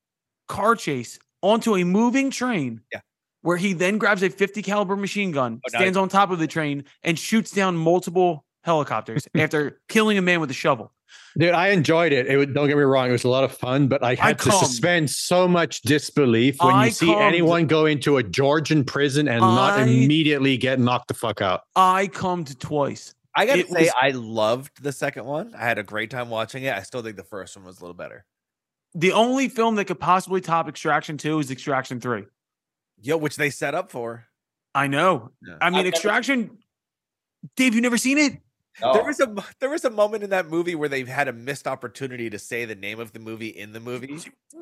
car 0.48 0.74
chase 0.74 1.18
onto 1.42 1.76
a 1.76 1.84
moving 1.84 2.30
train. 2.30 2.80
Yeah. 2.92 3.01
Where 3.42 3.56
he 3.56 3.72
then 3.72 3.97
grabs 3.97 4.22
a 4.22 4.28
50 4.28 4.60
caliber 4.60 4.97
machine 4.97 5.30
gun, 5.30 5.60
Oh, 5.64 5.68
stands 5.68 5.97
on 5.97 6.10
top 6.10 6.30
of 6.30 6.38
the 6.38 6.47
train, 6.47 6.84
and 7.02 7.18
shoots 7.18 7.51
down 7.51 7.74
multiple 7.74 8.44
helicopters 8.62 9.27
after 9.35 9.81
killing 9.89 10.19
a 10.19 10.23
man 10.23 10.41
with 10.41 10.51
a 10.51 10.55
shovel. 10.55 10.93
Dude, 11.39 11.51
I 11.51 11.69
enjoyed 11.69 12.12
it. 12.12 12.27
It 12.27 12.37
was, 12.37 12.47
don't 12.49 12.69
get 12.69 12.77
me 12.77 12.82
wrong; 12.82 13.09
it 13.09 13.12
was 13.12 13.24
a 13.24 13.28
lot 13.28 13.43
of 13.45 13.53
fun, 13.57 13.89
but 13.89 14.03
I 14.05 14.15
had 14.15 14.39
to 14.41 14.53
suspend 14.53 15.11
so 15.11 15.49
much 15.49 15.82
disbelief 15.82 16.57
when 16.62 16.74
I 16.74 16.87
you 16.87 16.91
see 16.93 17.07
cummed. 17.07 17.20
anyone 17.23 17.66
go 17.66 17.87
into 17.87 18.16
a 18.19 18.23
Georgian 18.23 18.85
prison 18.85 19.27
and 19.28 19.41
not 19.41 19.81
immediately 19.81 20.57
get 20.57 20.78
knocked 20.78 21.09
the 21.09 21.15
fuck 21.15 21.41
out. 21.41 21.62
I 21.74 22.07
come 22.09 22.45
twice. 22.45 23.15
I 23.37 23.47
gotta 23.47 23.61
It 23.61 23.69
say, 23.69 23.82
was- 23.85 23.93
I 24.01 24.11
loved 24.11 24.82
the 24.82 24.93
second 24.93 25.24
one. 25.24 25.55
I 25.55 25.61
had 25.62 25.78
a 25.78 25.82
great 25.85 26.11
time 26.11 26.31
watching 26.31 26.65
it. 26.65 26.74
I 26.74 26.82
still 26.82 27.03
think 27.03 27.16
the 27.16 27.23
first 27.24 27.57
one 27.57 27.65
was 27.65 27.78
a 27.78 27.81
little 27.81 27.95
better. 27.95 28.24
The 28.95 29.12
only 29.12 29.49
film 29.49 29.77
that 29.77 29.85
could 29.85 30.01
possibly 30.01 30.41
top 30.41 30.69
Extraction 30.69 31.16
2 31.16 31.39
is 31.39 31.51
Extraction 31.51 32.01
3. 32.01 32.24
Yo, 33.01 33.16
which 33.16 33.37
they 33.37 33.51
set 33.51 33.73
up 33.74 33.91
for. 33.93 34.27
I 34.74 34.89
know. 34.89 35.31
Yeah. 35.47 35.55
I 35.61 35.70
mean, 35.70 35.78
I've 35.78 35.85
never- 35.85 35.89
Extraction. 35.89 36.59
Dave, 37.57 37.74
you 37.77 37.81
never 37.81 37.97
seen 37.99 38.19
it? 38.19 38.39
There 38.80 39.02
oh. 39.02 39.05
was 39.05 39.20
a 39.20 39.34
there 39.59 39.70
was 39.70 39.84
a 39.84 39.90
moment 39.90 40.22
in 40.22 40.30
that 40.30 40.48
movie 40.48 40.74
where 40.74 40.88
they've 40.88 41.09
had 41.09 41.28
a 41.28 41.32
missed 41.32 41.66
opportunity 41.66 42.30
to 42.30 42.38
say 42.38 42.64
the 42.64 42.74
name 42.74 43.01
of 43.01 43.12
the 43.12 43.18
movie 43.18 43.48
in 43.48 43.72
the 43.72 43.80
movie. 43.80 44.18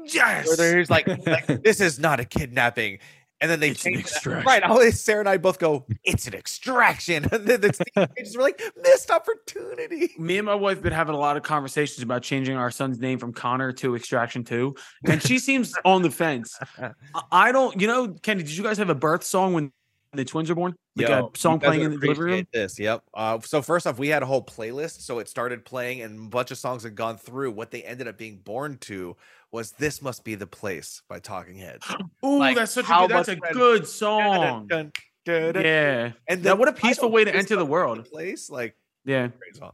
Yes. 0.07 0.47
Where 0.47 0.57
there's 0.57 0.91
like, 0.91 1.07
like 1.27 1.63
this 1.63 1.81
is 1.81 1.99
not 1.99 2.21
a 2.21 2.25
kidnapping. 2.25 2.99
And 3.41 3.49
then 3.49 3.61
they 3.61 3.71
It's 3.71 3.87
an 3.87 3.95
changed 3.95 4.27
it. 4.27 4.45
right. 4.45 4.63
Always 4.65 5.01
Sarah 5.01 5.21
and 5.21 5.29
I 5.29 5.37
both 5.37 5.61
go, 5.61 5.87
it's 6.03 6.27
an 6.27 6.35
extraction. 6.35 7.25
And 7.31 7.47
then 7.47 7.61
the 7.61 7.71
teenagers 7.71 8.37
were 8.37 8.43
like, 8.43 8.61
missed 8.83 9.13
opportunity. 9.13 10.13
Me 10.19 10.39
and 10.39 10.47
my 10.47 10.57
wife 10.57 10.83
been 10.83 10.93
having 10.93 11.15
a 11.15 11.19
lot 11.19 11.37
of 11.37 11.45
conversations 11.45 12.03
about 12.03 12.23
changing 12.23 12.57
our 12.57 12.73
son's 12.73 12.99
name 12.99 13.19
from 13.21 13.33
Connor 13.33 13.71
to 13.75 13.95
Extraction 13.95 14.43
2. 14.43 14.75
And 15.05 15.23
she 15.23 15.39
seems 15.39 15.73
on 15.85 16.03
the 16.03 16.11
fence. 16.11 16.59
I- 16.79 16.91
I 17.31 17.53
don't, 17.53 17.81
you 17.81 17.87
know, 17.87 18.09
Kenny, 18.09 18.43
did 18.43 18.57
you 18.57 18.65
guys 18.65 18.79
have 18.79 18.91
a 18.91 18.95
birth 18.97 19.23
song 19.23 19.53
when 19.53 19.73
the 20.13 20.25
twins 20.25 20.51
are 20.51 20.55
born? 20.55 20.75
Like 20.97 21.09
Yo, 21.09 21.31
a 21.35 21.39
song 21.39 21.61
playing 21.61 21.83
in 21.83 21.91
the 21.93 21.99
delivery 21.99 22.33
room? 22.33 22.47
This, 22.53 22.79
yep. 22.79 23.03
Uh, 23.15 23.39
so 23.41 23.63
first 23.63 23.87
off, 23.87 23.99
we 23.99 24.09
had 24.09 24.23
a 24.23 24.27
whole 24.27 24.43
playlist, 24.45 25.03
so 25.03 25.19
it 25.19 25.29
started 25.29 25.65
playing, 25.65 26.03
and 26.03 26.27
a 26.27 26.29
bunch 26.29 26.51
of 26.51 26.59
songs 26.59 26.83
had 26.83 26.95
gone 26.95 27.17
through. 27.17 27.53
What 27.53 27.71
they 27.71 27.83
ended 27.83 28.09
up 28.09 28.19
being 28.19 28.39
born 28.39 28.79
to 28.83 29.17
was 29.53 29.73
"This 29.73 30.03
Must 30.03 30.25
Be 30.25 30.35
the 30.35 30.47
Place" 30.47 31.03
by 31.09 31.19
Talking 31.21 31.57
Heads. 31.57 31.87
Ooh, 32.25 32.39
Like, 32.39 32.57
that's 32.57 32.73
such 32.73 32.87
a 32.89 32.99
good, 33.01 33.11
that's 33.11 33.29
a 33.29 33.37
good 33.37 33.87
song. 33.87 34.67
Dun, 34.67 34.93
dun, 35.25 35.53
dun, 35.55 35.65
Yeah. 35.65 36.13
And 36.27 36.43
Now, 36.43 36.57
what 36.57 36.69
a 36.69 36.73
peaceful 36.73 37.11
way 37.11 37.25
to 37.25 37.35
enter 37.35 37.55
the 37.55 37.61
Must 37.61 37.67
Be 37.69 37.73
world. 37.73 38.05
Place, 38.11 38.51
like 38.51 38.77
Yeah. 39.05 39.29
great 39.29 39.57
song. 39.57 39.73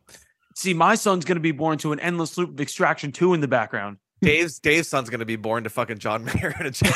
See, 0.57 0.75
my 0.75 0.95
son's 0.95 1.25
going 1.25 1.37
to 1.37 1.41
be 1.43 1.51
born 1.53 1.79
to 1.79 1.93
an 1.93 1.99
endless 2.01 2.39
loop 2.39 2.51
of 2.51 2.61
Extraction 2.61 3.11
2 3.11 3.35
in 3.35 3.41
the 3.41 3.49
background. 3.49 3.97
Dave's 4.23 4.59
Dave's 4.59 4.89
son's 4.89 5.11
gonna 5.11 5.25
be 5.27 5.37
born 5.37 5.65
to 5.65 5.71
fucking 5.71 5.99
John 5.99 6.25
Mayer 6.35 6.55
in 6.59 6.67
a 6.67 6.71
jail. 6.73 6.93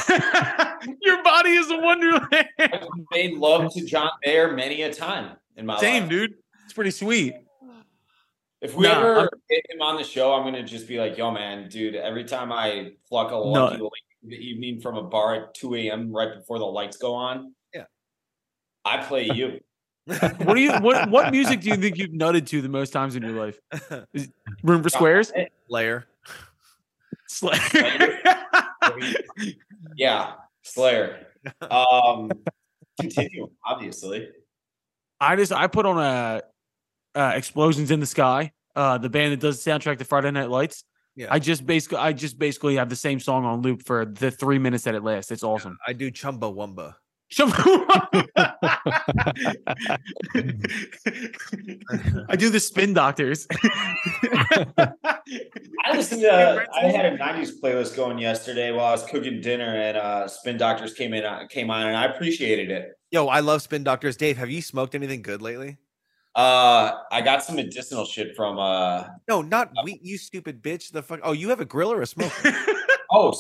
Your 1.03 1.23
body 1.23 1.51
is 1.51 1.71
a 1.71 1.79
wonderland. 1.79 2.49
I've 2.59 2.83
made 3.13 3.35
love 3.35 3.73
to 3.75 3.85
John 3.85 4.11
Mayer 4.25 4.53
many 4.53 4.83
a 4.83 4.93
time 4.93 5.37
in 5.57 5.67
my 5.67 5.75
life. 5.75 5.81
Same, 5.83 6.03
life. 6.05 6.11
dude. 6.11 6.35
It's 6.65 6.73
pretty 6.75 6.91
sweet. 6.91 7.35
If 8.61 8.75
we 8.75 8.85
Nah, 8.85 8.99
ever 8.99 9.19
I'm- 9.21 9.29
get 9.49 9.63
him 9.71 9.81
on 9.83 9.97
the 9.97 10.05
show, 10.05 10.33
I'm 10.35 10.43
gonna 10.45 10.65
just 10.65 10.89
be 10.89 10.99
like, 10.99 11.17
"Yo, 11.17 11.31
man, 11.31 11.69
dude! 11.69 11.95
Every 11.95 12.25
time 12.25 12.51
I 12.53 12.93
pluck 13.09 13.31
a 13.31 13.37
lucky 13.37 13.77
late 13.81 13.91
in 14.25 14.31
the 14.31 14.37
evening 14.37 14.81
from 14.81 14.97
a 14.97 15.03
bar 15.05 15.35
at 15.37 15.55
2 15.55 15.77
a.m. 15.77 16.13
right 16.13 16.35
before 16.35 16.59
the 16.59 16.65
lights 16.67 16.97
go 16.97 17.15
on, 17.15 17.55
Yeah. 17.73 17.85
I 18.85 18.97
play 18.99 19.31
you." 19.33 19.61
What 20.45 20.55
do 20.55 20.61
you 20.61 20.73
what 20.81 21.09
what 21.11 21.31
music 21.31 21.61
do 21.61 21.69
you 21.69 21.77
think 21.77 21.99
you've 21.99 22.11
nutted 22.11 22.47
to 22.49 22.61
the 22.63 22.69
most 22.69 22.91
times 22.95 23.15
in 23.15 23.23
your 23.23 23.33
life? 23.33 23.59
Is 24.13 24.29
Room 24.65 24.83
for 24.83 24.89
Squares? 24.89 25.31
Layer. 25.69 26.07
Slayer. 27.29 28.19
Yeah, 29.97 30.33
Slayer. 30.69 31.25
Um, 31.71 32.31
continue, 33.01 33.49
obviously. 33.65 34.29
I 35.21 35.37
just 35.37 35.53
I 35.53 35.69
put 35.69 35.87
on 35.87 35.99
a 35.99 36.43
uh, 37.19 37.33
Explosions 37.37 37.91
in 37.91 38.01
the 38.01 38.07
Sky, 38.07 38.53
uh, 38.75 38.99
the 38.99 39.09
band 39.09 39.33
that 39.33 39.41
does 39.41 39.63
the 39.63 39.71
soundtrack 39.71 39.99
to 39.99 40.05
Friday 40.05 40.31
Night 40.33 40.51
Lights. 40.51 40.85
Yeah. 41.15 41.29
I 41.31 41.39
just 41.39 41.65
basically 41.65 41.99
I 41.99 42.13
just 42.13 42.39
basically 42.39 42.77
have 42.77 42.89
the 42.89 42.97
same 42.97 43.19
song 43.19 43.45
on 43.45 43.63
loop 43.63 43.83
for 43.85 44.05
the 44.05 44.31
three 44.31 44.59
minutes 44.59 44.85
that 44.85 44.95
it 44.95 45.03
lasts. 45.03 45.31
It's 45.31 45.43
awesome. 45.43 45.79
I 45.87 45.93
do 45.93 46.11
Chumbawamba. 46.11 46.95
I 52.29 52.37
do 52.37 52.49
the 52.49 52.59
Spin 52.61 52.95
Doctors. 52.95 53.47
I 53.53 54.93
listened 55.93 56.23
to. 56.23 56.67
I 56.75 56.85
had 56.87 57.05
a 57.07 57.19
'90s 57.19 57.61
playlist 57.63 57.95
going 57.97 58.19
yesterday 58.19 58.73
while 58.73 58.87
I 58.87 58.93
was 58.93 59.05
cooking 59.05 59.41
dinner, 59.43 59.65
and 59.65 59.99
uh, 59.99 60.27
Spin 60.27 60.57
Doctors 60.57 60.95
came 60.95 61.13
in, 61.13 61.25
uh, 61.25 61.47
came 61.49 61.71
on, 61.71 61.87
and 61.87 61.97
I 61.97 62.07
appreciated 62.07 62.71
it. 62.71 62.99
Yo, 63.11 63.27
I 63.29 63.41
love 63.41 63.61
Spin 63.63 63.85
Doctors. 63.85 64.17
Dave, 64.17 64.39
have 64.39 64.51
you 64.51 64.63
smoked 64.63 64.95
anything 64.95 65.21
good 65.21 65.43
lately? 65.43 65.77
Uh, 66.35 66.93
I 67.11 67.21
got 67.21 67.43
some 67.43 67.57
medicinal 67.57 68.05
shit 68.05 68.37
from. 68.37 68.59
uh 68.59 69.05
No, 69.29 69.43
not 69.43 69.71
weed. 69.85 70.01
You 70.03 70.17
stupid 70.17 70.63
bitch. 70.63 70.93
The 70.93 71.03
fuck. 71.03 71.21
Oh, 71.23 71.33
you 71.33 71.51
have 71.51 71.61
a 71.61 71.65
grill 71.65 71.93
or 71.93 72.01
a 72.03 72.07
smoker? 72.07 72.55
Oh, 73.11 73.33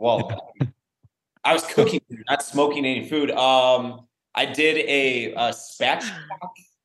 well, 0.00 0.52
I 1.44 1.52
was 1.54 1.64
cooking, 1.66 2.00
not 2.28 2.42
smoking 2.42 2.84
any 2.84 3.08
food. 3.08 3.30
Um, 3.30 4.06
I 4.34 4.46
did 4.46 4.76
a, 4.86 5.32
a 5.34 5.50
spatchcock. 5.50 6.10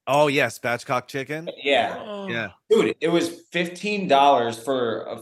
oh 0.07 0.27
yeah, 0.27 0.47
spatchcock 0.47 1.07
chicken. 1.07 1.49
Yeah, 1.61 2.27
Yeah. 2.27 2.49
dude, 2.69 2.95
it 3.01 3.09
was 3.09 3.29
fifteen 3.51 4.07
dollars 4.07 4.57
for 4.57 5.01
a 5.03 5.21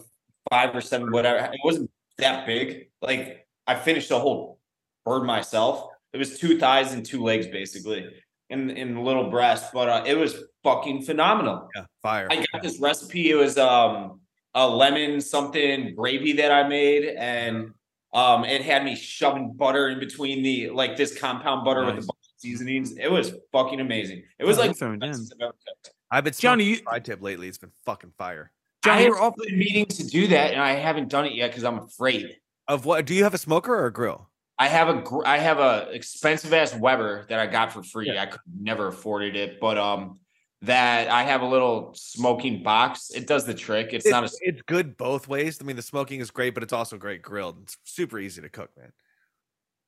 five 0.50 0.76
or 0.76 0.82
seven, 0.82 1.12
whatever. 1.12 1.52
It 1.52 1.60
wasn't 1.64 1.90
that 2.20 2.46
big. 2.46 2.90
Like 3.02 3.48
I 3.68 3.76
finished 3.76 4.10
the 4.10 4.20
whole 4.20 4.60
bird 5.06 5.24
myself. 5.24 5.88
It 6.14 6.18
was 6.18 6.38
two 6.40 6.60
thighs 6.60 6.94
and 6.94 7.04
two 7.06 7.24
legs, 7.24 7.48
basically, 7.48 8.08
in 8.50 8.70
in 8.70 9.04
little 9.04 9.30
breast. 9.32 9.74
But 9.74 9.90
uh, 9.90 10.04
it 10.06 10.16
was 10.16 10.36
fucking 10.64 11.02
phenomenal. 11.04 11.70
Yeah, 11.76 11.86
fire. 12.04 12.28
I 12.30 12.46
got 12.52 12.62
this 12.62 12.80
recipe. 12.80 13.32
It 13.32 13.36
was 13.36 13.58
um 13.58 14.20
a 14.54 14.68
lemon 14.68 15.20
something 15.20 15.96
gravy 15.96 16.34
that 16.34 16.52
I 16.52 16.68
made, 16.68 17.06
and 17.18 17.74
um 18.14 18.46
it 18.46 18.62
had 18.62 18.84
me 18.84 18.96
shoving 18.96 19.54
butter 19.54 19.90
in 19.90 20.00
between 20.00 20.44
the 20.44 20.70
like 20.70 20.96
this 20.98 21.18
compound 21.18 21.66
butter 21.66 21.86
with 21.86 21.96
the 21.98 22.14
seasonings. 22.38 22.94
It 22.98 23.12
was 23.12 23.34
fucking 23.52 23.80
amazing. 23.80 24.24
It 24.40 24.46
was 24.46 24.58
Oh, 24.58 24.62
like 24.62 24.70
I'm 24.72 24.76
throwing 24.76 25.00
the 25.00 25.06
down. 25.08 25.12
best 25.16 25.34
I've 25.34 25.42
ever 25.42 25.56
cooked. 25.68 25.92
I've 26.12 26.24
been 26.24 26.34
Johnny, 26.34 26.64
Johnny 26.66 26.78
you- 26.78 26.82
tri 26.84 27.00
tip 27.00 27.22
lately. 27.22 27.48
It's 27.48 27.58
been 27.58 27.72
fucking 27.86 28.14
fire. 28.18 28.52
I 28.86 28.88
Johnny, 28.90 29.04
have 29.04 29.12
we're 29.14 29.22
off. 29.22 29.34
been 29.38 29.58
meaning 29.58 29.86
to 29.86 30.06
do 30.08 30.28
that, 30.28 30.52
and 30.52 30.62
I 30.62 30.74
haven't 30.74 31.08
done 31.10 31.26
it 31.26 31.34
yet 31.34 31.52
because 31.52 31.64
I'm 31.64 31.80
afraid. 31.80 32.36
Of 32.68 32.86
what? 32.86 33.06
Do 33.06 33.14
you 33.16 33.24
have 33.24 33.34
a 33.34 33.38
smoker 33.38 33.74
or 33.74 33.86
a 33.88 33.94
grill? 33.94 34.30
I 34.60 34.68
have 34.68 34.90
a 34.90 35.02
gr- 35.02 35.26
I 35.26 35.38
have 35.38 35.60
a 35.60 35.90
expensive 35.92 36.54
ass 36.54 36.76
Weber 36.76 37.26
that 37.30 37.40
I 37.40 37.48
got 37.48 37.72
for 37.74 37.82
free. 37.82 38.16
I 38.18 38.26
could 38.28 38.42
never 38.60 38.88
afforded 38.88 39.36
it, 39.36 39.60
but 39.60 39.78
um, 39.78 40.20
that 40.64 41.10
I 41.10 41.24
have 41.24 41.42
a 41.42 41.46
little 41.46 41.94
smoking 41.94 42.64
box. 42.64 43.12
It 43.12 43.28
does 43.28 43.46
the 43.46 43.54
trick. 43.54 43.90
It's, 43.92 44.08
not 44.08 44.24
a 44.24 44.26
It's, 44.28 44.40
it's 44.42 44.62
good 44.64 44.98
both 44.98 45.28
ways. 45.28 45.60
I 45.62 45.66
mean, 45.66 45.76
the 45.76 45.82
smoking 45.82 46.22
is 46.22 46.32
great, 46.32 46.54
but 46.54 46.64
it's 46.64 46.74
also 46.74 46.98
great 46.98 47.22
grilled. 47.22 47.60
It's 47.64 47.78
super 47.84 48.18
easy 48.18 48.42
to 48.42 48.50
cook, 48.50 48.72
man. 48.78 48.94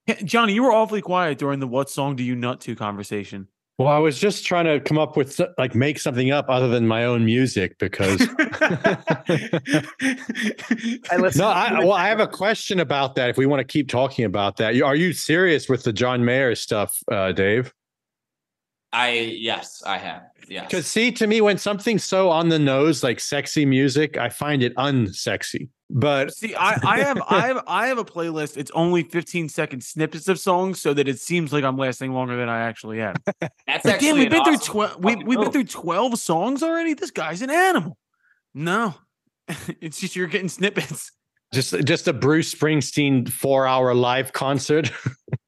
Hey, 0.06 0.22
Johnny, 0.23 0.53
you 0.53 0.64
were 0.64 0.73
awfully 0.73 1.02
quiet 1.02 1.38
during 1.38 1.60
the 1.60 1.68
"What 1.68 1.89
song 1.89 2.15
do 2.15 2.23
you 2.23 2.35
nut 2.35 2.60
to?" 2.61 2.76
conversation. 2.76 3.47
Well, 3.77 3.88
I 3.88 3.97
was 3.97 4.19
just 4.19 4.45
trying 4.45 4.65
to 4.65 4.80
come 4.80 4.97
up 4.97 5.18
with 5.18 5.41
like 5.57 5.76
make 5.76 5.99
something 5.99 6.31
up 6.31 6.45
other 6.47 6.68
than 6.68 6.88
my 6.88 7.06
own 7.06 7.26
music 7.26 7.77
because 7.77 8.22
I 8.61 9.81
listen. 11.18 11.39
no, 11.39 11.47
I 11.47 11.80
well, 11.80 11.93
I 11.93 12.07
have 12.07 12.19
a 12.19 12.27
question 12.27 12.80
about 12.80 13.15
that. 13.15 13.30
If 13.30 13.38
we 13.38 13.45
want 13.45 13.61
to 13.61 13.65
keep 13.65 13.89
talking 13.89 14.26
about 14.26 14.57
that, 14.57 14.80
are 14.81 14.95
you 14.95 15.14
serious 15.14 15.68
with 15.69 15.84
the 15.84 15.93
John 15.93 16.23
Mayer 16.23 16.53
stuff, 16.53 17.02
uh, 17.11 17.31
Dave? 17.31 17.73
I 18.96 19.10
yes, 19.10 19.84
I 19.86 19.98
have. 19.98 20.24
Yeah. 20.48 20.62
Because 20.64 20.88
see, 20.88 21.12
to 21.12 21.28
me, 21.28 21.42
when 21.42 21.58
something's 21.58 22.06
so 22.06 22.30
on 22.30 22.48
the 22.48 22.58
nose, 22.58 23.04
like 23.04 23.20
sexy 23.20 23.66
music, 23.66 24.18
I 24.18 24.30
find 24.30 24.64
it 24.64 24.74
unsexy. 24.76 25.68
But 25.90 26.34
See, 26.34 26.56
I, 26.56 26.80
I 26.82 27.00
have 27.02 27.22
I 27.28 27.48
have 27.48 27.64
I 27.68 27.88
have 27.88 27.98
a 27.98 28.06
playlist. 28.06 28.56
It's 28.56 28.72
only 28.72 29.04
15 29.04 29.50
second 29.50 29.84
snippets 29.84 30.30
of 30.30 30.40
songs 30.40 30.82
so 30.82 30.94
that 30.94 31.10
it 31.10 31.20
seems 31.20 31.52
like 31.52 31.66
I'm 31.66 31.78
lasting 31.78 32.14
longer 32.14 32.38
than 32.38 32.48
I 32.48 32.62
actually 32.62 33.02
am. 33.02 33.16
That's 33.42 33.52
But 33.68 33.86
actually 33.86 34.08
damn, 34.08 34.16
we've 34.16 34.26
an 34.28 34.32
been 34.32 34.44
through 34.46 34.58
12 34.66 35.04
we, 35.04 35.12
fucking 35.12 35.28
we've 35.28 35.40
been 35.40 35.52
through 35.52 35.66
12 35.66 36.18
songs 36.18 36.64
already. 36.64 36.94
This 36.94 37.12
guy's 37.12 37.42
an 37.42 37.52
animal. 37.52 37.98
No. 38.54 38.96
it's 39.82 40.00
just 40.00 40.16
you're 40.16 40.28
getting 40.28 40.50
snippets. 40.50 41.12
just 41.54 41.78
just 41.84 42.08
a 42.08 42.14
Bruce 42.14 42.56
Springsteen 42.56 43.28
four 43.30 43.68
hour 43.68 43.94
live 43.94 44.32
concert. 44.32 44.90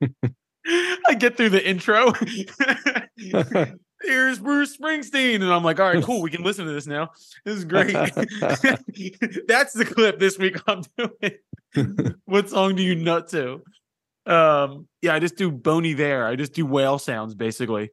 I 0.67 1.15
get 1.17 1.37
through 1.37 1.49
the 1.49 1.67
intro. 1.67 2.13
Here's 4.03 4.39
Bruce 4.39 4.77
Springsteen. 4.77 5.35
And 5.35 5.51
I'm 5.51 5.63
like, 5.63 5.79
all 5.79 5.93
right, 5.93 6.03
cool. 6.03 6.21
We 6.21 6.29
can 6.29 6.43
listen 6.43 6.65
to 6.65 6.71
this 6.71 6.87
now. 6.87 7.11
This 7.45 7.57
is 7.57 7.65
great. 7.65 7.93
That's 9.47 9.73
the 9.73 9.85
clip 9.85 10.19
this 10.19 10.37
week 10.37 10.57
I'm 10.67 10.83
doing. 10.97 12.15
what 12.25 12.49
song 12.49 12.75
do 12.75 12.83
you 12.83 12.95
nut 12.95 13.29
to? 13.29 13.63
Um, 14.25 14.87
yeah, 15.01 15.15
I 15.15 15.19
just 15.19 15.37
do 15.37 15.49
Boney 15.49 15.93
there. 15.93 16.27
I 16.27 16.35
just 16.35 16.53
do 16.53 16.65
whale 16.65 16.99
sounds 16.99 17.33
basically. 17.33 17.89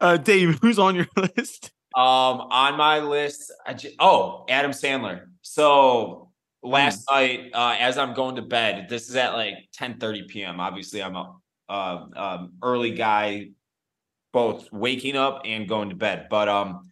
uh 0.00 0.16
Dave, 0.16 0.58
who's 0.60 0.78
on 0.78 0.94
your 0.94 1.06
list? 1.16 1.72
Um, 1.94 2.40
on 2.50 2.76
my 2.76 3.00
list, 3.00 3.52
I 3.66 3.74
ju- 3.74 3.92
oh, 4.00 4.44
Adam 4.48 4.72
Sandler. 4.72 5.26
So 5.42 6.30
last 6.64 7.04
Hmm. 7.08 7.14
night, 7.14 7.50
uh, 7.52 7.76
as 7.78 7.98
I'm 7.98 8.14
going 8.14 8.36
to 8.36 8.42
bed, 8.42 8.88
this 8.88 9.08
is 9.08 9.16
at 9.16 9.34
like 9.34 9.54
10 9.72 9.98
30 9.98 10.24
p.m. 10.24 10.58
Obviously, 10.60 11.02
I'm 11.02 11.14
a 11.16 11.34
uh, 11.68 12.06
um, 12.16 12.52
early 12.62 12.90
guy, 12.92 13.50
both 14.32 14.70
waking 14.72 15.16
up 15.16 15.42
and 15.44 15.68
going 15.68 15.90
to 15.90 15.94
bed. 15.96 16.26
But 16.28 16.48
um, 16.48 16.90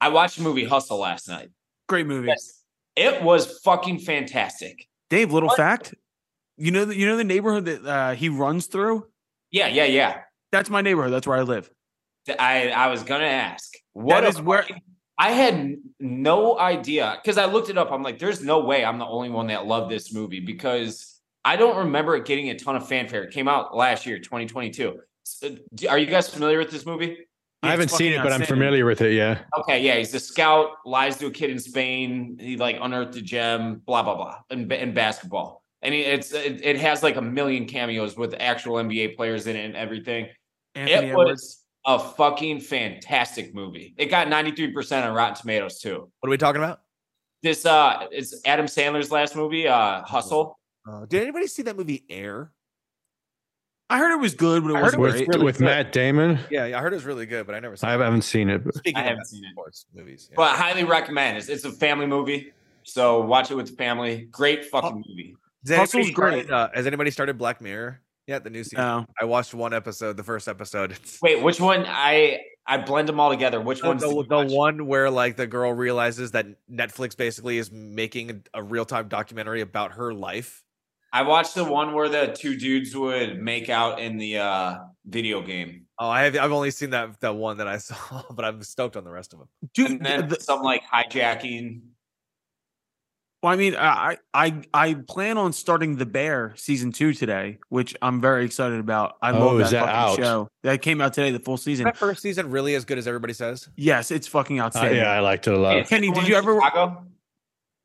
I 0.00 0.08
watched 0.08 0.36
the 0.38 0.42
movie 0.42 0.64
Hustle 0.64 0.98
last 0.98 1.28
night. 1.28 1.50
Great 1.88 2.06
movie. 2.06 2.32
It 2.96 3.22
was 3.22 3.60
fucking 3.60 4.00
fantastic. 4.00 4.86
Dave, 5.10 5.32
little 5.32 5.48
What? 5.48 5.56
fact. 5.56 5.94
You 6.56 6.70
know 6.70 6.84
the 6.84 6.96
you 6.96 7.06
know 7.06 7.16
the 7.16 7.24
neighborhood 7.24 7.64
that 7.64 7.84
uh, 7.84 8.14
he 8.14 8.28
runs 8.28 8.66
through? 8.66 9.06
Yeah, 9.50 9.66
yeah, 9.68 9.84
yeah. 9.86 10.20
That's 10.52 10.70
my 10.70 10.82
neighborhood. 10.82 11.12
That's 11.12 11.26
where 11.26 11.36
I 11.36 11.42
live. 11.42 11.68
I 12.38 12.68
I 12.70 12.86
was 12.88 13.02
gonna 13.02 13.24
ask. 13.24 13.72
What 13.92 14.20
That 14.20 14.28
is 14.28 14.40
where- 14.40 14.66
I 15.16 15.30
had 15.30 15.76
no 16.00 16.58
idea 16.58 17.18
because 17.22 17.38
I 17.38 17.44
looked 17.44 17.68
it 17.68 17.78
up. 17.78 17.92
I'm 17.92 18.02
like, 18.02 18.18
there's 18.18 18.42
no 18.42 18.60
way 18.60 18.84
I'm 18.84 18.98
the 18.98 19.06
only 19.06 19.30
one 19.30 19.46
that 19.48 19.66
loved 19.66 19.90
this 19.90 20.12
movie 20.12 20.40
because 20.40 21.20
I 21.44 21.56
don't 21.56 21.76
remember 21.76 22.16
it 22.16 22.24
getting 22.24 22.50
a 22.50 22.58
ton 22.58 22.74
of 22.74 22.88
fanfare. 22.88 23.24
It 23.24 23.32
came 23.32 23.46
out 23.46 23.76
last 23.76 24.06
year, 24.06 24.18
2022. 24.18 24.98
So, 25.22 25.46
uh, 25.46 25.88
are 25.88 25.98
you 25.98 26.06
guys 26.06 26.28
familiar 26.28 26.58
with 26.58 26.70
this 26.70 26.84
movie? 26.84 27.18
I 27.62 27.70
haven't 27.70 27.90
seen 27.90 28.12
it, 28.12 28.22
but 28.22 28.32
I'm 28.32 28.42
familiar 28.42 28.84
with 28.84 29.00
it. 29.00 29.14
Yeah. 29.14 29.40
Okay, 29.58 29.82
yeah, 29.82 29.96
he's 29.96 30.12
a 30.12 30.20
scout, 30.20 30.72
lies 30.84 31.16
to 31.18 31.26
a 31.26 31.30
kid 31.30 31.50
in 31.50 31.58
Spain. 31.58 32.36
He 32.38 32.56
like 32.56 32.76
unearthed 32.80 33.16
a 33.16 33.22
gem, 33.22 33.76
blah 33.86 34.02
blah 34.02 34.16
blah, 34.16 34.36
in, 34.50 34.70
in 34.70 34.92
basketball, 34.92 35.62
and 35.80 35.94
he, 35.94 36.02
it's 36.02 36.32
it, 36.32 36.60
it 36.62 36.78
has 36.78 37.02
like 37.02 37.16
a 37.16 37.22
million 37.22 37.64
cameos 37.66 38.16
with 38.18 38.34
actual 38.38 38.74
NBA 38.74 39.16
players 39.16 39.46
in 39.46 39.56
it 39.56 39.64
and 39.64 39.76
everything. 39.76 40.28
Anthony 40.74 41.08
it 41.08 41.10
Edwards. 41.10 41.30
was 41.30 41.63
a 41.86 41.98
fucking 41.98 42.60
fantastic 42.60 43.54
movie. 43.54 43.94
It 43.96 44.06
got 44.06 44.28
93% 44.28 45.04
on 45.06 45.14
Rotten 45.14 45.34
Tomatoes 45.36 45.78
too. 45.78 46.10
What 46.20 46.28
are 46.28 46.30
we 46.30 46.38
talking 46.38 46.62
about? 46.62 46.80
This 47.42 47.66
uh 47.66 48.06
it's 48.10 48.40
Adam 48.46 48.66
Sandler's 48.66 49.10
last 49.10 49.36
movie, 49.36 49.68
uh 49.68 50.02
Hustle. 50.02 50.58
Uh, 50.90 51.04
did 51.06 51.22
anybody 51.22 51.46
see 51.46 51.62
that 51.62 51.76
movie 51.76 52.04
Air? 52.08 52.52
I 53.90 53.98
heard 53.98 54.12
it 54.12 54.20
was 54.20 54.34
good, 54.34 54.62
but 54.64 54.70
it 54.70 54.80
wasn't 54.80 54.94
it 54.94 55.10
great. 55.10 55.12
With, 55.20 55.28
really 55.28 55.44
with 55.44 55.58
good. 55.58 55.64
Matt 55.64 55.92
Damon. 55.92 56.38
Yeah, 56.50 56.64
yeah, 56.66 56.78
I 56.78 56.80
heard 56.80 56.92
it 56.94 56.96
was 56.96 57.04
really 57.04 57.26
good, 57.26 57.46
but 57.46 57.54
I 57.54 57.60
never. 57.60 57.76
Saw 57.76 57.86
I 57.88 57.94
it. 57.94 58.00
haven't 58.00 58.22
seen 58.22 58.48
it. 58.48 58.64
But 58.64 58.74
Speaking 58.76 58.96
I 58.96 59.00
of 59.00 59.04
haven't 59.08 59.18
Matt 59.18 59.26
seen 59.26 59.44
it. 59.44 59.84
movies, 59.94 60.28
yeah. 60.30 60.36
But 60.36 60.52
I 60.52 60.56
highly 60.56 60.84
recommend 60.84 61.36
it. 61.36 61.40
It's, 61.40 61.48
it's 61.48 61.64
a 61.64 61.70
family 61.70 62.06
movie. 62.06 62.52
So 62.82 63.20
watch 63.22 63.50
it 63.50 63.56
with 63.56 63.66
the 63.68 63.76
family. 63.76 64.26
Great 64.30 64.64
fucking 64.64 65.04
movie. 65.06 65.36
Has 65.66 65.70
anybody 65.70 65.80
Hustle's 65.80 66.08
started, 66.12 66.46
great. 66.46 66.50
Uh, 66.50 66.68
has 66.74 66.86
anybody 66.86 67.10
started 67.10 67.36
Black 67.38 67.60
Mirror? 67.60 68.00
Yeah, 68.26 68.38
the 68.38 68.50
new 68.50 68.64
season. 68.64 68.78
No. 68.78 69.06
I 69.20 69.24
watched 69.26 69.52
one 69.54 69.74
episode, 69.74 70.16
the 70.16 70.22
first 70.22 70.48
episode. 70.48 70.92
It's 70.92 71.20
Wait, 71.20 71.42
which 71.42 71.60
one? 71.60 71.84
I 71.86 72.40
I 72.66 72.78
blend 72.78 73.08
them 73.08 73.20
all 73.20 73.30
together. 73.30 73.60
Which 73.60 73.82
the, 73.82 73.88
one's 73.88 74.02
the, 74.02 74.08
the 74.28 74.46
one 74.54 74.86
where 74.86 75.10
like 75.10 75.36
the 75.36 75.46
girl 75.46 75.72
realizes 75.72 76.30
that 76.30 76.46
Netflix 76.70 77.16
basically 77.16 77.58
is 77.58 77.70
making 77.70 78.30
a, 78.54 78.58
a 78.60 78.62
real 78.62 78.86
time 78.86 79.08
documentary 79.08 79.60
about 79.60 79.92
her 79.92 80.14
life. 80.14 80.62
I 81.12 81.22
watched 81.22 81.54
the 81.54 81.64
one 81.64 81.92
where 81.92 82.08
the 82.08 82.28
two 82.36 82.56
dudes 82.56 82.96
would 82.96 83.40
make 83.40 83.68
out 83.68 84.00
in 84.00 84.16
the 84.16 84.38
uh 84.38 84.78
video 85.04 85.42
game. 85.42 85.86
Oh, 85.98 86.08
I 86.08 86.22
have 86.24 86.36
I've 86.36 86.50
only 86.50 86.70
seen 86.70 86.90
that 86.90 87.20
that 87.20 87.34
one 87.36 87.58
that 87.58 87.68
I 87.68 87.76
saw, 87.78 88.22
but 88.30 88.44
I'm 88.44 88.62
stoked 88.62 88.96
on 88.96 89.04
the 89.04 89.10
rest 89.10 89.34
of 89.34 89.40
them. 89.40 89.48
Dude, 89.74 89.90
And 89.90 90.04
then 90.04 90.28
the- 90.28 90.40
some 90.40 90.62
like 90.62 90.82
hijacking. 90.84 91.82
Well, 93.44 93.52
I 93.52 93.56
mean, 93.56 93.76
I 93.76 94.16
I 94.32 94.62
I 94.72 94.94
plan 94.94 95.36
on 95.36 95.52
starting 95.52 95.96
The 95.96 96.06
Bear 96.06 96.54
season 96.56 96.92
two 96.92 97.12
today, 97.12 97.58
which 97.68 97.94
I'm 98.00 98.18
very 98.20 98.46
excited 98.46 98.80
about. 98.80 99.16
I 99.20 99.32
Oh, 99.32 99.38
love 99.48 99.58
that, 99.58 99.64
is 99.66 99.70
that 99.72 99.80
fucking 99.84 99.94
out? 99.94 100.16
show. 100.16 100.48
That 100.62 100.80
came 100.80 101.02
out 101.02 101.12
today, 101.12 101.30
the 101.30 101.38
full 101.40 101.58
season. 101.58 101.84
that 101.84 101.98
first 101.98 102.22
season 102.22 102.50
really 102.50 102.74
as 102.74 102.86
good 102.86 102.96
as 102.96 103.06
everybody 103.06 103.34
says? 103.34 103.68
Yes, 103.76 104.10
it's 104.10 104.26
fucking 104.26 104.60
uh, 104.60 104.64
outstanding. 104.64 104.96
yeah, 104.96 105.10
I 105.10 105.20
liked 105.20 105.46
it 105.46 105.52
a 105.52 105.58
lot. 105.58 105.74
Hey, 105.76 105.84
Kenny, 105.84 106.10
did 106.10 106.26
you 106.26 106.36
in 106.36 106.42
ever- 106.42 106.54
Chicago? 106.54 107.04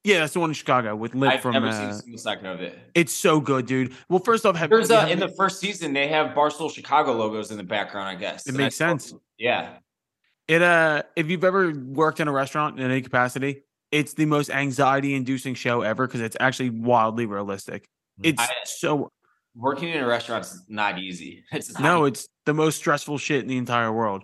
Yeah, 0.06 0.20
that's 0.20 0.32
the 0.32 0.40
one 0.40 0.50
in 0.50 0.54
Chicago 0.54 0.96
with 0.96 1.14
Lip 1.14 1.30
I've 1.34 1.42
from. 1.42 1.52
never 1.52 1.68
uh, 1.68 1.74
seen 1.74 1.90
a 1.90 1.94
single 1.94 2.20
second 2.20 2.46
of 2.46 2.62
it. 2.62 2.80
it's 2.96 3.12
so 3.14 3.42
good, 3.42 3.66
dude. 3.66 3.94
Well, 4.08 4.20
first 4.20 4.46
off, 4.46 4.56
have, 4.56 4.70
There's 4.70 4.88
you 4.90 4.96
uh, 4.96 5.02
have- 5.02 5.10
in 5.12 5.20
the 5.20 5.28
first 5.28 5.60
season 5.60 5.92
they 5.92 6.08
have 6.08 6.28
Barstool 6.34 6.74
Chicago 6.74 7.12
logos 7.12 7.52
in 7.52 7.58
the 7.58 7.64
background. 7.64 8.08
I 8.08 8.16
guess 8.16 8.44
It 8.48 8.52
And 8.52 8.58
makes 8.58 8.78
thought- 8.78 9.02
sense. 9.02 9.14
Yeah, 9.38 9.74
It 10.48 10.62
uh 10.62 11.04
if 11.18 11.30
you've 11.30 11.44
ever 11.44 11.74
worked 11.74 12.22
in 12.22 12.30
a 12.30 12.32
restaurant 12.32 12.80
in 12.80 12.90
any 12.90 13.02
capacity, 13.02 13.64
it's 13.92 14.14
the 14.14 14.26
most 14.26 14.50
anxiety 14.50 15.16
inducing 15.16 15.56
show 15.56 15.82
ever 15.82 16.08
because 16.08 16.22
it's 16.22 16.38
actually 16.40 16.70
wildly 16.70 17.26
realistic. 17.26 17.86
Hmm. 18.20 18.26
It's 18.26 18.42
I- 18.42 18.50
so 18.66 19.10
working 19.56 19.90
in 19.90 20.04
a 20.04 20.08
restaurant's 20.08 20.64
not 20.68 21.00
easy. 21.00 21.44
It's 21.52 21.74
not 21.74 21.82
no, 21.84 22.06
it's 22.06 22.28
the 22.46 22.54
most 22.54 22.78
stressful 22.78 23.18
shit 23.18 23.42
in 23.42 23.48
the 23.48 23.58
entire 23.58 23.92
world. 23.92 24.24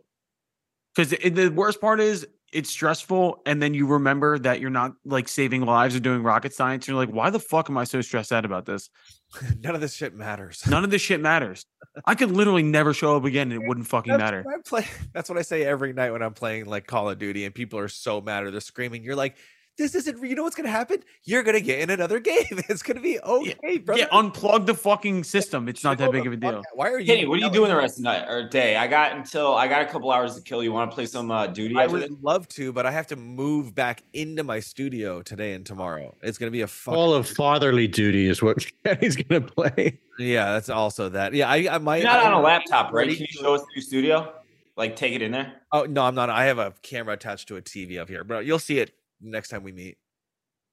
Because 0.95 1.09
the 1.11 1.49
worst 1.49 1.81
part 1.81 1.99
is 1.99 2.25
it's 2.53 2.69
stressful, 2.69 3.41
and 3.45 3.61
then 3.61 3.73
you 3.73 3.85
remember 3.85 4.39
that 4.39 4.61
you're 4.61 4.69
not 4.69 4.93
like 5.03 5.27
saving 5.27 5.65
lives 5.65 5.93
or 5.93 5.99
doing 5.99 6.23
rocket 6.23 6.53
science. 6.53 6.87
You're 6.87 6.95
like, 6.95 7.09
why 7.09 7.29
the 7.29 7.39
fuck 7.39 7.69
am 7.69 7.77
I 7.77 7.83
so 7.83 7.99
stressed 7.99 8.31
out 8.31 8.45
about 8.45 8.65
this? 8.65 8.89
None 9.61 9.75
of 9.75 9.81
this 9.81 9.93
shit 9.93 10.13
matters. 10.15 10.63
None 10.65 10.85
of 10.85 10.89
this 10.89 11.01
shit 11.01 11.19
matters. 11.19 11.65
I 12.05 12.15
could 12.15 12.31
literally 12.31 12.63
never 12.63 12.93
show 12.93 13.17
up 13.17 13.25
again, 13.25 13.51
and 13.51 13.61
it 13.61 13.67
wouldn't 13.67 13.87
fucking 13.87 14.11
That's 14.11 14.21
matter. 14.21 14.43
what 14.43 14.55
I 14.55 14.57
play. 14.65 14.87
That's 15.13 15.27
what 15.27 15.37
I 15.37 15.41
say 15.41 15.65
every 15.65 15.91
night 15.91 16.11
when 16.11 16.21
I'm 16.21 16.33
playing 16.33 16.65
like 16.65 16.87
Call 16.87 17.09
of 17.09 17.17
Duty, 17.19 17.43
and 17.43 17.53
people 17.53 17.77
are 17.77 17.89
so 17.89 18.21
mad 18.21 18.45
or 18.45 18.51
they're 18.51 18.61
screaming. 18.61 19.03
You're 19.03 19.17
like, 19.17 19.35
"This 19.77 19.95
isn't. 19.95 20.23
You 20.23 20.35
know 20.35 20.43
what's 20.43 20.55
gonna 20.55 20.69
happen? 20.69 21.03
You're 21.23 21.43
gonna 21.43 21.59
get 21.61 21.79
in 21.79 21.89
another 21.89 22.19
game. 22.31 22.45
It's 22.69 22.81
gonna 22.83 23.01
be 23.01 23.19
okay, 23.19 23.77
brother." 23.79 24.01
Yeah, 24.01 24.07
unplug 24.09 24.65
the 24.65 24.73
fucking 24.73 25.23
system. 25.23 25.67
It's 25.67 25.83
not 25.83 25.97
that 25.97 26.11
big 26.11 26.25
of 26.27 26.33
a 26.33 26.37
deal. 26.37 26.55
out. 26.57 26.65
Why 26.73 26.89
are 26.89 26.99
you? 26.99 27.05
Kenny, 27.05 27.25
what 27.25 27.39
are 27.39 27.45
you 27.45 27.51
doing 27.51 27.69
the 27.69 27.75
rest 27.75 27.97
of 27.97 28.03
the 28.03 28.09
night 28.09 28.25
or 28.29 28.47
day? 28.47 28.75
I 28.75 28.87
got 28.87 29.13
until 29.15 29.53
I 29.55 29.67
got 29.67 29.81
a 29.81 29.85
couple 29.85 30.11
hours 30.11 30.35
to 30.35 30.41
kill. 30.41 30.63
You 30.63 30.71
want 30.73 30.91
to 30.91 30.95
play 30.95 31.05
some 31.05 31.31
uh, 31.31 31.47
duty? 31.47 31.75
I 31.75 31.85
after 31.85 31.99
this? 31.99 32.09
would 32.09 32.23
love 32.23 32.47
to, 32.49 32.71
but 32.73 32.85
I 32.85 32.91
have 32.91 33.07
to 33.07 33.15
move 33.15 33.75
back 33.75 34.03
into 34.13 34.43
my 34.43 34.59
studio 34.59 35.21
today 35.21 35.53
and 35.53 35.65
tomorrow. 35.65 36.15
It's 36.21 36.37
gonna 36.37 36.51
be 36.51 36.61
a 36.61 36.67
fucking 36.67 36.97
All 36.97 37.13
of 37.13 37.27
fatherly 37.27 37.87
duty 37.87 38.27
is 38.27 38.41
what 38.41 38.65
Kenny's 38.83 39.15
gonna 39.15 39.41
play. 39.41 39.99
yeah. 40.19 40.53
That's 40.53 40.69
also 40.69 41.09
that. 41.09 41.33
Yeah, 41.33 41.49
I, 41.49 41.67
I 41.75 41.77
might. 41.79 41.97
You're 42.03 42.11
not 42.11 42.23
I- 42.25 42.27
on 42.27 42.33
a 42.33 42.41
laptop, 42.41 42.93
right? 42.93 43.09
Can 43.09 43.19
you 43.19 43.27
show 43.27 43.55
us 43.55 43.61
the 43.75 43.81
studio? 43.81 44.33
Like 44.77 44.97
take 44.97 45.13
it 45.13 45.21
in 45.21 45.31
there. 45.31 45.53
Oh 45.71 45.83
no, 45.83 46.03
I'm 46.03 46.15
not. 46.15 46.29
I 46.29 46.45
have 46.45 46.59
a 46.59 46.73
camera 46.81 47.13
attached 47.13 47.47
to 47.47 47.55
a 47.55 47.61
TV 47.61 47.97
up 47.97 48.09
here, 48.09 48.25
but 48.25 48.45
you'll 48.45 48.59
see 48.59 48.79
it 48.79 48.93
next 49.25 49.49
time 49.49 49.63
we 49.63 49.71
meet. 49.71 49.97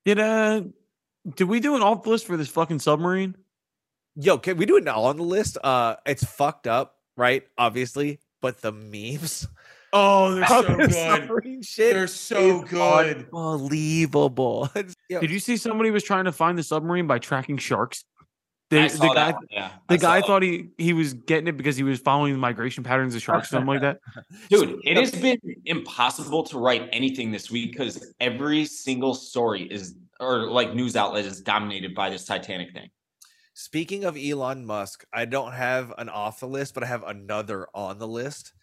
Did 0.05 0.19
uh 0.19 0.62
did 1.37 1.45
we 1.45 1.61
do 1.61 1.77
an 1.77 1.83
off 1.83 2.07
list 2.07 2.27
for 2.27 2.37
this 2.37 2.49
fucking 2.49 2.81
submarine? 2.81 3.37
Yo, 4.16 4.39
can 4.39 4.57
we 4.57 4.66
do 4.66 4.77
it 4.77 4.85
now 4.85 5.03
on 5.03 5.16
the 5.16 5.23
list? 5.23 5.57
Uh, 5.62 5.97
it's 6.05 6.24
fucked 6.24 6.66
up, 6.66 6.97
right? 7.16 7.45
Obviously, 7.57 8.20
but 8.43 8.61
the 8.61 8.73
memes. 8.73 9.47
Oh, 9.95 10.35
they're 10.35 10.47
so 10.47 10.62
the 10.62 10.77
good. 10.77 10.93
submarine 10.93 11.62
shit 11.62 11.95
They're 11.95 12.07
so 12.07 12.62
good. 12.62 13.27
unbelievable. 13.33 14.70
Did 15.09 15.31
you 15.31 15.39
see 15.39 15.57
somebody 15.57 15.91
was 15.91 16.03
trying 16.03 16.24
to 16.24 16.33
find 16.33 16.59
the 16.59 16.62
submarine 16.62 17.07
by 17.07 17.19
tracking 17.19 17.59
sharks? 17.59 18.05
The, 18.73 18.81
I 18.81 18.89
the 18.89 19.12
guy 19.15 19.35
Yeah, 19.51 19.70
the 19.86 19.94
I 19.94 19.97
saw 19.99 20.03
guy 20.09 20.20
that. 20.20 20.27
thought 20.27 20.43
he 20.43 20.69
he 20.78 20.94
was 20.94 21.12
getting 21.12 21.47
it 21.47 21.59
because 21.59 21.77
he 21.77 21.82
was 21.82 22.01
following 22.01 22.32
the 22.32 22.39
migration 22.39 22.82
patterns 22.82 23.15
of 23.15 23.20
sharks, 23.20 23.51
something 23.51 23.66
like 23.66 23.82
that. 23.82 23.99
Dude, 24.49 24.81
it 24.85 24.97
has 24.97 25.11
been 25.11 25.39
impossible 25.66 26.43
to 26.44 26.59
write 26.59 26.89
anything 26.90 27.31
this 27.31 27.51
week 27.51 27.73
because 27.73 28.15
every 28.19 28.65
single 28.65 29.15
story 29.15 29.65
is 29.65 29.94
or 30.20 30.47
like 30.51 30.74
news 30.74 30.97
outlet 30.97 31.27
is 31.27 31.43
dominated 31.43 31.94
by 31.94 32.09
this 32.09 32.24
Titanic 32.24 32.73
thing. 32.73 32.89
Speaking 33.53 34.05
of 34.05 34.16
Elon 34.16 34.65
Musk, 34.65 35.05
I 35.12 35.27
don't 35.27 35.53
have 35.53 35.93
an 35.99 36.09
off 36.09 36.40
the 36.40 36.49
list, 36.49 36.73
but 36.73 36.82
I 36.82 36.86
have 36.86 37.03
another 37.05 37.66
on 37.74 37.99
the 37.99 38.09
list. 38.09 38.55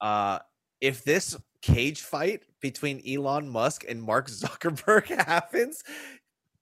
Uh, 0.00 0.38
if 0.80 1.02
this 1.02 1.36
cage 1.60 2.02
fight 2.02 2.44
between 2.60 3.02
Elon 3.06 3.48
Musk 3.48 3.84
and 3.88 4.00
Mark 4.00 4.28
Zuckerberg 4.30 5.06
happens, 5.26 5.82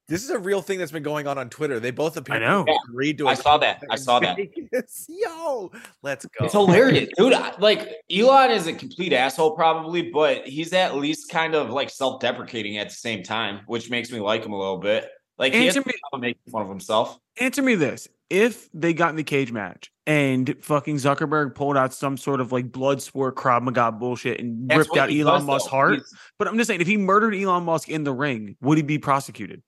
This 0.09 0.25
is 0.25 0.31
a 0.31 0.39
real 0.39 0.63
thing 0.63 0.79
that's 0.79 0.91
been 0.93 1.03
going 1.03 1.27
on 1.27 1.37
on 1.37 1.51
Twitter. 1.51 1.79
They 1.81 1.91
both 1.91 2.17
appear 2.17 2.37
I 2.37 2.39
know. 2.39 2.65
Yeah, 2.67 2.77
agreed 2.89 3.19
to. 3.19 3.29
I 3.29 3.35
saw 3.35 3.59
that. 3.59 3.83
I 3.91 3.97
saw 3.97 4.19
that. 4.21 4.39
Yo, 5.09 5.71
let's 6.03 6.25
go. 6.27 6.45
It's 6.47 6.55
hilarious, 6.55 7.11
dude. 7.17 7.33
I- 7.35 7.55
Like 7.59 7.89
Elon 8.11 8.51
is 8.51 8.67
a 8.67 8.73
complete 8.73 9.13
asshole, 9.13 9.53
probably, 9.55 10.11
but 10.11 10.47
he's 10.47 10.73
at 10.73 10.97
least 10.97 11.31
kind 11.31 11.55
of 11.55 11.71
like 11.71 11.91
self-deprecating 11.91 12.79
at 12.79 12.89
the 12.89 12.95
same 12.95 13.23
time, 13.23 13.61
which 13.67 13.91
makes 13.91 14.11
me 14.11 14.21
like 14.21 14.45
him 14.45 14.53
a 14.53 14.59
little 14.59 14.79
bit. 14.79 15.11
Like 15.39 15.53
he 15.53 15.67
has 15.67 15.77
Answer 15.77 15.91
to 15.91 16.19
me- 16.19 16.21
make 16.21 16.39
fun 16.51 16.63
of 16.63 16.69
himself. 16.69 17.19
Answer 17.39 17.63
me 17.63 17.75
this: 17.75 18.09
If 18.31 18.69
they 18.73 18.93
got 18.95 19.11
in 19.11 19.17
the 19.17 19.23
cage 19.25 19.53
match 19.53 19.93
and 20.07 20.57
fucking 20.61 20.97
Zuckerberg 20.97 21.55
pulled 21.55 21.77
out 21.77 21.93
some 21.95 22.17
sort 22.17 22.41
of 22.41 22.51
like 22.51 22.73
blood 22.73 23.01
sport 23.03 23.37
Krav 23.37 23.63
Maga 23.63 23.93
bullshit 23.93 24.41
and 24.41 24.69
That's 24.69 24.79
ripped 24.89 24.97
out 24.97 25.11
Elon 25.11 25.27
does, 25.41 25.45
Musk's 25.45 25.65
though. 25.67 25.71
heart, 25.71 25.95
He's- 25.97 26.13
but 26.39 26.49
I'm 26.49 26.57
just 26.57 26.67
saying, 26.67 26.81
if 26.81 26.87
he 26.89 26.97
murdered 26.97 27.35
Elon 27.35 27.65
Musk 27.65 27.89
in 27.89 28.05
the 28.05 28.13
ring, 28.13 28.57
would 28.63 28.79
he 28.79 28.83
be 28.83 28.99
prosecuted? 28.99 29.63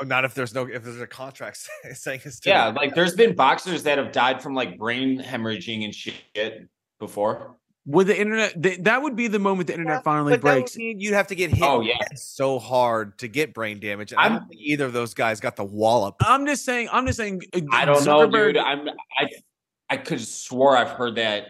Oh, 0.00 0.04
not 0.04 0.24
if 0.24 0.34
there's 0.34 0.54
no 0.54 0.66
if 0.66 0.82
there's 0.84 1.00
a 1.00 1.06
contract 1.06 1.68
saying 1.94 2.20
it's 2.24 2.40
to 2.40 2.50
Yeah, 2.50 2.66
like 2.68 2.94
there's 2.94 3.14
been 3.14 3.34
boxers 3.34 3.82
that 3.84 3.98
have 3.98 4.12
died 4.12 4.42
from 4.42 4.54
like 4.54 4.78
brain 4.78 5.20
hemorrhaging 5.20 5.84
and 5.84 5.94
shit 5.94 6.68
before. 6.98 7.56
With 7.86 8.08
the 8.08 8.20
internet? 8.20 8.62
Th- 8.62 8.78
that 8.80 9.02
would 9.02 9.16
be 9.16 9.28
the 9.28 9.38
moment 9.38 9.68
the 9.68 9.72
internet 9.72 10.04
finally 10.04 10.34
But 10.34 10.42
that 10.42 10.54
would 10.54 10.60
breaks. 10.64 10.76
mean 10.76 11.00
you'd 11.00 11.14
have 11.14 11.28
to 11.28 11.34
get 11.34 11.50
hit 11.50 11.62
Oh, 11.66 11.80
yeah. 11.80 11.96
so 12.16 12.58
hard 12.58 13.18
to 13.20 13.28
get 13.28 13.54
brain 13.54 13.80
damage. 13.80 14.12
And 14.12 14.20
I 14.20 14.24
I'm- 14.24 14.32
don't 14.34 14.48
think 14.48 14.60
either 14.60 14.84
of 14.84 14.92
those 14.92 15.14
guys 15.14 15.40
got 15.40 15.56
the 15.56 15.64
wallop. 15.64 16.16
I'm 16.20 16.44
just 16.44 16.64
saying. 16.66 16.90
I'm 16.92 17.06
just 17.06 17.16
saying. 17.16 17.40
uh, 17.54 17.60
I 17.72 17.86
don't 17.86 18.04
know, 18.04 18.28
dude. 18.28 18.58
I'm 18.58 18.88
I 19.18 19.28
I 19.88 19.96
could 19.96 20.20
swore 20.20 20.76
I've 20.76 20.90
heard 20.90 21.16
that 21.16 21.46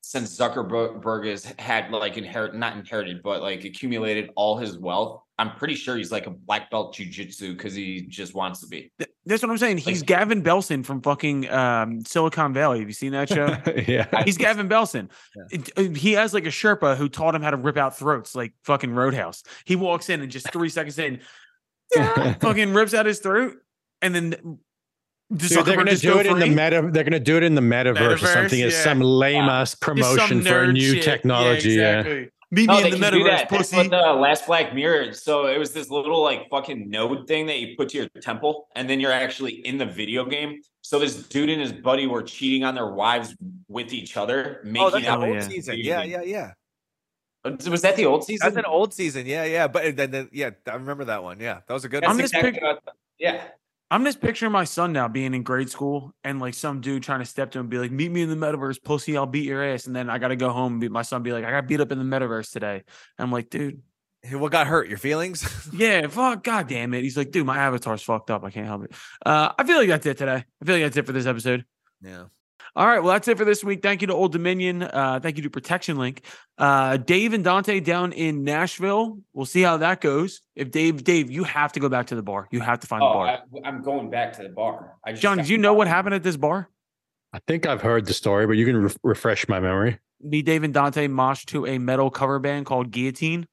since 0.00 0.34
Zuckerberg 0.38 1.26
has 1.28 1.44
had 1.58 1.90
like 1.90 2.16
inherit 2.16 2.54
not 2.54 2.74
inherited, 2.76 3.22
but 3.22 3.42
like 3.42 3.64
accumulated 3.64 4.30
all 4.34 4.56
his 4.56 4.78
wealth. 4.78 5.22
I'm 5.38 5.50
pretty 5.56 5.74
sure 5.74 5.96
he's 5.96 6.10
like 6.10 6.26
a 6.26 6.30
black 6.30 6.70
belt 6.70 6.94
jujitsu 6.94 7.54
because 7.56 7.74
he 7.74 8.00
just 8.02 8.34
wants 8.34 8.60
to 8.60 8.66
be. 8.68 8.90
That's 9.26 9.42
what 9.42 9.50
I'm 9.50 9.58
saying. 9.58 9.78
He's 9.78 10.00
Like- 10.00 10.06
Gavin 10.06 10.42
Belson 10.42 10.82
from 10.84 11.02
fucking 11.02 11.50
um, 11.50 12.00
Silicon 12.06 12.54
Valley. 12.54 12.78
Have 12.78 12.88
you 12.88 12.94
seen 12.94 13.12
that 13.12 13.28
show? 13.28 13.54
yeah. 13.86 14.06
He's 14.24 14.38
Gavin 14.38 14.66
Belson. 14.68 15.10
It- 15.50 15.70
uh, 15.76 15.82
He 15.94 16.12
has 16.12 16.32
like 16.32 16.44
a 16.46 16.50
Sherpa 16.50 16.96
who 16.96 17.08
taught 17.10 17.34
him 17.34 17.42
how 17.42 17.50
to 17.50 17.58
rip 17.58 17.76
out 17.76 17.98
throats, 17.98 18.34
like 18.34 18.54
fucking 18.64 18.92
Roadhouse. 18.94 19.42
He 19.66 19.76
walks 19.76 20.08
in 20.08 20.22
and 20.22 20.30
just 20.32 20.50
three 20.52 20.70
seconds 20.70 20.98
in, 20.98 21.20
fucking 22.40 22.72
rips 22.72 22.94
out 22.94 23.04
his 23.06 23.18
throat, 23.20 23.56
and 24.02 24.14
then 24.14 24.58
Dude, 25.34 25.64
they're 25.66 25.76
gonna 25.76 25.96
do 25.96 26.14
go 26.14 26.20
it 26.20 26.26
in 26.26 26.38
the 26.38 26.46
meta. 26.46 26.88
They're 26.92 27.02
gonna 27.04 27.18
do 27.18 27.36
it 27.36 27.42
in 27.42 27.56
the 27.56 27.60
metaverse, 27.60 28.00
or 28.00 28.16
Metaverse, 28.16 28.32
something. 28.32 28.60
It's 28.60 28.76
yeah. 28.76 28.84
some 28.84 29.00
lame 29.00 29.44
Yeah. 29.46 29.60
ass 29.60 29.70
Just 29.72 29.84
some 29.84 29.94
promotion 29.96 30.42
for 30.42 30.62
a 30.62 30.72
new 30.72 30.94
shit. 30.94 31.02
technology. 31.02 31.70
Yeah, 31.70 31.80
Yeah, 31.82 31.98
exactly. 32.00 32.30
Meet 32.52 32.66
No, 32.68 32.76
me 32.76 32.82
they 32.82 32.86
in 32.92 33.00
the 33.00 33.10
can 33.10 33.12
do 33.12 33.24
metaverse, 33.24 33.24
that. 33.26 33.48
That's 33.50 33.72
what 33.72 33.90
the 33.90 33.96
last 34.12 34.46
Black 34.46 34.72
Mirror. 34.74 35.12
So 35.14 35.46
it 35.46 35.58
was 35.58 35.72
this 35.72 35.90
little 35.90 36.22
like 36.22 36.48
fucking 36.48 36.88
node 36.88 37.26
thing 37.26 37.46
that 37.46 37.58
you 37.58 37.74
put 37.76 37.88
to 37.90 37.98
your 37.98 38.08
temple, 38.20 38.68
and 38.76 38.88
then 38.88 39.00
you're 39.00 39.10
actually 39.12 39.66
in 39.66 39.78
the 39.78 39.86
video 39.86 40.24
game. 40.24 40.60
So 40.82 41.00
this 41.00 41.16
dude 41.26 41.48
and 41.50 41.60
his 41.60 41.72
buddy 41.72 42.06
were 42.06 42.22
cheating 42.22 42.62
on 42.62 42.76
their 42.76 42.86
wives 42.92 43.34
with 43.66 43.92
each 43.92 44.16
other, 44.16 44.60
making 44.62 44.80
Oh, 44.80 44.90
that's 44.90 45.06
out. 45.06 45.24
old 45.24 45.34
yeah. 45.34 45.40
season. 45.40 45.76
Yeah, 45.78 46.04
yeah, 46.04 46.22
yeah. 46.22 46.52
Was 47.44 47.82
that 47.82 47.96
the 47.96 48.06
old 48.06 48.24
season? 48.24 48.44
That's 48.46 48.56
an 48.56 48.64
old 48.64 48.94
season. 48.94 49.26
Yeah, 49.26 49.44
yeah. 49.44 49.66
But 49.68 49.96
then, 49.96 50.10
then 50.12 50.28
yeah, 50.32 50.50
I 50.68 50.74
remember 50.74 51.04
that 51.06 51.22
one. 51.24 51.40
Yeah, 51.40 51.60
that 51.66 51.74
was 51.74 51.84
a 51.84 51.88
good 51.88 52.02
That's 52.02 52.10
I'm 52.10 52.16
one. 52.16 52.22
just 52.22 52.34
exactly 52.34 52.52
pic- 52.60 52.62
what- 52.62 52.82
yeah. 53.18 53.42
I'm 53.90 54.04
just 54.04 54.20
picturing 54.20 54.52
my 54.52 54.64
son 54.64 54.92
now 54.92 55.06
being 55.06 55.32
in 55.32 55.42
grade 55.44 55.70
school 55.70 56.12
and 56.24 56.40
like 56.40 56.54
some 56.54 56.80
dude 56.80 57.04
trying 57.04 57.20
to 57.20 57.24
step 57.24 57.52
to 57.52 57.58
him 57.58 57.64
and 57.64 57.70
be 57.70 57.78
like, 57.78 57.92
meet 57.92 58.10
me 58.10 58.22
in 58.22 58.28
the 58.28 58.34
metaverse, 58.34 58.82
pussy, 58.82 59.16
I'll 59.16 59.26
beat 59.26 59.44
your 59.44 59.62
ass. 59.62 59.86
And 59.86 59.94
then 59.94 60.10
I 60.10 60.18
gotta 60.18 60.34
go 60.34 60.50
home 60.50 60.74
and 60.74 60.80
be 60.80 60.88
my 60.88 61.02
son 61.02 61.22
be 61.22 61.32
like, 61.32 61.44
I 61.44 61.50
got 61.52 61.68
beat 61.68 61.80
up 61.80 61.92
in 61.92 61.98
the 61.98 62.04
metaverse 62.04 62.50
today. 62.50 62.82
I'm 63.18 63.30
like, 63.30 63.48
dude, 63.48 63.82
Hey, 64.22 64.34
What 64.34 64.50
got 64.50 64.66
hurt? 64.66 64.88
Your 64.88 64.98
feelings? 64.98 65.68
yeah, 65.72 66.08
fuck, 66.08 66.42
god 66.42 66.66
damn 66.68 66.94
it. 66.94 67.02
He's 67.02 67.16
like, 67.16 67.30
dude, 67.30 67.46
my 67.46 67.58
avatar's 67.58 68.02
fucked 68.02 68.30
up. 68.30 68.42
I 68.42 68.50
can't 68.50 68.66
help 68.66 68.84
it. 68.84 68.92
Uh, 69.24 69.52
I 69.56 69.62
feel 69.62 69.76
like 69.76 69.88
that's 69.88 70.06
it 70.06 70.18
today. 70.18 70.44
I 70.60 70.64
feel 70.64 70.74
like 70.76 70.84
that's 70.84 70.96
it 70.96 71.06
for 71.06 71.12
this 71.12 71.26
episode. 71.26 71.64
yeah. 72.02 72.24
All 72.76 72.86
right, 72.86 72.98
well, 72.98 73.14
that's 73.14 73.26
it 73.26 73.38
for 73.38 73.46
this 73.46 73.64
week. 73.64 73.80
Thank 73.82 74.02
you 74.02 74.06
to 74.08 74.12
Old 74.12 74.32
Dominion. 74.32 74.82
Uh, 74.82 75.18
thank 75.22 75.38
you 75.38 75.42
to 75.44 75.50
ProtectionLink. 75.50 76.18
Uh, 76.58 76.98
Dave 76.98 77.32
and 77.32 77.42
Dante 77.42 77.80
down 77.80 78.12
in 78.12 78.44
Nashville. 78.44 79.18
We'll 79.32 79.46
see 79.46 79.62
how 79.62 79.78
that 79.78 80.02
goes. 80.02 80.42
If 80.54 80.70
Dave, 80.72 81.02
Dave, 81.02 81.30
you 81.30 81.44
have 81.44 81.72
to 81.72 81.80
go 81.80 81.88
back 81.88 82.08
to 82.08 82.14
the 82.16 82.22
bar. 82.22 82.46
You 82.50 82.60
have 82.60 82.80
to 82.80 82.86
find 82.86 83.00
the 83.00 83.06
Oh, 83.06 83.12
bar. 83.14 83.26
I, 83.28 83.38
I'm 83.68 83.82
going 83.82 84.10
back 84.10 84.34
to 84.34 84.42
the 84.42 84.50
bar. 84.50 84.92
I 85.06 85.12
just 85.12 85.22
John, 85.22 85.38
do 85.38 85.50
you 85.50 85.56
know 85.56 85.72
what 85.72 85.88
happened 85.88 86.16
at 86.16 86.22
this 86.22 86.36
bar? 86.36 86.68
I 87.32 87.38
think 87.48 87.66
I've 87.66 87.80
heard 87.80 88.04
the 88.04 88.12
story, 88.12 88.46
but 88.46 88.58
you 88.58 88.66
can 88.66 88.76
re- 88.76 88.90
refresh 89.02 89.48
my 89.48 89.58
memory. 89.58 89.98
Me, 90.20 90.42
Dave, 90.42 90.62
and 90.62 90.74
Dante 90.74 91.08
moshed 91.08 91.46
to 91.46 91.64
a 91.66 91.78
metal 91.78 92.10
cover 92.10 92.38
band 92.38 92.66
called 92.66 92.90
Guillotine. 92.90 93.46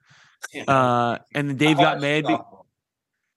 Uh, 0.67 1.17
and 1.33 1.47
then 1.49 1.55
Dave 1.55 1.77
got 1.77 2.01
mad. 2.01 2.25
be- 2.25 2.35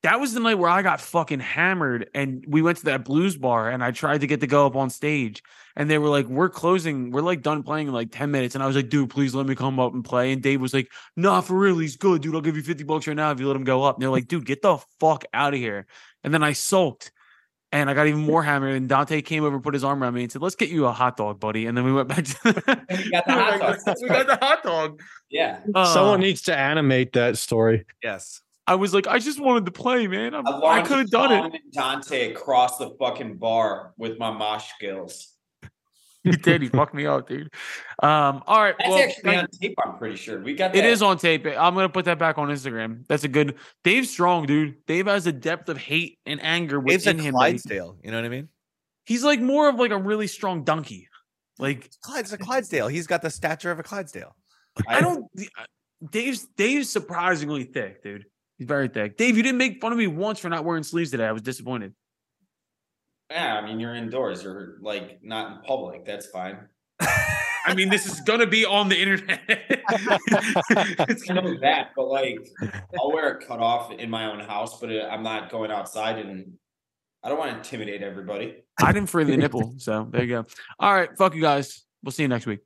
that 0.02 0.18
was 0.20 0.34
the 0.34 0.40
night 0.40 0.54
where 0.56 0.70
I 0.70 0.82
got 0.82 1.00
fucking 1.00 1.40
hammered, 1.40 2.10
and 2.12 2.44
we 2.48 2.60
went 2.62 2.78
to 2.78 2.84
that 2.86 3.04
blues 3.04 3.36
bar, 3.36 3.70
and 3.70 3.82
I 3.84 3.90
tried 3.92 4.22
to 4.22 4.26
get 4.26 4.40
to 4.40 4.46
go 4.46 4.66
up 4.66 4.76
on 4.76 4.90
stage, 4.90 5.42
and 5.76 5.88
they 5.90 5.98
were 5.98 6.08
like, 6.08 6.26
"We're 6.26 6.48
closing, 6.48 7.10
we're 7.10 7.20
like 7.22 7.42
done 7.42 7.62
playing 7.62 7.88
in 7.88 7.92
like 7.94 8.10
ten 8.10 8.30
minutes," 8.30 8.54
and 8.54 8.64
I 8.64 8.66
was 8.66 8.76
like, 8.76 8.88
"Dude, 8.88 9.10
please 9.10 9.34
let 9.34 9.46
me 9.46 9.54
come 9.54 9.78
up 9.78 9.92
and 9.94 10.04
play." 10.04 10.32
And 10.32 10.42
Dave 10.42 10.60
was 10.60 10.72
like, 10.74 10.88
"Nah, 11.16 11.40
for 11.42 11.54
real, 11.58 11.78
he's 11.78 11.96
good, 11.96 12.22
dude. 12.22 12.34
I'll 12.34 12.40
give 12.40 12.56
you 12.56 12.62
fifty 12.62 12.84
bucks 12.84 13.06
right 13.06 13.16
now 13.16 13.30
if 13.30 13.40
you 13.40 13.46
let 13.46 13.56
him 13.56 13.64
go 13.64 13.82
up." 13.84 13.96
And 13.96 14.02
they're 14.02 14.10
like, 14.10 14.28
"Dude, 14.28 14.46
get 14.46 14.62
the 14.62 14.78
fuck 15.00 15.24
out 15.34 15.54
of 15.54 15.60
here!" 15.60 15.86
And 16.24 16.32
then 16.34 16.42
I 16.42 16.52
sulked. 16.52 17.12
And 17.72 17.90
I 17.90 17.94
got 17.94 18.06
even 18.06 18.20
more 18.20 18.44
hammered. 18.44 18.76
And 18.76 18.88
Dante 18.88 19.20
came 19.22 19.42
over, 19.42 19.58
put 19.58 19.74
his 19.74 19.82
arm 19.82 20.00
around 20.00 20.14
me, 20.14 20.22
and 20.22 20.30
said, 20.32 20.40
"Let's 20.40 20.54
get 20.54 20.70
you 20.70 20.86
a 20.86 20.92
hot 20.92 21.16
dog, 21.16 21.40
buddy." 21.40 21.66
And 21.66 21.76
then 21.76 21.84
we 21.84 21.92
went 21.92 22.08
back 22.08 22.24
to. 22.24 22.36
We 22.88 23.10
got 23.10 23.26
the 23.26 23.32
hot 23.32 23.60
dog. 23.86 23.96
we 24.00 24.08
got 24.08 24.26
the 24.28 24.36
hot 24.40 24.62
dog. 24.62 25.00
Yeah. 25.30 25.58
Someone 25.74 26.14
Uh, 26.14 26.16
needs 26.18 26.42
to 26.42 26.56
animate 26.56 27.12
that 27.14 27.36
story. 27.36 27.84
Yes. 28.04 28.40
I 28.68 28.76
was 28.76 28.94
like, 28.94 29.06
I 29.08 29.18
just 29.18 29.40
wanted 29.40 29.66
to 29.66 29.72
play, 29.72 30.06
man. 30.06 30.34
I'm, 30.34 30.46
I, 30.46 30.60
I 30.80 30.82
could 30.82 30.98
have 30.98 31.10
done 31.10 31.32
it. 31.32 31.44
And 31.44 31.72
Dante 31.72 32.30
across 32.32 32.78
the 32.78 32.90
fucking 33.00 33.36
bar 33.36 33.92
with 33.98 34.18
my 34.18 34.30
mosh 34.30 34.68
skills. 34.76 35.35
He 36.30 36.36
did. 36.36 36.62
He 36.62 36.68
fucked 36.68 36.94
me 36.94 37.06
up, 37.06 37.28
dude. 37.28 37.48
Um, 38.02 38.42
all 38.46 38.62
right. 38.62 38.74
That's 38.78 38.90
well, 38.90 38.98
actually 38.98 39.22
thank- 39.22 39.38
on 39.42 39.48
tape. 39.60 39.74
I'm 39.84 39.98
pretty 39.98 40.16
sure 40.16 40.40
we 40.40 40.54
got. 40.54 40.74
it 40.74 40.82
that. 40.82 40.84
is 40.90 41.02
on 41.02 41.18
tape. 41.18 41.46
I'm 41.46 41.74
gonna 41.74 41.88
put 41.88 42.04
that 42.06 42.18
back 42.18 42.38
on 42.38 42.48
Instagram. 42.48 43.06
That's 43.08 43.24
a 43.24 43.28
good. 43.28 43.54
Dave's 43.84 44.10
strong, 44.10 44.46
dude. 44.46 44.84
Dave 44.86 45.06
has 45.06 45.26
a 45.26 45.32
depth 45.32 45.68
of 45.68 45.78
hate 45.78 46.18
and 46.26 46.42
anger 46.42 46.80
Dave's 46.80 47.06
a 47.06 47.10
within 47.10 47.18
him. 47.18 47.24
that 47.34 47.46
he- 47.46 47.52
Clydesdale. 47.52 47.96
You 48.02 48.10
know 48.10 48.18
what 48.18 48.24
I 48.26 48.28
mean? 48.30 48.48
He's 49.04 49.22
like 49.24 49.40
more 49.40 49.68
of 49.68 49.76
like 49.76 49.92
a 49.92 49.98
really 49.98 50.26
strong 50.26 50.64
donkey. 50.64 51.08
Like 51.58 51.90
Clyde's 52.02 52.32
a 52.32 52.38
Clydesdale. 52.38 52.88
He's 52.88 53.06
got 53.06 53.22
the 53.22 53.30
stature 53.30 53.70
of 53.70 53.78
a 53.78 53.82
Clydesdale. 53.82 54.34
I 54.88 55.00
don't. 55.00 55.24
Dave's 56.10 56.46
Dave's 56.56 56.90
surprisingly 56.90 57.64
thick, 57.64 58.02
dude. 58.02 58.24
He's 58.58 58.66
very 58.66 58.88
thick. 58.88 59.16
Dave, 59.16 59.36
you 59.36 59.42
didn't 59.42 59.58
make 59.58 59.80
fun 59.80 59.92
of 59.92 59.98
me 59.98 60.06
once 60.06 60.38
for 60.38 60.48
not 60.48 60.64
wearing 60.64 60.82
sleeves 60.82 61.10
today. 61.10 61.24
I 61.26 61.32
was 61.32 61.42
disappointed. 61.42 61.94
Yeah, 63.30 63.56
I 63.56 63.66
mean 63.66 63.80
you're 63.80 63.94
indoors. 63.94 64.42
You're 64.42 64.76
like 64.80 65.18
not 65.22 65.52
in 65.52 65.62
public. 65.62 66.04
That's 66.04 66.26
fine. 66.26 66.58
I 67.00 67.74
mean, 67.74 67.90
this 67.90 68.06
is 68.06 68.20
gonna 68.20 68.46
be 68.46 68.64
on 68.64 68.88
the 68.88 68.96
internet. 68.96 69.40
it's 69.48 71.22
I 71.30 71.34
gonna 71.34 71.42
know 71.42 71.60
that, 71.60 71.90
but 71.96 72.06
like 72.06 72.48
I'll 72.98 73.12
wear 73.12 73.36
a 73.36 73.44
cutoff 73.44 73.90
in 73.90 74.08
my 74.08 74.30
own 74.30 74.38
house, 74.40 74.80
but 74.80 74.90
uh, 74.90 75.08
I'm 75.10 75.24
not 75.24 75.50
going 75.50 75.72
outside 75.72 76.18
and 76.18 76.52
I 77.24 77.28
don't 77.28 77.38
want 77.38 77.50
to 77.50 77.56
intimidate 77.56 78.02
everybody. 78.02 78.62
I 78.80 78.92
didn't 78.92 79.08
free 79.08 79.24
the 79.24 79.36
nipple. 79.36 79.74
So 79.78 80.06
there 80.08 80.22
you 80.22 80.28
go. 80.28 80.46
All 80.78 80.94
right. 80.94 81.08
Fuck 81.18 81.34
you 81.34 81.42
guys. 81.42 81.84
We'll 82.04 82.12
see 82.12 82.22
you 82.22 82.28
next 82.28 82.46
week. 82.46 82.60